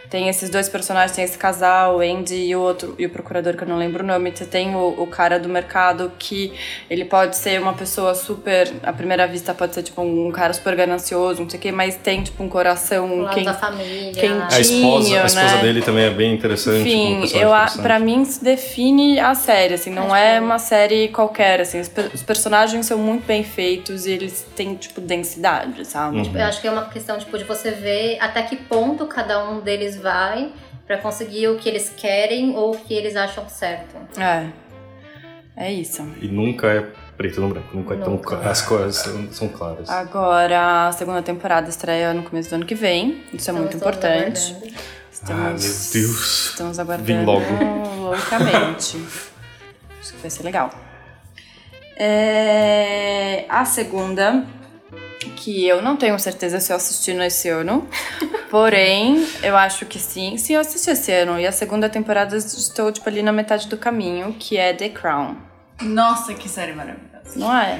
Tem 0.09 0.29
esses 0.29 0.49
dois 0.49 0.69
personagens, 0.69 1.15
tem 1.15 1.23
esse 1.25 1.37
casal, 1.37 1.97
o 1.97 1.99
Andy 1.99 2.35
e 2.35 2.55
o 2.55 2.61
outro, 2.61 2.95
e 2.97 3.05
o 3.05 3.09
procurador, 3.09 3.55
que 3.55 3.63
eu 3.63 3.67
não 3.67 3.77
lembro 3.77 4.03
o 4.03 4.07
nome. 4.07 4.31
Você 4.35 4.45
tem 4.45 4.75
o, 4.75 4.95
o 5.01 5.07
cara 5.07 5.39
do 5.39 5.49
mercado 5.49 6.11
que 6.17 6.53
ele 6.89 7.05
pode 7.05 7.35
ser 7.37 7.59
uma 7.61 7.73
pessoa 7.73 8.13
super. 8.15 8.71
À 8.83 8.93
primeira 8.93 9.27
vista, 9.27 9.53
pode 9.53 9.73
ser 9.73 9.83
tipo 9.83 10.01
um 10.01 10.31
cara 10.31 10.53
super 10.53 10.75
ganancioso, 10.75 11.41
não 11.41 11.49
sei 11.49 11.59
o 11.59 11.61
quê, 11.61 11.71
mas 11.71 11.95
tem 11.95 12.23
tipo 12.23 12.43
um 12.43 12.49
coração 12.49 13.21
lado 13.21 13.33
quem, 13.35 13.43
da 13.45 13.53
família. 13.53 14.11
quem 14.13 14.31
A 14.31 14.59
esposa, 14.59 15.21
a 15.21 15.25
esposa 15.25 15.55
né? 15.55 15.61
dele 15.61 15.81
também 15.81 16.05
é 16.05 16.09
bem 16.09 16.33
interessante. 16.33 16.77
um 16.77 16.81
Enfim, 17.23 17.37
eu, 17.37 17.53
a- 17.53 17.57
interessante. 17.63 17.81
pra 17.81 17.99
mim 17.99 18.25
se 18.25 18.43
define 18.43 19.19
a 19.19 19.33
série, 19.35 19.73
assim, 19.75 19.89
não 19.89 20.15
é 20.15 20.39
uma 20.39 20.59
série 20.59 21.07
qualquer, 21.09 21.61
assim, 21.61 21.79
os, 21.79 21.91
os 22.13 22.23
personagens 22.23 22.85
são 22.85 22.97
muito 22.97 23.25
bem 23.25 23.43
feitos 23.43 24.05
e 24.05 24.11
eles 24.11 24.45
têm, 24.55 24.75
tipo, 24.75 25.01
densidade, 25.01 25.85
sabe? 25.85 26.17
Uhum. 26.19 26.31
Eu 26.35 26.45
acho 26.45 26.61
que 26.61 26.67
é 26.67 26.71
uma 26.71 26.85
questão 26.85 27.17
tipo, 27.17 27.37
de 27.37 27.43
você 27.43 27.71
ver 27.71 28.17
até 28.19 28.41
que 28.43 28.55
ponto 28.55 29.05
cada 29.07 29.43
um 29.49 29.59
deles 29.59 29.94
vai 29.95 30.51
pra 30.85 30.97
conseguir 30.97 31.47
o 31.47 31.57
que 31.57 31.67
eles 31.67 31.91
querem 31.95 32.55
ou 32.55 32.75
o 32.75 32.77
que 32.77 32.93
eles 32.93 33.15
acham 33.15 33.47
certo. 33.49 33.95
É. 34.19 34.47
É 35.57 35.71
isso. 35.71 36.05
E 36.21 36.27
nunca 36.27 36.67
é 36.67 36.81
preto 37.15 37.39
no 37.39 37.47
branco, 37.47 37.69
nunca, 37.73 37.93
é 37.93 37.97
tão 37.97 38.13
Nunca. 38.13 38.37
As 38.37 38.61
cores 38.61 38.97
são, 38.97 39.31
são 39.31 39.47
claras. 39.47 39.89
Agora, 39.89 40.87
a 40.87 40.91
segunda 40.91 41.21
temporada 41.21 41.69
estreia 41.69 42.13
no 42.13 42.23
começo 42.23 42.49
do 42.49 42.55
ano 42.55 42.65
que 42.65 42.75
vem. 42.75 43.23
Isso 43.33 43.49
é 43.49 43.53
muito 43.53 43.75
Estamos 43.77 43.95
importante. 43.97 44.51
aguardando. 44.51 44.75
Estamos, 45.11 45.41
Ah, 45.41 45.49
meu 45.49 46.03
Deus. 46.07 46.49
Estamos 46.49 46.77
Vem 46.77 46.83
aguardando 46.85 47.25
logo. 47.25 47.45
loucamente. 48.11 48.97
Acho 50.01 50.13
que 50.13 50.17
vai 50.21 50.29
ser 50.29 50.43
legal. 50.43 50.69
É, 51.97 53.45
a 53.47 53.63
segunda, 53.63 54.43
que 55.45 55.67
eu 55.67 55.79
não 55.79 55.95
tenho 55.95 56.17
certeza 56.17 56.59
se 56.59 56.73
eu 56.73 56.75
assisti 56.75 57.13
nesse 57.13 57.49
ano, 57.49 57.87
porém, 58.49 59.23
eu 59.43 59.55
acho 59.55 59.85
que 59.85 59.99
sim. 59.99 60.37
Sim, 60.37 60.55
eu 60.55 60.61
assisti 60.61 60.89
esse 60.89 61.11
ano. 61.11 61.39
E 61.39 61.45
a 61.45 61.51
segunda 61.51 61.87
temporada 61.87 62.35
estou, 62.35 62.91
tipo, 62.91 63.07
ali 63.07 63.21
na 63.21 63.31
metade 63.31 63.67
do 63.67 63.77
caminho, 63.77 64.35
que 64.39 64.57
é 64.57 64.73
The 64.73 64.89
Crown. 64.89 65.35
Nossa, 65.83 66.33
que 66.33 66.49
série 66.49 66.73
maravilhosa. 66.73 67.35
Não 67.35 67.55
é? 67.55 67.79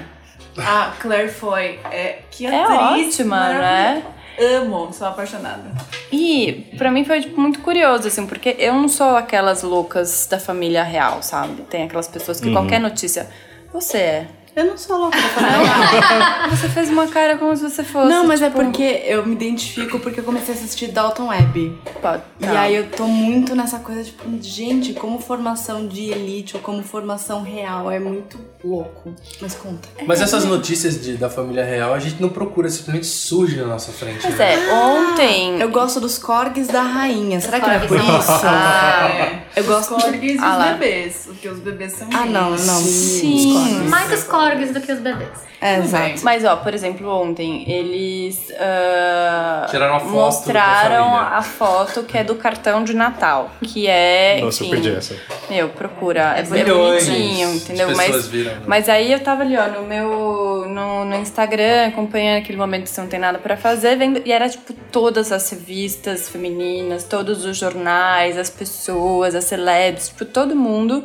A 0.60 0.94
Claire 1.00 1.30
Foy, 1.30 1.80
é, 1.92 2.20
que 2.30 2.46
É 2.46 2.64
atriz 2.64 3.16
ótima, 3.16 3.50
né? 3.50 4.04
Amo, 4.40 4.94
sou 4.94 5.08
apaixonada. 5.08 5.72
E 6.12 6.72
pra 6.78 6.92
mim 6.92 7.04
foi 7.04 7.22
tipo, 7.22 7.42
muito 7.42 7.62
curioso, 7.62 8.08
assim, 8.08 8.28
porque 8.28 8.56
eu 8.60 8.76
não 8.76 8.88
sou 8.88 9.16
aquelas 9.16 9.64
loucas 9.64 10.28
da 10.30 10.38
família 10.38 10.84
real, 10.84 11.24
sabe? 11.24 11.64
Tem 11.64 11.84
aquelas 11.86 12.08
pessoas 12.08 12.40
que 12.40 12.52
qualquer 12.52 12.80
notícia. 12.80 13.28
Você 13.74 13.98
é. 13.98 14.28
Eu 14.56 14.66
não 14.68 14.78
sou 14.78 14.98
louca 14.98 15.18
pra 15.18 15.30
falar. 15.30 16.48
Você 16.56 16.70
fez 16.70 16.90
uma 16.90 17.08
cara 17.08 17.38
como 17.38 17.56
se 17.58 17.64
você 17.70 17.84
fosse. 17.84 18.08
Não, 18.08 18.26
mas 18.26 18.42
é 18.42 18.48
tipo, 18.50 18.64
porque 18.64 19.02
eu 19.06 19.26
me 19.26 19.34
identifico 19.34 20.00
porque 20.00 20.22
eu 20.22 20.24
comecei 20.24 20.54
a 20.54 20.58
assistir 20.58 20.88
Dalton 20.92 21.28
Web. 21.28 21.78
Pode, 22.02 22.24
E 22.40 22.46
tá. 22.46 22.62
aí 22.62 22.74
eu 22.76 22.90
tô 22.90 23.06
muito 23.06 23.54
nessa 23.54 23.80
coisa, 23.80 24.02
tipo, 24.04 24.24
gente, 24.42 24.94
como 24.94 25.20
formação 25.20 25.86
de 25.88 26.10
elite 26.10 26.56
ou 26.56 26.62
como 26.62 26.82
formação 26.84 27.42
real 27.44 27.92
é 27.92 28.00
muito 28.00 28.40
louco. 28.64 29.14
Mas 29.42 29.56
conta. 29.56 29.90
Mas 30.08 30.22
essas 30.22 30.46
notícias 30.46 31.02
de, 31.02 31.18
da 31.18 31.30
família 31.30 31.66
real 31.66 31.94
a 31.94 32.00
gente 32.00 32.22
não 32.22 32.30
procura, 32.30 32.70
simplesmente 32.70 33.08
surge 33.08 33.58
na 33.58 33.66
nossa 33.68 33.92
frente. 33.92 34.20
Pois 34.22 34.38
né? 34.38 34.54
é, 34.54 34.74
ontem. 34.74 35.60
Eu 35.60 35.70
gosto 35.70 36.00
dos 36.00 36.18
corgis 36.18 36.68
da 36.68 36.82
rainha. 36.82 37.42
Será 37.42 37.60
que 37.60 37.66
não 37.68 37.74
é 37.74 37.80
por 37.80 37.98
isso? 37.98 38.46
É, 38.46 39.44
Eu 39.58 39.64
gosto 39.66 39.96
os 39.98 40.04
corgis 40.04 40.36
e 40.36 40.40
Ah 40.40 40.58
os 40.60 40.66
bebês, 40.80 41.24
porque 41.26 41.50
os 41.50 41.60
bebês 41.60 41.92
são 41.94 42.08
Ah, 42.14 42.26
não, 42.26 42.52
lindos. 42.52 42.68
não. 42.68 42.80
Sim. 42.80 43.36
Os 43.36 43.54
corgis. 43.54 43.90
Mais 43.90 44.14
os 44.14 44.24
corgis 44.24 44.45
do 44.74 44.82
que 44.82 44.92
os 44.92 45.00
bebês. 45.00 45.46
É, 45.62 45.78
exato. 45.78 46.22
Mas, 46.24 46.44
ó, 46.46 46.58
por 46.58 46.74
exemplo, 46.74 47.10
ontem 47.10 47.70
eles 47.70 48.52
ah, 48.60 49.66
Tiraram 49.70 49.96
a 49.96 50.00
foto 50.00 50.12
mostraram 50.12 51.16
a 51.16 51.42
foto 51.42 52.04
que 52.04 52.18
é 52.18 52.24
do 52.24 52.36
cartão 52.36 52.84
de 52.84 52.94
Natal, 52.94 53.50
que 53.64 53.88
é, 53.88 54.42
Nossa, 54.42 54.64
eu 54.64 54.68
enfim, 54.68 54.76
perdi 54.76 54.96
essa. 54.96 55.16
meu, 55.50 55.70
procura, 55.70 56.36
é, 56.38 56.42
é 56.42 56.44
Milhões 56.44 57.08
bonitinho, 57.08 57.50
de 57.50 57.56
entendeu? 57.58 57.88
pessoas 57.88 58.10
Mas, 58.10 58.28
viram, 58.28 58.52
né? 58.52 58.62
mas 58.68 58.90
aí 58.90 59.12
eu 59.12 59.20
tava 59.20 59.42
ali, 59.42 59.58
ó, 59.58 59.68
no 59.68 59.84
meu, 59.84 60.66
no, 60.68 61.06
no 61.06 61.16
Instagram, 61.16 61.88
acompanhando 61.88 62.40
aquele 62.44 62.58
momento 62.58 62.84
que 62.84 62.90
você 62.90 63.02
não 63.02 63.08
tem 63.08 63.20
nada 63.20 63.40
pra 63.40 63.58
fazer, 63.58 63.96
vendo, 63.96 64.22
e 64.26 64.32
era, 64.32 64.48
tipo, 64.50 64.74
todas 64.92 65.32
as 65.32 65.50
revistas 65.50 66.30
femininas, 66.30 67.04
todos 67.04 67.46
os 67.46 67.58
jornais, 67.58 68.38
as 68.38 68.50
pessoas, 68.50 69.34
as 69.34 69.46
celebs, 69.46 70.10
tipo, 70.10 70.26
todo 70.26 70.56
mundo 70.56 71.04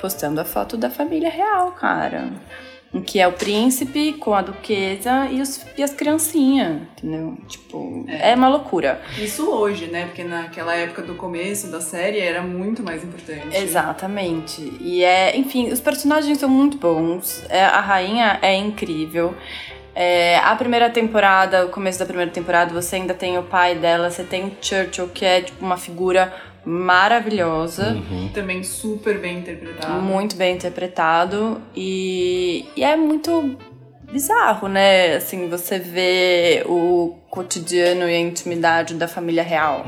postando 0.00 0.40
a 0.40 0.44
foto 0.44 0.76
da 0.76 0.90
família 0.90 1.30
real, 1.30 1.70
cara. 1.72 2.30
Em 2.94 3.00
que 3.00 3.18
é 3.18 3.26
o 3.26 3.32
príncipe 3.32 4.12
com 4.14 4.34
a 4.34 4.42
duquesa 4.42 5.26
e, 5.30 5.40
os, 5.40 5.64
e 5.78 5.82
as 5.82 5.94
criancinhas, 5.94 6.82
entendeu? 6.92 7.38
Tipo, 7.48 8.04
é. 8.06 8.34
uma 8.34 8.48
loucura. 8.48 9.00
Isso 9.16 9.48
hoje, 9.50 9.86
né? 9.86 10.04
Porque 10.06 10.22
naquela 10.22 10.74
época 10.74 11.00
do 11.02 11.14
começo 11.14 11.68
da 11.68 11.80
série 11.80 12.20
era 12.20 12.42
muito 12.42 12.82
mais 12.82 13.02
importante. 13.02 13.56
Exatamente. 13.56 14.60
E 14.80 15.02
é, 15.02 15.34
enfim, 15.36 15.70
os 15.70 15.80
personagens 15.80 16.38
são 16.38 16.50
muito 16.50 16.76
bons. 16.76 17.42
É, 17.48 17.64
a 17.64 17.80
rainha 17.80 18.38
é 18.42 18.54
incrível. 18.54 19.34
É, 19.94 20.38
a 20.38 20.54
primeira 20.56 20.88
temporada, 20.88 21.66
o 21.66 21.68
começo 21.68 21.98
da 21.98 22.06
primeira 22.06 22.30
temporada, 22.30 22.72
você 22.72 22.96
ainda 22.96 23.12
tem 23.12 23.38
o 23.38 23.42
pai 23.42 23.74
dela, 23.74 24.10
você 24.10 24.24
tem 24.24 24.44
o 24.46 24.52
Churchill, 24.60 25.08
que 25.08 25.24
é 25.24 25.42
tipo 25.42 25.64
uma 25.64 25.76
figura 25.76 26.32
maravilhosa. 26.64 27.96
Também 28.34 28.62
super 28.62 29.18
bem 29.18 29.38
interpretado. 29.38 30.02
Muito 30.02 30.36
bem 30.36 30.54
interpretado 30.54 31.60
e, 31.74 32.66
e 32.76 32.84
é 32.84 32.96
muito 32.96 33.56
bizarro, 34.12 34.68
né? 34.68 35.16
Assim, 35.16 35.48
você 35.48 35.78
vê 35.78 36.62
o 36.66 37.16
cotidiano 37.30 38.02
e 38.08 38.14
a 38.14 38.18
intimidade 38.20 38.94
da 38.94 39.08
família 39.08 39.42
real. 39.42 39.84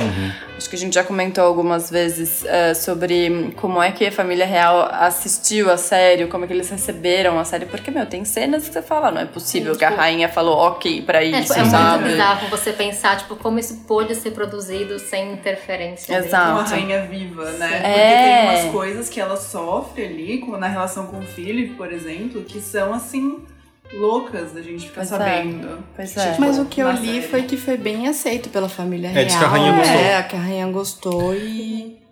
Acho 0.56 0.70
que 0.70 0.76
a 0.76 0.78
gente 0.78 0.94
já 0.94 1.04
comentou 1.04 1.44
algumas 1.44 1.90
vezes 1.90 2.42
eh, 2.46 2.72
sobre 2.72 3.52
como 3.56 3.82
é 3.82 3.92
que 3.92 4.06
a 4.06 4.10
família 4.12 4.46
real 4.46 4.88
assistiu 4.90 5.70
a 5.70 5.76
série, 5.76 6.26
como 6.26 6.44
é 6.44 6.46
que 6.46 6.54
eles 6.54 6.70
receberam 6.70 7.38
a 7.38 7.44
série, 7.44 7.66
porque, 7.66 7.90
meu, 7.90 8.06
tem 8.06 8.24
cenas 8.24 8.66
que 8.66 8.72
você 8.72 8.80
fala, 8.80 9.10
não 9.10 9.20
é 9.20 9.26
possível 9.26 9.74
Sim, 9.74 9.78
que 9.78 9.84
a 9.84 9.88
tipo- 9.90 10.00
rainha 10.00 10.28
falou 10.28 10.56
ok 10.56 11.02
pra 11.02 11.22
É, 11.22 11.26
isso, 11.26 11.52
tipo, 11.52 11.66
é 11.66 11.70
sabe? 11.70 11.98
muito 12.00 12.12
bizarro 12.12 12.48
você 12.48 12.72
pensar, 12.72 13.18
tipo, 13.18 13.36
como 13.36 13.58
isso 13.58 13.84
pôde 13.86 14.14
ser 14.14 14.30
produzido 14.30 14.98
sem 14.98 15.32
interferência. 15.34 16.14
dele. 16.14 16.28
Exato. 16.28 16.50
Uma 16.52 16.62
rainha 16.62 17.02
viva, 17.02 17.44
né? 17.52 17.66
Sim. 17.68 17.74
Porque 17.82 17.88
É. 18.00 18.38
tem 18.38 18.48
umas 18.64 18.72
coisas 18.72 19.08
que 19.10 19.20
ela 19.20 19.36
sofre 19.36 20.04
ali, 20.06 20.38
como 20.38 20.56
na 20.56 20.68
relação 20.68 21.06
com 21.08 21.18
o 21.18 21.22
Philip, 21.22 21.74
por 21.74 21.92
exemplo, 21.92 22.42
que 22.42 22.58
são 22.60 22.94
assim 22.94 23.40
loucas 23.98 24.52
da 24.52 24.60
gente 24.62 24.88
ficar 24.88 24.94
Pois 25.06 25.12
é. 25.12 25.16
sabendo. 25.18 25.78
Pois 25.94 26.16
é. 26.16 26.36
Mas 26.38 26.58
o 26.58 26.64
que 26.66 26.80
eu 26.82 26.90
li 26.92 27.22
foi 27.22 27.42
que 27.42 27.56
foi 27.56 27.76
bem 27.76 28.08
aceito 28.08 28.48
pela 28.48 28.68
família 28.68 29.08
É, 29.08 29.12
real. 29.12 29.26
diz 29.26 29.36
que 29.36 29.44
a 29.44 29.48
rainha 29.48 29.72
gostou. 29.72 29.96
É, 30.00 30.22
que 30.22 30.36
a 30.36 30.38
rainha 30.38 30.66
gostou 30.68 31.34
e... 31.34 32.03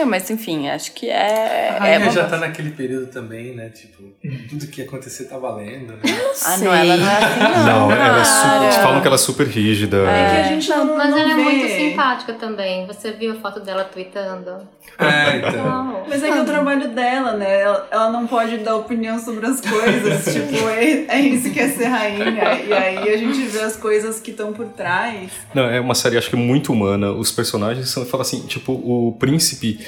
É, 0.00 0.04
mas 0.04 0.30
enfim, 0.30 0.68
acho 0.68 0.92
que 0.92 1.10
é. 1.10 1.14
A 1.14 1.74
é 1.74 1.78
rainha 1.78 1.98
uma- 2.00 2.10
já 2.10 2.26
tá 2.26 2.38
naquele 2.38 2.70
período 2.70 3.08
também, 3.08 3.54
né? 3.54 3.68
Tipo, 3.68 4.02
tudo 4.48 4.66
que 4.66 4.80
ia 4.80 4.86
acontecer 4.86 5.24
tá 5.24 5.36
valendo, 5.36 5.92
né? 5.92 6.00
Ah, 6.44 6.56
não, 6.56 6.74
ela 6.74 6.96
não 6.96 7.06
é 7.10 7.16
assim, 7.16 7.40
não. 7.40 7.66
Não, 7.66 7.92
ela 7.92 8.20
é 8.20 8.24
super. 8.24 8.82
Falam 8.82 9.00
que 9.02 9.06
ela 9.06 9.16
é 9.16 9.18
super 9.18 9.46
rígida. 9.46 9.98
É 10.08 10.30
que 10.30 10.40
a 10.40 10.42
gente 10.44 10.68
não, 10.70 10.96
Mas 10.96 11.10
não 11.10 11.18
ela 11.18 11.32
é 11.32 11.34
vê. 11.34 11.42
muito 11.42 11.68
simpática 11.68 12.32
também. 12.32 12.86
Você 12.86 13.12
viu 13.12 13.32
a 13.32 13.34
foto 13.36 13.60
dela 13.60 13.84
tweetando? 13.84 14.66
É, 14.98 15.36
então. 15.36 15.64
Não. 15.64 16.04
Mas 16.08 16.22
é 16.22 16.30
que 16.30 16.38
é 16.38 16.42
o 16.42 16.44
trabalho 16.44 16.88
dela, 16.88 17.32
né? 17.32 17.60
Ela, 17.60 17.88
ela 17.90 18.10
não 18.10 18.26
pode 18.26 18.56
dar 18.58 18.76
opinião 18.76 19.18
sobre 19.18 19.46
as 19.46 19.60
coisas. 19.60 20.24
tipo, 20.32 20.68
é, 20.68 21.04
é 21.08 21.20
isso 21.20 21.50
que 21.50 21.60
é 21.60 21.68
ser 21.68 21.84
rainha. 21.86 22.54
E 22.66 22.72
aí 22.72 23.14
a 23.14 23.16
gente 23.16 23.40
vê 23.42 23.60
as 23.60 23.76
coisas 23.76 24.18
que 24.20 24.30
estão 24.30 24.52
por 24.52 24.66
trás. 24.66 25.30
Não, 25.54 25.64
é 25.64 25.78
uma 25.80 25.94
série, 25.94 26.16
acho 26.16 26.30
que 26.30 26.36
muito 26.36 26.72
humana. 26.72 27.12
Os 27.12 27.30
personagens 27.30 27.88
são. 27.90 28.04
Fala 28.06 28.22
assim, 28.22 28.40
tipo, 28.46 28.72
o 28.72 29.16
príncipe. 29.18 29.78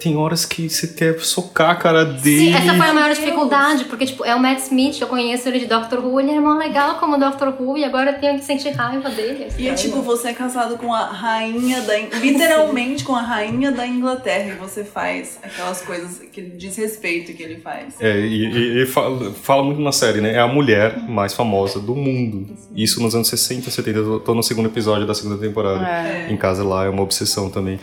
Tem 0.00 0.16
horas 0.16 0.44
que 0.44 0.68
você 0.68 0.86
quer 0.88 1.18
socar 1.20 1.70
a 1.70 1.74
cara 1.74 2.04
dele. 2.04 2.50
Sim, 2.50 2.54
essa 2.54 2.74
foi 2.74 2.86
a 2.86 2.92
maior 2.94 3.10
dificuldade, 3.14 3.84
porque, 3.86 4.06
tipo, 4.06 4.24
é 4.24 4.34
o 4.34 4.38
Matt 4.40 4.58
Smith, 4.60 5.00
eu 5.00 5.06
conheço 5.08 5.48
ele 5.48 5.58
de 5.60 5.66
Doctor 5.66 6.04
Who, 6.04 6.20
ele 6.20 6.30
é 6.30 6.40
mó 6.40 6.54
legal 6.54 6.96
como 6.96 7.18
Doctor 7.18 7.54
Who, 7.60 7.76
e 7.78 7.84
agora 7.84 8.12
eu 8.12 8.18
tenho 8.20 8.38
que 8.38 8.44
sentir 8.44 8.70
raiva 8.70 9.10
dele. 9.10 9.48
E 9.58 9.68
é 9.68 9.74
tipo, 9.74 10.00
você 10.02 10.28
é 10.28 10.32
casado 10.32 10.76
com 10.78 10.94
a 10.94 11.06
rainha 11.06 11.80
da. 11.82 11.98
Literalmente 12.20 13.04
com 13.04 13.14
a 13.14 13.22
rainha 13.22 13.72
da 13.72 13.86
Inglaterra. 13.86 14.52
E 14.54 14.56
você 14.56 14.84
faz 14.84 15.38
aquelas 15.42 15.80
coisas, 15.80 16.20
aquele 16.20 16.50
desrespeito 16.50 17.32
que 17.32 17.42
ele 17.42 17.56
faz. 17.60 17.94
É, 18.00 18.18
e, 18.20 18.44
e- 18.46 18.82
e 18.82 18.86
fala, 18.86 19.32
fala 19.32 19.62
muito 19.64 19.80
na 19.80 19.92
série, 19.92 20.20
né? 20.20 20.34
É 20.34 20.38
a 20.40 20.46
mulher 20.46 20.98
mais 21.08 21.32
famosa 21.34 21.80
do 21.80 21.94
mundo. 21.94 22.46
Isso 22.74 23.02
nos 23.02 23.14
anos 23.14 23.28
60, 23.28 23.70
70. 23.70 23.98
Eu 23.98 24.20
tô 24.20 24.34
no 24.34 24.42
segundo 24.42 24.66
episódio 24.66 25.06
da 25.06 25.14
segunda 25.14 25.36
temporada. 25.38 25.84
É. 25.86 26.28
Em 26.30 26.36
casa 26.36 26.62
lá 26.62 26.84
é 26.84 26.88
uma 26.88 27.02
obsessão 27.02 27.50
também. 27.50 27.80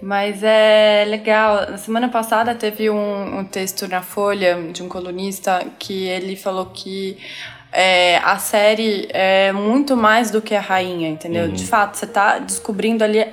Mas 0.00 0.42
é 0.42 1.04
legal. 1.06 1.70
Na 1.70 1.78
semana 1.78 2.08
passada 2.08 2.54
teve 2.54 2.90
um, 2.90 3.38
um 3.38 3.44
texto 3.44 3.88
na 3.88 4.02
Folha 4.02 4.62
de 4.72 4.82
um 4.82 4.88
colunista 4.88 5.64
que 5.78 6.06
ele 6.06 6.36
falou 6.36 6.66
que 6.66 7.16
é, 7.72 8.18
a 8.18 8.38
série 8.38 9.08
é 9.10 9.50
muito 9.52 9.96
mais 9.96 10.30
do 10.30 10.40
que 10.40 10.54
a 10.54 10.60
rainha, 10.60 11.08
entendeu? 11.08 11.48
De 11.48 11.66
fato, 11.66 11.96
você 11.96 12.06
tá 12.06 12.38
descobrindo 12.38 13.02
ali 13.02 13.26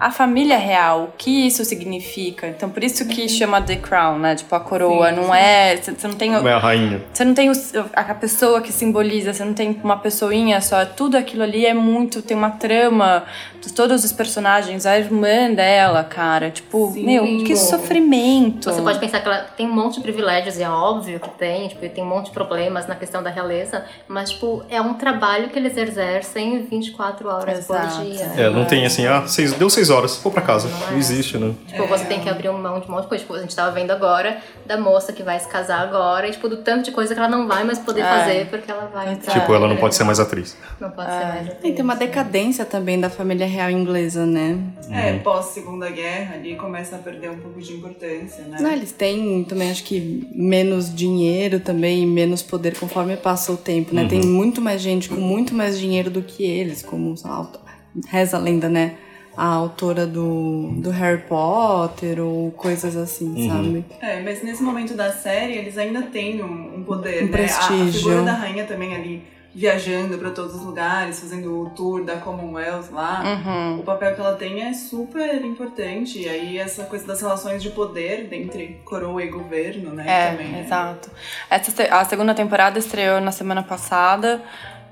a 0.00 0.10
família 0.10 0.56
real, 0.56 1.04
o 1.04 1.08
que 1.16 1.46
isso 1.46 1.64
significa. 1.64 2.46
Então, 2.46 2.70
por 2.70 2.84
isso 2.84 3.06
que 3.08 3.28
chama 3.28 3.60
The 3.60 3.76
Crown, 3.76 4.18
né? 4.18 4.34
Tipo, 4.36 4.54
a 4.54 4.60
coroa. 4.60 5.10
Sim, 5.10 5.16
não 5.16 5.24
sim. 5.24 5.32
é. 5.32 5.76
Você 5.76 6.06
não 6.08 6.14
tem. 6.14 6.30
Não 6.30 6.46
é 6.48 6.52
a 6.52 6.58
rainha. 6.58 7.02
Você 7.12 7.24
não 7.24 7.34
tem 7.34 7.50
o- 7.50 7.54
a 7.94 8.14
pessoa 8.14 8.60
que 8.60 8.72
simboliza, 8.72 9.32
você 9.32 9.44
não 9.44 9.54
tem 9.54 9.78
uma 9.82 9.96
pessoinha 9.96 10.60
só. 10.60 10.84
Tudo 10.84 11.16
aquilo 11.16 11.42
ali 11.42 11.66
é 11.66 11.74
muito. 11.74 12.22
Tem 12.22 12.36
uma 12.36 12.50
trama 12.50 13.24
de 13.60 13.72
todos 13.72 14.04
os 14.04 14.12
personagens. 14.12 14.86
A 14.86 14.98
irmã 14.98 15.52
dela, 15.52 16.04
cara. 16.04 16.50
Tipo, 16.50 16.90
Sim. 16.92 17.04
meu, 17.04 17.24
que 17.44 17.56
sofrimento. 17.56 18.70
Você 18.72 18.82
pode 18.82 18.98
pensar 18.98 19.20
que 19.20 19.26
ela 19.28 19.38
tem 19.56 19.66
um 19.66 19.74
monte 19.74 19.94
de 19.96 20.00
privilégios, 20.02 20.58
e 20.58 20.62
é 20.62 20.68
óbvio 20.70 21.18
que 21.18 21.30
tem, 21.30 21.68
tipo, 21.68 21.84
e 21.84 21.88
tem 21.88 22.04
um 22.04 22.08
monte 22.08 22.26
de 22.26 22.32
problemas 22.32 22.86
na 22.86 22.94
questão 22.94 23.22
da 23.22 23.30
realeza, 23.30 23.84
mas, 24.06 24.30
tipo, 24.30 24.62
é 24.70 24.80
um 24.80 24.94
trabalho 24.94 25.48
que 25.48 25.58
eles 25.58 25.76
exercem 25.76 26.62
24 26.62 27.28
horas 27.28 27.58
Exato. 27.58 27.96
por 27.96 28.04
dia. 28.04 28.32
É, 28.36 28.50
não 28.50 28.64
tem 28.64 28.84
assim, 28.86 29.06
ah, 29.06 29.26
seis, 29.26 29.52
deu 29.54 29.68
seis 29.68 29.87
horas, 29.90 30.16
vou 30.22 30.32
pra 30.32 30.42
casa. 30.42 30.68
Não 30.68 30.88
é. 30.88 30.90
Não 30.92 30.98
existe, 30.98 31.38
né? 31.38 31.54
Tipo, 31.66 31.86
você 31.86 32.04
tem 32.04 32.20
que 32.20 32.28
abrir 32.28 32.48
um 32.48 32.58
mão 32.58 32.80
de 32.80 32.86
um 32.88 32.90
monte 32.90 33.02
de 33.02 33.08
coisa. 33.08 33.22
Tipo, 33.24 33.34
a 33.34 33.40
gente 33.40 33.54
tava 33.54 33.70
vendo 33.72 33.90
agora 33.90 34.38
da 34.66 34.76
moça 34.78 35.12
que 35.12 35.22
vai 35.22 35.38
se 35.38 35.48
casar 35.48 35.80
agora, 35.80 36.28
e, 36.28 36.30
tipo, 36.32 36.48
do 36.48 36.58
tanto 36.58 36.84
de 36.84 36.90
coisa 36.92 37.14
que 37.14 37.20
ela 37.20 37.28
não 37.28 37.46
vai 37.48 37.64
mais 37.64 37.78
poder 37.78 38.00
É. 38.00 38.04
fazer 38.04 38.46
porque 38.48 38.70
ela 38.70 38.90
vai. 38.92 39.12
Exato. 39.12 39.30
Tipo, 39.38 39.54
ela 39.54 39.68
não 39.68 39.76
pode 39.76 39.94
ser 39.94 40.04
mais 40.04 40.20
atriz. 40.20 40.56
Não 40.80 40.90
pode 40.90 41.10
ser 41.10 41.24
mais. 41.26 41.48
Tem, 41.58 41.74
tem 41.74 41.84
uma 41.84 41.96
decadência 41.96 42.64
também 42.64 43.00
da 43.00 43.08
família 43.10 43.46
real 43.46 43.70
inglesa, 43.70 44.24
né? 44.26 44.58
É, 44.90 45.14
pós-segunda 45.18 45.88
guerra 45.90 46.34
ali 46.36 46.56
começa 46.56 46.96
a 46.96 46.98
perder 46.98 47.30
um 47.30 47.38
pouco 47.38 47.60
de 47.60 47.72
importância, 47.74 48.44
né? 48.44 48.58
Não, 48.60 48.70
eles 48.72 48.92
têm 48.92 49.44
também, 49.44 49.70
acho 49.70 49.84
que, 49.84 50.28
menos 50.34 50.94
dinheiro 50.94 51.60
também, 51.60 52.06
menos 52.06 52.42
poder 52.42 52.78
conforme 52.78 53.16
passa 53.16 53.52
o 53.52 53.56
tempo, 53.56 53.94
né? 53.94 54.06
Tem 54.08 54.20
muito 54.22 54.60
mais 54.60 54.80
gente 54.80 55.08
com 55.08 55.16
muito 55.20 55.54
mais 55.54 55.78
dinheiro 55.78 56.10
do 56.10 56.22
que 56.22 56.42
eles, 56.44 56.82
como 56.82 57.16
sei 57.16 57.30
lá, 57.30 57.36
auto- 57.36 57.60
reza 58.08 58.36
a 58.36 58.40
lenda, 58.40 58.68
né? 58.68 58.94
A 59.38 59.46
autora 59.46 60.06
do, 60.06 60.72
do 60.78 60.90
Harry 60.90 61.22
Potter 61.22 62.18
ou 62.20 62.50
coisas 62.50 62.96
assim, 62.96 63.48
sabe? 63.48 63.84
É, 64.00 64.20
mas 64.20 64.42
nesse 64.42 64.62
momento 64.62 64.94
da 64.94 65.12
série 65.12 65.52
eles 65.52 65.78
ainda 65.78 66.02
têm 66.02 66.42
um, 66.42 66.78
um 66.78 66.82
poder, 66.82 67.22
Um 67.24 67.28
né? 67.28 67.30
A- 67.30 67.34
A, 67.34 67.68
prestígio. 67.68 67.92
figura 67.92 68.22
da 68.22 68.32
rainha 68.32 68.64
também 68.64 68.94
ali 68.96 69.22
viajando 69.54 70.18
pra 70.18 70.30
todos 70.30 70.54
os 70.54 70.62
lugares, 70.62 71.18
fazendo 71.20 71.62
o 71.62 71.70
tour 71.70 72.04
da 72.04 72.16
Commonwealth 72.16 72.90
lá. 72.92 73.22
Uhum. 73.24 73.80
O 73.80 73.82
papel 73.82 74.14
que 74.14 74.20
ela 74.20 74.34
tem 74.36 74.62
é 74.62 74.72
super 74.72 75.44
importante. 75.44 76.20
E 76.20 76.28
aí 76.28 76.58
essa 76.58 76.84
coisa 76.84 77.06
das 77.06 77.20
relações 77.20 77.60
de 77.62 77.70
poder 77.70 78.28
entre 78.32 78.80
coroa 78.84 79.22
e 79.22 79.28
governo, 79.28 79.92
né? 79.94 80.04
É, 80.06 80.30
também, 80.30 80.60
exato. 80.60 81.10
Essa, 81.50 81.82
a 81.84 82.04
segunda 82.04 82.34
temporada 82.34 82.78
estreou 82.78 83.20
na 83.20 83.32
semana 83.32 83.62
passada 83.62 84.42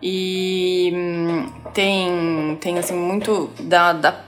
e 0.02 0.90
hum, 0.94 1.47
tem, 1.73 2.56
tem 2.60 2.78
assim, 2.78 2.94
muito 2.97 3.51
da, 3.60 3.93
da- 3.93 4.20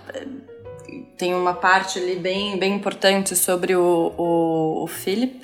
tem 1.18 1.34
uma 1.34 1.52
parte 1.52 1.98
ali 1.98 2.16
bem, 2.16 2.56
bem 2.56 2.74
importante 2.74 3.34
sobre 3.34 3.74
o, 3.74 4.14
o, 4.16 4.84
o 4.84 4.86
Philip, 4.86 5.40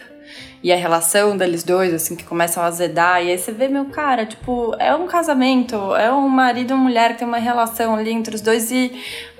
e 0.62 0.72
a 0.72 0.76
relação 0.76 1.36
deles 1.36 1.62
dois, 1.62 1.92
assim, 1.92 2.16
que 2.16 2.24
começam 2.24 2.62
a 2.62 2.66
azedar. 2.66 3.22
E 3.22 3.30
aí 3.30 3.36
você 3.36 3.52
vê, 3.52 3.68
meu 3.68 3.84
cara, 3.86 4.24
tipo, 4.24 4.74
é 4.78 4.94
um 4.94 5.06
casamento, 5.06 5.94
é 5.94 6.10
um 6.10 6.26
marido 6.26 6.70
e 6.70 6.72
uma 6.72 6.84
mulher 6.84 7.12
que 7.12 7.18
tem 7.18 7.28
uma 7.28 7.38
relação 7.38 7.94
ali 7.94 8.10
entre 8.10 8.34
os 8.34 8.40
dois 8.40 8.70
e, 8.70 8.90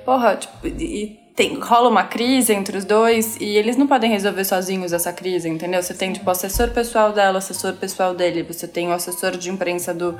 porra, 0.05 0.37
tipo, 0.37 0.67
e 0.67 1.19
tem, 1.35 1.59
rola 1.59 1.89
uma 1.89 2.05
crise 2.05 2.53
entre 2.53 2.77
os 2.77 2.85
dois 2.85 3.37
e 3.41 3.57
eles 3.57 3.77
não 3.77 3.87
podem 3.87 4.11
resolver 4.11 4.45
sozinhos 4.45 4.93
essa 4.93 5.13
crise, 5.15 5.49
entendeu? 5.49 5.83
Você 5.83 5.95
tem, 5.95 6.13
tipo, 6.13 6.27
o 6.29 6.31
assessor 6.31 6.69
pessoal 6.71 7.13
dela, 7.13 7.37
o 7.37 7.39
assessor 7.39 7.73
pessoal 7.73 8.15
dele, 8.15 8.43
você 8.43 8.69
tem 8.69 8.89
o 8.89 8.93
assessor 8.93 9.33
de 9.33 9.51
imprensa 9.51 9.95
do, 9.95 10.19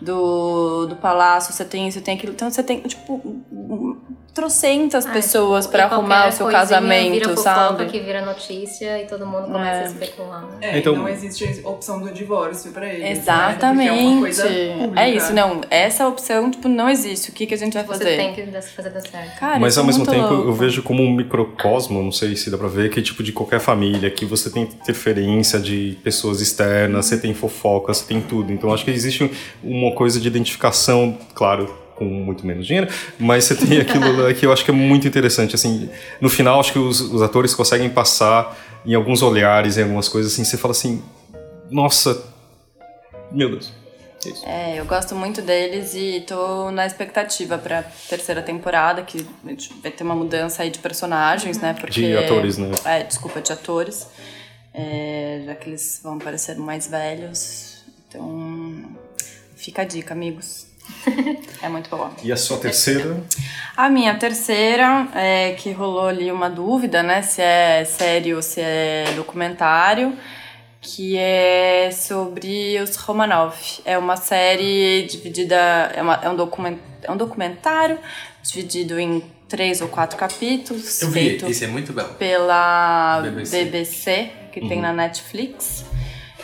do, 0.00 0.86
do 0.86 0.96
palácio, 0.96 1.52
você 1.52 1.64
tem 1.64 1.88
isso, 1.88 2.00
tem 2.00 2.16
aquilo. 2.16 2.32
Então 2.32 2.50
você 2.50 2.62
tem, 2.62 2.80
tipo, 2.80 3.38
trocentas 4.38 5.04
Ah, 5.04 5.10
pessoas 5.10 5.64
tipo, 5.64 5.72
pra 5.76 5.82
e 5.82 5.86
arrumar 5.86 6.28
o 6.28 6.32
seu 6.32 6.46
casamento, 6.48 7.12
vira 7.12 7.28
fofoca, 7.30 7.42
sabe? 7.42 7.86
que 7.86 7.98
vira 7.98 8.24
notícia 8.24 9.02
e 9.02 9.06
todo 9.06 9.26
mundo 9.26 9.46
começa 9.48 9.80
É. 9.80 9.82
a 9.82 9.86
especular. 9.86 10.42
né? 10.42 10.48
É, 10.60 10.78
Então- 10.78 10.94
não 10.96 11.08
existe 11.08 11.60
opção 11.64 12.00
do 12.00 12.10
divórcio 12.12 12.70
pra 12.70 12.86
eles. 12.86 13.00
né? 13.00 13.10
Exatamente. 13.10 13.88
É 13.88 13.92
uma 13.92 14.20
coisa 14.20 14.42
pública. 14.44 15.00
É 15.00 15.10
isso, 15.10 15.32
não. 15.32 15.60
Essa 15.70 16.06
opção, 16.06 16.50
tipo, 16.50 16.68
não 16.68 16.88
existe. 16.88 17.30
O 17.30 17.32
que, 17.32 17.46
que 17.46 17.54
a 17.54 17.58
gente 17.58 17.74
vai 17.74 17.82
Você 17.82 17.92
fazer? 18.04 18.16
tem 18.16 18.32
que 18.32 18.42
fazer 18.76 18.90
dar 18.90 19.00
certo. 19.00 19.38
Cara, 19.40 19.58
Mas 19.58 19.72
isso 19.72 19.80
ao 19.80 19.84
é 19.84 19.86
mesmo 19.88 20.06
tempo 20.06 20.26
eu 20.26 20.36
louco. 20.36 20.52
vejo 20.52 20.82
como 20.82 21.02
um 21.02 21.12
microcosmo, 21.14 22.02
não 22.02 22.12
sei 22.12 22.36
se 22.36 22.50
dá 22.50 22.56
pra 22.56 22.68
ver, 22.68 22.90
que 22.90 23.00
é 23.00 23.02
tipo 23.02 23.22
de 23.22 23.32
qualquer 23.32 23.60
família, 23.60 24.10
que 24.10 24.24
você 24.24 24.48
tem 24.50 24.62
interferência 24.62 25.58
de 25.58 25.98
pessoas 26.04 26.40
externas, 26.40 27.06
você 27.06 27.18
tem 27.18 27.34
fofoca, 27.34 27.92
você 27.92 28.04
tem 28.04 28.20
tudo. 28.20 28.52
Então 28.52 28.72
acho 28.72 28.84
que 28.84 28.90
existe 28.90 29.30
uma 29.62 29.92
coisa 29.94 30.20
de 30.20 30.28
identificação, 30.28 31.16
claro, 31.34 31.74
com 31.98 32.04
muito 32.04 32.46
menos 32.46 32.66
dinheiro, 32.66 32.88
mas 33.18 33.44
você 33.44 33.56
tem 33.56 33.78
aquilo 33.80 34.22
lá 34.22 34.32
que 34.32 34.46
eu 34.46 34.52
acho 34.52 34.64
que 34.64 34.70
é 34.70 34.74
muito 34.74 35.06
interessante. 35.06 35.54
Assim, 35.54 35.90
no 36.20 36.30
final, 36.30 36.60
acho 36.60 36.72
que 36.72 36.78
os, 36.78 37.00
os 37.00 37.20
atores 37.20 37.54
conseguem 37.54 37.90
passar 37.90 38.56
em 38.86 38.94
alguns 38.94 39.20
olhares, 39.20 39.76
em 39.76 39.82
algumas 39.82 40.08
coisas 40.08 40.32
assim, 40.32 40.44
você 40.44 40.56
fala 40.56 40.72
assim, 40.72 41.02
nossa, 41.70 42.22
meu 43.32 43.50
Deus. 43.50 43.72
É 44.24 44.28
isso. 44.28 44.46
É, 44.46 44.80
eu 44.80 44.84
gosto 44.84 45.14
muito 45.14 45.40
deles 45.42 45.94
e 45.94 46.24
tô 46.26 46.70
na 46.70 46.86
expectativa 46.86 47.56
pra 47.56 47.84
terceira 48.08 48.42
temporada, 48.42 49.02
que 49.02 49.26
a 49.44 49.48
gente 49.48 49.72
vai 49.80 49.90
ter 49.90 50.02
uma 50.02 50.14
mudança 50.14 50.62
aí 50.62 50.70
de 50.70 50.78
personagens, 50.78 51.58
né? 51.58 51.74
Porque, 51.74 52.00
De 52.00 52.16
atores, 52.16 52.58
né? 52.58 52.70
É, 52.84 53.02
desculpa, 53.02 53.40
de 53.40 53.52
atores. 53.52 54.08
É, 54.74 55.42
já 55.46 55.54
que 55.54 55.70
eles 55.70 56.00
vão 56.02 56.18
parecer 56.18 56.56
mais 56.56 56.88
velhos. 56.88 57.84
Então, 58.08 58.84
fica 59.56 59.82
a 59.82 59.84
dica, 59.84 60.14
amigos. 60.14 60.67
É 61.62 61.68
muito 61.68 61.90
boa. 61.90 62.10
E 62.22 62.30
a 62.32 62.36
sua 62.36 62.58
terceira? 62.58 63.22
A 63.76 63.88
minha 63.88 64.14
terceira, 64.14 65.08
é 65.14 65.52
que 65.52 65.72
rolou 65.72 66.06
ali 66.06 66.30
uma 66.30 66.48
dúvida, 66.48 67.02
né? 67.02 67.22
Se 67.22 67.40
é 67.42 67.84
série 67.84 68.34
ou 68.34 68.42
se 68.42 68.60
é 68.60 69.04
documentário, 69.16 70.12
que 70.80 71.16
é 71.18 71.90
sobre 71.92 72.78
os 72.80 72.94
Romanov. 72.96 73.54
É 73.84 73.98
uma 73.98 74.16
série 74.16 75.06
dividida. 75.10 75.56
É, 75.94 76.00
uma- 76.02 76.20
é 76.22 76.28
um, 76.28 76.36
document, 76.36 76.78
é 77.02 77.10
um 77.10 77.16
documentário 77.16 77.98
dividido 78.42 78.98
em 78.98 79.22
três 79.48 79.80
ou 79.80 79.88
quatro 79.88 80.16
capítulos. 80.16 81.02
Eu 81.02 81.10
vi, 81.10 81.36
esse 81.48 81.64
é 81.64 81.68
muito 81.68 81.92
belo. 81.92 82.14
pela 82.14 83.20
BBC. 83.22 83.64
BBC, 83.64 84.30
que 84.52 84.60
tem 84.68 84.80
na 84.80 84.92
Netflix. 84.92 85.84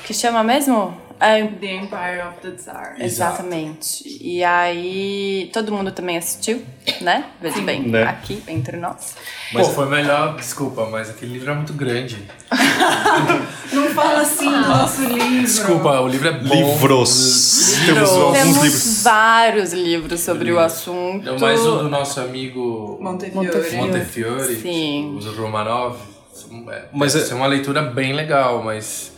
Que 0.05 0.13
chama 0.13 0.43
mesmo? 0.43 1.01
É, 1.27 1.47
The 1.47 1.75
Empire 1.77 2.23
of 2.29 2.41
the 2.43 2.51
Tsar. 2.53 2.97
Exatamente. 2.99 4.05
E 4.21 4.43
aí, 4.45 5.51
todo 5.53 5.73
mundo 5.73 5.91
também 5.93 6.17
assistiu, 6.19 6.63
né? 7.01 7.25
Veja 7.41 7.61
bem, 7.63 7.83
Né? 7.89 8.03
aqui 8.05 8.43
entre 8.49 8.77
nós. 8.77 9.15
Pô, 9.53 9.65
foi 9.65 9.87
melhor, 9.89 10.37
desculpa, 10.37 10.87
mas 10.91 11.09
aquele 11.11 11.33
livro 11.35 11.51
é 11.51 11.55
muito 11.55 11.73
grande. 11.73 12.19
Não 13.73 13.89
fala 13.91 14.21
assim 14.21 14.51
do 14.51 14.61
nosso 14.69 15.03
livro. 15.03 15.41
Desculpa, 15.43 16.01
o 16.01 16.09
livro 16.09 16.29
é 16.29 16.33
bom. 16.33 16.55
Livros. 16.55 17.75
Temos 17.87 18.11
alguns 18.11 18.39
Temos 18.39 18.57
livros. 18.63 19.03
vários 19.03 19.73
livros 19.73 20.21
sobre 20.21 20.53
o 20.53 20.59
assunto. 20.59 21.29
É 21.29 21.39
mais 21.39 21.61
um 21.61 21.79
do 21.79 21.89
nosso 21.89 22.21
amigo 22.21 22.99
Montefiore. 23.01 23.47
Montefiore. 23.47 23.77
Montefiore, 23.77 24.57
Sim. 24.57 25.15
os 25.17 25.27
Romanov. 25.37 25.97
É, 26.71 26.85
Mas 26.93 27.15
mas 27.15 27.31
é- 27.31 27.33
é 27.33 27.35
uma 27.37 27.47
leitura 27.47 27.81
bem 27.83 28.13
legal, 28.13 28.63
mas 28.63 29.13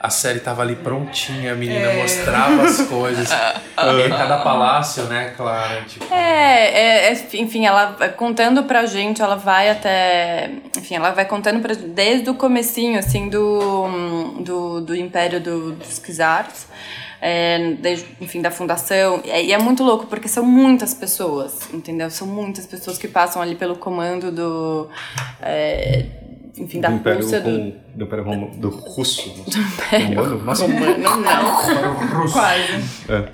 a 0.00 0.10
série 0.10 0.40
tava 0.40 0.62
ali 0.62 0.76
prontinha, 0.76 1.52
a 1.52 1.56
menina 1.56 1.86
É. 1.88 2.02
mostrava 2.02 2.62
as 2.62 2.80
coisas. 2.82 3.28
e 3.32 4.06
em 4.06 4.10
cada 4.10 4.38
palácio, 4.38 5.04
né, 5.04 5.32
Clara? 5.36 5.82
Tipo, 5.82 6.12
É, 6.14 7.08
é, 7.08 7.12
é, 7.12 7.26
enfim, 7.34 7.66
ela 7.66 7.92
vai 7.98 8.08
contando 8.10 8.62
pra 8.64 8.86
gente, 8.86 9.20
ela 9.20 9.34
vai 9.36 9.70
até. 9.70 10.50
Enfim, 10.76 10.94
ela 10.96 11.10
vai 11.10 11.24
contando 11.24 11.60
pra, 11.60 11.74
desde 11.74 12.30
o 12.30 12.34
comecinho, 12.34 12.98
assim, 12.98 13.28
do, 13.28 14.38
do, 14.40 14.80
do 14.80 14.94
Império 14.96 15.40
do, 15.40 15.72
dos 15.72 15.98
Czares. 15.98 16.68
É, 17.20 17.72
desde, 17.80 18.06
enfim, 18.20 18.40
da 18.40 18.48
fundação. 18.52 19.20
E 19.24 19.30
é, 19.30 19.44
e 19.46 19.52
é 19.52 19.58
muito 19.58 19.82
louco, 19.82 20.06
porque 20.06 20.28
são 20.28 20.44
muitas 20.44 20.94
pessoas, 20.94 21.68
entendeu? 21.74 22.08
São 22.10 22.28
muitas 22.28 22.64
pessoas 22.64 22.96
que 22.96 23.08
passam 23.08 23.42
ali 23.42 23.56
pelo 23.56 23.74
comando 23.74 24.30
do. 24.30 24.88
é, 25.42 26.04
enfim, 26.60 26.80
da 26.80 26.88
do 26.88 26.96
Império, 26.96 27.20
Rússia, 27.22 27.40
do, 27.40 27.72
do 27.94 28.04
Império 28.04 28.24
Romo- 28.24 28.50
do 28.56 28.68
Russo. 28.68 29.30
Romano? 30.06 30.44
Nossa, 30.44 30.66
Não, 30.68 31.16
não. 31.20 32.28
Quase. 32.32 32.84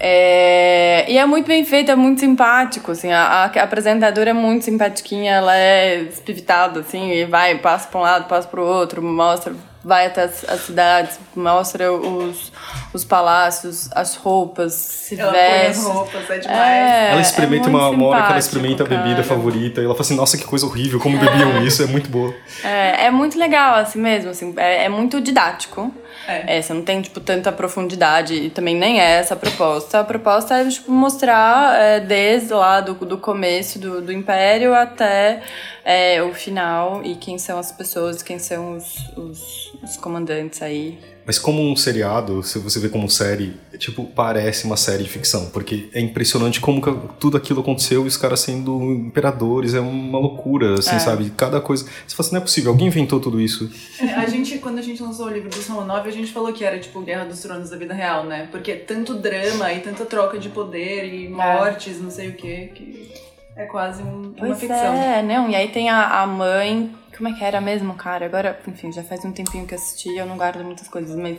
É, 0.01 1.05
e 1.09 1.19
é 1.19 1.27
muito 1.27 1.47
bem 1.47 1.65
feito, 1.65 1.91
é 1.91 1.97
muito 1.97 2.21
simpático, 2.21 2.93
assim, 2.93 3.11
a, 3.13 3.23
a- 3.23 3.45
a 3.47 3.63
apresentadora 3.63 4.31
é 4.31 4.33
muito 4.33 4.65
simpatiquinha, 4.65 5.33
ela 5.35 5.57
é 5.57 6.01
espivitada, 6.03 6.81
assim, 6.81 7.11
e 7.11 7.25
vai, 7.25 7.59
passa 7.59 7.89
pra 7.89 7.99
um 8.01 8.03
lado, 8.03 8.29
passa 8.29 8.47
pro 8.49 8.63
outro, 8.65 9.03
mostra, 9.03 9.55
vai 9.85 10.07
até 10.07 10.23
as, 10.23 10.45
as 10.49 10.61
cidades, 10.63 11.19
mostra 11.37 11.93
os, 11.93 12.51
os 12.93 13.05
palácios, 13.05 13.89
as 13.93 14.17
roupas, 14.17 14.73
se 14.73 15.21
Ela 15.21 15.31
põe 15.31 15.41
as 15.41 15.77
veste. 15.77 15.85
roupas, 15.85 16.31
é 16.31 16.39
demais. 16.39 16.59
É, 16.59 17.13
ela 17.13 17.21
experimenta 17.21 17.69
é 17.69 17.71
uma, 17.71 17.89
uma 17.91 18.07
hora 18.07 18.23
que 18.23 18.31
ela 18.31 18.39
experimenta 18.39 18.85
a 18.85 18.87
bebida 18.87 19.17
cara. 19.17 19.25
favorita 19.25 19.81
e 19.81 19.85
ela 19.85 19.95
fala 19.95 20.01
assim, 20.03 20.17
nossa, 20.17 20.39
que 20.39 20.45
coisa 20.45 20.65
horrível, 20.65 20.99
como 20.99 21.19
bebiam 21.19 21.63
isso, 21.63 21.83
é 21.83 21.87
muito 21.87 22.09
boa. 22.09 22.35
É, 22.63 23.07
é 23.07 23.11
muito 23.11 23.39
legal, 23.39 23.75
assim 23.77 24.01
mesmo, 24.01 24.31
assim, 24.31 24.55
é, 24.57 24.85
é 24.85 24.89
muito 24.89 25.21
didático. 25.21 25.93
É. 26.27 26.59
É, 26.59 26.63
você 26.63 26.73
não 26.73 26.83
tem, 26.83 27.03
tipo, 27.03 27.21
tanta 27.21 27.53
profundidade 27.53 28.35
e 28.35 28.51
também 28.51 28.77
nem 28.77 29.01
é 29.01 29.19
essa 29.19 29.35
a 29.35 29.37
proposta. 29.37 30.01
A 30.01 30.05
proposta 30.05 30.55
é, 30.55 30.69
tipo, 30.69 30.91
mostrar 30.91 31.79
é, 31.81 32.01
desde 32.01 32.53
lá 32.53 32.81
do, 32.81 32.95
do 32.95 33.19
começo 33.19 33.79
do, 33.79 34.01
do 34.01 34.13
Império 34.13 34.75
até 34.75 35.43
é, 35.85 36.23
o 36.23 36.33
final 36.33 37.03
e 37.05 37.15
quem 37.15 37.39
são 37.39 37.59
as 37.59 37.71
pessoas, 37.71 38.23
quem 38.23 38.39
são 38.39 38.77
os, 38.77 38.97
os, 39.17 39.73
os 39.83 39.97
comandantes 39.97 40.63
aí. 40.63 40.99
Mas 41.27 41.39
como 41.39 41.63
um 41.63 41.75
seriado, 41.75 42.43
se 42.43 42.59
você 42.59 42.79
vê 42.79 42.91
como 42.91 43.09
série, 43.09 43.55
é, 43.73 43.79
tipo, 43.79 44.05
parece 44.05 44.67
uma 44.67 44.77
série 44.77 45.03
de 45.03 45.09
ficção, 45.09 45.47
porque 45.47 45.89
é 45.95 46.01
impressionante 46.01 46.61
como 46.61 46.83
que 46.83 46.95
tudo 47.19 47.37
aquilo 47.37 47.61
aconteceu 47.61 48.05
e 48.05 48.09
os 48.09 48.17
caras 48.17 48.41
sendo 48.41 48.93
imperadores, 48.93 49.73
é 49.73 49.81
uma 49.81 50.19
loucura, 50.19 50.75
assim, 50.79 50.99
sabe? 50.99 51.31
Cada 51.31 51.63
coisa. 51.63 51.85
Você 52.07 52.15
fala 52.15 52.27
assim, 52.27 52.33
não 52.35 52.43
é 52.43 52.45
possível, 52.45 52.71
alguém 52.73 52.89
inventou 52.89 53.21
tudo 53.21 53.41
isso. 53.41 53.71
É, 53.99 54.13
A 54.13 54.27
gente, 54.27 54.34
quando 54.65 54.79
a 54.81 54.83
gente 54.83 55.01
lançou 55.01 55.27
o 55.27 55.31
livro 55.31 55.49
do 55.49 55.61
Romanov, 55.73 56.09
a 56.09 56.11
gente 56.11 56.33
falou 56.33 56.53
que 56.53 56.65
era 56.65 56.79
tipo 56.81 57.01
Guerra 57.03 57.27
dos 57.27 57.41
Tronos 57.41 57.71
da 57.71 57.77
vida 57.77 57.95
real, 57.95 58.25
né? 58.25 58.49
Porque 58.51 58.75
tanto 58.75 59.15
drama 59.15 59.73
e 59.73 59.79
tanta 59.81 60.05
troca 60.05 60.37
de 60.39 60.49
poder 60.49 61.05
e 61.15 61.29
mortes, 61.29 62.01
não 62.01 62.11
sei 62.11 62.31
o 62.31 62.35
quê, 62.35 62.71
que 62.75 63.13
é 63.55 63.67
quase 63.67 64.03
um- 64.03 64.23
uma 64.23 64.33
Pois 64.37 64.59
ficção. 64.59 64.95
é, 64.95 65.23
não, 65.23 65.49
e 65.49 65.55
aí 65.55 65.69
tem 65.69 65.89
a, 65.89 66.23
a 66.23 66.27
mãe. 66.27 66.91
Como 67.17 67.29
é 67.29 67.33
que 67.33 67.45
era 67.45 67.61
mesmo, 67.61 67.95
cara? 67.95 68.27
Agora, 68.27 68.59
enfim, 68.67 68.91
já 68.91 69.05
faz 69.05 69.25
um 69.25 69.31
tempinho 69.31 69.65
que 69.69 69.75
assisti, 69.77 70.17
eu 70.17 70.27
não 70.27 70.37
guardo 70.37 70.65
muitas 70.65 70.89
coisas, 70.89 71.15
mas. 71.15 71.39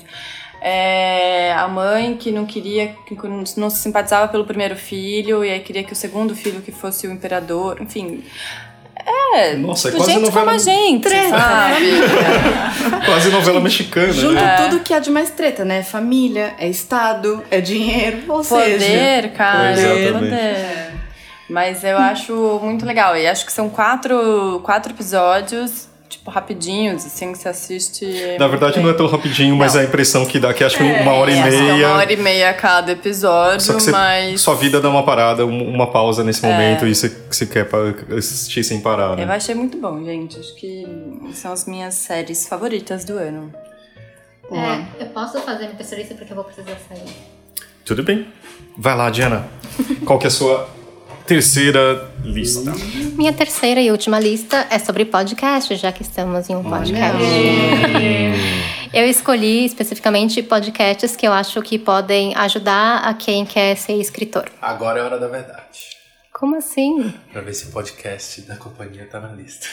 É, 0.62 1.54
a 1.54 1.68
mãe 1.68 2.16
que 2.16 2.32
não 2.32 2.46
queria, 2.46 2.96
que 3.06 3.14
não 3.28 3.70
se 3.70 3.78
simpatizava 3.82 4.28
pelo 4.32 4.46
primeiro 4.46 4.76
filho, 4.76 5.44
e 5.44 5.50
aí 5.52 5.60
queria 5.60 5.84
que 5.84 5.92
o 5.92 5.96
segundo 5.96 6.34
filho 6.34 6.62
que 6.62 6.72
fosse 6.72 7.06
o 7.08 7.12
imperador, 7.12 7.82
enfim. 7.82 8.24
É, 8.98 9.56
Nossa, 9.56 9.90
é 9.90 9.92
tipo, 9.92 10.04
quase 10.04 10.14
gente 10.14 10.26
novela- 10.26 10.46
como 10.46 10.56
a 10.56 10.58
gente, 10.60 11.10
sabe? 11.10 11.86
Quase 13.06 13.30
novela 13.30 13.60
mexicana, 13.60 14.14
Junto 14.14 14.34
né? 14.36 14.56
tudo 14.58 14.80
que 14.80 14.94
há 14.94 15.00
de 15.00 15.10
mais 15.12 15.30
treta, 15.32 15.66
né? 15.66 15.84
Família, 15.84 16.54
é 16.58 16.68
Estado, 16.68 17.44
é 17.52 17.60
dinheiro, 17.60 18.24
ou 18.30 18.44
seja... 18.44 18.86
Poder, 18.86 19.32
cara, 19.34 19.72
Exatamente. 19.74 20.14
poder. 20.14 20.92
Mas 21.50 21.84
eu 21.84 21.98
acho 21.98 22.60
muito 22.64 22.86
legal. 22.86 23.16
E 23.18 23.28
acho 23.28 23.46
que 23.46 23.52
são 23.52 23.70
quatro, 23.70 24.62
quatro 24.64 24.92
episódios, 24.94 25.88
tipo, 26.26 26.32
rapidinhos, 26.32 27.06
assim, 27.06 27.32
que 27.32 27.38
você 27.38 27.50
assiste. 27.50 28.06
Na 28.40 28.48
verdade, 28.48 28.80
não 28.80 28.90
é 28.90 28.94
tão 28.94 29.06
rapidinho, 29.08 29.56
mas 29.56 29.74
Não. 29.74 29.82
é 29.82 29.84
a 29.84 29.88
impressão 29.88 30.26
que 30.26 30.40
dá, 30.40 30.54
que 30.54 30.64
acho 30.64 30.78
que 30.78 30.84
uma 30.84 31.14
hora 31.14 31.32
e 31.32 31.36
É, 31.36 31.38
é 31.38 31.50
meia. 31.50 31.88
uma 31.88 31.98
hora 31.98 32.12
e 32.14 32.18
meia 32.18 32.54
cada 32.54 32.92
episódio, 32.92 33.62
Só 33.62 33.74
que 33.76 33.84
você, 33.84 33.92
mas. 33.92 34.42
sua 34.42 34.56
vida 34.56 34.82
dá 34.82 34.90
uma 34.90 35.04
parada, 35.04 35.46
um- 35.46 35.70
uma 35.70 35.88
pausa 35.92 36.24
nesse 36.24 36.42
momento 36.42 36.86
e 36.88 36.96
você, 36.96 37.10
você 37.30 37.46
quer 37.46 37.68
assistir 38.18 38.64
sem 38.64 38.82
parar, 38.82 39.12
Eu 39.20 39.28
né? 39.28 39.36
achei 39.36 39.54
muito 39.56 39.78
bom, 39.78 40.04
gente. 40.04 40.40
Acho 40.40 40.56
que 40.56 40.86
são 41.34 41.54
as 41.54 41.66
minhas 41.66 41.94
séries 41.94 42.48
favoritas 42.48 43.06
do 43.06 43.14
ano. 43.18 43.54
É, 44.52 45.04
eu 45.04 45.08
posso 45.08 45.40
fazer 45.42 45.66
minha 45.66 45.76
terceira 45.76 46.02
lista 46.04 46.16
porque 46.16 46.32
eu 46.32 46.36
vou 46.36 46.46
precisar 46.46 46.78
sair. 46.88 47.02
Tudo 47.84 48.04
bem. 48.04 48.28
Vai 48.78 48.96
lá, 48.96 49.10
Diana. 49.10 49.48
Qual 50.06 50.20
que 50.20 50.26
é 50.26 50.30
a 50.30 50.32
sua 50.32 50.68
terceira 51.26 52.08
lista? 52.24 52.72
Minha 53.16 53.34
terceira 53.34 53.82
e 53.82 53.90
última 53.92 54.20
lista 54.20 54.68
é 54.70 54.78
sobre 54.78 55.06
podcast, 55.06 55.76
já 55.76 55.92
que 55.92 56.04
estamos 56.04 56.50
em 56.50 56.56
um 56.56 56.64
podcast. 56.64 57.18
Eu 58.94 59.06
escolhi 59.08 59.66
especificamente 59.66 60.42
podcasts 60.44 61.16
que 61.16 61.28
eu 61.28 61.34
acho 61.34 61.62
que 61.62 61.78
podem 61.78 62.36
ajudar 62.36 63.00
a 63.00 63.14
quem 63.14 63.46
quer 63.46 63.76
ser 63.76 63.94
escritor. 63.94 64.46
Agora 64.62 65.00
é 65.00 65.04
hora 65.04 65.20
da 65.20 65.28
verdade. 65.28 65.96
Como 66.32 66.58
assim? 66.58 67.14
Pra 67.32 67.42
ver 67.42 67.54
se 67.54 67.68
o 67.68 67.72
podcast 67.72 68.42
da 68.42 68.58
companhia 68.58 69.08
tá 69.10 69.22
na 69.22 69.30
lista. 69.30 69.68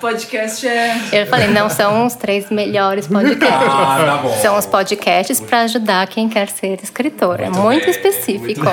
Podcast 0.00 0.66
é. 0.66 0.96
Eu 1.12 1.26
falei, 1.26 1.48
não 1.48 1.68
são 1.68 2.06
os 2.06 2.14
três 2.14 2.50
melhores 2.50 3.06
podcasts. 3.06 3.68
Ah, 3.70 4.02
tá 4.06 4.16
bom. 4.22 4.34
São 4.40 4.56
os 4.58 4.64
podcasts 4.64 5.38
para 5.38 5.60
ajudar 5.62 6.06
quem 6.08 6.30
quer 6.30 6.48
ser 6.48 6.82
escritor. 6.82 7.40
é 7.40 7.50
muito 7.50 7.84
bem, 7.84 7.90
específico. 7.90 8.64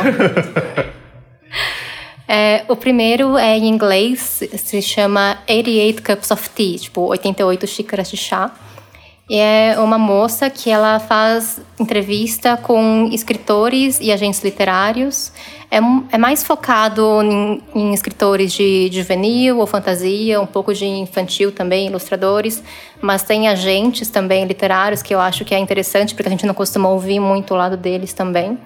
É, 2.28 2.64
o 2.70 2.76
primeiro 2.76 3.38
é 3.38 3.58
em 3.58 3.68
inglês, 3.68 4.42
se 4.58 4.82
chama 4.82 5.38
88 5.48 6.02
Cups 6.02 6.32
of 6.32 6.50
Tea, 6.52 6.78
tipo 6.78 7.02
88 7.02 7.68
xícaras 7.68 8.10
de 8.10 8.18
chá. 8.18 8.52
E 9.30 9.38
é 9.38 9.80
uma 9.80 9.98
moça 9.98 10.50
que 10.50 10.70
ela 10.70 11.00
faz 11.00 11.62
entrevista 11.80 12.58
com 12.58 13.10
escritores 13.12 14.00
e 14.02 14.12
agentes 14.12 14.44
literários. 14.44 15.32
É, 15.72 15.78
é 16.12 16.18
mais 16.18 16.44
focado 16.44 17.22
em, 17.24 17.62
em 17.74 17.94
escritores 17.94 18.52
de, 18.52 18.90
juvenil 18.92 19.60
ou 19.60 19.66
fantasia, 19.66 20.42
um 20.42 20.46
pouco 20.46 20.74
de 20.74 20.86
infantil 20.86 21.54
também, 21.54 21.88
ilustradores. 21.88 22.62
Mas 23.02 23.24
tem 23.24 23.48
agentes 23.48 24.10
também 24.10 24.46
literários 24.46 25.02
que 25.02 25.16
eu 25.16 25.22
acho 25.22 25.46
que 25.46 25.56
é 25.56 25.58
interessante, 25.58 26.14
porque 26.14 26.28
a 26.28 26.32
gente 26.32 26.46
não 26.46 26.54
costuma 26.54 26.90
ouvir 26.90 27.20
muito 27.20 27.54
o 27.54 27.58
lado 27.58 27.78
deles 27.78 28.12
também. 28.12 28.58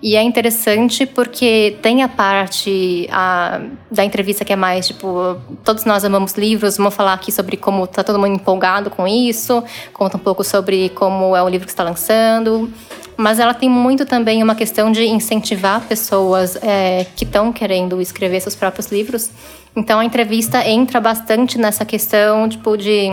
E 0.00 0.14
é 0.14 0.22
interessante 0.22 1.04
porque 1.06 1.76
tem 1.82 2.02
a 2.02 2.08
parte 2.08 3.08
a, 3.10 3.60
da 3.90 4.04
entrevista 4.04 4.44
que 4.44 4.52
é 4.52 4.56
mais, 4.56 4.86
tipo, 4.86 5.36
todos 5.64 5.84
nós 5.84 6.04
amamos 6.04 6.34
livros, 6.34 6.76
vamos 6.76 6.94
falar 6.94 7.14
aqui 7.14 7.32
sobre 7.32 7.56
como 7.56 7.84
está 7.84 8.04
todo 8.04 8.18
mundo 8.18 8.34
empolgado 8.34 8.90
com 8.90 9.08
isso, 9.08 9.62
conta 9.92 10.16
um 10.16 10.20
pouco 10.20 10.44
sobre 10.44 10.90
como 10.90 11.34
é 11.34 11.42
o 11.42 11.48
livro 11.48 11.66
que 11.66 11.72
está 11.72 11.82
lançando. 11.82 12.72
Mas 13.16 13.40
ela 13.40 13.52
tem 13.52 13.68
muito 13.68 14.06
também 14.06 14.40
uma 14.40 14.54
questão 14.54 14.92
de 14.92 15.04
incentivar 15.04 15.80
pessoas 15.80 16.56
é, 16.62 17.04
que 17.16 17.24
estão 17.24 17.52
querendo 17.52 18.00
escrever 18.00 18.40
seus 18.40 18.54
próprios 18.54 18.92
livros. 18.92 19.30
Então 19.74 19.98
a 19.98 20.04
entrevista 20.04 20.64
entra 20.64 21.00
bastante 21.00 21.58
nessa 21.58 21.84
questão, 21.84 22.48
tipo, 22.48 22.76
de 22.76 23.10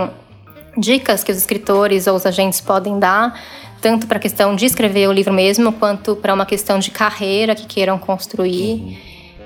dicas 0.78 1.24
que 1.24 1.32
os 1.32 1.38
escritores 1.38 2.06
ou 2.06 2.16
os 2.16 2.26
agentes 2.28 2.62
podem 2.62 3.00
dar 3.00 3.40
tanto 3.86 4.08
para 4.08 4.18
a 4.18 4.20
questão 4.20 4.56
de 4.56 4.66
escrever 4.66 5.08
o 5.08 5.12
livro 5.12 5.32
mesmo, 5.32 5.72
quanto 5.72 6.16
para 6.16 6.34
uma 6.34 6.44
questão 6.44 6.80
de 6.80 6.90
carreira 6.90 7.54
que 7.54 7.68
queiram 7.68 8.00
construir. 8.00 8.82
Uhum. 8.82 8.96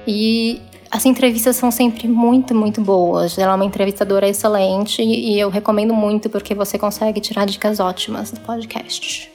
E 0.07 0.61
as 0.90 1.06
entrevistas 1.06 1.57
são 1.57 1.70
sempre 1.70 2.07
muito, 2.07 2.56
muito 2.56 2.80
boas. 2.80 3.38
Ela 3.38 3.52
é 3.52 3.56
uma 3.56 3.66
entrevistadora 3.66 4.30
excelente 4.30 5.02
e 5.02 5.38
eu 5.38 5.49
recomendo 5.49 5.94
muito 5.94 6.30
porque 6.30 6.56
você 6.56 6.80
consegue 6.80 7.20
tirar 7.20 7.45
dicas 7.48 7.82
ótimas 7.82 8.32
do 8.32 8.40
podcast. 8.40 9.30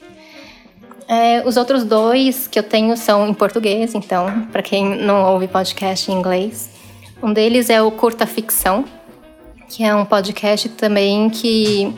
É, 1.07 1.47
os 1.47 1.59
outros 1.59 1.85
dois 1.85 2.47
que 2.47 2.59
eu 2.59 2.63
tenho 2.63 2.97
são 2.97 3.29
em 3.29 3.35
português, 3.35 3.95
então, 3.95 4.47
para 4.51 4.63
quem 4.63 4.97
não 5.03 5.35
ouve 5.35 5.47
podcast 5.49 6.11
em 6.11 6.15
inglês. 6.15 6.71
Um 7.23 7.31
deles 7.31 7.69
é 7.69 7.83
o 7.83 7.91
Curta 7.91 8.27
Ficção, 8.27 8.87
que 9.69 9.85
é 9.85 9.95
um 9.95 10.07
podcast 10.07 10.67
também 10.71 11.29
que 11.29 11.95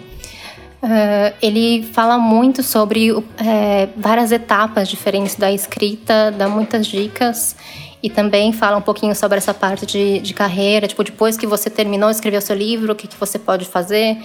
Uh, 0.83 1.35
ele 1.41 1.83
fala 1.83 2.19
muito 2.19 2.63
sobre 2.63 3.11
é, 3.39 3.89
várias 3.97 4.31
etapas 4.31 4.89
diferentes 4.89 5.35
da 5.35 5.51
escrita, 5.51 6.31
dá 6.31 6.49
muitas 6.49 6.87
dicas 6.87 7.57
e 8.03 8.11
também 8.11 8.53
fala 8.53 8.77
um 8.77 8.83
pouquinho 8.83 9.15
sobre 9.15 9.39
essa 9.39 9.55
parte 9.55 9.87
de, 9.87 10.21
de 10.21 10.35
carreira, 10.35 10.87
tipo, 10.87 11.03
depois 11.03 11.37
que 11.37 11.47
você 11.47 11.71
terminou 11.71 12.11
de 12.11 12.17
escrever 12.17 12.37
o 12.37 12.41
seu 12.43 12.55
livro, 12.55 12.93
o 12.93 12.95
que, 12.95 13.09
que 13.09 13.17
você 13.17 13.39
pode 13.39 13.65
fazer. 13.65 14.19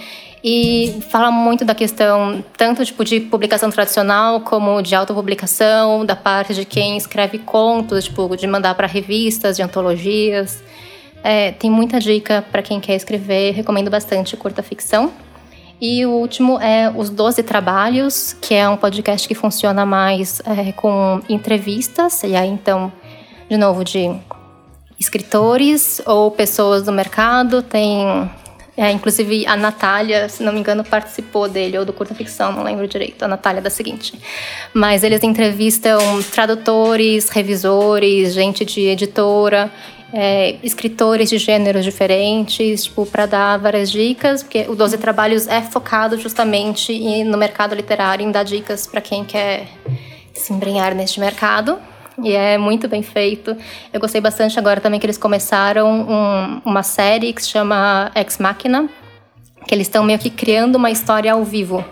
E 0.44 1.00
fala 1.10 1.30
muito 1.30 1.64
da 1.64 1.74
questão 1.74 2.44
tanto 2.56 2.84
tipo, 2.84 3.04
de 3.04 3.18
publicação 3.20 3.70
tradicional 3.70 4.40
como 4.40 4.82
de 4.82 4.94
autopublicação, 4.94 6.04
da 6.04 6.14
parte 6.14 6.54
de 6.54 6.64
quem 6.64 6.96
escreve 6.96 7.38
contos, 7.38 8.04
tipo, 8.04 8.36
de 8.36 8.46
mandar 8.46 8.74
para 8.74 8.86
revistas, 8.86 9.56
de 9.56 9.62
antologias. 9.62 10.62
É, 11.24 11.52
tem 11.52 11.70
muita 11.70 11.98
dica 11.98 12.44
para 12.52 12.62
quem 12.62 12.78
quer 12.78 12.94
escrever, 12.94 13.52
recomendo 13.52 13.90
bastante 13.90 14.36
curta 14.36 14.62
ficção. 14.62 15.12
E 15.84 16.06
o 16.06 16.10
último 16.10 16.60
é 16.60 16.88
Os 16.94 17.10
Doze 17.10 17.42
Trabalhos, 17.42 18.36
que 18.40 18.54
é 18.54 18.68
um 18.68 18.76
podcast 18.76 19.26
que 19.26 19.34
funciona 19.34 19.84
mais 19.84 20.40
é, 20.46 20.70
com 20.70 21.20
entrevistas, 21.28 22.22
e 22.22 22.36
aí 22.36 22.48
então, 22.48 22.92
de 23.50 23.56
novo, 23.56 23.82
de 23.82 24.16
escritores 24.96 26.00
ou 26.06 26.30
pessoas 26.30 26.84
do 26.84 26.92
mercado. 26.92 27.62
Tem, 27.62 28.30
é, 28.76 28.92
inclusive, 28.92 29.44
a 29.44 29.56
Natália, 29.56 30.28
se 30.28 30.44
não 30.44 30.52
me 30.52 30.60
engano, 30.60 30.84
participou 30.84 31.48
dele, 31.48 31.76
ou 31.76 31.84
do 31.84 31.92
Curta 31.92 32.14
Ficção, 32.14 32.52
não 32.52 32.62
lembro 32.62 32.86
direito, 32.86 33.24
a 33.24 33.26
Natália 33.26 33.60
da 33.60 33.68
seguinte. 33.68 34.14
Mas 34.72 35.02
eles 35.02 35.24
entrevistam 35.24 35.98
tradutores, 36.30 37.28
revisores, 37.28 38.34
gente 38.34 38.64
de 38.64 38.82
editora 38.82 39.68
é, 40.12 40.56
escritores 40.62 41.30
de 41.30 41.38
gêneros 41.38 41.84
diferentes, 41.84 42.84
tipo, 42.84 43.06
para 43.06 43.26
dar 43.26 43.56
várias 43.58 43.90
dicas, 43.90 44.42
porque 44.42 44.66
o 44.68 44.74
12 44.74 44.98
Trabalhos 44.98 45.48
é 45.48 45.62
focado 45.62 46.18
justamente 46.18 47.24
no 47.24 47.38
mercado 47.38 47.74
literário, 47.74 48.24
em 48.24 48.30
dar 48.30 48.42
dicas 48.42 48.86
para 48.86 49.00
quem 49.00 49.24
quer 49.24 49.66
se 50.34 50.52
embrenhar 50.52 50.94
neste 50.94 51.18
mercado. 51.18 51.78
E 52.22 52.32
é 52.32 52.58
muito 52.58 52.88
bem 52.88 53.02
feito. 53.02 53.56
Eu 53.92 53.98
gostei 53.98 54.20
bastante 54.20 54.58
agora 54.58 54.80
também 54.80 55.00
que 55.00 55.06
eles 55.06 55.16
começaram 55.16 56.02
um, 56.02 56.60
uma 56.64 56.82
série 56.82 57.32
que 57.32 57.42
se 57.42 57.48
chama 57.48 58.12
Ex 58.14 58.36
Machina, 58.38 58.88
que 59.66 59.74
eles 59.74 59.86
estão 59.86 60.04
meio 60.04 60.18
que 60.18 60.28
criando 60.28 60.76
uma 60.76 60.90
história 60.90 61.32
ao 61.32 61.42
vivo. 61.42 61.82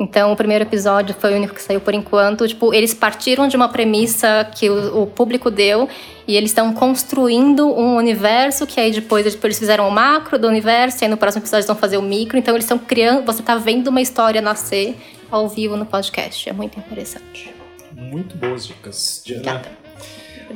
Então, 0.00 0.32
o 0.32 0.36
primeiro 0.36 0.64
episódio 0.64 1.14
foi 1.14 1.34
o 1.34 1.36
único 1.36 1.54
que 1.54 1.62
saiu 1.62 1.78
por 1.78 1.92
enquanto. 1.92 2.48
Tipo, 2.48 2.72
eles 2.72 2.94
partiram 2.94 3.46
de 3.46 3.54
uma 3.54 3.68
premissa 3.68 4.48
que 4.50 4.70
o, 4.70 5.02
o 5.02 5.06
público 5.06 5.50
deu 5.50 5.86
e 6.26 6.36
eles 6.38 6.50
estão 6.50 6.72
construindo 6.72 7.68
um 7.68 7.96
universo 7.96 8.66
que 8.66 8.80
aí 8.80 8.90
depois, 8.92 9.24
depois 9.24 9.44
eles 9.44 9.58
fizeram 9.58 9.86
o 9.86 9.90
macro 9.90 10.38
do 10.38 10.48
universo 10.48 11.02
e 11.02 11.04
aí 11.04 11.10
no 11.10 11.18
próximo 11.18 11.42
episódio 11.42 11.58
eles 11.58 11.66
vão 11.66 11.76
fazer 11.76 11.98
o 11.98 12.02
micro. 12.02 12.38
Então, 12.38 12.54
eles 12.54 12.64
estão 12.64 12.78
criando... 12.78 13.26
Você 13.26 13.42
está 13.42 13.56
vendo 13.56 13.88
uma 13.88 14.00
história 14.00 14.40
nascer 14.40 14.96
ao 15.30 15.46
vivo 15.46 15.76
no 15.76 15.84
podcast. 15.84 16.48
É 16.48 16.52
muito 16.54 16.78
interessante. 16.78 17.54
Muito 17.92 18.38
boas 18.38 18.66
dicas. 18.66 19.22
Diana. 19.22 19.60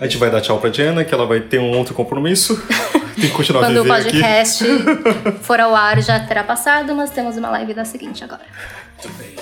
A 0.00 0.06
gente 0.06 0.16
vai 0.16 0.30
dar 0.30 0.40
tchau 0.40 0.58
pra 0.58 0.70
Diana, 0.70 1.04
que 1.04 1.12
ela 1.12 1.26
vai 1.26 1.40
ter 1.40 1.60
um 1.60 1.76
outro 1.76 1.94
compromisso. 1.94 2.60
Tem 3.14 3.28
que 3.28 3.36
continuar 3.36 3.60
Quando 3.60 3.78
a 3.78 3.82
viver 3.82 3.92
o 3.92 4.02
podcast 4.02 4.64
for 5.42 5.60
ao 5.60 5.74
ar 5.74 6.02
já 6.02 6.18
terá 6.18 6.42
passado, 6.42 6.94
mas 6.96 7.10
temos 7.10 7.36
uma 7.36 7.48
live 7.50 7.72
da 7.72 7.84
seguinte 7.84 8.24
agora. 8.24 8.42
Muito 9.02 9.18
bem. 9.18 9.34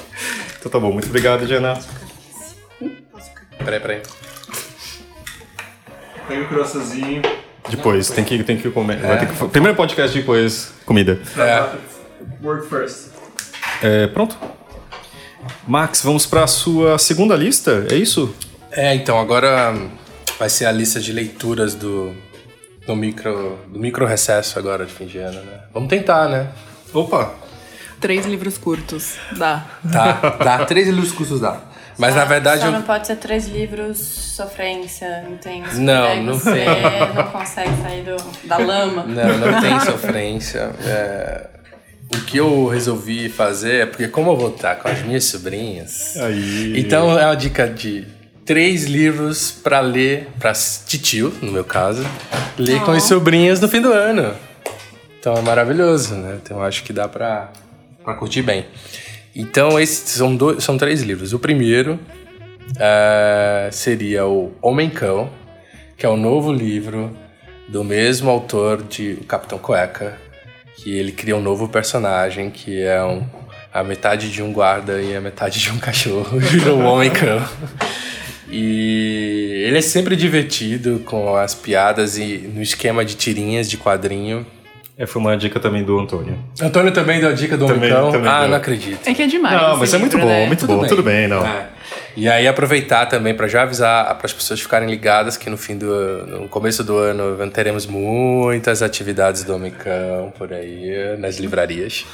Então 0.58 0.70
tá 0.70 0.78
bom, 0.78 0.92
muito 0.92 1.08
obrigado, 1.08 1.46
Diana. 1.46 1.78
Peraí, 3.58 3.80
peraí. 3.80 4.02
Pega 6.28 6.42
o 6.42 6.48
croissantzinho. 6.48 7.22
Depois, 7.68 8.10
tem 8.10 8.24
que, 8.24 8.42
tem 8.42 8.56
que 8.56 8.70
comer. 8.70 8.98
Vai 8.98 9.18
ter 9.18 9.28
que, 9.28 9.48
primeiro 9.48 9.76
podcast, 9.76 10.16
depois 10.16 10.72
comida. 10.84 11.20
É. 11.38 11.76
Work 12.44 12.68
first. 12.68 13.08
É, 13.82 14.06
pronto. 14.08 14.36
Max, 15.66 16.02
vamos 16.02 16.26
pra 16.26 16.46
sua 16.46 16.98
segunda 16.98 17.36
lista, 17.36 17.86
é 17.90 17.94
isso? 17.94 18.34
É, 18.70 18.94
então 18.94 19.18
agora 19.18 19.74
vai 20.38 20.48
ser 20.48 20.66
a 20.66 20.72
lista 20.72 21.00
de 21.00 21.12
leituras 21.12 21.74
do, 21.74 22.14
do 22.86 22.96
micro 22.96 23.58
do 23.68 23.78
micro 23.78 24.06
recesso 24.06 24.58
agora 24.58 24.84
de 24.84 24.92
fim 24.92 25.06
de 25.06 25.18
ano, 25.18 25.40
né? 25.42 25.60
Vamos 25.72 25.88
tentar, 25.88 26.28
né? 26.28 26.48
Opa! 26.92 27.34
Três 28.02 28.26
livros 28.26 28.58
curtos. 28.58 29.14
Dá. 29.36 29.64
Tá, 29.90 30.12
dá. 30.44 30.64
Três 30.66 30.88
livros 30.88 31.12
cursos 31.12 31.40
dá. 31.40 31.60
Mas 31.98 32.14
na 32.16 32.24
verdade 32.24 32.62
Só 32.62 32.66
eu... 32.66 32.72
não 32.72 32.82
pode 32.82 33.06
ser 33.06 33.16
três 33.16 33.46
livros 33.46 33.98
sofrência, 33.98 35.24
intenso. 35.30 35.80
Não, 35.80 36.02
daí 36.02 36.22
não 36.22 36.34
você 36.34 36.50
tem. 36.52 37.14
não 37.14 37.24
consegue 37.30 37.82
sair 37.82 38.02
do, 38.04 38.16
da 38.48 38.56
lama. 38.56 39.04
Não, 39.12 39.38
não 39.38 39.60
tem 39.60 39.78
sofrência. 39.80 40.70
É, 40.84 41.46
O 42.14 42.20
que 42.22 42.38
eu 42.38 42.66
resolvi 42.66 43.28
fazer 43.28 43.82
é 43.82 43.86
porque 43.86 44.08
como 44.08 44.32
eu 44.32 44.36
vou 44.36 44.48
estar 44.50 44.76
com 44.76 44.88
as 44.88 45.00
minhas 45.02 45.24
sobrinhas, 45.24 46.16
Aí. 46.16 46.74
então 46.80 47.16
é 47.18 47.26
uma 47.26 47.36
dica 47.36 47.68
de 47.68 48.06
três 48.44 48.84
livros 48.84 49.52
pra 49.52 49.80
ler 49.80 50.28
para 50.40 50.52
titio, 50.52 51.32
no 51.40 51.52
meu 51.52 51.64
caso, 51.64 52.04
ler 52.58 52.80
com 52.80 52.90
as 52.92 53.04
sobrinhas 53.04 53.60
no 53.60 53.68
fim 53.68 53.80
do 53.80 53.92
ano. 53.92 54.34
Então 55.20 55.34
é 55.34 55.40
maravilhoso, 55.42 56.14
né? 56.14 56.38
Então 56.42 56.56
eu 56.58 56.64
acho 56.64 56.82
que 56.82 56.92
dá 56.92 57.06
pra, 57.06 57.52
pra 58.04 58.14
curtir 58.14 58.42
bem. 58.42 58.66
Então 59.34 59.78
esses 59.80 59.98
são 60.10 60.34
dois, 60.36 60.62
são 60.62 60.76
três 60.76 61.02
livros. 61.02 61.32
O 61.32 61.38
primeiro 61.38 61.98
é, 62.78 63.68
seria 63.72 64.26
o 64.26 64.52
Homem 64.60 64.90
Cão, 64.90 65.30
que 65.96 66.06
é 66.06 66.08
o 66.08 66.16
novo 66.16 66.52
livro 66.52 67.16
do 67.68 67.82
mesmo 67.82 68.30
autor 68.30 68.82
de 68.82 69.12
O 69.20 69.24
Capitão 69.24 69.58
Cueca, 69.58 70.18
que 70.76 70.94
ele 70.94 71.12
cria 71.12 71.36
um 71.36 71.40
novo 71.40 71.68
personagem 71.68 72.50
que 72.50 72.82
é 72.82 73.02
um, 73.02 73.24
a 73.72 73.82
metade 73.82 74.30
de 74.30 74.42
um 74.42 74.52
guarda 74.52 75.00
e 75.00 75.16
a 75.16 75.20
metade 75.20 75.60
de 75.60 75.70
um 75.70 75.78
cachorro, 75.78 76.38
virou 76.40 76.78
um 76.78 76.84
homem 76.84 77.10
cão. 77.10 77.42
E 78.50 79.64
ele 79.66 79.78
é 79.78 79.80
sempre 79.80 80.14
divertido 80.14 81.00
com 81.06 81.34
as 81.34 81.54
piadas 81.54 82.18
e 82.18 82.50
no 82.52 82.60
esquema 82.60 83.02
de 83.02 83.14
tirinhas 83.14 83.70
de 83.70 83.78
quadrinho. 83.78 84.46
É, 85.02 85.06
foi 85.06 85.20
uma 85.20 85.36
dica 85.36 85.58
também 85.58 85.82
do 85.82 85.98
Antônio. 85.98 86.38
Antônio 86.60 86.92
também 86.92 87.18
deu 87.18 87.30
a 87.30 87.32
dica 87.32 87.56
do 87.56 87.66
Também- 87.66 87.90
Omicão. 87.92 88.12
também 88.12 88.30
Ah, 88.30 88.40
deu. 88.42 88.48
não 88.50 88.56
acredito. 88.56 89.00
É 89.04 89.12
que 89.12 89.22
é 89.22 89.26
demais. 89.26 89.60
não, 89.60 89.76
mas 89.76 89.92
é 89.92 89.98
muito 89.98 90.12
livro, 90.16 90.28
bom, 90.30 90.34
né? 90.36 90.46
muito 90.46 90.64
bom. 90.66 90.86
Tudo 90.86 91.02
bem, 91.02 91.26
não. 91.26 91.44
É. 91.44 91.66
E 92.16 92.28
aí 92.28 92.46
aproveitar 92.46 93.06
também 93.06 93.34
para 93.34 93.48
já 93.48 93.62
avisar 93.62 94.04
para 94.16 94.26
as 94.26 94.32
pessoas 94.32 94.60
ficarem 94.60 94.88
ligadas 94.88 95.36
que 95.36 95.50
no 95.50 95.56
fim 95.56 95.76
do 95.76 96.24
no 96.26 96.48
começo 96.48 96.84
do 96.84 96.96
ano 96.98 97.36
teremos 97.50 97.84
muitas 97.84 98.80
atividades 98.80 99.42
do 99.42 99.56
Omicão 99.56 100.32
por 100.38 100.52
aí 100.52 101.16
nas 101.18 101.36
livrarias. 101.38 102.06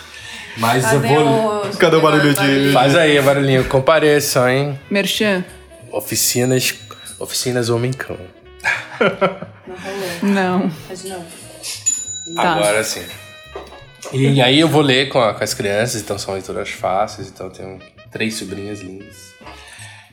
Mas 0.56 0.82
eu 0.90 1.00
Fazer 1.02 1.08
vou 1.14 1.60
os- 1.68 1.76
Cadê 1.76 1.96
o 1.96 2.00
barulho 2.00 2.32
de- 2.32 2.72
Faz 2.72 2.96
aí, 2.96 3.20
barulhinho, 3.20 3.64
compareçam, 3.64 4.48
hein? 4.48 4.78
Merchan? 4.90 5.44
Oficinas, 5.92 6.74
oficinas 7.20 7.68
Omicão. 7.68 8.16
Não. 10.22 10.70
Faz 10.86 11.02
de 11.02 11.10
novo. 11.10 11.24
Tá. 12.34 12.52
Agora 12.54 12.82
sim. 12.84 13.02
E 14.12 14.40
aí 14.40 14.58
eu 14.60 14.68
vou 14.68 14.80
ler 14.80 15.08
com, 15.08 15.20
a- 15.20 15.34
com 15.34 15.44
as 15.44 15.52
crianças, 15.54 16.00
então 16.00 16.18
são 16.18 16.32
leituras 16.34 16.70
fáceis, 16.70 17.28
então 17.28 17.46
eu 17.46 17.52
tenho 17.52 17.78
três 18.10 18.34
sobrinhas 18.34 18.80
lindas. 18.80 19.34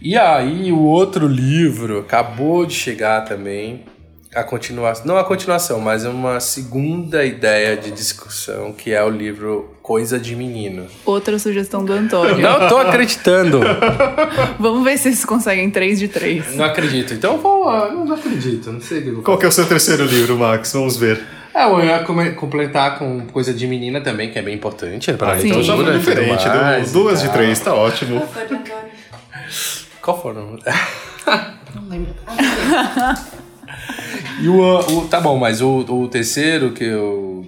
E 0.01 0.17
aí 0.17 0.71
o 0.71 0.79
outro 0.79 1.27
livro 1.27 1.99
acabou 1.99 2.65
de 2.65 2.73
chegar 2.73 3.21
também, 3.23 3.85
a 4.33 4.43
continuação, 4.43 5.05
não 5.05 5.17
a 5.17 5.23
continuação, 5.23 5.79
mas 5.79 6.03
uma 6.03 6.41
segunda 6.41 7.23
ideia 7.23 7.77
de 7.77 7.89
discussão, 7.91 8.73
que 8.73 8.91
é 8.91 9.01
o 9.01 9.09
livro 9.09 9.73
Coisa 9.81 10.19
de 10.19 10.35
Menino. 10.35 10.87
Outra 11.05 11.39
sugestão 11.39 11.85
do 11.85 11.93
Antônio. 11.93 12.37
Não 12.39 12.67
tô 12.67 12.77
acreditando. 12.77 13.61
Vamos 14.59 14.83
ver 14.83 14.97
se 14.97 15.07
eles 15.07 15.23
conseguem 15.23 15.69
3 15.71 15.99
de 15.99 16.07
3. 16.09 16.55
Não 16.55 16.65
acredito. 16.65 17.13
Então 17.13 17.35
eu 17.35 17.39
vou, 17.41 17.69
ah, 17.69 17.89
não 17.91 18.13
acredito, 18.13 18.73
não 18.73 18.81
sei 18.81 19.01
Qual 19.23 19.37
que 19.37 19.45
é 19.45 19.47
o 19.47 19.51
seu 19.53 19.65
terceiro 19.65 20.03
livro, 20.03 20.37
Max? 20.37 20.73
Vamos 20.73 20.97
ver. 20.97 21.23
É, 21.55 21.63
eu 21.63 21.83
ia 21.83 21.99
completar 22.33 22.99
com 22.99 23.25
coisa 23.27 23.53
de 23.53 23.65
menina 23.65 24.01
também, 24.01 24.29
que 24.29 24.37
é 24.37 24.41
bem 24.41 24.53
importante 24.55 25.13
para 25.13 25.33
Ah, 25.33 25.39
então 25.41 25.63
já 25.63 25.73
foi 25.75 25.85
tudo 25.85 25.97
diferente. 25.99 26.47
mais 26.49 26.91
Deu 26.91 27.01
duas 27.03 27.21
de 27.21 27.29
três, 27.29 27.59
tá 27.61 27.73
ótimo. 27.73 28.21
Qual 30.01 30.21
foram? 30.21 30.59
Não 31.73 31.89
lembro. 31.89 32.13
e 34.41 34.47
o, 34.49 34.79
o- 34.79 35.07
Tá 35.07 35.19
bom, 35.21 35.37
mas 35.37 35.61
o, 35.61 35.79
o 35.87 36.07
terceiro 36.07 36.71
que 36.71 36.83
eu. 36.83 37.47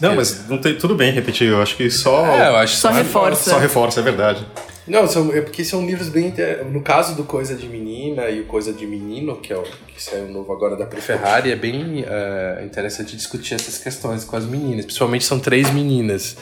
Não, 0.00 0.14
mas 0.14 0.46
não 0.48 0.58
tem, 0.58 0.74
tudo 0.76 0.94
bem 0.94 1.10
repetir. 1.10 1.48
Eu 1.48 1.62
acho 1.62 1.74
que 1.76 1.88
só. 1.90 2.26
É, 2.26 2.48
eu 2.50 2.56
acho 2.56 2.76
Só 2.76 2.90
reforça. 2.90 3.50
Só 3.50 3.58
reforça, 3.58 4.00
é 4.00 4.02
verdade. 4.02 4.44
Não, 4.86 5.06
são, 5.08 5.32
é 5.34 5.40
porque 5.40 5.64
são 5.64 5.84
livros 5.84 6.08
bem. 6.08 6.32
No 6.70 6.80
caso 6.80 7.16
do 7.16 7.24
Coisa 7.24 7.56
de 7.56 7.66
Menina 7.68 8.28
e 8.30 8.40
o 8.40 8.44
Coisa 8.44 8.72
de 8.72 8.86
Menino, 8.86 9.36
que 9.36 9.52
é 9.52 9.56
o 9.56 9.62
que 9.62 10.00
saiu 10.00 10.28
novo 10.28 10.52
agora 10.52 10.76
da 10.76 10.86
Ferrari, 10.86 11.50
é 11.50 11.56
bem 11.56 12.04
é, 12.06 12.62
interessante 12.64 13.16
discutir 13.16 13.54
essas 13.54 13.78
questões 13.78 14.22
com 14.24 14.36
as 14.36 14.44
meninas. 14.44 14.84
Principalmente 14.84 15.24
são 15.24 15.40
três 15.40 15.70
meninas 15.70 16.36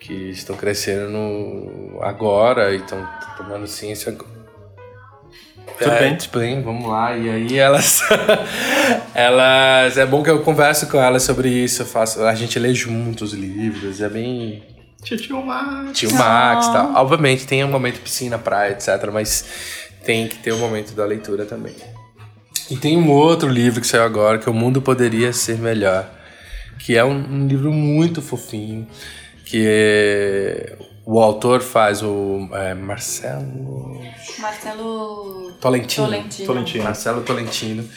que 0.00 0.12
estão 0.30 0.56
crescendo 0.56 1.10
no- 1.10 1.98
agora 2.02 2.72
e 2.72 2.76
estão 2.76 3.06
tomando 3.36 3.66
ciência. 3.66 4.12
Tudo 5.78 5.90
É, 5.90 5.98
bem. 6.00 6.16
Tudo 6.16 6.38
bem, 6.38 6.62
vamos 6.62 6.88
lá. 6.88 7.14
E 7.14 7.28
aí 7.28 7.58
elas. 7.58 8.00
elas. 9.14 9.98
É 9.98 10.06
bom 10.06 10.22
que 10.22 10.30
eu 10.30 10.40
converso 10.42 10.86
com 10.88 10.98
elas 10.98 11.22
sobre 11.24 11.48
isso. 11.50 11.84
Faço, 11.84 12.22
a 12.24 12.34
gente 12.34 12.58
lê 12.58 12.72
juntos 12.72 13.32
livros. 13.32 14.00
É 14.00 14.08
bem. 14.08 14.62
Tio 15.14 15.44
Max. 15.44 15.98
Tio 15.98 16.12
Max 16.12 16.66
e 16.66 16.72
tal. 16.72 16.94
Obviamente 16.96 17.46
tem 17.46 17.62
um 17.62 17.68
momento 17.68 18.00
piscina, 18.00 18.38
praia, 18.38 18.72
etc. 18.72 18.88
Mas 19.12 19.44
tem 20.04 20.26
que 20.26 20.36
ter 20.38 20.52
o 20.52 20.58
momento 20.58 20.92
da 20.94 21.04
leitura 21.04 21.44
também. 21.46 21.74
E 22.70 22.76
tem 22.76 22.96
um 22.96 23.10
outro 23.10 23.48
livro 23.48 23.80
que 23.80 23.86
saiu 23.86 24.02
agora, 24.02 24.38
que 24.38 24.48
é 24.48 24.52
O 24.52 24.54
Mundo 24.54 24.82
Poderia 24.82 25.32
Ser 25.32 25.58
Melhor. 25.58 26.10
Que 26.80 26.96
é 26.96 27.04
um, 27.04 27.14
um 27.14 27.46
livro 27.46 27.72
muito 27.72 28.20
fofinho. 28.20 28.86
Que 29.44 29.64
é- 29.66 30.76
o 31.04 31.20
autor 31.20 31.62
faz 31.62 32.02
o 32.02 32.48
é, 32.52 32.74
Marcelo 32.74 34.02
Marcelo 34.40 35.52
Tolentino. 35.60 36.06
Tolentino. 36.06 36.46
Tolentino. 36.46 36.84
Marcelo 36.84 37.22
Tolentino. 37.22 37.88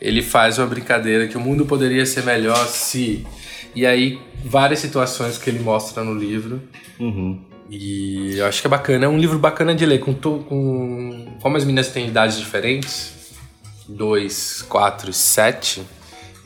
Ele 0.00 0.22
faz 0.22 0.58
uma 0.58 0.66
brincadeira 0.66 1.28
que 1.28 1.36
o 1.36 1.40
mundo 1.40 1.66
poderia 1.66 2.06
ser 2.06 2.24
melhor 2.24 2.66
se. 2.66 3.26
E 3.74 3.84
aí, 3.84 4.20
várias 4.44 4.78
situações 4.80 5.36
que 5.38 5.50
ele 5.50 5.58
mostra 5.58 6.02
no 6.04 6.14
livro. 6.14 6.62
E 7.70 8.36
eu 8.38 8.46
acho 8.46 8.60
que 8.60 8.66
é 8.66 8.70
bacana. 8.70 9.06
É 9.06 9.08
um 9.08 9.18
livro 9.18 9.38
bacana 9.38 9.74
de 9.74 9.84
ler. 9.86 9.98
Com, 10.00 10.12
to- 10.14 10.44
com... 10.48 11.36
Como 11.42 11.56
as 11.56 11.64
meninas 11.64 11.88
têm 11.88 12.06
idades 12.08 12.38
diferentes 12.38 13.12
2, 13.88 14.62
4 14.68 15.10
e 15.10 15.14
7. 15.14 15.82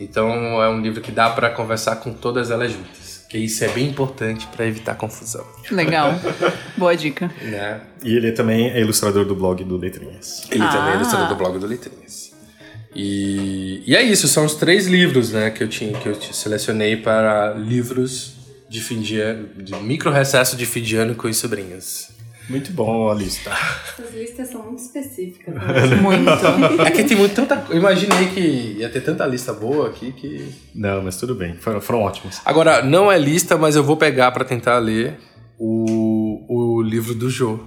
Então 0.00 0.62
é 0.62 0.68
um 0.68 0.80
livro 0.80 1.00
que 1.00 1.10
dá 1.10 1.28
pra 1.30 1.50
conversar 1.50 1.96
com 1.96 2.12
todas 2.12 2.50
elas 2.50 2.72
juntas. 2.72 3.26
Que 3.28 3.36
isso 3.36 3.62
é 3.62 3.68
bem 3.68 3.88
importante 3.88 4.46
pra 4.46 4.64
evitar 4.64 4.94
confusão. 4.94 5.44
Legal. 5.70 6.12
Boa 6.78 6.96
dica. 6.96 7.30
Né? 7.42 7.80
E 8.02 8.16
ele 8.16 8.32
também 8.32 8.70
é 8.70 8.80
ilustrador 8.80 9.26
do 9.26 9.34
blog 9.34 9.62
do 9.64 9.76
Letrinhas. 9.76 10.46
Ele 10.50 10.64
também 10.66 10.90
é 10.90 10.92
Ah. 10.92 10.96
ilustrador 10.96 11.28
do 11.28 11.34
blog 11.34 11.58
do 11.58 11.66
Letrinhas. 11.66 12.27
E, 13.00 13.80
e 13.86 13.94
é 13.94 14.02
isso, 14.02 14.26
são 14.26 14.44
os 14.44 14.56
três 14.56 14.88
livros 14.88 15.30
né, 15.30 15.50
que 15.50 15.62
eu 15.62 15.68
tinha, 15.68 15.92
que 15.92 16.08
eu 16.08 16.16
te 16.16 16.34
selecionei 16.34 16.96
para 16.96 17.54
livros 17.54 18.34
de 18.68 18.80
fim 18.80 19.00
de 19.00 19.20
ano, 19.20 19.48
de 19.56 19.72
micro 19.76 20.10
recesso 20.10 20.56
de 20.56 20.66
fim 20.66 20.82
de 20.82 20.96
ano 20.96 21.14
com 21.14 21.28
os 21.28 21.36
sobrinhos. 21.36 22.08
Muito 22.48 22.72
bom 22.72 23.08
a 23.08 23.14
lista. 23.14 23.50
Essas 23.50 24.12
listas 24.12 24.48
são 24.48 24.64
muito 24.64 24.80
específicas. 24.80 25.54
Muito. 26.02 26.82
É 26.82 26.90
que 26.90 27.04
tem 27.04 27.16
muito, 27.16 27.34
tanta. 27.34 27.66
Eu 27.68 27.76
imaginei 27.76 28.28
que 28.28 28.40
ia 28.78 28.88
ter 28.88 29.02
tanta 29.02 29.26
lista 29.26 29.52
boa 29.52 29.88
aqui 29.88 30.12
que. 30.12 30.48
Não, 30.74 31.02
mas 31.02 31.18
tudo 31.18 31.34
bem. 31.34 31.54
Foram, 31.56 31.80
foram 31.82 32.00
ótimos. 32.00 32.40
Agora, 32.46 32.82
não 32.82 33.12
é 33.12 33.18
lista, 33.18 33.58
mas 33.58 33.76
eu 33.76 33.84
vou 33.84 33.98
pegar 33.98 34.32
para 34.32 34.46
tentar 34.46 34.78
ler 34.78 35.18
o, 35.58 36.78
o 36.78 36.82
livro 36.82 37.14
do 37.14 37.28
Jô. 37.28 37.60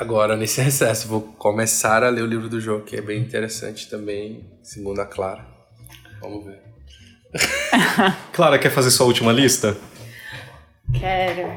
Agora, 0.00 0.36
nesse 0.36 0.60
recesso, 0.62 1.08
vou 1.08 1.20
começar 1.20 2.04
a 2.04 2.08
ler 2.08 2.22
o 2.22 2.26
livro 2.26 2.48
do 2.48 2.60
Jô, 2.60 2.80
que 2.80 2.96
é 2.96 3.00
bem 3.00 3.20
interessante 3.20 3.90
também, 3.90 4.48
segundo 4.62 5.00
a 5.00 5.06
Clara. 5.06 5.44
Vamos 6.20 6.44
ver. 6.44 6.62
Clara, 8.32 8.58
quer 8.58 8.70
fazer 8.70 8.90
sua 8.90 9.06
última 9.06 9.32
lista? 9.32 9.76
Quero. 10.98 11.52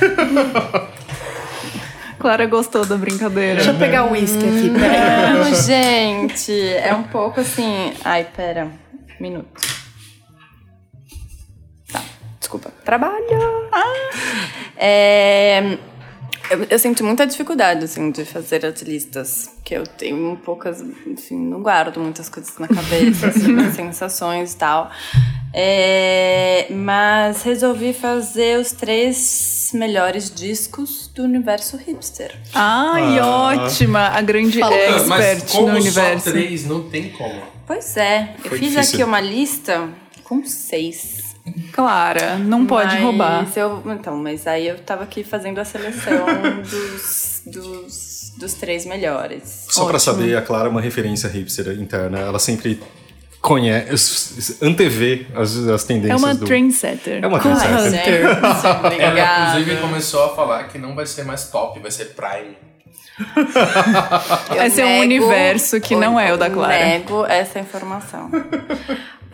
Clara 2.18 2.46
gostou 2.46 2.84
da 2.84 2.96
brincadeira. 2.96 3.56
Deixa 3.56 3.72
eu 3.72 3.78
pegar 3.78 4.04
o 4.04 4.12
uísque 4.12 4.44
aqui, 4.44 4.70
peraí. 4.70 5.32
Não, 5.34 5.54
gente, 5.54 6.52
é 6.52 6.94
um 6.94 7.04
pouco 7.04 7.40
assim. 7.40 7.94
Ai, 8.04 8.24
pera. 8.24 8.66
Um 8.66 9.22
minuto. 9.22 9.60
Tá, 11.92 12.02
desculpa. 12.38 12.70
Trabalho! 12.84 13.68
Ah. 13.72 14.10
É, 14.76 15.78
eu, 16.50 16.64
eu 16.70 16.78
sinto 16.78 17.04
muita 17.04 17.26
dificuldade, 17.26 17.84
assim, 17.84 18.10
de 18.10 18.24
fazer 18.24 18.64
as 18.64 18.80
listas. 18.82 19.50
Que 19.64 19.74
eu 19.74 19.86
tenho 19.86 20.36
poucas. 20.44 20.80
Enfim, 21.06 21.36
não 21.38 21.62
guardo 21.62 21.98
muitas 22.00 22.28
coisas 22.28 22.56
na 22.58 22.68
cabeça, 22.68 23.28
assim, 23.28 23.72
sensações 23.72 24.52
e 24.52 24.56
tal. 24.56 24.90
É, 25.52 26.66
mas 26.70 27.42
resolvi 27.42 27.92
fazer 27.92 28.58
os 28.58 28.72
três 28.72 29.70
melhores 29.72 30.30
discos 30.30 31.10
do 31.14 31.22
universo 31.22 31.76
hipster. 31.76 32.34
Ai, 32.54 33.18
ótima! 33.20 34.08
A 34.08 34.20
grande 34.20 34.60
expert 34.62 35.54
no 35.54 35.66
universo. 35.66 36.30
três, 36.30 36.66
não 36.66 36.88
tem 36.90 37.08
como. 37.10 37.40
Pois 37.66 37.96
é, 37.96 38.34
eu 38.44 38.50
Foi 38.50 38.58
fiz 38.58 38.72
difícil. 38.72 38.94
aqui 38.96 39.04
uma 39.04 39.20
lista 39.20 39.88
com 40.24 40.44
seis. 40.44 41.15
Clara, 41.72 42.36
não 42.38 42.66
pode 42.66 42.94
Mas 42.94 43.02
roubar. 43.02 43.46
Eu, 43.54 43.82
então, 43.86 44.16
mas 44.16 44.46
aí 44.46 44.66
eu 44.66 44.78
tava 44.78 45.04
aqui 45.04 45.22
fazendo 45.22 45.58
a 45.58 45.64
seleção 45.64 46.26
dos, 46.62 47.42
dos, 47.46 48.32
dos 48.36 48.54
três 48.54 48.84
melhores. 48.84 49.66
Só 49.68 49.84
pra 49.86 49.96
Ótimo. 49.96 50.00
saber, 50.00 50.36
a 50.36 50.42
Clara 50.42 50.68
é 50.68 50.70
uma 50.70 50.80
referência 50.80 51.28
hipster 51.28 51.68
interna. 51.80 52.18
Ela 52.18 52.38
sempre 52.38 52.80
conhece, 53.40 54.58
antevê 54.60 55.26
as, 55.34 55.56
as 55.56 55.84
É 55.84 55.86
tendências 55.86 56.20
uma 56.20 56.34
do... 56.34 56.44
trendsetter. 56.44 57.22
É 57.22 57.26
uma 57.26 57.38
trendsetter. 57.38 58.28
hunter. 58.28 59.00
Ela, 59.00 59.48
inclusive, 59.50 59.80
começou 59.80 60.24
a 60.24 60.34
falar 60.34 60.64
que 60.64 60.78
não 60.78 60.94
vai 60.96 61.06
ser 61.06 61.24
mais 61.24 61.48
top, 61.48 61.78
vai 61.78 61.90
ser 61.90 62.06
Prime. 62.06 62.56
Eu 64.54 64.62
Esse 64.66 64.80
é 64.82 64.86
um 64.86 65.00
universo 65.00 65.80
que 65.80 65.94
não 65.96 66.18
é 66.20 66.32
o 66.34 66.36
da 66.36 66.50
Clara. 66.50 66.86
Nego 66.86 67.24
essa 67.24 67.58
informação. 67.60 68.30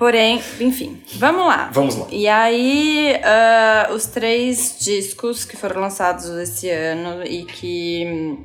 Porém, 0.03 0.43
enfim, 0.59 1.01
vamos 1.15 1.47
lá. 1.47 1.71
Vamos 1.73 1.95
lá. 1.95 2.09
E 2.11 2.27
aí, 2.27 3.21
ah, 3.23 3.89
os 3.95 4.07
três 4.07 4.79
discos 4.81 5.45
que 5.45 5.57
foram 5.57 5.81
lançados 5.81 6.29
esse 6.29 6.69
ano 6.69 7.25
e 7.25 7.45
que 7.45 8.05
hum, 8.05 8.45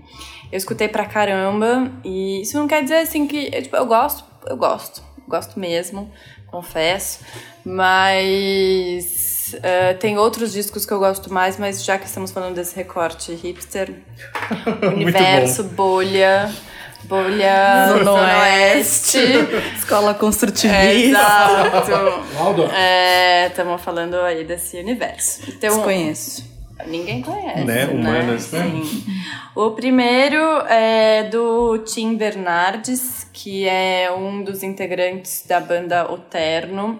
eu 0.52 0.58
escutei 0.60 0.88
pra 0.88 1.04
caramba. 1.06 1.92
E 2.06 2.44
isso 2.44 2.56
não 2.60 2.68
quer 2.68 2.84
dizer 2.84 2.98
assim 2.98 3.26
que. 3.26 3.50
é, 3.52 3.64
Tipo, 3.64 3.76
eu 3.76 3.88
gosto, 3.88 4.24
eu 4.46 4.56
gosto. 4.56 5.02
Gosto 5.28 5.60
mesmo, 5.60 6.12
confesso. 6.46 7.22
Mas. 7.66 9.56
ah, 9.64 9.96
tem 9.96 10.16
outros 10.16 10.54
discos 10.54 10.86
que 10.86 10.94
eu 10.94 11.00
gosto 11.00 11.34
mais, 11.34 11.58
mas 11.58 11.84
já 11.84 11.98
que 11.98 12.06
estamos 12.06 12.30
falando 12.30 12.54
desse 12.54 12.76
recorte 12.76 13.34
hipster, 13.34 13.96
universo, 14.94 15.64
bolha. 15.64 16.54
Bolha 17.08 17.88
Zona 18.04 18.12
Oeste. 18.42 19.18
Escola 19.78 20.12
É, 20.12 20.14
construtivista. 20.16 20.98
exato. 21.08 22.24
Waldorf. 22.36 22.74
Estamos 23.48 23.82
falando 23.82 24.16
aí 24.18 24.44
desse 24.44 24.78
universo. 24.78 25.42
Então, 25.48 25.76
Desconheço. 25.76 26.58
Ninguém 26.86 27.22
conhece. 27.22 27.64
Né? 27.64 27.86
Humanas, 27.88 28.52
né? 28.52 28.64
Sim. 28.64 29.04
O 29.56 29.72
primeiro 29.72 30.38
é 30.70 31.24
do 31.24 31.80
Tim 31.80 32.16
Bernardes, 32.16 33.26
que 33.34 33.68
é 33.68 34.12
um 34.12 34.44
dos 34.44 34.62
integrantes 34.62 35.44
da 35.48 35.60
banda 35.60 36.12
Oterno. 36.12 37.00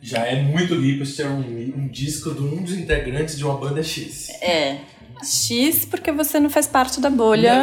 Já 0.00 0.20
é 0.24 0.36
muito 0.40 0.74
hipster 0.80 1.26
um, 1.26 1.40
um 1.76 1.88
disco 1.88 2.32
de 2.32 2.40
um 2.40 2.62
dos 2.62 2.72
integrantes 2.72 3.36
de 3.36 3.44
uma 3.44 3.56
banda 3.58 3.82
X. 3.82 4.30
É. 4.40 4.76
X, 5.22 5.84
porque 5.84 6.12
você 6.12 6.38
não 6.40 6.48
faz 6.50 6.66
parte 6.66 7.00
da 7.00 7.10
bolha. 7.10 7.62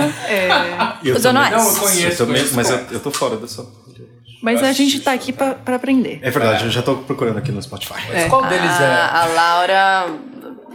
Eu 1.04 1.16
O 1.16 1.20
Zona 1.20 1.46
também- 1.50 1.60
Não, 1.60 1.70
eu 1.74 1.80
conheço. 1.80 2.24
Eu 2.24 2.28
também, 2.28 2.46
mas 2.54 2.70
eu, 2.70 2.78
eu 2.92 3.00
tô 3.00 3.12
fora 3.12 3.38
dessa. 3.38 3.66
Mas 4.42 4.62
a 4.62 4.72
gente 4.74 5.00
tá 5.00 5.12
aqui 5.14 5.34
pra, 5.34 5.56
pra 5.56 5.76
aprender. 5.76 6.20
É 6.22 6.30
verdade, 6.30 6.66
eu 6.66 6.70
já 6.72 6.82
tô 6.84 6.98
procurando 6.98 7.38
aqui 7.40 7.52
no 7.52 7.62
Spotify. 7.62 7.94
Mas 8.14 8.28
qual 8.30 8.44
deles 8.46 8.80
é? 8.80 8.86
A, 8.86 9.24
a 9.24 9.26
Laura 9.28 10.08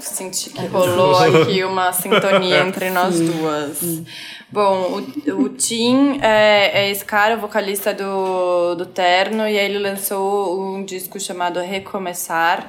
senti 0.00 0.50
que 0.50 0.66
rolou 0.66 1.16
aqui 1.42 1.62
uma 1.62 1.92
sintonia 1.92 2.60
entre 2.66 2.90
nós 2.90 3.20
duas. 3.20 4.02
Bom, 4.50 5.00
o, 5.28 5.42
o 5.42 5.48
Tim 5.50 6.18
é, 6.20 6.70
é 6.86 6.90
esse 6.90 7.04
cara, 7.04 7.36
o 7.36 7.40
vocalista 7.40 7.94
do, 7.94 8.74
do 8.74 8.86
Terno, 8.86 9.42
e 9.46 9.56
aí 9.56 9.64
ele 9.66 9.78
lançou 9.78 10.60
um 10.60 10.84
disco 10.84 11.20
chamado 11.20 11.60
Recomeçar, 11.60 12.68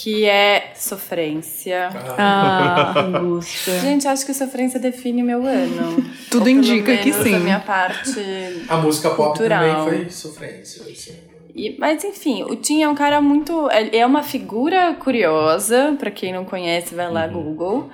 que 0.00 0.24
é 0.26 0.70
sofrência. 0.76 1.88
Ah, 2.16 2.94
Angústia. 3.02 3.80
Gente, 3.80 4.06
acho 4.06 4.24
que 4.24 4.32
sofrência 4.32 4.78
define 4.78 5.24
meu 5.24 5.44
ano. 5.44 5.96
Tudo 6.30 6.44
Ou 6.44 6.48
indica 6.50 6.96
que 6.98 7.12
sim. 7.12 7.34
A 7.34 7.38
minha 7.40 7.58
parte 7.58 8.20
A 8.68 8.76
música 8.76 9.10
pop 9.10 9.36
Cultural. 9.38 9.84
também 9.86 10.04
foi 10.04 10.10
sofrência. 10.10 10.82
Assim. 10.84 11.16
E- 11.52 11.76
mas 11.80 12.04
enfim, 12.04 12.44
o 12.44 12.54
Tim 12.54 12.82
é 12.82 12.88
um 12.88 12.94
cara 12.94 13.20
muito. 13.20 13.68
Ele 13.72 13.96
é 13.96 14.06
uma 14.06 14.22
figura 14.22 14.94
curiosa, 14.94 15.96
pra 15.98 16.12
quem 16.12 16.32
não 16.32 16.44
conhece, 16.44 16.94
vai 16.94 17.10
lá 17.10 17.26
Google. 17.26 17.90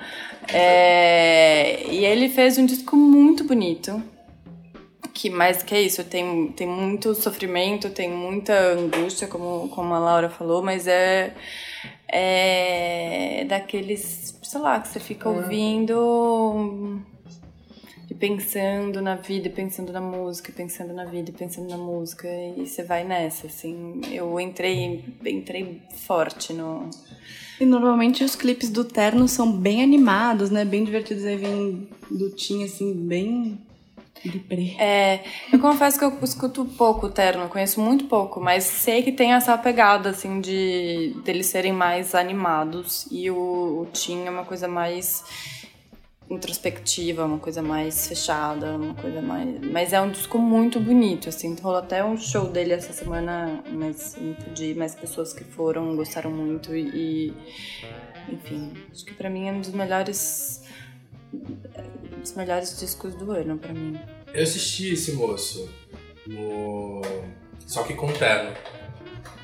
É, 0.53 1.87
e 1.89 2.05
ele 2.05 2.29
fez 2.29 2.59
um 2.59 2.65
disco 2.67 2.95
muito 2.95 3.43
bonito. 3.43 3.99
Que, 5.13 5.29
mas 5.29 5.63
que 5.63 5.73
é 5.73 5.81
isso, 5.81 6.03
tem, 6.03 6.49
tem 6.49 6.67
muito 6.67 7.15
sofrimento, 7.15 7.89
tem 7.89 8.11
muita 8.11 8.53
angústia, 8.73 9.27
como, 9.27 9.69
como 9.69 9.93
a 9.93 9.97
Laura 9.99 10.29
falou, 10.29 10.61
mas 10.61 10.87
é, 10.87 11.33
é 12.07 13.45
daqueles, 13.47 14.37
sei 14.41 14.61
lá, 14.61 14.79
que 14.79 14.87
você 14.87 14.99
fica 14.99 15.29
ouvindo 15.29 17.01
e 18.09 18.13
pensando 18.13 19.01
na 19.01 19.15
vida, 19.15 19.49
pensando 19.49 19.91
na 19.91 20.01
música, 20.01 20.51
pensando 20.55 20.93
na 20.93 21.05
vida, 21.05 21.31
e 21.31 21.33
pensando 21.33 21.69
na 21.69 21.77
música, 21.77 22.27
e 22.57 22.65
você 22.65 22.83
vai 22.83 23.03
nessa, 23.03 23.47
assim. 23.47 24.01
Eu 24.11 24.39
entrei, 24.39 25.03
entrei 25.25 25.81
forte 26.05 26.53
no. 26.53 26.89
E 27.59 27.65
normalmente 27.65 28.23
os 28.23 28.35
clipes 28.35 28.69
do 28.69 28.83
Terno 28.83 29.27
são 29.27 29.51
bem 29.51 29.81
animados, 29.81 30.49
né? 30.49 30.63
Bem 30.65 30.83
divertidos. 30.83 31.25
Aí 31.25 31.37
vem 31.37 31.89
do 32.11 32.29
Tim, 32.31 32.63
assim, 32.63 32.93
bem 32.93 33.59
É, 34.79 35.23
eu 35.51 35.59
confesso 35.59 35.97
que 35.97 36.05
eu 36.05 36.17
escuto 36.23 36.65
pouco 36.65 37.07
o 37.07 37.09
Terno, 37.09 37.47
conheço 37.49 37.79
muito 37.79 38.05
pouco, 38.05 38.39
mas 38.39 38.63
sei 38.63 39.03
que 39.03 39.11
tem 39.11 39.33
essa 39.33 39.57
pegada, 39.57 40.09
assim, 40.09 40.41
de 40.41 41.15
deles 41.23 41.47
serem 41.47 41.73
mais 41.73 42.15
animados, 42.15 43.07
e 43.11 43.29
o, 43.29 43.35
o 43.35 43.87
Tim 43.91 44.25
é 44.25 44.29
uma 44.29 44.45
coisa 44.45 44.67
mais 44.67 45.23
introspectiva, 46.29 47.25
uma 47.25 47.37
coisa 47.37 47.61
mais 47.61 48.07
fechada, 48.07 48.75
uma 48.77 48.95
coisa 48.95 49.21
mais. 49.21 49.59
Mas 49.61 49.93
é 49.93 50.01
um 50.01 50.09
disco 50.09 50.37
muito 50.37 50.79
bonito, 50.79 51.29
assim. 51.29 51.55
Rolou 51.61 51.79
até 51.79 52.03
um 52.03 52.17
show 52.17 52.47
dele 52.47 52.73
essa 52.73 52.93
semana, 52.93 53.63
mas 53.71 54.17
não 54.19 54.33
pude 54.33 54.73
mas 54.75 54.95
pessoas 54.95 55.33
que 55.33 55.43
foram 55.43 55.95
gostaram 55.95 56.31
muito 56.31 56.75
e. 56.75 57.33
Enfim, 58.27 58.73
acho 58.91 59.05
que 59.05 59.13
pra 59.13 59.29
mim 59.29 59.47
é 59.47 59.51
um 59.51 59.61
dos 59.61 59.71
melhores. 59.71 60.63
um 61.31 62.19
dos 62.19 62.33
melhores 62.33 62.79
discos 62.79 63.13
do 63.15 63.31
ano, 63.31 63.57
pra 63.57 63.73
mim. 63.73 63.99
Eu 64.35 64.43
assisti 64.43 64.91
esse 64.91 65.13
moço 65.13 65.69
no. 66.27 67.01
Só 67.65 67.83
que 67.83 67.93
com 67.93 68.11
terno. 68.11 68.51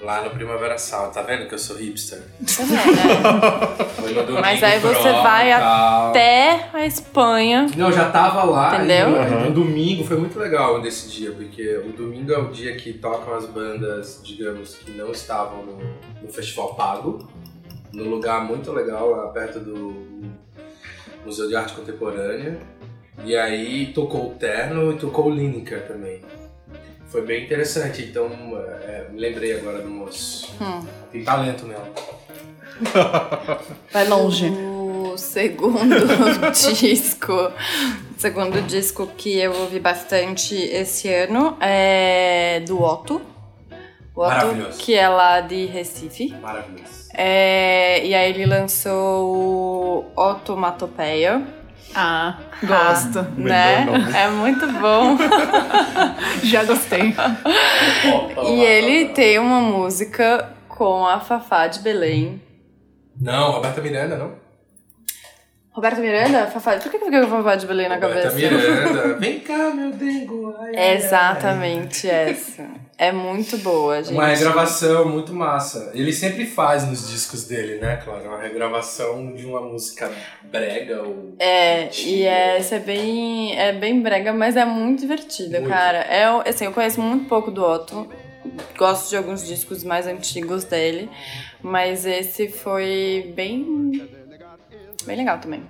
Lá 0.01 0.23
no 0.23 0.31
Primavera 0.31 0.77
Sound. 0.77 1.13
Tá 1.13 1.21
vendo 1.21 1.47
que 1.47 1.53
eu 1.53 1.59
sou 1.59 1.77
hipster? 1.77 2.19
Também, 2.57 2.75
né? 2.75 3.85
Foi 3.95 4.13
no 4.13 4.23
domingo 4.23 4.41
Mas 4.41 4.63
aí 4.63 4.79
você 4.79 4.99
pro, 4.99 5.23
vai 5.23 5.51
tal. 5.51 6.09
até 6.09 6.69
a 6.73 6.85
Espanha. 6.85 7.67
Não, 7.77 7.87
eu 7.87 7.93
já 7.93 8.09
tava 8.09 8.43
lá. 8.43 8.75
Entendeu? 8.75 9.09
E 9.09 9.29
no, 9.29 9.39
no 9.41 9.51
domingo 9.51 10.03
foi 10.03 10.17
muito 10.17 10.37
legal 10.39 10.81
desse 10.81 11.07
dia, 11.07 11.31
porque 11.31 11.77
o 11.77 11.93
domingo 11.93 12.33
é 12.33 12.37
o 12.39 12.49
dia 12.49 12.75
que 12.75 12.93
tocam 12.93 13.35
as 13.35 13.45
bandas, 13.45 14.19
digamos, 14.23 14.73
que 14.73 14.91
não 14.91 15.11
estavam 15.11 15.63
no, 15.65 15.77
no 16.23 16.33
festival 16.33 16.73
pago, 16.73 17.29
num 17.93 18.09
lugar 18.09 18.43
muito 18.43 18.71
legal, 18.71 19.11
lá 19.11 19.27
perto 19.27 19.59
do 19.59 20.31
Museu 21.23 21.47
de 21.47 21.55
Arte 21.55 21.73
Contemporânea. 21.73 22.59
E 23.23 23.35
aí 23.35 23.87
tocou 23.93 24.31
o 24.31 24.35
Terno 24.35 24.91
e 24.91 24.97
tocou 24.97 25.27
o 25.27 25.29
Lineker 25.29 25.87
também. 25.87 26.21
Foi 27.07 27.21
bem 27.23 27.43
interessante, 27.43 28.03
então 28.03 28.29
é, 28.87 29.05
me 29.11 29.19
lembrei 29.19 29.57
agora 29.57 29.79
do 29.81 29.89
moço. 29.89 30.53
Hum. 30.61 30.85
Tem 31.11 31.23
talento 31.23 31.65
mesmo. 31.65 31.85
Vai 33.91 34.07
longe. 34.07 34.49
O 35.11 35.17
segundo 35.17 35.93
disco, 36.79 37.33
o 37.33 37.51
segundo 38.17 38.61
disco 38.61 39.07
que 39.17 39.37
eu 39.37 39.51
ouvi 39.51 39.77
bastante 39.77 40.55
esse 40.55 41.09
ano 41.13 41.57
é 41.59 42.61
do 42.65 42.81
Otto. 42.81 43.21
O 44.15 44.21
Otto, 44.21 44.29
Maravilhoso. 44.29 44.77
que 44.77 44.93
é 44.93 45.09
lá 45.09 45.41
de 45.41 45.65
Recife. 45.65 46.33
Maravilhoso. 46.41 47.09
É, 47.13 48.05
e 48.05 48.15
aí 48.15 48.29
ele 48.29 48.45
lançou 48.45 49.35
o 49.35 50.05
Otomatopeia. 50.15 51.45
Ah 51.95 52.37
gosto. 52.63 53.21
Né? 53.37 53.85
É 54.15 54.29
muito 54.29 54.67
bom. 54.67 55.17
Já 56.43 56.63
gostei. 56.63 57.13
e 58.47 58.61
ele 58.61 59.09
tem 59.09 59.39
uma 59.39 59.59
música 59.61 60.49
com 60.67 61.05
a 61.05 61.19
Fafá 61.19 61.67
de 61.67 61.79
Belém. 61.79 62.41
Não, 63.19 63.51
Roberta 63.51 63.81
Miranda, 63.81 64.17
não? 64.17 64.40
Roberto 65.73 66.01
Miranda? 66.01 66.47
Fafá. 66.47 66.73
Por 66.77 66.91
que 66.91 66.99
que 66.99 67.05
fica 67.05 67.21
com 67.21 67.27
Fafá 67.29 67.55
de 67.55 67.65
Belém 67.65 67.87
na 67.87 67.95
Roberta 67.95 68.29
cabeça? 68.29 68.35
Miranda. 68.35 69.13
Vem 69.19 69.39
cá, 69.39 69.71
meu 69.73 69.91
dengo. 69.91 70.53
Ai, 70.59 70.75
É 70.75 70.95
exatamente 70.95 72.09
essa. 72.09 72.67
É 72.97 73.11
muito 73.11 73.57
boa, 73.59 74.03
gente. 74.03 74.13
Uma 74.13 74.27
regravação 74.27 75.07
muito 75.07 75.33
massa. 75.33 75.91
Ele 75.93 76.11
sempre 76.11 76.45
faz 76.45 76.85
nos 76.85 77.09
discos 77.09 77.45
dele, 77.45 77.79
né, 77.79 77.95
claro? 78.03 78.25
Uma 78.27 78.39
regravação 78.41 79.33
de 79.33 79.45
uma 79.45 79.61
música 79.61 80.11
brega 80.43 81.03
ou. 81.03 81.33
É, 81.39 81.89
e 81.95 82.23
é, 82.23 82.57
essa 82.57 82.75
é 82.75 82.79
bem, 82.79 83.57
é 83.57 83.71
bem 83.71 84.01
brega, 84.01 84.33
mas 84.33 84.57
é 84.57 84.65
muito 84.65 84.99
divertida, 84.99 85.59
Muito. 85.61 85.71
cara. 85.73 85.99
É, 85.99 86.25
assim, 86.49 86.65
eu 86.65 86.73
conheço 86.73 87.01
muito 87.01 87.29
pouco 87.29 87.49
do 87.49 87.63
Otto. 87.63 88.07
Gosto 88.77 89.09
de 89.09 89.15
alguns 89.15 89.47
discos 89.47 89.83
mais 89.83 90.05
antigos 90.05 90.63
dele, 90.63 91.09
mas 91.61 92.05
esse 92.05 92.49
foi 92.49 93.31
bem 93.35 94.09
bem 95.05 95.17
legal 95.17 95.37
também. 95.39 95.63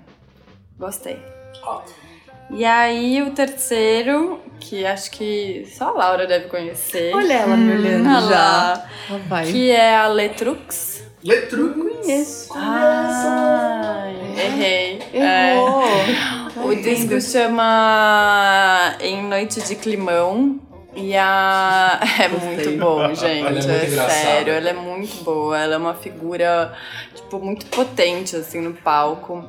Gostei. 0.78 1.20
Ó, 1.64 1.82
E 2.50 2.66
aí 2.66 3.22
o 3.22 3.32
terceiro, 3.32 4.40
que 4.60 4.86
acho 4.86 5.12
que 5.12 5.66
só 5.72 5.90
a 5.90 5.92
Laura 5.92 6.28
deve 6.28 6.48
conhecer. 6.48 7.14
Olha 7.16 7.34
ela 7.34 7.56
me 7.56 7.74
olhando 7.74 8.10
Ah 8.10 8.22
já. 8.22 9.18
lá, 9.30 9.44
que 9.44 9.72
é 9.72 9.96
a 9.96 10.08
Letrux. 10.08 11.04
Letru. 11.24 11.74
Conheço. 11.76 12.52
Ai, 12.56 14.16
errei. 14.44 15.00
Errou. 15.14 15.84
É. 15.86 16.66
O 16.66 16.76
disco 16.82 17.22
chama 17.22 18.96
Em 19.00 19.22
Noite 19.24 19.62
de 19.62 19.76
Climão. 19.76 20.60
E 20.96 21.16
a. 21.16 22.00
É 22.20 22.28
muito 22.28 22.78
bom, 22.80 23.08
gente. 23.14 23.26
Ela 23.40 23.50
é 23.50 23.52
muito 23.54 23.70
é 23.70 23.86
engraçada. 23.88 24.10
sério, 24.12 24.54
ela 24.54 24.70
é 24.70 24.74
muito 24.74 25.24
boa. 25.24 25.58
Ela 25.58 25.76
é 25.76 25.78
uma 25.78 25.94
figura, 25.94 26.74
tipo, 27.16 27.40
muito 27.40 27.66
potente, 27.68 28.36
assim, 28.36 28.60
no 28.62 28.74
palco. 28.74 29.44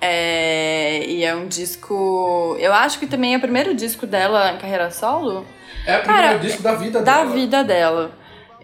É, 0.00 1.04
e 1.06 1.24
é 1.24 1.34
um 1.34 1.46
disco. 1.46 2.56
Eu 2.60 2.72
acho 2.72 2.98
que 2.98 3.06
também 3.06 3.34
é 3.34 3.36
o 3.36 3.40
primeiro 3.40 3.74
disco 3.74 4.06
dela 4.06 4.52
em 4.52 4.58
carreira 4.58 4.90
solo 4.92 5.44
É 5.84 5.98
o 5.98 6.02
primeiro 6.02 6.26
Cara, 6.28 6.38
disco 6.38 6.62
da 6.62 6.74
vida 6.74 7.02
da 7.02 7.18
dela. 7.18 7.30
vida 7.34 7.64
dela. 7.64 8.10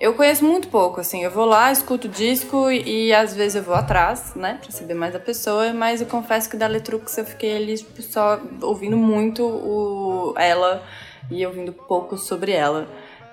Eu 0.01 0.15
conheço 0.15 0.45
muito 0.45 0.69
pouco, 0.69 1.01
assim. 1.01 1.25
Eu 1.25 1.31
vou 1.31 1.45
lá, 1.45 1.73
escuto 1.73 2.07
o 2.09 2.11
disco 2.11 2.71
e, 2.71 3.13
às 3.15 3.35
vezes 3.35 3.55
eu 3.57 3.63
vou 3.63 3.75
atrás, 3.75 4.35
né, 4.35 4.59
pra 4.61 4.71
saber 4.71 4.95
mais 4.95 5.13
da 5.13 5.19
pessoa. 5.21 5.73
Mas 5.73 6.01
eu 6.01 6.07
confesso 6.07 6.49
que 6.51 6.57
da 6.57 6.67
Letrux 6.67 7.17
eu 7.17 7.25
fiquei 7.25 7.57
ali, 7.57 7.77
tipo, 7.79 8.03
só 8.03 8.41
ouvindo 8.61 8.97
muito 8.97 9.45
o, 9.45 10.35
ela 10.37 10.83
e 11.31 11.45
ouvindo 11.47 11.73
pouco 11.73 12.17
sobre 12.17 12.53
ela. 12.53 12.89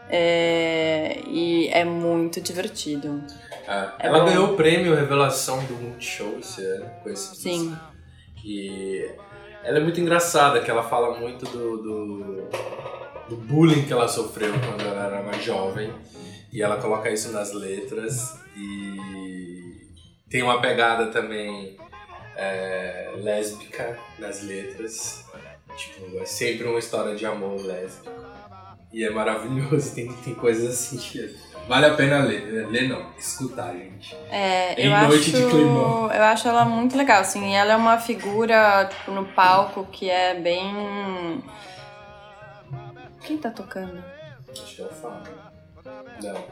É, 0.09 1.21
e 1.27 1.69
é 1.69 1.85
muito 1.85 2.41
divertido. 2.41 3.23
É, 3.67 3.73
É 3.99 4.07
ela 4.07 4.19
bom. 4.19 4.25
ganhou 4.25 4.53
o 4.53 4.55
prêmio 4.57 4.93
Revelação 4.95 5.63
do 5.65 5.73
Multishow 5.75 6.37
esse 6.39 6.63
ano 6.65 6.89
com 7.01 7.09
esse 7.09 7.35
Sim. 7.35 7.69
disco. 7.69 7.91
E 8.43 9.09
ela 9.63 9.77
é 9.77 9.81
muito 9.81 10.01
engraçada, 10.01 10.59
que 10.61 10.69
ela 10.69 10.83
fala 10.83 11.17
muito 11.17 11.45
do, 11.45 11.77
do, 11.77 12.49
do 13.29 13.35
bullying 13.37 13.85
que 13.85 13.93
ela 13.93 14.07
sofreu 14.07 14.51
quando 14.53 14.81
ela 14.81 15.05
era 15.05 15.21
mais 15.23 15.43
jovem. 15.43 15.93
E 16.51 16.61
ela 16.61 16.77
coloca 16.81 17.09
isso 17.09 17.31
nas 17.31 17.53
letras. 17.53 18.37
E 18.57 19.87
tem 20.29 20.43
uma 20.43 20.59
pegada 20.59 21.07
também 21.07 21.77
é, 22.35 23.13
lésbica 23.17 23.97
nas 24.19 24.43
letras. 24.43 25.23
Tipo, 25.77 26.17
é 26.19 26.25
sempre 26.25 26.67
uma 26.67 26.79
história 26.79 27.15
de 27.15 27.25
amor 27.25 27.59
lésbico. 27.61 28.11
E 28.91 29.03
é 29.05 29.09
maravilhoso, 29.09 29.93
tem, 29.95 30.11
tem 30.11 30.35
coisas 30.35 30.69
assim 30.69 30.97
que 30.97 31.35
vale 31.67 31.85
a 31.85 31.93
pena 31.93 32.19
ler. 32.19 32.67
Ler 32.67 32.89
não, 32.89 33.11
escutar, 33.17 33.73
gente. 33.73 34.15
É, 34.29 34.73
Em 34.81 34.91
eu 34.91 35.07
Noite 35.07 35.29
acho, 35.29 35.45
de 35.45 35.49
Climão. 35.49 36.11
Eu 36.11 36.23
acho 36.23 36.47
ela 36.47 36.65
muito 36.65 36.97
legal, 36.97 37.21
assim, 37.21 37.51
e 37.51 37.53
ela 37.53 37.73
é 37.73 37.75
uma 37.75 37.97
figura, 37.97 38.85
tipo, 38.85 39.11
no 39.11 39.25
palco 39.25 39.85
que 39.91 40.09
é 40.09 40.35
bem... 40.35 41.41
Quem 43.21 43.37
tá 43.37 43.49
tocando? 43.51 44.03
Acho 44.49 44.75
que 44.75 44.81
é 44.81 44.85
o 44.85 44.89
Fábio. 44.89 45.33
Não. 46.21 46.43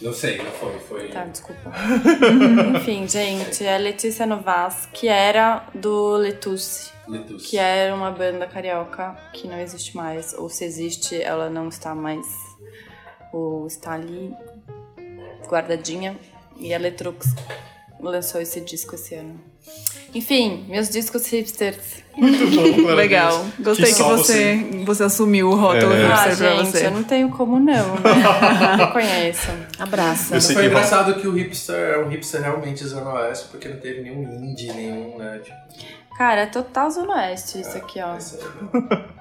Não 0.00 0.12
sei, 0.12 0.38
não 0.38 0.50
foi. 0.52 0.78
Foi. 0.80 1.08
Tá, 1.08 1.24
desculpa. 1.24 1.72
Enfim, 2.76 3.06
gente, 3.08 3.64
é 3.64 3.78
Letícia 3.78 4.26
Novas, 4.26 4.88
que 4.92 5.08
era 5.08 5.66
do 5.74 6.16
Letusse, 6.16 6.92
Letus. 7.08 7.46
que 7.46 7.56
era 7.58 7.94
uma 7.94 8.10
banda 8.10 8.46
carioca 8.46 9.16
que 9.32 9.46
não 9.46 9.58
existe 9.58 9.96
mais. 9.96 10.34
Ou 10.34 10.48
se 10.48 10.64
existe, 10.64 11.20
ela 11.20 11.48
não 11.50 11.68
está 11.68 11.94
mais. 11.94 12.26
Ou 13.32 13.66
está 13.66 13.92
ali 13.92 14.32
guardadinha. 15.48 16.16
E 16.56 16.72
a 16.72 16.78
Letrux 16.78 17.26
lançou 18.00 18.40
esse 18.40 18.60
disco 18.60 18.94
esse 18.94 19.14
ano. 19.14 19.40
Enfim, 20.14 20.64
meus 20.68 20.88
discos 20.88 21.26
hipsters. 21.26 22.04
Legal. 22.94 23.44
Gostei 23.58 23.86
Que 23.86 23.92
que, 23.92 23.98
só 23.98 24.16
você, 24.16 24.54
você 24.84 25.02
assumiu 25.02 25.48
o 25.50 25.56
rótulo 25.56 25.92
É. 25.92 26.06
Ah, 26.06 26.26
hipster 26.26 26.36
pra 26.36 26.56
gente, 26.62 26.70
você. 26.70 26.86
eu 26.86 26.90
não 26.92 27.02
tenho 27.02 27.28
como 27.30 27.58
não, 27.58 27.94
né? 27.96 28.76
Reconheço. 28.86 29.48
Abraço. 29.78 30.32
Eu 30.34 30.40
sei 30.40 30.54
Foi 30.54 30.62
que 30.64 30.68
engraçado 30.68 31.14
que 31.20 31.26
o 31.26 31.32
hipster 31.32 31.74
é 31.94 31.98
um 31.98 32.08
hipster 32.08 32.40
realmente 32.42 32.84
Zona 32.86 33.12
Oeste, 33.14 33.48
porque 33.50 33.68
não 33.68 33.78
teve 33.78 34.02
nenhum 34.02 34.22
indie, 34.44 34.72
nenhum, 34.72 35.18
né? 35.18 35.40
Tipo, 35.42 35.56
Cara, 36.16 36.42
é 36.42 36.46
total 36.46 36.90
Zona 36.90 37.14
Oeste 37.16 37.60
isso 37.60 37.76
aqui, 37.76 38.00
ó. 38.00 38.16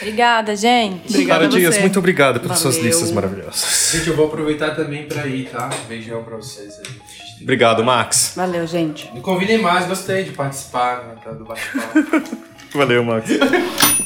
Obrigada, 0.00 0.56
gente. 0.56 1.08
Obrigada 1.08 1.40
Cara 1.40 1.48
Dias, 1.48 1.78
muito 1.78 1.98
obrigado 1.98 2.40
pelas 2.40 2.58
suas 2.58 2.76
Valeu. 2.76 2.90
listas 2.90 3.12
maravilhosas. 3.12 3.90
Gente, 3.92 4.08
eu 4.08 4.16
vou 4.16 4.26
aproveitar 4.26 4.74
também 4.74 5.06
pra 5.06 5.26
ir, 5.26 5.48
tá? 5.50 5.68
Beijão 5.86 6.24
pra 6.24 6.36
vocês 6.36 6.78
aí. 6.78 7.42
Obrigado, 7.42 7.84
Max. 7.84 8.32
Valeu, 8.36 8.66
gente. 8.66 9.10
Me 9.12 9.20
convidem 9.20 9.58
mais, 9.58 9.86
gostei 9.86 10.24
de 10.24 10.30
participar 10.30 11.04
né, 11.04 11.14
tá, 11.22 11.30
do 11.30 11.44
bate-papo. 11.44 12.36
Valeu, 12.74 13.04
Max. 13.04 13.30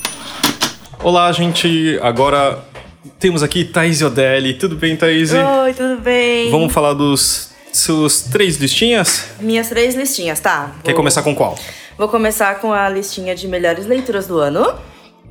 Olá, 1.02 1.30
gente. 1.32 1.98
Agora 2.02 2.62
temos 3.18 3.42
aqui 3.42 3.64
Thaís 3.64 4.02
Odelli. 4.02 4.54
Tudo 4.54 4.76
bem, 4.76 4.96
Thaís? 4.96 5.32
Oi, 5.32 5.74
tudo 5.74 6.00
bem? 6.00 6.50
Vamos 6.50 6.72
falar 6.72 6.94
dos 6.94 7.53
seus 7.76 8.22
três 8.22 8.56
listinhas? 8.56 9.26
Minhas 9.40 9.68
três 9.68 9.94
listinhas, 9.94 10.40
tá? 10.40 10.72
Quer 10.82 10.90
Vou- 10.92 10.96
começar 10.98 11.22
com 11.22 11.34
qual? 11.34 11.58
Vou 11.98 12.08
começar 12.08 12.58
com 12.60 12.72
a 12.72 12.88
listinha 12.88 13.34
de 13.34 13.46
melhores 13.48 13.86
leituras 13.86 14.26
do 14.26 14.38
ano. 14.38 14.74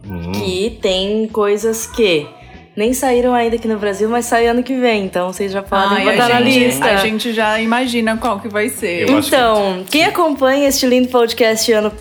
Hum. 0.06 0.32
Que 0.34 0.78
tem 0.82 1.28
coisas 1.28 1.86
que 1.88 2.28
nem 2.76 2.94
saíram 2.94 3.34
ainda 3.34 3.56
aqui 3.56 3.68
no 3.68 3.78
Brasil, 3.78 4.10
mas 4.10 4.26
sai 4.26 4.48
ano 4.48 4.62
que 4.64 4.76
vem. 4.78 5.06
Então 5.06 5.32
vocês 5.32 5.52
já 5.52 5.62
podem 5.62 6.00
Ai, 6.08 6.12
botar 6.12 6.26
a, 6.26 6.40
na 6.40 6.42
gente, 6.42 6.60
lista. 6.66 6.86
a 6.86 6.98
gente 6.98 7.34
já 7.34 7.60
imagina 7.62 8.18
qual 8.18 8.40
que 8.40 8.48
vai 8.50 8.68
ser. 8.70 9.08
Eu 9.10 9.18
acho 9.18 9.30
que- 9.30 9.36
Então, 9.36 9.86
quem 9.90 10.04
acompanha 10.06 10.68
este 10.68 10.86
lindo 10.86 11.08
podcast 11.10 11.72
ano 11.72 11.92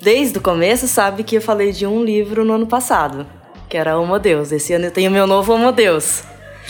desde 0.00 0.38
o 0.38 0.40
começo 0.40 0.88
sabe 0.88 1.22
que 1.22 1.36
eu 1.36 1.40
falei 1.42 1.70
de 1.72 1.86
um 1.86 2.02
livro 2.02 2.44
no 2.44 2.54
ano 2.54 2.66
passado, 2.66 3.26
que 3.68 3.76
era 3.76 3.98
Homo 3.98 4.18
Deus. 4.18 4.50
Esse 4.50 4.72
ano 4.72 4.86
eu 4.86 4.90
tenho 4.90 5.10
meu 5.10 5.26
novo 5.26 5.52
Homo 5.52 5.70
Deus. 5.70 6.22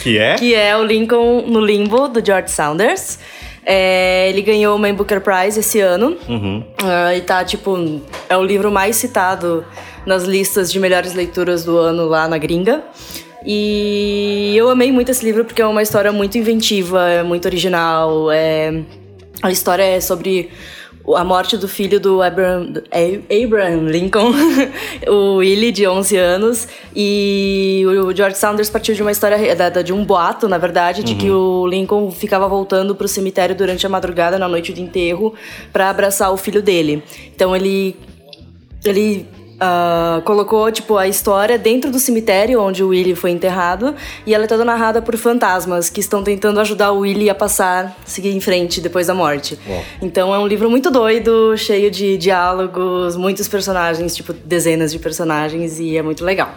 Que 0.03 0.19
é? 0.19 0.35
que 0.35 0.55
é 0.55 0.77
o 0.77 0.85
Lincoln 0.85 1.43
no 1.47 1.61
Limbo, 1.61 2.09
do 2.09 2.25
George 2.25 2.51
Saunders. 2.51 3.19
É, 3.65 4.29
ele 4.29 4.43
ganhou 4.43 4.75
o 4.75 4.79
Man 4.79 4.95
Booker 4.95 5.21
Prize 5.21 5.61
esse 5.61 5.81
ano. 5.81 6.17
Uhum. 6.29 6.65
Ah, 6.83 7.15
e 7.15 7.21
tá, 7.21 7.45
tipo, 7.45 8.01
é 8.29 8.37
o 8.37 8.43
livro 8.43 8.71
mais 8.71 8.97
citado 8.97 9.65
nas 10.07 10.25
listas 10.25 10.73
de 10.73 10.81
melhores 10.81 11.15
leituras 11.15 11.65
do 11.65 11.77
ano 11.79 12.07
lá 12.07 12.27
na 12.27 12.39
gringa. 12.39 12.83
E 13.45 14.55
eu 14.57 14.69
amei 14.69 14.93
muito 14.93 15.11
esse 15.11 15.25
livro 15.25 15.45
porque 15.45 15.63
é 15.63 15.67
uma 15.67 15.83
história 15.83 16.13
muito 16.13 16.37
inventiva, 16.37 17.09
é 17.09 17.23
muito 17.23 17.47
original. 17.47 18.31
É... 18.31 18.83
A 19.43 19.51
história 19.51 19.83
é 19.83 20.01
sobre 20.01 20.51
a 21.17 21.25
morte 21.25 21.57
do 21.57 21.69
filho 21.69 22.01
do 22.01 22.23
Abraham, 22.23 22.73
Abraham 23.45 23.89
Lincoln, 23.89 24.33
o 25.09 25.37
Willie, 25.37 25.73
de 25.73 25.87
11 25.87 26.17
anos. 26.17 26.69
E 26.95 27.83
o 27.87 28.15
George 28.15 28.37
Saunders 28.37 28.71
partiu 28.71 28.95
de 28.95 29.03
uma 29.03 29.13
história, 29.13 29.39
de 29.83 29.93
um 29.93 30.05
boato, 30.05 30.49
na 30.49 30.59
verdade, 30.59 31.03
de 31.03 31.15
que 31.15 31.31
o 31.31 31.67
Lincoln 31.67 32.11
ficava 32.11 32.49
voltando 32.49 32.95
pro 32.95 33.09
cemitério 33.09 33.55
durante 33.55 33.87
a 33.87 33.89
madrugada, 33.89 34.39
na 34.39 34.49
noite 34.49 34.73
do 34.73 34.81
enterro, 34.81 35.35
para 35.73 35.91
abraçar 35.91 36.33
o 36.33 36.37
filho 36.37 36.63
dele. 36.63 37.03
Então 37.35 37.55
ele 37.55 37.97
ele 38.85 39.27
ah, 39.61 40.23
colocou 40.25 40.73
tipo 40.73 40.97
a 40.97 41.07
história 41.07 41.59
dentro 41.59 41.91
do 41.91 41.99
cemitério 41.99 42.63
onde 42.63 42.83
o 42.83 42.89
Willie 42.89 43.15
foi 43.15 43.31
enterrado 43.31 43.95
e 44.25 44.35
ela 44.35 44.45
é 44.45 44.47
toda 44.47 44.65
narrada 44.65 45.03
por 45.03 45.15
fantasmas 45.19 45.91
que 45.91 46.01
estão 46.01 46.25
tentando 46.25 46.59
ajudar 46.61 46.93
o 46.93 47.01
Willie 47.01 47.29
a 47.29 47.35
passar, 47.35 47.95
seguir 48.07 48.35
em 48.35 48.41
frente 48.41 48.81
depois 48.81 49.09
da 49.09 49.15
morte. 49.15 49.59
Então 50.01 50.35
é 50.35 50.39
um 50.39 50.47
livro 50.47 50.71
muito 50.71 50.91
doido, 50.91 51.55
cheio 51.59 51.91
de 51.91 52.17
diálogos, 52.17 53.17
muitos 53.17 53.49
personagens, 53.49 54.17
tipo 54.17 54.33
dezenas 54.33 54.91
de 54.91 54.99
personagens 54.99 55.79
e 55.79 55.97
é 55.97 56.03
muito 56.03 56.25
legal. 56.25 56.55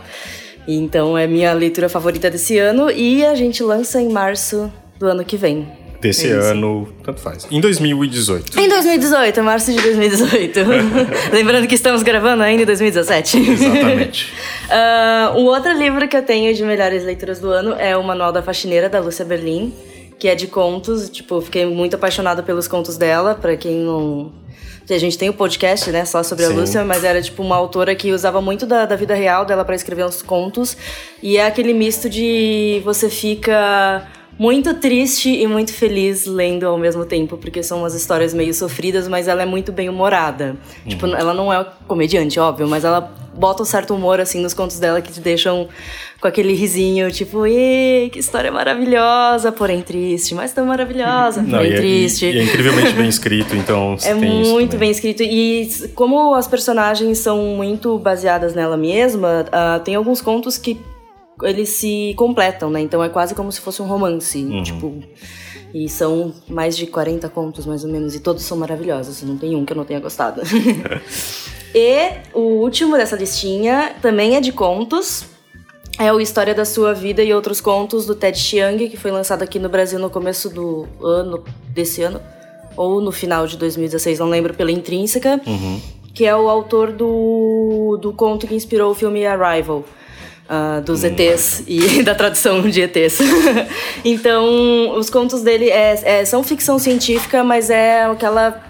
Então 0.66 1.18
é 1.18 1.28
minha 1.28 1.52
leitura 1.52 1.90
favorita 1.90 2.30
desse 2.30 2.58
ano 2.58 2.90
e 2.90 3.26
a 3.26 3.36
gente 3.36 3.62
lança 3.62 4.02
em 4.02 4.10
março 4.10 4.72
do 4.98 5.08
ano 5.08 5.26
que 5.26 5.36
vem. 5.36 5.82
Desse 6.04 6.28
isso. 6.28 6.36
ano, 6.36 6.94
tanto 7.02 7.22
faz. 7.22 7.48
Em 7.50 7.62
2018. 7.62 8.60
Em 8.60 8.68
2018, 8.68 9.42
março 9.42 9.72
de 9.72 9.82
2018. 9.82 10.60
Lembrando 11.32 11.66
que 11.66 11.76
estamos 11.76 12.04
gravando 12.04 12.44
ainda 12.44 12.64
em 12.64 12.66
2017. 12.66 13.38
Exatamente. 13.38 14.34
Ah, 14.76 15.34
um 15.36 15.44
outro 15.44 15.72
livro 15.74 16.08
que 16.08 16.18
eu 16.18 16.24
tenho 16.24 16.52
de 16.54 16.64
melhores 16.64 17.04
leituras 17.04 17.40
do 17.40 17.52
ano 17.52 17.76
é 17.78 17.96
o 17.96 18.04
Manual 18.04 18.32
da 18.32 18.42
Faxineira, 18.42 18.90
da 18.90 19.00
Lúcia 19.00 19.24
Berlim, 19.24 19.72
que 20.18 20.28
é 20.28 20.34
de 20.34 20.48
contos. 20.48 21.10
Tipo, 21.10 21.40
fiquei 21.42 21.66
muito 21.66 21.96
apaixonada 21.96 22.42
pelos 22.42 22.68
contos 22.68 22.98
dela, 22.98 23.36
pra 23.36 23.56
quem 23.56 23.82
não. 23.82 24.32
A 24.90 24.98
gente 24.98 25.18
tem 25.18 25.30
o 25.30 25.34
podcast, 25.34 25.92
né, 25.92 26.06
só 26.06 26.24
sobre 26.24 26.46
a 26.46 26.48
Sim. 26.48 26.56
Lúcia, 26.56 26.84
mas 26.84 27.04
era 27.04 27.22
tipo 27.22 27.44
uma 27.44 27.56
autora 27.56 27.94
que 27.94 28.12
usava 28.12 28.42
muito 28.42 28.66
da, 28.66 28.86
da 28.86 28.96
vida 28.96 29.14
real 29.14 29.46
dela 29.46 29.64
pra 29.64 29.76
escrever 29.76 30.06
uns 30.06 30.22
contos. 30.22 30.76
E 31.22 31.38
é 31.38 31.46
aquele 31.46 31.74
misto 31.74 32.10
de 32.10 32.82
você 32.84 33.10
fica 33.10 34.08
muito 34.38 34.73
triste 34.76 35.30
e 35.30 35.45
muito 35.47 35.73
feliz 35.73 36.26
lendo 36.26 36.65
ao 36.68 36.77
mesmo 36.77 37.05
tempo, 37.05 37.38
porque 37.38 37.61
são 37.64 37.80
umas 37.80 37.93
histórias 37.93 38.34
meio 38.34 38.53
sofridas, 38.53 39.07
mas 39.07 39.27
ela 39.27 39.43
é 39.43 39.45
muito 39.45 39.72
bem 39.72 39.89
humorada. 39.89 40.55
Tipo, 40.88 41.05
ela 41.07 41.34
não 41.34 41.53
é 41.53 41.65
comediante, 41.88 42.39
óbvio, 42.39 42.68
mas 42.68 42.84
ela 42.84 43.14
bota 43.35 43.64
um 43.64 43.65
certo 43.65 43.95
humor 43.95 44.19
assim 44.19 44.39
nos 44.41 44.53
contos 44.53 44.80
dela 44.80 45.01
que 45.01 45.11
te 45.11 45.19
deixam 45.19 45.68
com 46.22 46.27
aquele 46.27 46.53
risinho, 46.53 47.11
tipo, 47.11 47.45
"Ê, 47.47 48.10
que 48.11 48.19
história 48.19 48.51
maravilhosa, 48.51 49.51
porém 49.51 49.81
triste, 49.81 50.34
mas 50.35 50.53
tão 50.53 50.65
maravilhosa, 50.65 51.41
Não, 51.41 51.57
porém 51.57 51.72
e, 51.72 51.73
é, 51.73 51.77
triste. 51.77 52.26
e- 52.26 52.31
e 52.35 52.39
é 52.39 52.43
incrivelmente 52.43 52.93
bem 52.93 53.07
escrito, 53.10 53.55
então 53.55 53.97
É 54.03 54.14
muito 54.14 54.77
bem 54.77 54.89
escrito. 54.91 55.22
E 55.23 55.68
como 55.95 56.34
as 56.35 56.47
personagens 56.47 57.18
são 57.18 57.38
muito 57.57 57.97
baseadas 57.97 58.53
nela 58.53 58.77
mesma, 58.77 59.45
ah, 59.51 59.81
tem 59.84 59.95
alguns 59.95 60.22
contos 60.22 60.57
que 60.57 60.77
eles 61.44 61.70
se 61.70 62.14
completam, 62.18 62.70
né? 62.70 62.82
Então 62.82 63.03
é 63.03 63.10
quase 63.10 63.36
como 63.36 63.52
se 63.52 63.61
fosse 63.61 63.82
um 63.82 63.86
romance. 63.86 64.44
Uhum. 64.44 64.64
Tipo. 64.64 65.03
E 65.74 65.90
são 65.90 66.32
mais 66.48 66.78
de 66.78 66.86
40 66.86 67.28
contos, 67.30 67.65
mais 67.65 67.84
ou 67.84 67.90
menos, 67.90 68.14
e 68.14 68.20
todos 68.20 68.44
são 68.44 68.56
maravilhosos. 68.56 69.24
Não 69.24 69.36
tem 69.36 69.56
um 69.56 69.65
que 69.65 69.74
eu 69.74 69.78
não 69.78 69.84
tenha 69.84 69.99
gostado. 69.99 70.41
e 71.74 72.11
o 72.32 72.61
último 72.61 72.95
dessa 72.95 73.15
listinha 73.15 73.95
também 73.99 74.36
é 74.36 74.41
de 74.41 74.52
contos. 74.52 75.26
É 75.98 76.11
o 76.11 76.20
História 76.20 76.53
da 76.53 76.65
Sua 76.65 76.94
Vida 76.94 77.24
e 77.24 77.34
Outros 77.34 77.61
Contos, 77.61 78.06
do 78.06 78.15
Ted 78.15 78.38
Chiang, 78.38 78.90
que 78.90 78.98
foi 78.98 79.11
lançado 79.11 79.44
aqui 79.44 79.60
no 79.60 79.70
Brasil 79.70 79.99
no 79.99 80.10
começo 80.10 80.49
do 80.49 80.88
ano, 81.02 81.44
desse 81.70 82.02
ano, 82.02 82.20
ou 82.76 82.99
no 82.99 83.11
final 83.11 83.45
de 83.45 83.57
2016, 83.57 84.18
não 84.20 84.28
lembro, 84.28 84.56
pela 84.56 84.72
Intrínseca, 84.72 85.40
que 86.14 86.26
é 86.26 86.36
o 86.36 86.49
autor 86.49 86.91
do, 86.91 87.98
do 88.02 88.11
conto 88.11 88.48
que 88.48 88.56
inspirou 88.56 88.91
o 88.91 88.95
filme 88.95 89.26
Arrival. 89.26 89.84
Ah, 90.48 90.82
dos 90.82 91.03
ETs 91.03 91.64
e 91.68 92.03
da 92.03 92.14
tradução 92.14 92.61
de 92.61 92.82
ETs. 92.82 93.20
então, 94.03 94.98
os 94.98 95.10
contos 95.10 95.41
dele 95.41 95.70
é, 95.70 96.20
é- 96.20 96.26
são 96.26 96.44
ficção 96.44 96.78
científica, 96.78 97.44
mas 97.44 97.70
é 97.70 98.03
aquela 98.03 98.61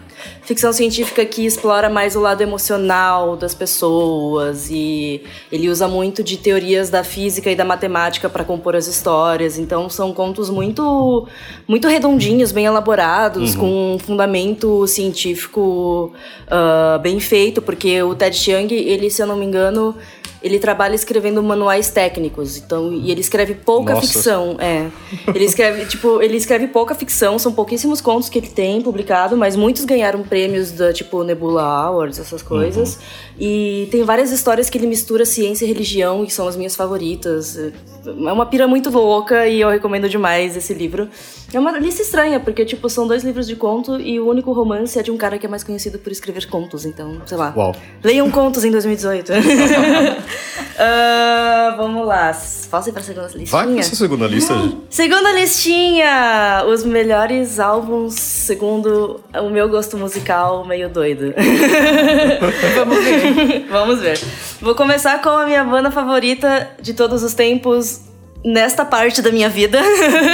ficção 0.43 0.71
científica 0.73 1.25
que 1.25 1.45
explora 1.45 1.89
mais 1.89 2.15
o 2.15 2.19
lado 2.19 2.41
emocional 2.41 3.35
das 3.35 3.53
pessoas 3.53 4.69
e 4.69 5.21
ele 5.51 5.69
usa 5.69 5.87
muito 5.87 6.23
de 6.23 6.37
teorias 6.37 6.89
da 6.89 7.03
física 7.03 7.49
e 7.49 7.55
da 7.55 7.65
matemática 7.65 8.29
para 8.29 8.43
compor 8.43 8.75
as 8.75 8.87
histórias. 8.87 9.57
Então 9.57 9.89
são 9.89 10.13
contos 10.13 10.49
muito 10.49 11.27
muito 11.67 11.87
redondinhos, 11.87 12.51
bem 12.51 12.65
elaborados, 12.65 13.55
com 13.55 13.95
um 13.95 13.99
fundamento 13.99 14.85
científico 14.87 16.13
uh, 16.47 16.99
bem 16.99 17.19
feito, 17.19 17.61
porque 17.61 18.01
o 18.03 18.13
Ted 18.13 18.35
Chiang, 18.35 18.73
ele, 18.73 19.09
se 19.09 19.21
eu 19.21 19.27
não 19.27 19.35
me 19.35 19.45
engano, 19.45 19.95
ele 20.43 20.59
trabalha 20.59 20.93
escrevendo 20.93 21.41
manuais 21.41 21.89
técnicos, 21.89 22.57
então 22.57 22.91
e 22.91 23.09
ele 23.09 23.21
escreve 23.21 23.53
pouca 23.53 23.93
Nossa. 23.93 24.07
ficção, 24.07 24.57
é. 24.59 24.89
Ele 25.33 25.45
escreve, 25.45 25.85
tipo, 25.87 26.21
ele 26.21 26.35
escreve 26.35 26.67
pouca 26.67 26.93
ficção, 26.93 27.39
são 27.39 27.53
pouquíssimos 27.53 28.01
contos 28.01 28.27
que 28.27 28.37
ele 28.37 28.49
tem 28.49 28.81
publicado, 28.81 29.37
mas 29.37 29.55
muitos 29.55 29.85
ganharam 29.85 30.21
prêmios 30.21 30.71
da 30.71 30.91
tipo 30.91 31.23
Nebula 31.23 31.63
Awards, 31.63 32.19
essas 32.19 32.41
coisas. 32.41 32.99
E 33.39 33.87
tem 33.89 34.03
várias 34.03 34.31
histórias 34.31 34.69
que 34.69 34.77
ele 34.77 34.85
mistura 34.85 35.25
ciência 35.25 35.63
e 35.63 35.67
religião, 35.67 36.25
que 36.25 36.33
são 36.33 36.47
as 36.47 36.57
minhas 36.57 36.75
favoritas. 36.75 37.57
É 37.57 38.31
uma 38.31 38.45
pira 38.45 38.67
muito 38.67 38.89
louca 38.89 39.47
e 39.47 39.61
eu 39.61 39.69
recomendo 39.69 40.09
demais 40.09 40.57
esse 40.57 40.73
livro. 40.73 41.07
É 41.53 41.59
uma 41.59 41.71
lista 41.77 42.01
estranha, 42.01 42.39
porque 42.39 42.65
tipo, 42.65 42.89
são 42.89 43.07
dois 43.07 43.23
livros 43.23 43.47
de 43.47 43.55
conto 43.55 43.99
e 43.99 44.19
o 44.19 44.27
único 44.27 44.51
romance 44.51 44.99
é 44.99 45.03
de 45.03 45.11
um 45.11 45.17
cara 45.17 45.37
que 45.37 45.45
é 45.45 45.49
mais 45.49 45.63
conhecido 45.63 45.99
por 45.99 46.11
escrever 46.11 46.47
contos, 46.47 46.83
então, 46.83 47.21
sei 47.25 47.37
lá. 47.37 47.53
Uau. 47.55 47.75
Leiam 48.03 48.29
contos 48.29 48.65
em 48.65 48.71
2018. 48.71 49.31
Ah, 50.77 51.73
vamos 51.77 52.05
lá. 52.07 52.35
Posso 52.71 52.89
ir 52.89 52.91
pra 52.91 53.01
segunda 53.03 53.27
listinha? 53.27 53.45
Vai 53.47 53.67
com 53.67 53.79
essa 53.79 53.95
segunda 53.95 54.25
lista, 54.27 54.53
gente. 54.55 54.77
Segunda 54.89 55.31
listinha! 55.31 56.63
Os 56.67 56.83
melhores 56.83 57.59
álbuns 57.59 58.15
segundo 58.15 59.21
o 59.35 59.49
meu 59.49 59.69
gosto 59.69 59.97
musical 59.97 60.65
meio 60.65 60.89
doido. 60.89 61.33
Vamos 62.75 63.03
ver. 63.03 63.65
Vamos 63.69 63.99
ver. 63.99 64.19
Vou 64.61 64.75
começar 64.75 65.21
com 65.21 65.29
a 65.29 65.45
minha 65.45 65.63
banda 65.63 65.91
favorita 65.91 66.69
de 66.81 66.93
todos 66.93 67.23
os 67.23 67.33
tempos 67.33 68.01
nesta 68.43 68.83
parte 68.83 69.21
da 69.21 69.31
minha 69.31 69.47
vida, 69.47 69.79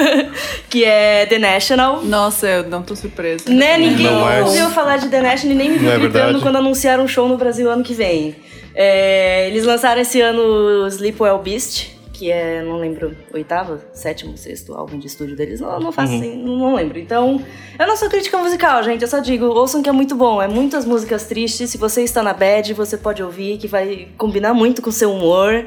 que 0.69 0.83
é 0.83 1.25
The 1.27 1.37
National. 1.37 2.01
Nossa, 2.03 2.47
eu 2.47 2.63
não 2.67 2.81
tô 2.81 2.95
surpresa. 2.95 3.43
Né? 3.47 3.77
Ninguém 3.77 4.07
Não 4.07 4.29
é. 4.29 4.41
ouviu 4.41 4.69
falar 4.69 4.97
de 4.97 5.09
The 5.09 5.21
National 5.21 5.53
e 5.55 5.57
nem 5.57 5.69
me 5.71 5.77
viu 5.77 5.91
é 5.91 5.97
gritando 5.99 6.13
verdade. 6.23 6.41
quando 6.41 6.55
anunciaram 6.57 7.03
um 7.03 7.07
show 7.07 7.27
no 7.27 7.37
Brasil 7.37 7.69
ano 7.69 7.83
que 7.83 7.93
vem. 7.93 8.35
É, 8.73 9.47
eles 9.47 9.65
lançaram 9.65 10.01
esse 10.01 10.21
ano 10.21 10.41
o 10.41 10.87
Sleepwell 10.87 11.37
Beast, 11.39 11.91
que 12.13 12.29
é, 12.29 12.61
não 12.61 12.77
lembro, 12.77 13.15
oitavo, 13.33 13.79
sétimo, 13.93 14.37
sexto 14.37 14.73
álbum 14.73 14.99
de 14.99 15.07
estúdio 15.07 15.37
deles. 15.37 15.61
Não, 15.61 15.79
não 15.79 15.91
faço 15.91 16.13
assim, 16.13 16.35
não, 16.35 16.57
não 16.57 16.75
lembro. 16.75 16.99
Então, 16.99 17.41
eu 17.79 17.87
não 17.87 17.95
sou 17.95 18.09
crítica 18.09 18.37
musical, 18.37 18.83
gente. 18.83 19.01
Eu 19.01 19.07
só 19.07 19.19
digo, 19.19 19.45
ouçam 19.45 19.81
que 19.81 19.87
é 19.87 19.91
muito 19.93 20.15
bom. 20.15 20.41
É 20.41 20.47
muitas 20.47 20.83
músicas 20.83 21.23
tristes. 21.25 21.69
Se 21.69 21.77
você 21.77 22.03
está 22.03 22.21
na 22.21 22.33
bad, 22.33 22.73
você 22.73 22.97
pode 22.97 23.23
ouvir, 23.23 23.57
que 23.57 23.67
vai 23.67 24.09
combinar 24.17 24.53
muito 24.53 24.81
com 24.81 24.89
o 24.89 24.93
seu 24.93 25.13
humor. 25.13 25.65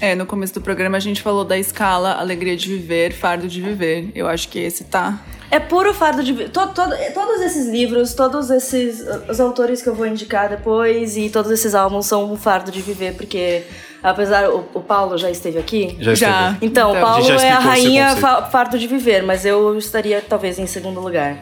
É, 0.00 0.16
no 0.16 0.26
começo 0.26 0.54
do 0.54 0.60
programa 0.60 0.96
a 0.96 1.00
gente 1.00 1.22
falou 1.22 1.44
da 1.44 1.56
escala 1.56 2.14
Alegria 2.14 2.56
de 2.56 2.68
Viver, 2.68 3.12
Fardo 3.12 3.46
de 3.46 3.60
Viver. 3.60 4.10
Eu 4.14 4.26
acho 4.26 4.48
que 4.48 4.58
esse 4.58 4.82
tá. 4.82 5.20
É 5.52 5.60
puro 5.60 5.92
fardo 5.92 6.22
de. 6.24 6.32
To, 6.48 6.66
to- 6.68 7.12
todos 7.12 7.42
esses 7.42 7.68
livros, 7.68 8.14
todos 8.14 8.48
esses. 8.50 9.04
Os 9.28 9.38
autores 9.38 9.82
que 9.82 9.88
eu 9.88 9.94
vou 9.94 10.06
indicar 10.06 10.48
depois 10.48 11.16
e 11.16 11.28
todos 11.28 11.50
esses 11.52 11.74
álbuns 11.74 12.06
são 12.06 12.32
um 12.32 12.36
fardo 12.36 12.70
de 12.72 12.80
viver, 12.80 13.14
porque 13.14 13.62
apesar. 14.02 14.48
O, 14.48 14.64
o 14.72 14.80
Paulo 14.80 15.18
já 15.18 15.30
esteve 15.30 15.58
aqui? 15.58 15.96
Já, 16.00 16.14
Já. 16.14 16.48
esteve. 16.52 16.66
Então, 16.66 16.88
o 16.92 16.96
Então, 16.96 17.06
Paulo 17.06 17.24
já 17.26 17.42
é 17.46 17.50
a 17.50 17.58
rainha 17.58 18.16
fardo 18.50 18.78
de 18.78 18.86
viver, 18.86 19.22
mas 19.22 19.44
eu 19.44 19.76
estaria 19.76 20.22
talvez 20.26 20.58
em 20.58 20.66
segundo 20.66 21.00
lugar. 21.00 21.36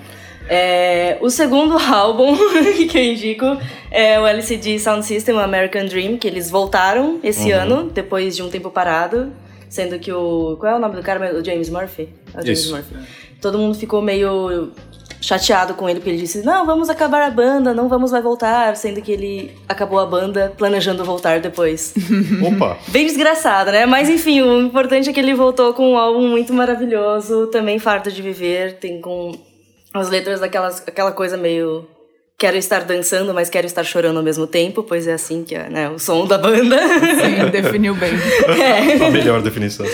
É, 0.48 1.16
o 1.20 1.30
segundo 1.30 1.78
álbum 1.94 2.36
que 2.90 2.98
eu 2.98 3.04
indico 3.04 3.46
é 3.92 4.18
o 4.18 4.26
LCD 4.26 4.80
Sound 4.80 5.06
System, 5.06 5.38
American 5.38 5.86
Dream, 5.86 6.16
que 6.18 6.26
eles 6.26 6.50
voltaram 6.50 7.20
esse 7.22 7.52
Uhum. 7.52 7.60
ano, 7.60 7.90
depois 7.90 8.34
de 8.34 8.42
um 8.42 8.50
tempo 8.50 8.70
parado. 8.70 9.32
Sendo 9.68 10.00
que 10.00 10.10
o. 10.12 10.56
Qual 10.58 10.72
é 10.72 10.74
o 10.74 10.80
nome 10.80 10.96
do 10.96 11.02
cara? 11.02 11.32
O 11.38 11.44
James 11.44 11.70
Murphy? 11.70 12.08
É 12.34 12.40
o 12.40 12.42
James 12.42 12.58
Isso. 12.58 12.74
Murphy. 12.74 12.96
Todo 13.40 13.58
mundo 13.58 13.74
ficou 13.74 14.02
meio 14.02 14.72
chateado 15.20 15.74
com 15.74 15.88
ele, 15.88 16.00
porque 16.00 16.10
ele 16.10 16.18
disse: 16.18 16.42
Não, 16.42 16.64
vamos 16.64 16.88
acabar 16.88 17.22
a 17.22 17.30
banda, 17.30 17.74
não 17.74 17.88
vamos 17.88 18.10
vai 18.10 18.22
voltar. 18.22 18.76
Sendo 18.76 19.02
que 19.02 19.12
ele 19.12 19.56
acabou 19.68 19.98
a 19.98 20.06
banda 20.06 20.52
planejando 20.56 21.04
voltar 21.04 21.40
depois. 21.40 21.94
Opa! 22.46 22.78
Bem 22.88 23.06
desgraçado, 23.06 23.70
né? 23.70 23.86
Mas 23.86 24.08
enfim, 24.08 24.42
o 24.42 24.60
importante 24.60 25.10
é 25.10 25.12
que 25.12 25.20
ele 25.20 25.34
voltou 25.34 25.74
com 25.74 25.92
um 25.92 25.98
álbum 25.98 26.28
muito 26.28 26.52
maravilhoso, 26.52 27.46
também 27.48 27.78
farto 27.78 28.10
de 28.10 28.22
viver, 28.22 28.78
tem 28.78 29.00
com 29.00 29.32
as 29.92 30.08
letras 30.08 30.40
daquelas 30.40 30.82
aquela 30.86 31.12
coisa 31.12 31.36
meio 31.36 31.86
quero 32.40 32.56
estar 32.56 32.84
dançando, 32.84 33.34
mas 33.34 33.50
quero 33.50 33.66
estar 33.66 33.84
chorando 33.84 34.16
ao 34.16 34.22
mesmo 34.22 34.46
tempo, 34.46 34.82
pois 34.82 35.06
é 35.06 35.12
assim 35.12 35.44
que 35.44 35.54
é, 35.54 35.68
né, 35.68 35.90
o 35.90 35.98
som 35.98 36.26
da 36.26 36.38
banda. 36.38 36.78
Sim, 36.78 37.50
definiu 37.52 37.94
bem. 37.94 38.12
A 39.06 39.10
melhor 39.10 39.42
definição. 39.42 39.84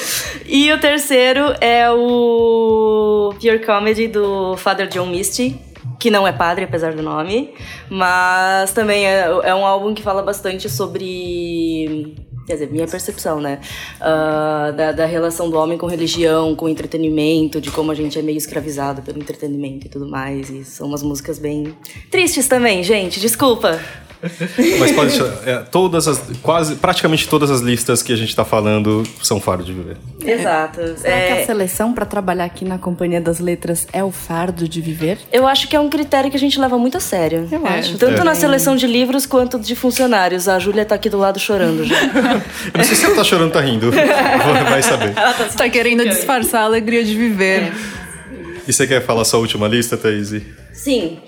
E 0.46 0.72
o 0.72 0.78
terceiro 0.78 1.52
é 1.60 1.90
o 1.90 3.34
Pure 3.40 3.58
Comedy 3.58 4.06
do 4.06 4.56
Father 4.58 4.86
John 4.86 5.06
Misty, 5.06 5.60
que 5.98 6.08
não 6.08 6.24
é 6.24 6.30
padre, 6.30 6.64
apesar 6.64 6.92
do 6.94 7.02
nome, 7.02 7.52
mas 7.90 8.72
também 8.72 9.04
é, 9.04 9.26
é 9.42 9.52
um 9.52 9.66
álbum 9.66 9.92
que 9.92 10.02
fala 10.02 10.22
bastante 10.22 10.70
sobre. 10.70 12.14
Quer 12.46 12.54
dizer, 12.54 12.70
minha 12.70 12.86
percepção, 12.86 13.40
né? 13.40 13.60
Ah, 14.00 14.72
da, 14.76 14.92
da 14.92 15.04
relação 15.06 15.50
do 15.50 15.58
homem 15.58 15.76
com 15.76 15.86
religião, 15.86 16.54
com 16.54 16.68
entretenimento, 16.68 17.60
de 17.60 17.70
como 17.70 17.90
a 17.90 17.94
gente 17.94 18.18
é 18.18 18.22
meio 18.22 18.38
escravizado 18.38 19.02
pelo 19.02 19.18
entretenimento 19.18 19.86
e 19.86 19.90
tudo 19.90 20.08
mais. 20.08 20.48
E 20.48 20.64
são 20.64 20.86
umas 20.86 21.02
músicas 21.02 21.38
bem 21.38 21.74
tristes 22.10 22.46
também, 22.46 22.82
gente. 22.84 23.18
Desculpa. 23.18 23.80
Mas 24.78 24.92
pode 24.92 25.10
deixar, 25.10 25.48
é, 25.48 25.58
todas 25.70 26.08
as. 26.08 26.20
Quase. 26.42 26.76
Praticamente 26.76 27.28
todas 27.28 27.50
as 27.50 27.60
listas 27.60 28.02
que 28.02 28.12
a 28.12 28.16
gente 28.16 28.34
tá 28.34 28.44
falando 28.44 29.02
são 29.22 29.40
faro 29.40 29.62
de 29.62 29.72
viver. 29.72 29.96
Exato. 30.24 30.80
Será 30.98 31.14
É, 31.16 31.26
que 31.36 31.42
a 31.42 31.46
seleção 31.46 31.92
pra 31.92 32.04
trabalhar 32.04 32.44
aqui 32.44 32.64
na 32.64 32.78
Companhia 32.78 33.20
das 33.20 33.38
Letras 33.38 33.86
é 33.92 34.02
o 34.02 34.10
fardo 34.10 34.68
de 34.68 34.80
viver? 34.80 35.18
Eu 35.32 35.46
acho 35.46 35.68
que 35.68 35.76
é 35.76 35.80
um 35.80 35.88
critério 35.88 36.30
que 36.30 36.36
a 36.36 36.40
gente 36.40 36.58
leva 36.58 36.78
muito 36.78 36.96
a 36.96 37.00
sério. 37.00 37.46
Eu 37.50 37.66
acho. 37.66 37.98
Tanto 37.98 38.20
É. 38.20 38.24
na 38.24 38.34
seleção 38.34 38.74
de 38.76 38.86
livros 38.86 39.26
quanto 39.26 39.58
de 39.58 39.74
funcionários. 39.76 40.48
A 40.48 40.58
Júlia 40.58 40.84
tá 40.84 40.94
aqui 40.94 41.08
do 41.10 41.18
lado 41.18 41.38
chorando 41.38 41.84
já. 41.84 41.96
Eu 42.72 42.78
não 42.78 42.84
sei 42.84 42.96
se 42.96 43.04
ela 43.04 43.14
tá 43.16 43.24
chorando 43.24 43.46
ou 43.48 43.52
tá 43.52 43.60
rindo. 43.60 43.90
Vai 44.70 44.82
saber. 44.82 45.14
Você 45.14 45.56
tá 45.56 45.68
querendo 45.68 46.04
disfarçar 46.08 46.62
a 46.62 46.64
alegria 46.64 47.04
de 47.04 47.14
viver. 47.14 47.72
E 48.66 48.72
você 48.72 48.86
quer 48.86 49.04
falar 49.04 49.24
sua 49.24 49.38
última 49.40 49.68
lista, 49.68 49.96
Thaís? 49.96 50.32
Sim. 50.72 51.18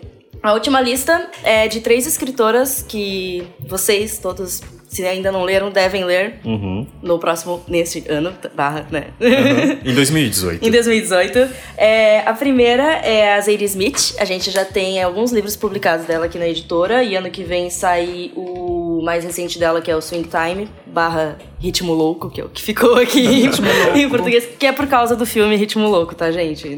A 0.43 0.53
última 0.53 0.81
lista 0.81 1.29
é 1.43 1.67
de 1.69 1.81
três 1.81 2.07
escritoras 2.07 2.83
que 2.87 3.43
vocês 3.67 4.19
todos, 4.19 4.63
se 4.89 5.05
ainda 5.05 5.33
não 5.33 5.43
leram, 5.43 5.69
devem 5.71 6.05
ler 6.05 6.39
Uhum. 6.45 6.87
no 7.03 7.19
próximo, 7.19 7.61
neste 7.69 8.05
ano, 8.09 8.33
barra, 8.55 8.87
né? 8.91 9.09
Em 9.85 9.93
2018. 9.95 10.65
Em 10.65 10.71
2018. 10.71 11.49
É, 11.77 12.21
a 12.21 12.33
primeira 12.35 12.85
é 12.99 13.35
a 13.35 13.41
Zadie 13.41 13.65
Smith. 13.65 14.15
A 14.19 14.25
gente 14.25 14.51
já 14.51 14.65
tem 14.65 15.03
alguns 15.03 15.33
livros 15.33 15.57
publicados 15.57 16.07
dela 16.07 16.27
aqui 16.27 16.39
na 16.39 16.47
editora. 16.49 17.03
E 17.03 17.17
ano 17.17 17.31
que 17.31 17.43
vem 17.43 17.69
sai 17.69 18.31
o 18.37 19.03
mais 19.03 19.25
recente 19.25 19.59
dela, 19.59 19.81
que 19.83 19.91
é 19.91 19.97
o 19.97 20.01
Swing 20.01 20.29
Time, 20.29 20.69
barra 20.87 21.37
Ritmo 21.59 21.93
Louco, 21.93 22.31
que 22.31 22.41
é 22.41 22.45
o 22.45 22.49
que 22.49 22.63
ficou 22.63 22.95
aqui 22.97 23.21
em 23.27 23.51
português. 24.09 24.49
Que 24.59 24.67
é 24.67 24.73
por 24.73 24.87
causa 24.87 25.17
do 25.17 25.27
filme 25.27 25.57
Ritmo 25.57 25.89
Louco, 25.89 26.15
tá, 26.15 26.31
gente? 26.31 26.69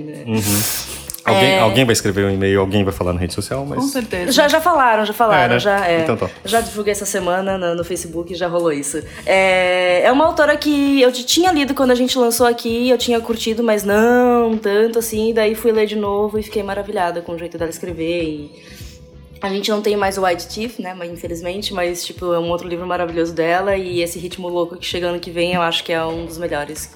Alguém, 1.25 1.45
É. 1.51 1.61
alguém 1.61 1.85
vai 1.85 1.93
escrever 1.93 2.25
um 2.25 2.31
e-mail, 2.31 2.61
alguém 2.61 2.83
vai 2.83 2.93
falar 2.93 3.13
na 3.13 3.21
rede 3.21 3.35
social, 3.35 3.65
mas. 3.67 3.79
Com 3.79 3.87
certeza. 3.89 4.33
Já, 4.33 4.49
já 4.49 4.61
falaram, 4.61 5.05
já 5.05 5.13
falaram, 5.13 5.45
É, 5.45 5.49
né? 5.49 5.59
já 5.59 5.87
é. 5.87 6.01
Então 6.03 6.17
tá. 6.17 6.31
Já 6.45 6.61
divulguei 6.61 6.93
essa 6.93 7.05
semana 7.05 7.59
no, 7.59 7.75
no 7.75 7.85
Facebook, 7.85 8.35
já 8.35 8.49
rolou 8.49 8.73
isso. 8.73 9.03
É, 9.27 10.03
é 10.05 10.11
uma 10.13 10.25
autora 10.27 10.57
que 10.57 11.01
eu 11.01 11.13
tinha 11.13 11.53
lido 11.53 11.75
quando 11.75 11.91
a 11.91 11.95
gente 11.95 12.19
lançou 12.19 12.47
aqui, 12.47 12.89
eu 12.89 12.97
tinha 12.97 13.21
curtido, 13.21 13.63
mas 13.63 13.85
não 13.85 14.57
tanto 14.57 14.99
assim. 14.99 15.35
Daí 15.35 15.55
fui 15.55 15.73
ler 15.73 15.87
de 15.87 15.97
novo 15.97 16.39
e 16.39 16.43
fiquei 16.43 16.63
maravilhada 16.63 17.21
com 17.21 17.33
o 17.33 17.39
jeito 17.39 17.59
dela 17.59 17.71
escrever. 17.71 18.23
E 18.25 18.51
a 19.43 19.49
gente 19.51 19.71
não 19.71 19.83
tem 19.83 19.97
mais 19.97 20.17
o 20.17 20.25
White 20.25 20.49
Teeth, 20.49 20.79
né? 20.79 20.95
Mas 20.97 21.11
infelizmente, 21.11 21.73
mas 21.75 22.05
tipo, 22.05 22.33
é 22.33 22.39
um 22.39 22.49
outro 22.51 22.67
livro 22.67 22.87
maravilhoso 22.87 23.35
dela. 23.35 23.77
E 23.77 24.01
esse 24.01 24.19
ritmo 24.19 24.49
louco 24.49 24.77
que 24.77 24.87
chega 24.87 25.09
ano 25.09 25.21
que 25.21 25.31
vem, 25.31 25.53
eu 25.55 25.61
acho 25.63 25.85
que 25.85 25.93
é 25.93 26.03
um 26.03 26.25
dos 26.25 26.39
melhores 26.39 26.91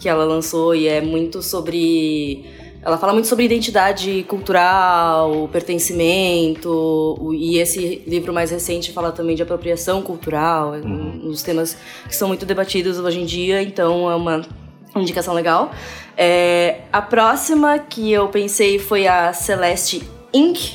que 0.00 0.08
ela 0.08 0.24
lançou. 0.24 0.74
E 0.74 0.86
é 0.86 1.00
muito 1.00 1.42
sobre. 1.42 2.44
Ela 2.86 2.96
fala 2.98 3.12
muito 3.12 3.26
sobre 3.26 3.44
identidade 3.44 4.24
cultural, 4.28 5.48
pertencimento, 5.50 7.18
e 7.36 7.58
esse 7.58 8.00
livro 8.06 8.32
mais 8.32 8.52
recente 8.52 8.92
fala 8.92 9.10
também 9.10 9.34
de 9.34 9.42
apropriação 9.42 10.00
cultural, 10.00 10.72
é 10.72 10.78
um 10.78 11.28
dos 11.28 11.42
temas 11.42 11.76
que 12.06 12.14
são 12.14 12.28
muito 12.28 12.46
debatidos 12.46 13.00
hoje 13.00 13.20
em 13.20 13.26
dia, 13.26 13.60
então 13.60 14.08
é 14.08 14.14
uma 14.14 14.42
indicação 14.94 15.34
legal. 15.34 15.72
É, 16.16 16.82
a 16.92 17.02
próxima 17.02 17.76
que 17.76 18.12
eu 18.12 18.28
pensei 18.28 18.78
foi 18.78 19.08
a 19.08 19.32
Celeste 19.32 20.08
Inc., 20.32 20.74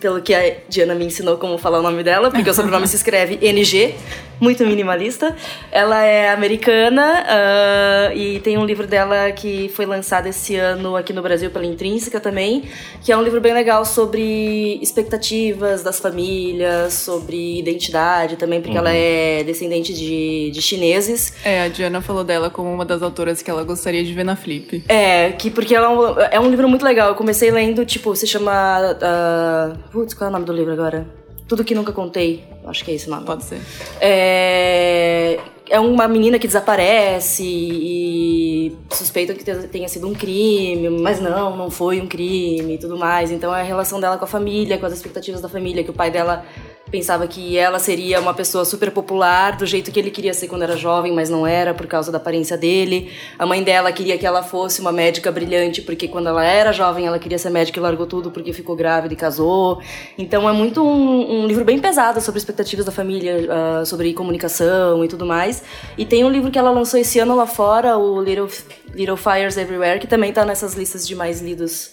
pelo 0.00 0.22
que 0.22 0.32
a 0.32 0.58
Diana 0.68 0.94
me 0.94 1.06
ensinou 1.06 1.38
como 1.38 1.58
falar 1.58 1.80
o 1.80 1.82
nome 1.82 2.04
dela, 2.04 2.30
porque 2.30 2.50
o 2.50 2.54
sobrenome 2.54 2.86
se 2.86 2.94
escreve 2.94 3.40
NG, 3.42 3.96
muito 4.40 4.64
minimalista. 4.64 5.34
Ela 5.70 6.02
é 6.04 6.30
americana 6.30 7.24
uh, 7.24 8.16
e 8.16 8.40
tem 8.40 8.58
um 8.58 8.64
livro 8.64 8.86
dela 8.86 9.30
que 9.32 9.70
foi 9.74 9.86
lançado 9.86 10.26
esse 10.26 10.56
ano 10.56 10.96
aqui 10.96 11.12
no 11.12 11.22
Brasil 11.22 11.50
pela 11.50 11.64
Intrínseca 11.64 12.20
também, 12.20 12.64
que 13.02 13.12
é 13.12 13.16
um 13.16 13.22
livro 13.22 13.40
bem 13.40 13.54
legal 13.54 13.84
sobre 13.84 14.78
expectativas 14.82 15.82
das 15.82 16.00
famílias, 16.00 16.94
sobre 16.94 17.58
identidade 17.58 18.36
também, 18.36 18.60
porque 18.60 18.76
uhum. 18.76 18.86
ela 18.86 18.92
é 18.92 19.42
descendente 19.44 19.92
de, 19.92 20.50
de 20.50 20.62
chineses. 20.62 21.34
É, 21.44 21.62
a 21.62 21.68
Diana 21.68 22.00
falou 22.00 22.24
dela 22.24 22.50
como 22.50 22.72
uma 22.72 22.84
das 22.84 23.02
autoras 23.02 23.42
que 23.42 23.50
ela 23.50 23.64
gostaria 23.64 24.02
de 24.04 24.12
ver 24.12 24.24
na 24.24 24.36
Flip. 24.36 24.84
É, 24.88 25.32
que 25.32 25.50
porque 25.50 25.74
ela 25.74 25.86
é 25.86 25.90
um, 25.90 26.20
é 26.32 26.40
um 26.40 26.50
livro 26.50 26.68
muito 26.68 26.84
legal. 26.84 27.08
Eu 27.08 27.14
comecei 27.14 27.50
lendo, 27.50 27.84
tipo, 27.84 28.14
se 28.16 28.26
chama. 28.26 28.52
Uh, 28.92 29.78
putz, 29.90 30.14
qual 30.14 30.28
é 30.28 30.30
o 30.30 30.32
nome 30.32 30.44
do 30.44 30.52
livro 30.52 30.72
agora? 30.72 31.21
Tudo 31.48 31.64
que 31.64 31.74
nunca 31.74 31.92
contei. 31.92 32.44
Acho 32.64 32.84
que 32.84 32.90
é 32.90 32.94
esse 32.94 33.08
o 33.08 33.10
nome. 33.10 33.26
Pode 33.26 33.44
ser. 33.44 33.60
É, 34.00 35.38
é 35.68 35.80
uma 35.80 36.06
menina 36.06 36.38
que 36.38 36.46
desaparece 36.46 37.42
e 37.44 38.76
suspeitam 38.90 39.34
que 39.34 39.44
tenha 39.68 39.88
sido 39.88 40.06
um 40.06 40.14
crime, 40.14 40.88
mas 40.90 41.20
não, 41.20 41.56
não 41.56 41.70
foi 41.70 42.00
um 42.00 42.06
crime 42.06 42.74
e 42.74 42.78
tudo 42.78 42.96
mais. 42.96 43.30
Então 43.30 43.54
é 43.54 43.60
a 43.60 43.64
relação 43.64 44.00
dela 44.00 44.18
com 44.18 44.24
a 44.24 44.28
família, 44.28 44.78
com 44.78 44.86
as 44.86 44.92
expectativas 44.92 45.40
da 45.40 45.48
família, 45.48 45.82
que 45.82 45.90
o 45.90 45.94
pai 45.94 46.10
dela 46.10 46.44
pensava 46.92 47.26
que 47.26 47.56
ela 47.56 47.78
seria 47.78 48.20
uma 48.20 48.34
pessoa 48.34 48.66
super 48.66 48.90
popular, 48.90 49.56
do 49.56 49.64
jeito 49.64 49.90
que 49.90 49.98
ele 49.98 50.10
queria 50.10 50.34
ser 50.34 50.46
quando 50.46 50.60
era 50.60 50.76
jovem, 50.76 51.10
mas 51.10 51.30
não 51.30 51.46
era 51.46 51.72
por 51.72 51.86
causa 51.86 52.12
da 52.12 52.18
aparência 52.18 52.54
dele. 52.54 53.10
A 53.38 53.46
mãe 53.46 53.62
dela 53.62 53.90
queria 53.90 54.18
que 54.18 54.26
ela 54.26 54.42
fosse 54.42 54.82
uma 54.82 54.92
médica 54.92 55.32
brilhante, 55.32 55.80
porque 55.80 56.06
quando 56.06 56.28
ela 56.28 56.44
era 56.44 56.70
jovem 56.70 57.06
ela 57.06 57.18
queria 57.18 57.38
ser 57.38 57.48
médica 57.48 57.80
e 57.80 57.82
largou 57.82 58.06
tudo 58.06 58.30
porque 58.30 58.52
ficou 58.52 58.76
grávida 58.76 59.14
e 59.14 59.16
casou. 59.16 59.80
Então 60.18 60.46
é 60.46 60.52
muito 60.52 60.82
um, 60.82 61.44
um 61.44 61.46
livro 61.46 61.64
bem 61.64 61.78
pesado 61.78 62.20
sobre 62.20 62.38
expectativas 62.38 62.84
da 62.84 62.92
família, 62.92 63.36
uh, 63.38 63.86
sobre 63.86 64.12
comunicação 64.12 65.02
e 65.02 65.08
tudo 65.08 65.24
mais. 65.24 65.62
E 65.96 66.04
tem 66.04 66.24
um 66.24 66.30
livro 66.30 66.50
que 66.50 66.58
ela 66.58 66.70
lançou 66.70 67.00
esse 67.00 67.18
ano 67.18 67.34
lá 67.34 67.46
fora, 67.46 67.96
o 67.96 68.20
Little, 68.20 68.50
Little 68.94 69.16
Fires 69.16 69.56
Everywhere, 69.56 69.98
que 69.98 70.06
também 70.06 70.30
tá 70.30 70.44
nessas 70.44 70.74
listas 70.74 71.08
de 71.08 71.16
mais 71.16 71.40
lidos. 71.40 71.90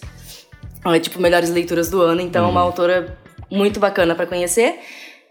É 0.84 0.98
tipo 0.98 1.18
melhores 1.20 1.48
leituras 1.50 1.88
do 1.88 2.02
ano, 2.02 2.20
então 2.20 2.44
é 2.44 2.48
uma 2.48 2.60
uhum. 2.60 2.66
autora 2.66 3.18
muito 3.50 3.80
bacana 3.80 4.14
para 4.14 4.26
conhecer. 4.26 4.78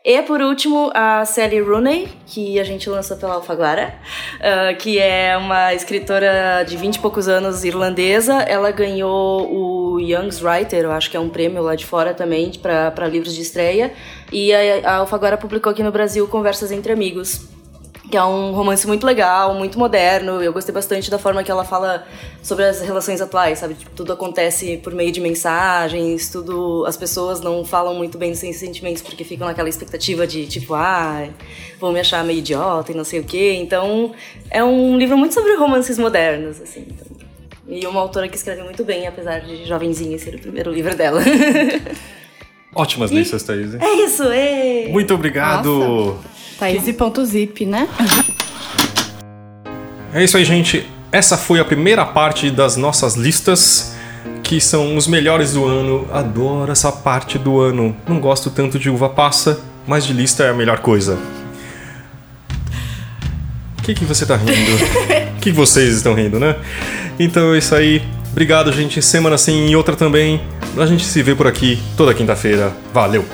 E 0.04 0.22
por 0.22 0.42
último, 0.42 0.92
a 0.94 1.26
Sally 1.26 1.60
Rooney, 1.60 2.08
que 2.26 2.58
a 2.58 2.64
gente 2.64 2.90
lançou 2.90 3.18
pela 3.18 3.34
Alfaguara, 3.34 3.96
uh, 4.36 4.78
que 4.78 4.98
é 4.98 5.36
uma 5.36 5.74
escritora 5.74 6.64
de 6.64 6.78
20 6.78 6.96
e 6.96 7.00
poucos 7.00 7.28
anos 7.28 7.66
irlandesa. 7.66 8.36
Ela 8.44 8.72
ganhou 8.72 9.52
o 9.52 10.00
Young's 10.00 10.42
Writer, 10.42 10.86
eu 10.86 10.92
acho 10.92 11.12
que 11.12 11.18
é 11.18 11.20
um 11.20 11.30
prêmio 11.30 11.62
lá 11.62 11.76
de 11.76 11.86
fora 11.86 12.14
também 12.14 12.52
para 12.52 13.08
livros 13.08 13.36
de 13.36 13.42
estreia. 13.42 13.94
E 14.32 14.54
a, 14.54 14.90
a 14.90 14.96
Alfaguara 14.98 15.38
publicou 15.38 15.72
aqui 15.72 15.84
no 15.84 15.92
Brasil 15.92 16.26
Conversas 16.30 16.72
entre 16.72 16.94
Amigos 16.94 17.59
que 18.10 18.18
é 18.18 18.24
um 18.24 18.52
romance 18.54 18.88
muito 18.88 19.06
legal, 19.06 19.54
muito 19.54 19.78
moderno. 19.78 20.42
Eu 20.42 20.52
gostei 20.52 20.74
bastante 20.74 21.12
da 21.12 21.20
forma 21.20 21.44
que 21.44 21.52
ela 21.52 21.64
fala 21.64 22.08
sobre 22.42 22.66
as 22.66 22.82
relações 22.82 23.22
atuais, 23.22 23.60
sabe? 23.60 23.76
Tipo, 23.76 23.92
tudo 23.92 24.14
acontece 24.14 24.78
por 24.78 24.94
meio 24.94 25.12
de 25.12 25.22
mensagens, 25.22 26.30
tudo. 26.30 26.86
As 26.88 26.98
pessoas 26.98 27.40
não 27.40 27.64
falam 27.64 27.94
muito 27.94 28.18
bem 28.18 28.32
dos 28.32 28.40
seus 28.40 28.56
sentimentos 28.56 29.02
porque 29.02 29.24
ficam 29.24 29.48
naquela 29.48 29.70
expectativa 29.70 30.26
de 30.26 30.48
tipo, 30.48 30.74
ah, 30.74 31.28
vão 31.80 31.92
me 31.92 32.00
achar 32.00 32.24
meio 32.24 32.40
idiota 32.40 32.92
e 32.92 32.96
não 32.96 33.04
sei 33.04 33.20
o 33.20 33.24
quê. 33.24 33.58
Então, 33.62 34.14
é 34.50 34.64
um 34.64 34.98
livro 34.98 35.18
muito 35.18 35.34
sobre 35.36 35.56
romances 35.56 35.98
modernos, 36.00 36.60
assim. 36.60 36.88
Então, 36.90 37.08
e 37.68 37.86
uma 37.86 38.02
autora 38.02 38.28
que 38.28 38.36
escreve 38.36 38.64
muito 38.64 38.84
bem, 38.84 39.06
apesar 39.06 39.42
de 39.42 39.66
jovenzinha 39.66 40.18
ser 40.18 40.34
o 40.34 40.40
primeiro 40.40 40.72
livro 40.72 40.96
dela. 40.96 41.22
Ótimas 42.74 43.10
listas, 43.12 43.44
Thaís. 43.44 43.74
É 43.76 43.94
isso, 44.04 44.24
é. 44.24 44.88
Muito 44.90 45.14
obrigado. 45.14 46.20
Thaís.zip, 46.60 47.66
né? 47.66 47.88
é 50.14 50.24
isso 50.24 50.38
aí, 50.38 50.46
gente. 50.46 50.88
Essa 51.12 51.38
foi 51.38 51.60
a 51.60 51.66
primeira 51.66 52.06
parte 52.06 52.52
das 52.52 52.78
nossas 52.78 53.16
listas, 53.16 53.96
que 54.44 54.62
são 54.62 54.96
os 54.96 55.08
melhores 55.08 55.54
do 55.54 55.66
ano. 55.66 56.08
Adoro 56.14 56.72
essa 56.72 56.92
parte 56.92 57.40
do 57.40 57.60
ano. 57.60 57.96
Não 58.08 58.20
gosto 58.20 58.52
tanto 58.52 58.78
de 58.78 58.90
uva 58.90 59.10
passa, 59.10 59.60
mas 59.88 60.06
de 60.06 60.14
lista 60.14 60.44
é 60.44 60.50
a 60.50 60.54
melhor 60.54 60.80
coisa. 60.80 61.18
O 63.80 63.82
que, 63.82 63.96
que 63.96 64.06
você 64.06 64.26
tá 64.26 64.36
rindo? 64.36 64.54
O 65.40 65.42
que 65.42 65.54
vocês 65.54 65.96
estão 65.96 66.14
rindo, 66.14 66.38
né? 66.38 66.58
Então 67.18 67.54
é 67.54 67.60
isso 67.60 67.74
aí. 67.74 68.04
Obrigado, 68.30 68.74
gente. 68.74 69.02
Semana 69.02 69.38
sim 69.38 69.70
e 69.70 69.76
outra 69.76 69.96
também. 69.96 70.42
A 70.78 70.86
gente 70.86 71.04
se 71.06 71.22
vê 71.24 71.36
por 71.36 71.48
aqui 71.48 71.80
toda 71.98 72.14
quinta-feira. 72.14 72.72
Valeu! 72.94 73.26